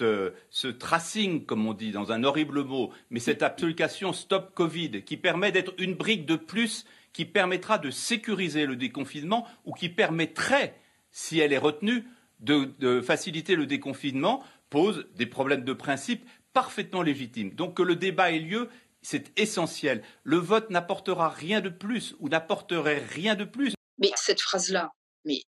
euh, 0.00 0.30
ce 0.50 0.68
tracing, 0.68 1.46
comme 1.46 1.66
on 1.66 1.74
dit 1.74 1.92
dans 1.92 2.12
un 2.12 2.24
horrible 2.24 2.64
mot, 2.64 2.92
mais 3.10 3.20
cette 3.20 3.42
application 3.42 4.12
Stop 4.12 4.54
Covid 4.54 5.02
qui 5.04 5.16
permet 5.16 5.52
d'être 5.52 5.74
une 5.78 5.94
brique 5.94 6.26
de 6.26 6.36
plus 6.36 6.84
qui 7.12 7.24
permettra 7.24 7.78
de 7.78 7.90
sécuriser 7.90 8.66
le 8.66 8.76
déconfinement 8.76 9.46
ou 9.64 9.72
qui 9.72 9.88
permettrait, 9.88 10.74
si 11.10 11.38
elle 11.38 11.52
est 11.52 11.58
retenue, 11.58 12.04
de, 12.40 13.00
faciliter 13.00 13.54
le 13.54 13.66
déconfinement, 13.66 14.42
pose 14.68 15.06
des 15.14 15.26
problèmes 15.26 15.64
de 15.64 15.72
principe 15.72 16.28
parfaitement 16.52 17.02
légitimes. 17.02 17.54
Donc 17.54 17.76
que 17.76 17.82
le 17.82 17.96
débat 17.96 18.32
ait 18.32 18.38
lieu, 18.38 18.68
c'est 19.00 19.38
essentiel. 19.38 20.02
Le 20.24 20.38
vote 20.38 20.70
n'apportera 20.70 21.28
rien 21.28 21.60
de 21.60 21.68
plus 21.68 22.16
ou 22.18 22.28
n'apporterait 22.28 23.02
rien 23.10 23.34
de 23.34 23.44
plus. 23.44 23.74
Mais 23.98 24.10
cette 24.16 24.40
phrase-là, 24.40 24.90
mais 25.24 25.42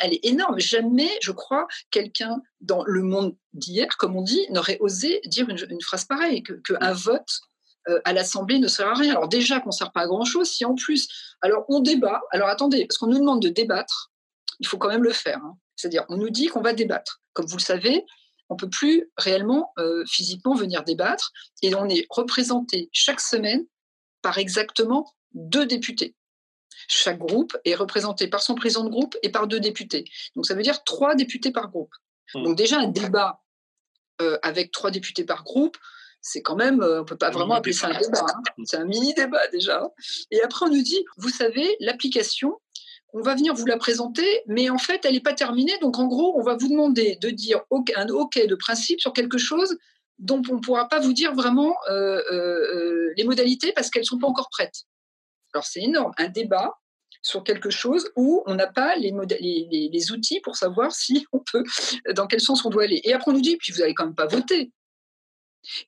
elle 0.00 0.12
est 0.14 0.24
énorme. 0.24 0.58
Jamais, 0.58 1.10
je 1.22 1.32
crois, 1.32 1.66
quelqu'un 1.90 2.40
dans 2.60 2.84
le 2.84 3.02
monde 3.02 3.36
d'hier, 3.52 3.96
comme 3.96 4.16
on 4.16 4.22
dit, 4.22 4.46
n'aurait 4.50 4.78
osé 4.80 5.20
dire 5.26 5.48
une, 5.48 5.80
phrase 5.80 6.04
pareille, 6.04 6.42
qu'un 6.42 6.92
vote 6.92 7.40
à 8.04 8.12
l'Assemblée 8.12 8.58
ne 8.58 8.68
sert 8.68 8.88
à 8.88 8.94
rien. 8.94 9.12
Alors 9.12 9.28
déjà 9.28 9.60
qu'on 9.60 9.70
ne 9.70 9.74
sert 9.74 9.92
pas 9.92 10.02
à 10.02 10.06
grand-chose, 10.06 10.48
si 10.48 10.64
en 10.64 10.74
plus, 10.74 11.08
alors 11.40 11.64
on 11.68 11.80
débat, 11.80 12.20
alors 12.30 12.48
attendez, 12.48 12.86
parce 12.86 12.98
qu'on 12.98 13.08
nous 13.08 13.18
demande 13.18 13.42
de 13.42 13.48
débattre, 13.48 14.12
il 14.60 14.66
faut 14.66 14.78
quand 14.78 14.88
même 14.88 15.02
le 15.02 15.12
faire. 15.12 15.38
Hein. 15.38 15.56
C'est-à-dire, 15.76 16.04
on 16.08 16.16
nous 16.16 16.30
dit 16.30 16.46
qu'on 16.46 16.60
va 16.60 16.72
débattre. 16.72 17.20
Comme 17.32 17.46
vous 17.46 17.56
le 17.56 17.62
savez, 17.62 18.04
on 18.48 18.56
peut 18.56 18.68
plus 18.68 19.10
réellement 19.16 19.72
physiquement 20.06 20.54
venir 20.54 20.84
débattre 20.84 21.32
et 21.62 21.74
on 21.74 21.88
est 21.88 22.06
représenté 22.10 22.90
chaque 22.92 23.20
semaine 23.20 23.64
par 24.20 24.38
exactement 24.38 25.10
deux 25.32 25.66
députés. 25.66 26.14
Chaque 26.94 27.18
groupe 27.18 27.56
est 27.64 27.74
représenté 27.74 28.28
par 28.28 28.42
son 28.42 28.54
président 28.54 28.84
de 28.84 28.90
groupe 28.90 29.16
et 29.22 29.30
par 29.30 29.46
deux 29.46 29.60
députés. 29.60 30.04
Donc 30.36 30.44
ça 30.44 30.54
veut 30.54 30.62
dire 30.62 30.84
trois 30.84 31.14
députés 31.14 31.50
par 31.50 31.70
groupe. 31.70 31.94
Mmh. 32.34 32.44
Donc 32.44 32.56
déjà 32.56 32.78
un 32.78 32.88
débat 32.88 33.40
euh, 34.20 34.38
avec 34.42 34.72
trois 34.72 34.90
députés 34.90 35.24
par 35.24 35.42
groupe, 35.42 35.78
c'est 36.20 36.42
quand 36.42 36.54
même, 36.54 36.82
euh, 36.82 36.98
on 36.98 37.00
ne 37.00 37.04
peut 37.04 37.16
pas 37.16 37.30
vraiment 37.30 37.54
appeler 37.54 37.72
ça 37.72 37.88
un 37.88 37.98
débat. 37.98 38.26
Hein. 38.28 38.42
C'est 38.64 38.76
un 38.76 38.84
mini 38.84 39.14
débat 39.14 39.48
déjà. 39.48 39.90
Et 40.30 40.42
après 40.42 40.66
on 40.66 40.68
nous 40.68 40.82
dit, 40.82 41.02
vous 41.16 41.30
savez, 41.30 41.76
l'application, 41.80 42.60
on 43.14 43.22
va 43.22 43.34
venir 43.34 43.54
vous 43.54 43.64
la 43.64 43.78
présenter, 43.78 44.42
mais 44.46 44.68
en 44.68 44.76
fait 44.76 45.06
elle 45.06 45.14
n'est 45.14 45.20
pas 45.20 45.32
terminée. 45.32 45.78
Donc 45.80 45.98
en 45.98 46.06
gros, 46.06 46.38
on 46.38 46.42
va 46.42 46.56
vous 46.56 46.68
demander 46.68 47.16
de 47.22 47.30
dire 47.30 47.62
un 47.96 48.08
OK 48.08 48.38
de 48.46 48.54
principe 48.54 49.00
sur 49.00 49.14
quelque 49.14 49.38
chose 49.38 49.78
dont 50.18 50.42
on 50.50 50.56
ne 50.56 50.60
pourra 50.60 50.88
pas 50.88 51.00
vous 51.00 51.14
dire 51.14 51.34
vraiment 51.34 51.74
euh, 51.90 53.12
les 53.16 53.24
modalités 53.24 53.72
parce 53.72 53.88
qu'elles 53.88 54.02
ne 54.02 54.06
sont 54.06 54.18
pas 54.18 54.28
encore 54.28 54.50
prêtes. 54.50 54.82
Alors 55.54 55.64
c'est 55.64 55.80
énorme, 55.80 56.12
un 56.18 56.28
débat 56.28 56.74
sur 57.22 57.44
quelque 57.44 57.70
chose 57.70 58.10
où 58.16 58.42
on 58.46 58.54
n'a 58.54 58.66
pas 58.66 58.96
les, 58.96 59.12
les, 59.40 59.88
les, 59.92 60.12
outils 60.12 60.40
pour 60.40 60.56
savoir 60.56 60.92
si 60.94 61.26
on 61.32 61.38
peut, 61.38 61.64
dans 62.14 62.26
quel 62.26 62.40
sens 62.40 62.64
on 62.64 62.70
doit 62.70 62.84
aller. 62.84 63.00
Et 63.04 63.12
après 63.12 63.30
on 63.30 63.34
nous 63.34 63.40
dit, 63.40 63.56
puis 63.56 63.72
vous 63.72 63.80
n'allez 63.80 63.94
quand 63.94 64.04
même 64.04 64.14
pas 64.14 64.26
voter. 64.26 64.72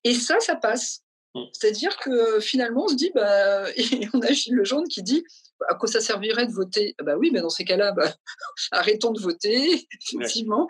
Et 0.05 0.15
ça, 0.15 0.39
ça 0.41 0.57
passe. 0.57 1.01
Mmh. 1.35 1.43
C'est-à-dire 1.53 1.97
que 1.97 2.39
finalement, 2.41 2.85
on 2.85 2.89
se 2.89 2.95
dit, 2.95 3.11
bah, 3.15 3.69
et 3.77 4.09
on 4.15 4.21
a 4.21 4.33
Gilles 4.33 4.55
Lejeune 4.55 4.87
qui 4.89 5.03
dit, 5.03 5.25
à 5.69 5.75
quoi 5.75 5.89
ça 5.89 6.01
servirait 6.01 6.47
de 6.47 6.53
voter? 6.53 6.95
Bah 7.03 7.17
oui, 7.17 7.31
mais 7.33 7.41
dans 7.41 7.49
ces 7.49 7.65
cas-là, 7.65 7.93
bah, 7.93 8.13
arrêtons 8.71 9.13
de 9.13 9.21
voter, 9.21 9.87
effectivement. 10.13 10.69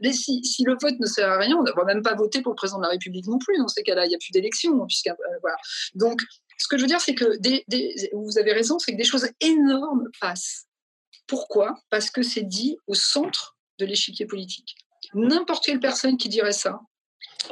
Mais 0.00 0.12
si, 0.12 0.44
si, 0.44 0.62
le 0.64 0.76
vote 0.80 0.98
ne 1.00 1.06
sert 1.06 1.30
à 1.30 1.38
rien, 1.38 1.56
on 1.56 1.62
ne 1.62 1.72
va 1.72 1.84
même 1.84 2.02
pas 2.02 2.14
voter 2.14 2.42
pour 2.42 2.52
le 2.52 2.56
président 2.56 2.78
de 2.78 2.84
la 2.84 2.90
République 2.90 3.26
non 3.26 3.38
plus. 3.38 3.56
Dans 3.58 3.68
ces 3.68 3.82
cas-là, 3.82 4.04
il 4.04 4.10
n'y 4.10 4.14
a 4.14 4.18
plus 4.18 4.32
d'élection. 4.32 4.82
Euh, 4.82 5.12
voilà. 5.40 5.56
Donc, 5.94 6.20
ce 6.56 6.68
que 6.68 6.76
je 6.76 6.82
veux 6.82 6.88
dire, 6.88 7.00
c'est 7.00 7.14
que 7.14 7.24
vous 8.14 8.38
avez 8.38 8.52
raison, 8.52 8.78
c'est 8.78 8.92
que 8.92 8.96
des 8.96 9.04
choses 9.04 9.28
énormes 9.40 10.08
passent. 10.20 10.66
Pourquoi? 11.26 11.78
Parce 11.90 12.10
que 12.10 12.22
c'est 12.22 12.42
dit 12.42 12.76
au 12.86 12.94
centre 12.94 13.56
de 13.78 13.84
l'échiquier 13.84 14.26
politique. 14.26 14.76
N'importe 15.14 15.64
quelle 15.64 15.80
personne 15.80 16.16
qui 16.16 16.28
dirait 16.28 16.52
ça 16.52 16.80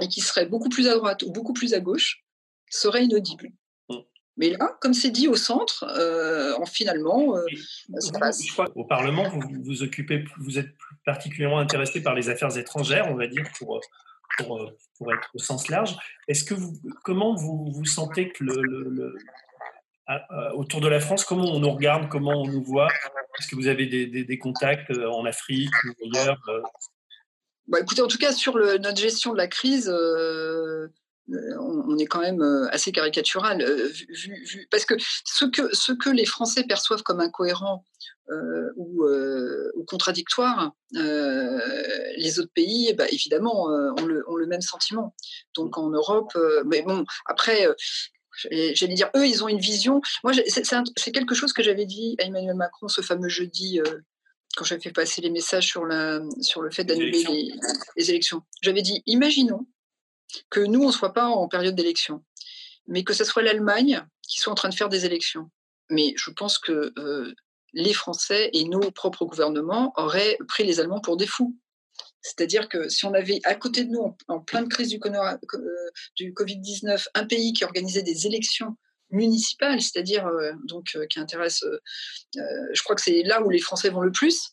et 0.01 0.09
qui 0.09 0.21
serait 0.21 0.47
beaucoup 0.47 0.69
plus 0.69 0.89
à 0.89 0.95
droite 0.95 1.23
ou 1.23 1.33
beaucoup 1.33 1.53
plus 1.53 1.75
à 1.75 1.81
gauche 1.81 2.25
serait 2.71 3.05
inaudible. 3.05 3.51
Mm. 3.89 3.97
Mais 4.37 4.51
là, 4.51 4.77
comme 4.81 4.95
c'est 4.95 5.11
dit 5.11 5.29
au 5.29 5.37
centre, 5.37 5.85
euh, 5.85 6.55
en 6.57 6.67
finalement, 6.67 7.37
euh, 7.37 7.45
ça 7.99 8.19
passe. 8.19 8.43
Au 8.75 8.85
Parlement, 8.85 9.29
vous, 9.29 9.43
vous 9.63 9.83
occupez, 9.83 10.25
vous 10.39 10.59
êtes 10.59 10.75
particulièrement 11.05 11.59
intéressé 11.59 12.03
par 12.03 12.15
les 12.15 12.29
affaires 12.29 12.57
étrangères, 12.57 13.07
on 13.11 13.17
va 13.17 13.27
dire, 13.27 13.45
pour 13.59 13.81
pour, 14.39 14.63
euh, 14.63 14.77
pour 14.99 15.13
être 15.13 15.29
au 15.35 15.39
sens 15.39 15.69
large. 15.69 15.97
Est-ce 16.29 16.45
que 16.45 16.55
vous, 16.55 16.73
comment 17.05 17.35
vous, 17.35 17.71
vous 17.73 17.85
sentez 17.85 18.33
autour 20.55 20.81
de 20.81 20.89
la 20.89 21.01
France, 21.01 21.25
comment 21.25 21.45
on 21.45 21.61
nous 21.61 21.71
regarde, 21.71 22.09
comment 22.09 22.43
on 22.43 22.47
nous 22.47 22.63
voit? 22.63 22.89
Est-ce 23.39 23.49
que 23.49 23.57
vous 23.57 23.67
avez 23.67 23.87
des, 23.87 24.39
contacts 24.39 24.91
euh, 24.91 25.09
en 25.11 25.25
Afrique 25.25 25.75
ou 25.85 26.17
ailleurs 26.17 26.41
euh? 26.49 26.63
bah, 27.67 27.79
Écoutez, 27.81 28.03
en 28.03 28.07
tout 28.07 28.19
cas, 28.19 28.33
sur 28.33 28.57
notre 28.57 28.99
gestion 28.99 29.33
de 29.33 29.39
la 29.39 29.49
crise, 29.49 29.93
on, 31.29 31.97
est 31.99 32.07
quand 32.07 32.21
même 32.21 32.43
assez 32.71 32.93
caricatural. 32.93 33.65
Vu, 34.11 34.69
parce 34.71 34.85
que 34.85 34.95
ce, 34.99 35.45
que 35.47 35.75
ce 35.75 35.93
que 35.93 36.11
les 36.11 36.27
Français 36.27 36.65
perçoivent 36.65 37.03
comme 37.03 37.21
incohérent 37.21 37.85
euh, 38.31 38.73
ou, 38.77 39.05
euh, 39.05 39.71
euh, 40.97 41.61
les 42.17 42.39
autres 42.39 42.53
pays, 42.55 42.95
bah, 42.95 43.05
évidemment, 43.11 43.65
ont 43.65 44.07
le, 44.07 44.25
ont, 44.29 44.37
le, 44.37 44.47
même 44.47 44.63
sentiment. 44.63 45.15
Donc 45.55 45.77
en 45.77 45.91
Europe, 45.91 46.33
mais 46.65 46.83
bon, 46.83 47.05
après, 47.27 47.67
j'allais 48.51 48.95
dire, 48.95 49.11
eux, 49.17 49.27
ils 49.27 49.45
ont 49.45 49.49
une 49.49 49.59
vision. 49.59 50.01
Moi, 50.23 50.33
c'est 50.47 51.13
quelque 51.13 51.35
chose 51.35 51.53
que 51.53 51.63
j'avais 51.63 51.87
dit 51.87 52.17
à 52.19 52.25
Emmanuel 52.25 52.57
Macron 52.57 52.89
ce 52.89 53.03
fameux 53.03 53.29
jeudi 53.29 53.81
quand 54.57 54.65
j'avais 54.65 54.81
fait 54.81 54.93
passer 54.93 55.21
les 55.21 55.31
messages 55.31 55.67
sur, 55.67 55.85
la, 55.85 56.21
sur 56.41 56.63
le 56.63 56.71
fait 56.71 56.85
d'annuler 56.85 57.25
les, 57.25 57.53
les, 57.97 58.11
élections. 58.11 58.43
J'avais 58.63 58.83
dit, 58.83 59.03
imaginons 59.07 59.67
que 60.51 60.61
nous, 60.61 60.83
on 60.83 60.89
ne 60.89 60.93
soit 60.93 61.13
pas 61.13 61.27
en 61.27 61.49
période 61.49 61.75
d'élection, 61.75 62.25
mais 62.87 63.05
que 63.05 63.13
ce 63.13 63.25
soit 63.25 63.43
l'Allemagne 63.43 64.03
qui 64.23 64.41
soit 64.41 64.53
en 64.53 64.57
train 64.57 64.69
de 64.69 64.75
faire 64.75 64.89
des 64.89 65.07
élections. 65.07 65.51
Mais 65.91 66.15
je 66.17 66.31
pense 66.31 66.59
que 66.59 66.93
les 67.75 67.93
Français 67.93 68.51
et 68.53 68.65
nos 68.65 68.91
propres 68.91 69.27
gouvernements 69.27 69.93
auraient 69.97 70.39
pris 70.49 70.65
les 70.65 70.81
Allemands 70.81 71.01
pour 71.01 71.17
des 71.17 71.27
fous. 71.27 71.57
C'est-à-dire 72.23 72.69
que 72.69 72.89
si 72.89 73.05
on 73.05 73.13
avait 73.13 73.41
à 73.45 73.55
côté 73.55 73.85
de 73.85 73.91
nous, 73.91 74.17
en, 74.29 74.41
pleine 74.41 74.69
crise 74.69 74.89
du, 74.89 74.99
euh, 75.05 75.37
du 76.17 76.33
Covid-19, 76.33 77.07
un 77.15 77.27
pays 77.27 77.53
qui 77.53 77.65
organisait 77.65 78.03
des 78.03 78.27
élections 78.27 78.77
municipales, 79.15 79.81
c'est-à-dire 79.81 80.27
euh, 80.27 80.53
donc 80.65 80.91
euh, 80.97 81.07
qui 81.07 81.19
intéresse, 81.19 81.65
je 82.35 82.83
crois 82.83 82.97
que 82.97 83.03
c'est 83.03 83.23
là 83.23 83.43
où 83.43 83.51
les 83.51 83.59
Français 83.59 83.91
vont 83.91 84.01
le 84.01 84.13
plus, 84.13 84.51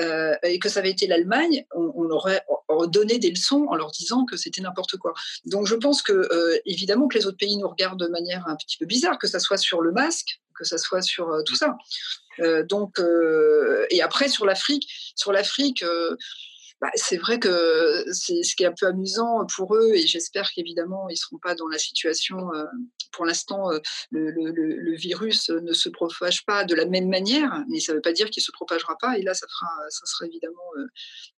et 0.00 0.58
que 0.58 0.68
ça 0.68 0.80
avait 0.80 0.90
été 0.90 1.06
l'Allemagne, 1.06 1.64
on, 1.74 1.92
on, 1.96 2.10
aurait 2.10 2.44
donné 2.88 3.18
des 3.18 3.30
leçons 3.30 3.66
en 3.68 3.76
leur 3.76 3.90
disant 3.90 4.24
que 4.24 4.36
c'était 4.36 4.60
n'importe 4.60 4.96
quoi. 4.96 5.12
Donc 5.44 5.66
je 5.66 5.74
pense 5.74 6.02
que 6.02 6.28
évidemment 6.64 7.08
que 7.08 7.18
les 7.18 7.26
autres 7.26 7.38
pays 7.38 7.56
nous 7.56 7.68
regardent 7.68 8.00
de 8.00 8.08
manière 8.08 8.46
un 8.48 8.56
petit 8.56 8.76
peu 8.78 8.86
bizarre, 8.86 9.18
que 9.18 9.26
ça 9.26 9.38
soit 9.38 9.58
sur 9.58 9.80
le 9.80 9.92
masque, 9.92 10.40
que 10.56 10.64
ça 10.64 10.78
soit 10.78 11.02
sur 11.02 11.42
tout 11.44 11.56
ça. 11.56 11.76
Euh, 12.40 12.64
donc, 12.64 12.98
euh, 12.98 13.86
et 13.90 14.02
après 14.02 14.28
sur 14.28 14.46
l'Afrique, 14.46 14.88
sur 15.14 15.32
l'Afrique. 15.32 15.84
Euh, 16.84 16.86
bah, 16.86 16.90
c'est 16.94 17.16
vrai 17.16 17.38
que 17.38 18.04
c'est 18.12 18.42
ce 18.42 18.54
qui 18.54 18.62
est 18.62 18.66
un 18.66 18.74
peu 18.78 18.86
amusant 18.86 19.46
pour 19.56 19.74
eux 19.74 19.92
et 19.94 20.06
j'espère 20.06 20.50
qu'évidemment 20.50 21.08
ils 21.08 21.14
ne 21.14 21.18
seront 21.18 21.38
pas 21.38 21.54
dans 21.54 21.68
la 21.68 21.78
situation. 21.78 22.36
pour 23.12 23.24
l'instant, 23.24 23.70
le, 24.10 24.30
le, 24.30 24.96
virus 24.96 25.50
ne 25.50 25.72
se 25.72 25.88
propage 25.88 26.44
pas 26.46 26.64
de 26.64 26.74
la 26.74 26.86
même 26.86 27.08
manière, 27.08 27.64
mais 27.68 27.80
ça 27.80 27.92
ne 27.92 27.98
veut 27.98 28.02
pas 28.02 28.12
dire 28.12 28.28
qu'il 28.30 28.40
ne 28.40 28.44
se 28.44 28.52
propagera 28.52 28.96
pas. 28.98 29.18
Et 29.18 29.22
là, 29.22 29.34
ça, 29.34 29.46
sera 29.48 30.26
évidemment 30.26 30.70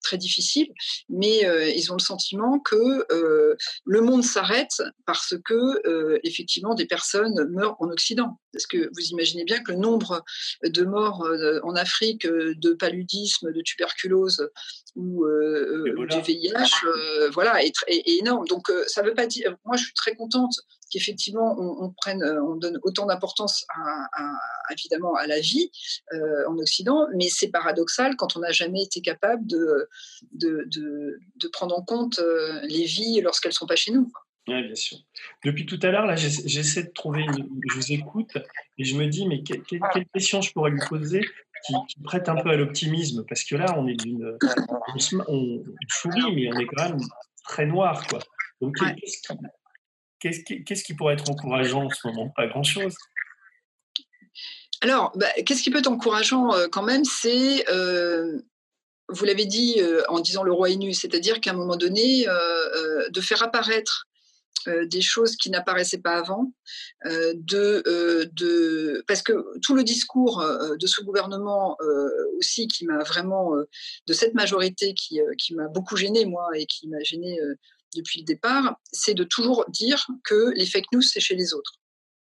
très 0.03 0.16
difficile. 0.16 0.68
Mais 1.09 1.42
ils 1.74 1.92
ont 1.92 1.97
le 1.97 2.03
sentiment 2.03 2.59
que 2.61 3.07
le 3.84 4.01
monde 4.01 4.24
s'arrête 4.24 4.82
parce 5.05 5.34
que 5.44 6.20
effectivement 6.26 6.74
des 6.74 6.86
personnes 6.86 7.47
meurent 7.51 7.76
en 7.80 7.90
Occident. 7.90 8.38
Parce 8.57 8.66
que 8.66 8.88
vous 8.94 9.07
imaginez 9.11 9.44
bien 9.44 9.62
que 9.62 9.72
le 9.72 9.78
nombre 9.78 10.24
de 10.64 10.84
morts 10.84 11.26
en 11.62 11.74
Afrique 11.74 12.26
de 12.26 12.72
paludisme, 12.72 13.52
de 13.52 13.61
tuberculose 13.61 14.48
ou 14.94 15.26
du 16.09 16.20
VIH, 16.20 17.30
voilà, 17.32 17.62
est, 17.62 17.74
énorme. 17.88 18.46
Donc 18.46 18.72
ça 18.86 19.02
veut 19.02 19.14
pas 19.14 19.26
dire. 19.26 19.57
Moi, 19.64 19.76
je 19.76 19.84
suis 19.84 19.94
très 19.94 20.14
contente 20.14 20.54
qu'effectivement 20.90 21.57
on, 21.59 21.90
prenne, 21.90 22.22
on 22.22 22.54
donne 22.54 22.78
autant 22.84 23.07
d'importance 23.07 23.66
à, 23.74 24.32
évidemment 24.72 25.14
à 25.16 25.26
la 25.26 25.40
vie 25.40 25.70
en 26.12 26.57
Occident, 26.59 27.09
mais 27.14 27.28
c'est 27.28 27.48
paradoxal 27.48 28.16
quand 28.16 28.36
on 28.36 28.40
n'a 28.40 28.52
jamais 28.52 28.82
été 28.82 29.00
capable 29.00 29.46
de 29.46 29.88
de, 30.32 30.66
de, 31.36 31.48
prendre 31.48 31.76
en 31.76 31.82
compte 31.82 32.18
euh, 32.18 32.61
les 32.64 32.84
vies 32.84 33.20
lorsqu'elles 33.20 33.50
ne 33.50 33.54
sont 33.54 33.66
pas 33.66 33.76
chez 33.76 33.92
nous. 33.92 34.11
Oui, 34.49 34.62
bien 34.62 34.74
sûr. 34.74 34.99
Depuis 35.44 35.66
tout 35.66 35.78
à 35.82 35.88
l'heure, 35.88 36.07
là, 36.07 36.14
j'essaie 36.16 36.84
de 36.84 36.90
trouver, 36.90 37.26
je 37.68 37.74
vous 37.74 37.92
écoute 37.92 38.38
et 38.78 38.84
je 38.84 38.97
me 38.97 39.07
dis, 39.07 39.26
mais 39.26 39.42
quelle, 39.42 39.62
question 40.14 40.40
je 40.40 40.53
pourrais 40.53 40.70
lui 40.70 40.80
poser 40.88 41.20
qui, 41.66 42.01
prête 42.05 42.28
un 42.28 42.36
peu 42.36 42.51
à 42.51 42.57
l'optimisme? 42.57 43.24
Parce 43.28 43.42
que 43.42 43.57
là, 43.57 43.74
on 43.76 43.88
est 43.88 43.97
d'une. 43.97 44.38
On, 45.28 45.64
sourit, 45.88 46.34
mais 46.34 46.49
on 46.55 46.59
est 46.59 46.66
quand 46.66 46.90
même 46.90 47.01
très 47.44 47.66
noir, 47.66 48.07
quoi. 48.07 48.20
Donc, 48.61 48.76
qu'est-ce 50.20 50.44
qui, 50.44 50.64
qui, 50.64 50.94
pourrait 50.94 51.14
être 51.14 51.28
encourageant 51.28 51.84
en 51.84 51.90
ce 51.90 52.07
moment? 52.07 52.32
Pas 52.36 52.47
grand-chose. 52.47 52.94
Alors, 54.80 55.12
bah, 55.16 55.26
qu'est-ce 55.44 55.62
qui 55.62 55.70
peut 55.70 55.78
être 55.78 55.90
encourageant 55.90 56.55
euh, 56.55 56.68
quand 56.70 56.82
même 56.82 57.05
C'est 57.05 57.68
euh, 57.68 58.40
vous 59.09 59.24
l'avez 59.24 59.47
dit 59.47 59.76
euh, 59.78 60.03
en 60.09 60.20
disant 60.20 60.42
le 60.42 60.53
roi 60.53 60.70
est 60.70 60.76
nu, 60.76 60.92
c'est-à-dire 60.92 61.40
qu'à 61.40 61.51
un 61.51 61.55
moment 61.55 61.76
donné, 61.76 62.28
euh, 62.28 62.32
euh, 62.32 63.09
de 63.11 63.20
faire 63.20 63.42
apparaître 63.42 64.05
des 64.66 65.00
choses 65.00 65.36
qui 65.36 65.50
n'apparaissaient 65.50 66.00
pas 66.00 66.18
avant, 66.18 66.52
de, 67.04 68.28
de, 68.32 69.04
parce 69.07 69.22
que 69.22 69.32
tout 69.61 69.74
le 69.74 69.84
discours 69.84 70.44
de 70.78 70.86
ce 70.86 71.02
gouvernement 71.02 71.76
aussi 72.38 72.66
qui 72.66 72.84
m'a 72.84 73.02
vraiment, 73.04 73.52
de 74.07 74.12
cette 74.12 74.34
majorité 74.34 74.94
qui, 74.94 75.20
qui 75.38 75.54
m'a 75.54 75.68
beaucoup 75.68 75.96
gêné 75.96 76.24
moi 76.24 76.48
et 76.54 76.66
qui 76.66 76.88
m'a 76.88 77.00
gêné 77.00 77.38
depuis 77.94 78.20
le 78.20 78.24
départ, 78.24 78.76
c'est 78.92 79.14
de 79.14 79.24
toujours 79.24 79.64
dire 79.68 80.07
que 80.24 80.52
les 80.57 80.66
fake 80.66 80.92
news 80.92 81.02
c'est 81.02 81.20
chez 81.20 81.34
les 81.34 81.54
autres. 81.54 81.74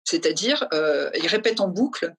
C'est-à-dire, 0.05 0.67
ils 0.73 1.27
répètent 1.27 1.61
en 1.61 1.69
boucle 1.69 2.15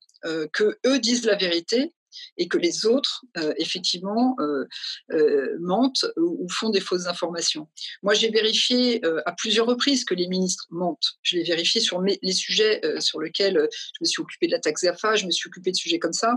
que 0.54 0.78
eux 0.86 1.00
disent 1.00 1.26
la 1.26 1.36
vérité 1.36 1.94
et 2.38 2.48
que 2.48 2.58
les 2.58 2.86
autres, 2.86 3.26
euh, 3.38 3.54
effectivement, 3.58 4.36
euh, 4.40 4.66
euh, 5.12 5.58
mentent 5.60 6.06
ou, 6.18 6.48
font 6.50 6.70
des 6.70 6.80
fausses 6.80 7.08
informations. 7.08 7.68
Moi, 8.04 8.14
j'ai 8.14 8.30
vérifié 8.30 9.02
à 9.26 9.32
plusieurs 9.32 9.66
reprises 9.66 10.06
que 10.06 10.14
les 10.14 10.28
ministres 10.28 10.68
mentent. 10.70 11.18
Je 11.22 11.38
l'ai 11.38 11.44
vérifié 11.44 11.82
sur 11.82 12.02
les 12.02 12.32
sujets 12.32 12.82
sur 13.00 13.20
lesquels 13.20 13.68
je 13.72 13.98
me 14.02 14.06
suis 14.06 14.22
occupé 14.22 14.48
de 14.48 14.52
la 14.52 14.60
taxe 14.60 14.84
GAFA, 14.84 15.16
je 15.16 15.26
me 15.26 15.32
suis 15.32 15.48
occupé 15.48 15.72
de 15.72 15.76
sujets 15.76 16.00
comme 16.00 16.14
ça. 16.14 16.36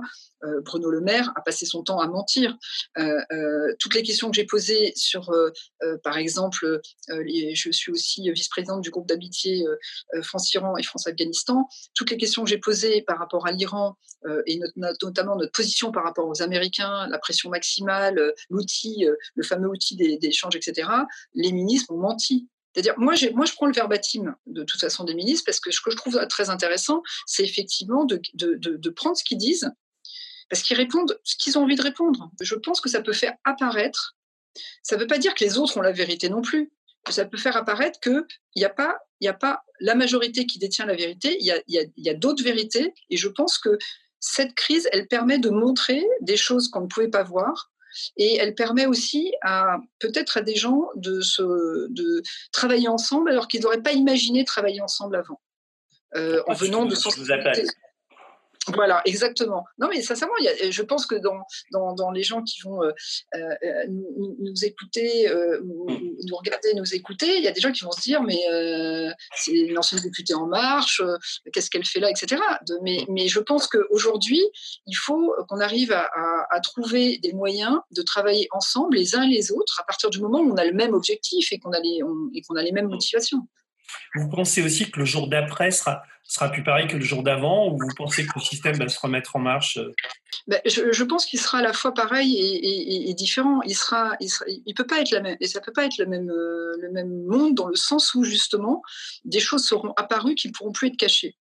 Bruno 0.65 0.91
Le 0.91 1.01
Maire 1.01 1.33
a 1.37 1.43
passé 1.43 1.67
son 1.67 1.83
temps 1.83 2.01
à 2.01 2.09
mentir. 2.09 2.57
toutes 3.79 3.95
les 3.95 4.03
questions 4.03 4.31
que 4.31 4.37
j'ai 4.37 4.45
posées 4.45 4.93
sur, 4.97 5.31
par 6.03 6.17
exemple, 6.17 6.81
je 7.09 7.71
suis 7.73 7.91
aussi 7.91 8.31
vice-présidente 8.31 8.83
du 8.83 8.91
groupe 8.91 9.07
d'amitié 9.07 9.65
France-Iran 10.23 10.77
et 10.77 10.83
France-Afghanistan, 10.83 11.69
toutes 11.95 12.11
les 12.11 12.17
questions 12.17 12.45
que 12.45 12.51
j'ai 12.51 12.59
posées 12.59 13.03
par 13.03 13.19
rapport 13.19 13.47
à 13.47 13.53
l'Iran 13.53 13.97
et 14.47 14.61
notamment 15.03 15.37
notre 15.37 15.53
position 15.53 15.93
par 15.93 16.05
rapport 16.05 16.29
aux 16.29 16.43
Américains, 16.43 17.07
la 17.09 17.19
pression 17.19 17.51
maximale, 17.51 18.19
euh, 18.19 18.33
l'outil, 18.49 19.07
euh, 19.07 19.15
le 19.35 19.43
fameux 19.43 19.69
outil 19.69 19.97
d'échange, 19.97 20.57
etc., 20.57 20.89
les 21.35 21.53
ministres 21.53 21.93
ont 21.93 21.99
menti. 21.99 22.49
C'est-à-dire, 22.73 22.95
moi, 22.99 23.15
moi, 23.35 23.47
je 23.47 23.53
prends 23.55 23.67
le 23.67 23.73
verbatim 23.73 24.37
de 24.47 24.63
toute 24.63 24.81
façon 24.81 25.05
des 25.05 25.15
ministres 25.15 25.45
parce 25.45 25.59
que 25.59 25.73
ce 25.73 25.81
que 25.81 25.91
je 25.91 25.97
trouve 25.97 26.25
très 26.29 26.51
intéressant, 26.51 27.03
c'est 27.27 27.43
effectivement 27.43 28.05
de, 28.05 28.91
prendre 28.91 29.17
ce 29.17 29.25
qu'ils 29.25 29.39
disent, 29.39 29.71
parce 30.51 30.63
qu'ils 30.63 30.77
répondent 30.77 31.19
ce 31.25 31.37
qu'ils 31.37 31.57
ont 31.57 31.63
envie 31.63 31.77
de 31.77 31.83
répondre. 31.83 32.31
Je 32.41 32.55
pense 32.57 32.81
que 32.81 32.91
ça 32.91 33.01
peut 33.01 33.13
faire 33.13 33.35
apparaître, 33.45 34.17
ça 34.83 34.97
ne 34.97 35.01
veut 35.01 35.07
pas 35.07 35.19
dire 35.19 35.35
que 35.35 35.45
les 35.45 35.57
autres 35.57 35.77
ont 35.79 35.83
la 35.83 35.93
vérité 35.93 36.29
non 36.29 36.43
plus, 36.43 36.71
ça 37.09 37.25
peut 37.25 37.39
faire 37.39 37.57
apparaître 37.57 37.99
qu'il 38.01 38.25
n'y 38.57 38.65
a, 38.65 38.69
pas, 38.69 38.99
a 39.25 39.33
pas 39.33 39.63
la 39.79 39.95
majorité 39.95 40.45
qui 40.45 40.59
détient 40.59 40.85
la 40.85 40.97
vérité, 40.97 41.37
il 41.41 41.47
y 41.47 41.53
a, 41.53 41.63
y 41.67 41.91
y 41.97 42.11
a 42.11 42.15
d'autres 42.15 42.45
vérités, 42.45 42.93
et 43.09 43.17
je 43.17 43.29
pense 43.29 43.57
que 43.57 43.79
cette 44.21 44.55
crise, 44.55 44.89
elle 44.93 45.09
permet 45.09 45.39
de 45.39 45.49
montrer 45.49 46.05
des 46.21 46.37
choses 46.37 46.69
qu'on 46.69 46.83
ne 46.83 46.87
pouvait 46.87 47.09
pas 47.09 47.23
voir. 47.23 47.71
Et 48.17 48.37
elle 48.37 48.55
permet 48.55 48.87
aussi 48.87 49.33
à 49.43 49.79
peut-être 49.99 50.37
à 50.37 50.43
des 50.43 50.55
gens 50.55 50.91
de, 50.95 51.21
se, 51.23 51.89
de 51.89 52.23
travailler 52.53 52.87
ensemble 52.87 53.31
alors 53.31 53.49
qu'ils 53.49 53.63
n'auraient 53.63 53.83
pas 53.83 53.93
imaginé 53.93 54.45
travailler 54.45 54.81
ensemble 54.81 55.17
avant. 55.17 55.41
Euh, 56.15 56.41
en 56.47 56.55
venant 56.55 56.85
de 56.85 56.95
sensibilités. 56.95 57.65
Voilà, 58.69 59.01
exactement. 59.07 59.65
Non, 59.79 59.89
mais 59.89 60.03
sincèrement, 60.03 60.35
il 60.39 60.69
y 60.69 60.73
je 60.73 60.83
pense 60.83 61.07
que 61.07 61.15
dans, 61.15 61.39
dans, 61.73 61.95
dans, 61.95 62.11
les 62.11 62.23
gens 62.23 62.43
qui 62.43 62.61
vont 62.61 62.83
euh, 62.83 62.93
euh, 63.35 63.55
nous, 63.89 64.37
nous, 64.39 64.65
écouter, 64.65 65.29
euh, 65.31 65.61
nous 65.63 66.37
regarder, 66.37 66.75
nous 66.75 66.95
écouter, 66.95 67.39
il 67.39 67.43
y 67.43 67.49
a 67.49 67.53
des 67.53 67.61
gens 67.61 67.73
qui 67.73 67.85
vont 67.85 67.93
se 67.93 68.03
dire, 68.03 68.23
mais 68.23 68.39
c'est 69.35 69.53
une 69.53 69.79
ancienne 69.79 70.03
députée 70.03 70.35
En 70.35 70.47
Marche, 70.47 71.03
qu'est-ce 71.53 71.71
qu'elle 71.71 71.87
fait 71.87 72.01
là, 72.01 72.11
etc. 72.11 72.41
De, 72.67 72.79
mais, 72.83 73.05
mais, 73.09 73.29
je 73.29 73.41
pense 73.41 73.67
qu'aujourd'hui, 73.67 74.43
il 74.87 74.95
faut 74.95 75.35
qu'on 75.49 75.61
arrive 75.61 75.93
à, 75.93 76.09
à, 76.51 76.61
trouver 76.61 77.19
des 77.19 77.33
moyens 77.33 77.79
de 77.93 78.03
travailler 78.03 78.49
ensemble, 78.53 78.97
les 78.97 79.17
uns 79.17 79.27
les 79.27 79.53
autres, 79.53 79.81
à 79.81 79.85
partir 79.85 80.11
du 80.11 80.21
moment 80.21 80.41
où 80.41 80.53
on 80.53 80.57
a 80.57 80.65
le 80.67 80.75
même 80.75 80.93
objectif 80.93 81.51
et 81.53 81.59
qu'on 81.59 81.73
a, 81.73 81.81
les, 81.81 82.01
et 82.35 82.43
qu'on 82.43 82.57
a 82.57 82.63
les 82.63 82.73
mêmes 82.73 82.89
motivations. 82.89 83.47
Vous 84.15 84.29
pensez 84.29 84.63
aussi 84.63 84.91
que 84.91 84.99
le 84.99 85.05
jour 85.05 85.29
d'après 85.29 85.71
sera, 85.71 86.03
sera 86.25 86.51
plus 86.51 86.63
pareil 86.63 86.87
que 86.87 86.97
le 86.97 87.05
jour 87.05 87.23
d'avant 87.23 87.69
ou 87.69 87.79
vous 87.79 87.95
pensez 87.97 88.25
que 88.27 88.33
le 88.35 88.41
système 88.41 88.77
va 88.77 88.89
se 88.89 88.99
remettre 88.99 89.37
en 89.37 89.41
marche 89.41 89.79
euh? 89.79 89.93
ben, 90.47 90.61
je, 90.65 91.03
pense 91.05 91.27
qu'il 91.27 91.41
sera 91.41 91.59
à 91.59 91.63
la 91.63 91.73
fois 91.73 91.93
pareil 91.95 92.37
et, 92.39 93.15
différent. 93.15 93.61
Il 93.63 93.77
sera, 93.77 94.17
il, 94.21 94.75
peut 94.75 94.87
pas 94.87 95.01
être 95.01 95.11
la 95.11 95.21
même, 95.21 95.37
et 95.41 95.47
ça 95.47 95.61
peut 95.61 95.73
pas 95.73 95.85
être 95.85 95.99
le 95.99 96.07
même, 96.07 96.31
euh, 96.31 96.77
le 96.81 96.91
même 96.91 97.25
monde 97.25 97.55
dans 97.55 97.69
le 97.69 97.77
sens 97.77 98.15
où 98.15 98.25
justement 98.25 98.83
des 99.25 99.41
choses 99.41 99.65
seront 99.65 99.93
apparues 99.97 100.35
qui 100.35 100.51
pourront 100.51 100.73
plus 100.73 100.89
être 100.89 100.97
cachées. 100.97 101.37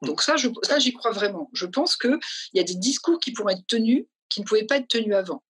Mmh. 0.00 0.06
Donc 0.06 0.22
ça, 0.22 0.36
je, 0.36 0.48
ça 0.62 0.78
j'y 0.78 0.92
crois 0.92 1.12
vraiment. 1.12 1.50
Je 1.52 1.66
pense 1.66 1.96
qu'il 1.96 2.18
y 2.54 2.60
a 2.60 2.64
des 2.64 2.74
discours 2.74 3.18
qui 3.18 3.32
pourraient 3.32 3.54
être 3.54 3.66
tenus 3.66 4.04
qui 4.32 4.40
ne 4.40 4.46
pouvaient 4.46 4.64
pas 4.64 4.78
être 4.78 4.88
tenus 4.88 5.14
avant. 5.14 5.42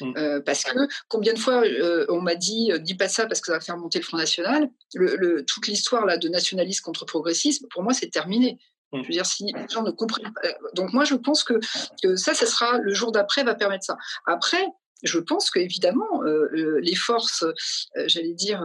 Mmh. 0.00 0.12
Euh, 0.16 0.40
parce 0.40 0.64
que 0.64 0.78
combien 1.08 1.34
de 1.34 1.38
fois 1.38 1.64
euh, 1.64 2.06
on 2.08 2.20
m'a 2.20 2.34
dit 2.34 2.72
euh, 2.72 2.78
dis 2.78 2.94
pas 2.94 3.08
ça 3.08 3.26
parce 3.26 3.40
que 3.40 3.46
ça 3.46 3.52
va 3.52 3.60
faire 3.60 3.76
monter 3.76 3.98
le 3.98 4.04
Front 4.04 4.16
National. 4.16 4.70
Le, 4.94 5.44
toute 5.44 5.66
l'histoire 5.66 6.06
là 6.06 6.16
de 6.16 6.28
nationalisme 6.28 6.82
contre 6.82 7.04
progressisme, 7.04 7.66
pour 7.70 7.82
moi, 7.82 7.92
c'est 7.92 8.10
terminé. 8.10 8.58
Mmh. 8.92 9.02
Je 9.02 9.08
veux 9.08 9.12
dire, 9.12 9.26
si 9.26 9.44
les 9.44 9.68
gens 9.68 9.82
ne 9.82 9.90
comprennent 9.90 10.32
pas. 10.32 10.40
Donc, 10.74 10.92
moi, 10.92 11.04
je 11.04 11.14
pense 11.14 11.44
que, 11.44 11.54
que 12.02 12.16
ça, 12.16 12.34
ça 12.34 12.46
sera 12.46 12.78
le 12.78 12.94
jour 12.94 13.12
d'après, 13.12 13.44
va 13.44 13.54
permettre 13.54 13.84
ça. 13.84 13.96
Après, 14.26 14.64
je 15.02 15.18
pense 15.18 15.50
qu'évidemment, 15.50 16.22
euh, 16.24 16.48
euh, 16.54 16.80
les 16.80 16.96
forces, 16.96 17.44
euh, 17.44 18.04
j'allais 18.06 18.32
dire, 18.32 18.64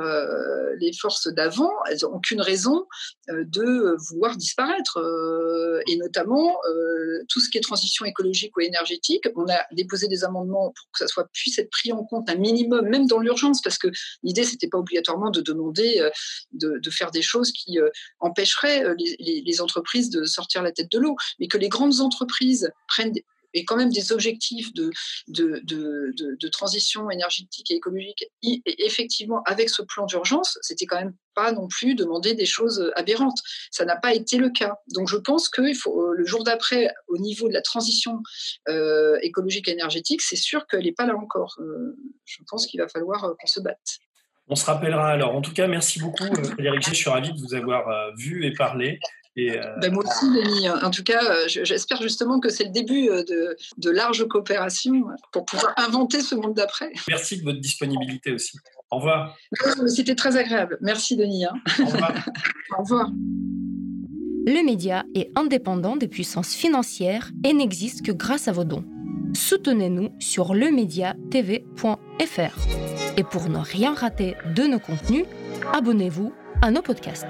les 0.79 0.93
forces 0.93 1.27
d'avant, 1.27 1.71
n'ont 2.01 2.15
aucune 2.15 2.41
raison 2.41 2.87
de 3.29 3.95
vouloir 4.09 4.35
disparaître. 4.35 4.97
et 5.87 5.97
notamment, 5.97 6.57
tout 7.29 7.39
ce 7.39 7.49
qui 7.49 7.57
est 7.57 7.61
transition 7.61 8.05
écologique 8.05 8.55
ou 8.57 8.61
énergétique, 8.61 9.27
on 9.35 9.47
a 9.49 9.65
déposé 9.71 10.07
des 10.07 10.23
amendements 10.23 10.71
pour 10.71 10.91
que 10.91 10.99
ça 10.99 11.07
soit, 11.07 11.27
puisse 11.31 11.59
être 11.59 11.69
pris 11.69 11.91
en 11.91 12.03
compte 12.03 12.29
un 12.29 12.35
minimum, 12.35 12.87
même 12.87 13.05
dans 13.07 13.19
l'urgence, 13.19 13.61
parce 13.61 13.77
que 13.77 13.87
l'idée, 14.23 14.43
c'était 14.43 14.67
pas 14.67 14.77
obligatoirement 14.77 15.29
de 15.29 15.41
demander 15.41 16.09
de, 16.53 16.89
faire 16.89 17.11
des 17.11 17.21
choses 17.21 17.51
qui 17.51 17.77
empêcheraient 18.19 18.83
les, 18.97 19.61
entreprises 19.61 20.09
de 20.09 20.25
sortir 20.25 20.63
la 20.63 20.71
tête 20.71 20.91
de 20.91 20.99
l'eau, 20.99 21.15
mais 21.39 21.47
que 21.47 21.57
les 21.57 21.69
grandes 21.69 21.99
entreprises 21.99 22.71
prennent 22.87 23.13
et 23.53 23.65
quand 23.65 23.75
même 23.75 23.91
des 23.91 24.11
objectifs 24.11 24.73
de, 24.73 24.89
de, 25.27 25.61
de, 25.63 26.13
de, 26.39 26.47
transition 26.47 27.09
énergétique 27.09 27.71
et 27.71 27.75
écologique, 27.75 28.25
et 28.41 28.61
effectivement, 28.79 29.41
avec 29.45 29.69
ce 29.69 29.81
plan 29.81 30.05
d'urgence, 30.05 30.57
c'était 30.61 30.85
quand 30.85 30.97
même 30.97 31.15
pas 31.35 31.51
non 31.51 31.67
plus 31.67 31.95
demander 31.95 32.35
des 32.35 32.45
choses 32.45 32.91
aberrantes. 32.95 33.39
Ça 33.71 33.85
n'a 33.85 33.95
pas 33.95 34.13
été 34.13 34.37
le 34.37 34.49
cas. 34.49 34.75
Donc 34.93 35.07
je 35.07 35.17
pense 35.17 35.49
que 35.49 35.73
faut, 35.73 36.13
le 36.13 36.25
jour 36.25 36.43
d'après, 36.43 36.89
au 37.07 37.17
niveau 37.17 37.47
de 37.47 37.53
la 37.53 37.61
transition 37.61 38.19
euh, 38.69 39.17
écologique 39.21 39.67
et 39.67 39.71
énergétique, 39.71 40.21
c'est 40.21 40.35
sûr 40.35 40.67
qu'elle 40.67 40.83
n'est 40.83 40.91
pas 40.91 41.05
là 41.05 41.15
encore. 41.15 41.55
Euh, 41.59 41.97
je 42.25 42.37
pense 42.47 42.67
qu'il 42.67 42.79
va 42.79 42.87
falloir 42.87 43.23
euh, 43.23 43.33
qu'on 43.39 43.47
se 43.47 43.59
batte. 43.59 43.99
On 44.47 44.55
se 44.55 44.65
rappellera 44.65 45.09
alors. 45.09 45.33
En 45.35 45.41
tout 45.41 45.53
cas, 45.53 45.67
merci 45.67 45.99
beaucoup, 45.99 46.25
Frédéric 46.25 46.85
Je 46.87 46.93
suis 46.93 47.09
ravi 47.09 47.31
de 47.31 47.39
vous 47.39 47.53
avoir 47.53 48.13
vu 48.17 48.45
et 48.45 48.51
parlé. 48.51 48.99
Euh, 49.39 49.61
ben, 49.81 49.91
moi 49.91 50.03
aussi, 50.05 50.31
Denis. 50.31 50.69
En 50.69 50.91
tout 50.91 51.03
cas, 51.03 51.23
euh, 51.23 51.47
j'espère 51.47 52.01
justement 52.01 52.39
que 52.39 52.49
c'est 52.49 52.65
le 52.65 52.71
début 52.71 53.09
euh, 53.09 53.23
de, 53.23 53.57
de 53.77 53.89
larges 53.89 54.27
coopérations 54.27 55.05
pour 55.31 55.45
pouvoir 55.45 55.73
inventer 55.77 56.21
ce 56.21 56.35
monde 56.35 56.53
d'après. 56.53 56.91
Merci 57.07 57.39
de 57.39 57.43
votre 57.43 57.59
disponibilité 57.59 58.31
aussi. 58.31 58.57
Au 58.91 58.97
revoir. 58.97 59.35
C'était 59.87 60.15
très 60.15 60.37
agréable. 60.37 60.77
Merci, 60.81 61.15
Denis. 61.15 61.45
Hein. 61.45 61.53
Au 61.79 61.85
revoir. 61.85 62.13
Au 62.77 62.81
revoir. 62.83 63.09
Le 64.45 64.63
média 64.63 65.03
est 65.15 65.31
indépendant 65.35 65.95
des 65.95 66.07
puissances 66.07 66.53
financières 66.53 67.31
et 67.43 67.53
n'existe 67.53 68.05
que 68.05 68.11
grâce 68.11 68.47
à 68.47 68.51
vos 68.51 68.65
dons. 68.65 68.85
Soutenez-nous 69.33 70.09
sur 70.19 70.53
lemediatv.fr. 70.53 71.17
Et 73.17 73.23
pour 73.23 73.49
ne 73.49 73.57
rien 73.57 73.93
rater 73.93 74.35
de 74.55 74.63
nos 74.63 74.79
contenus, 74.79 75.25
abonnez-vous 75.71 76.33
à 76.61 76.71
nos 76.71 76.81
podcasts. 76.81 77.27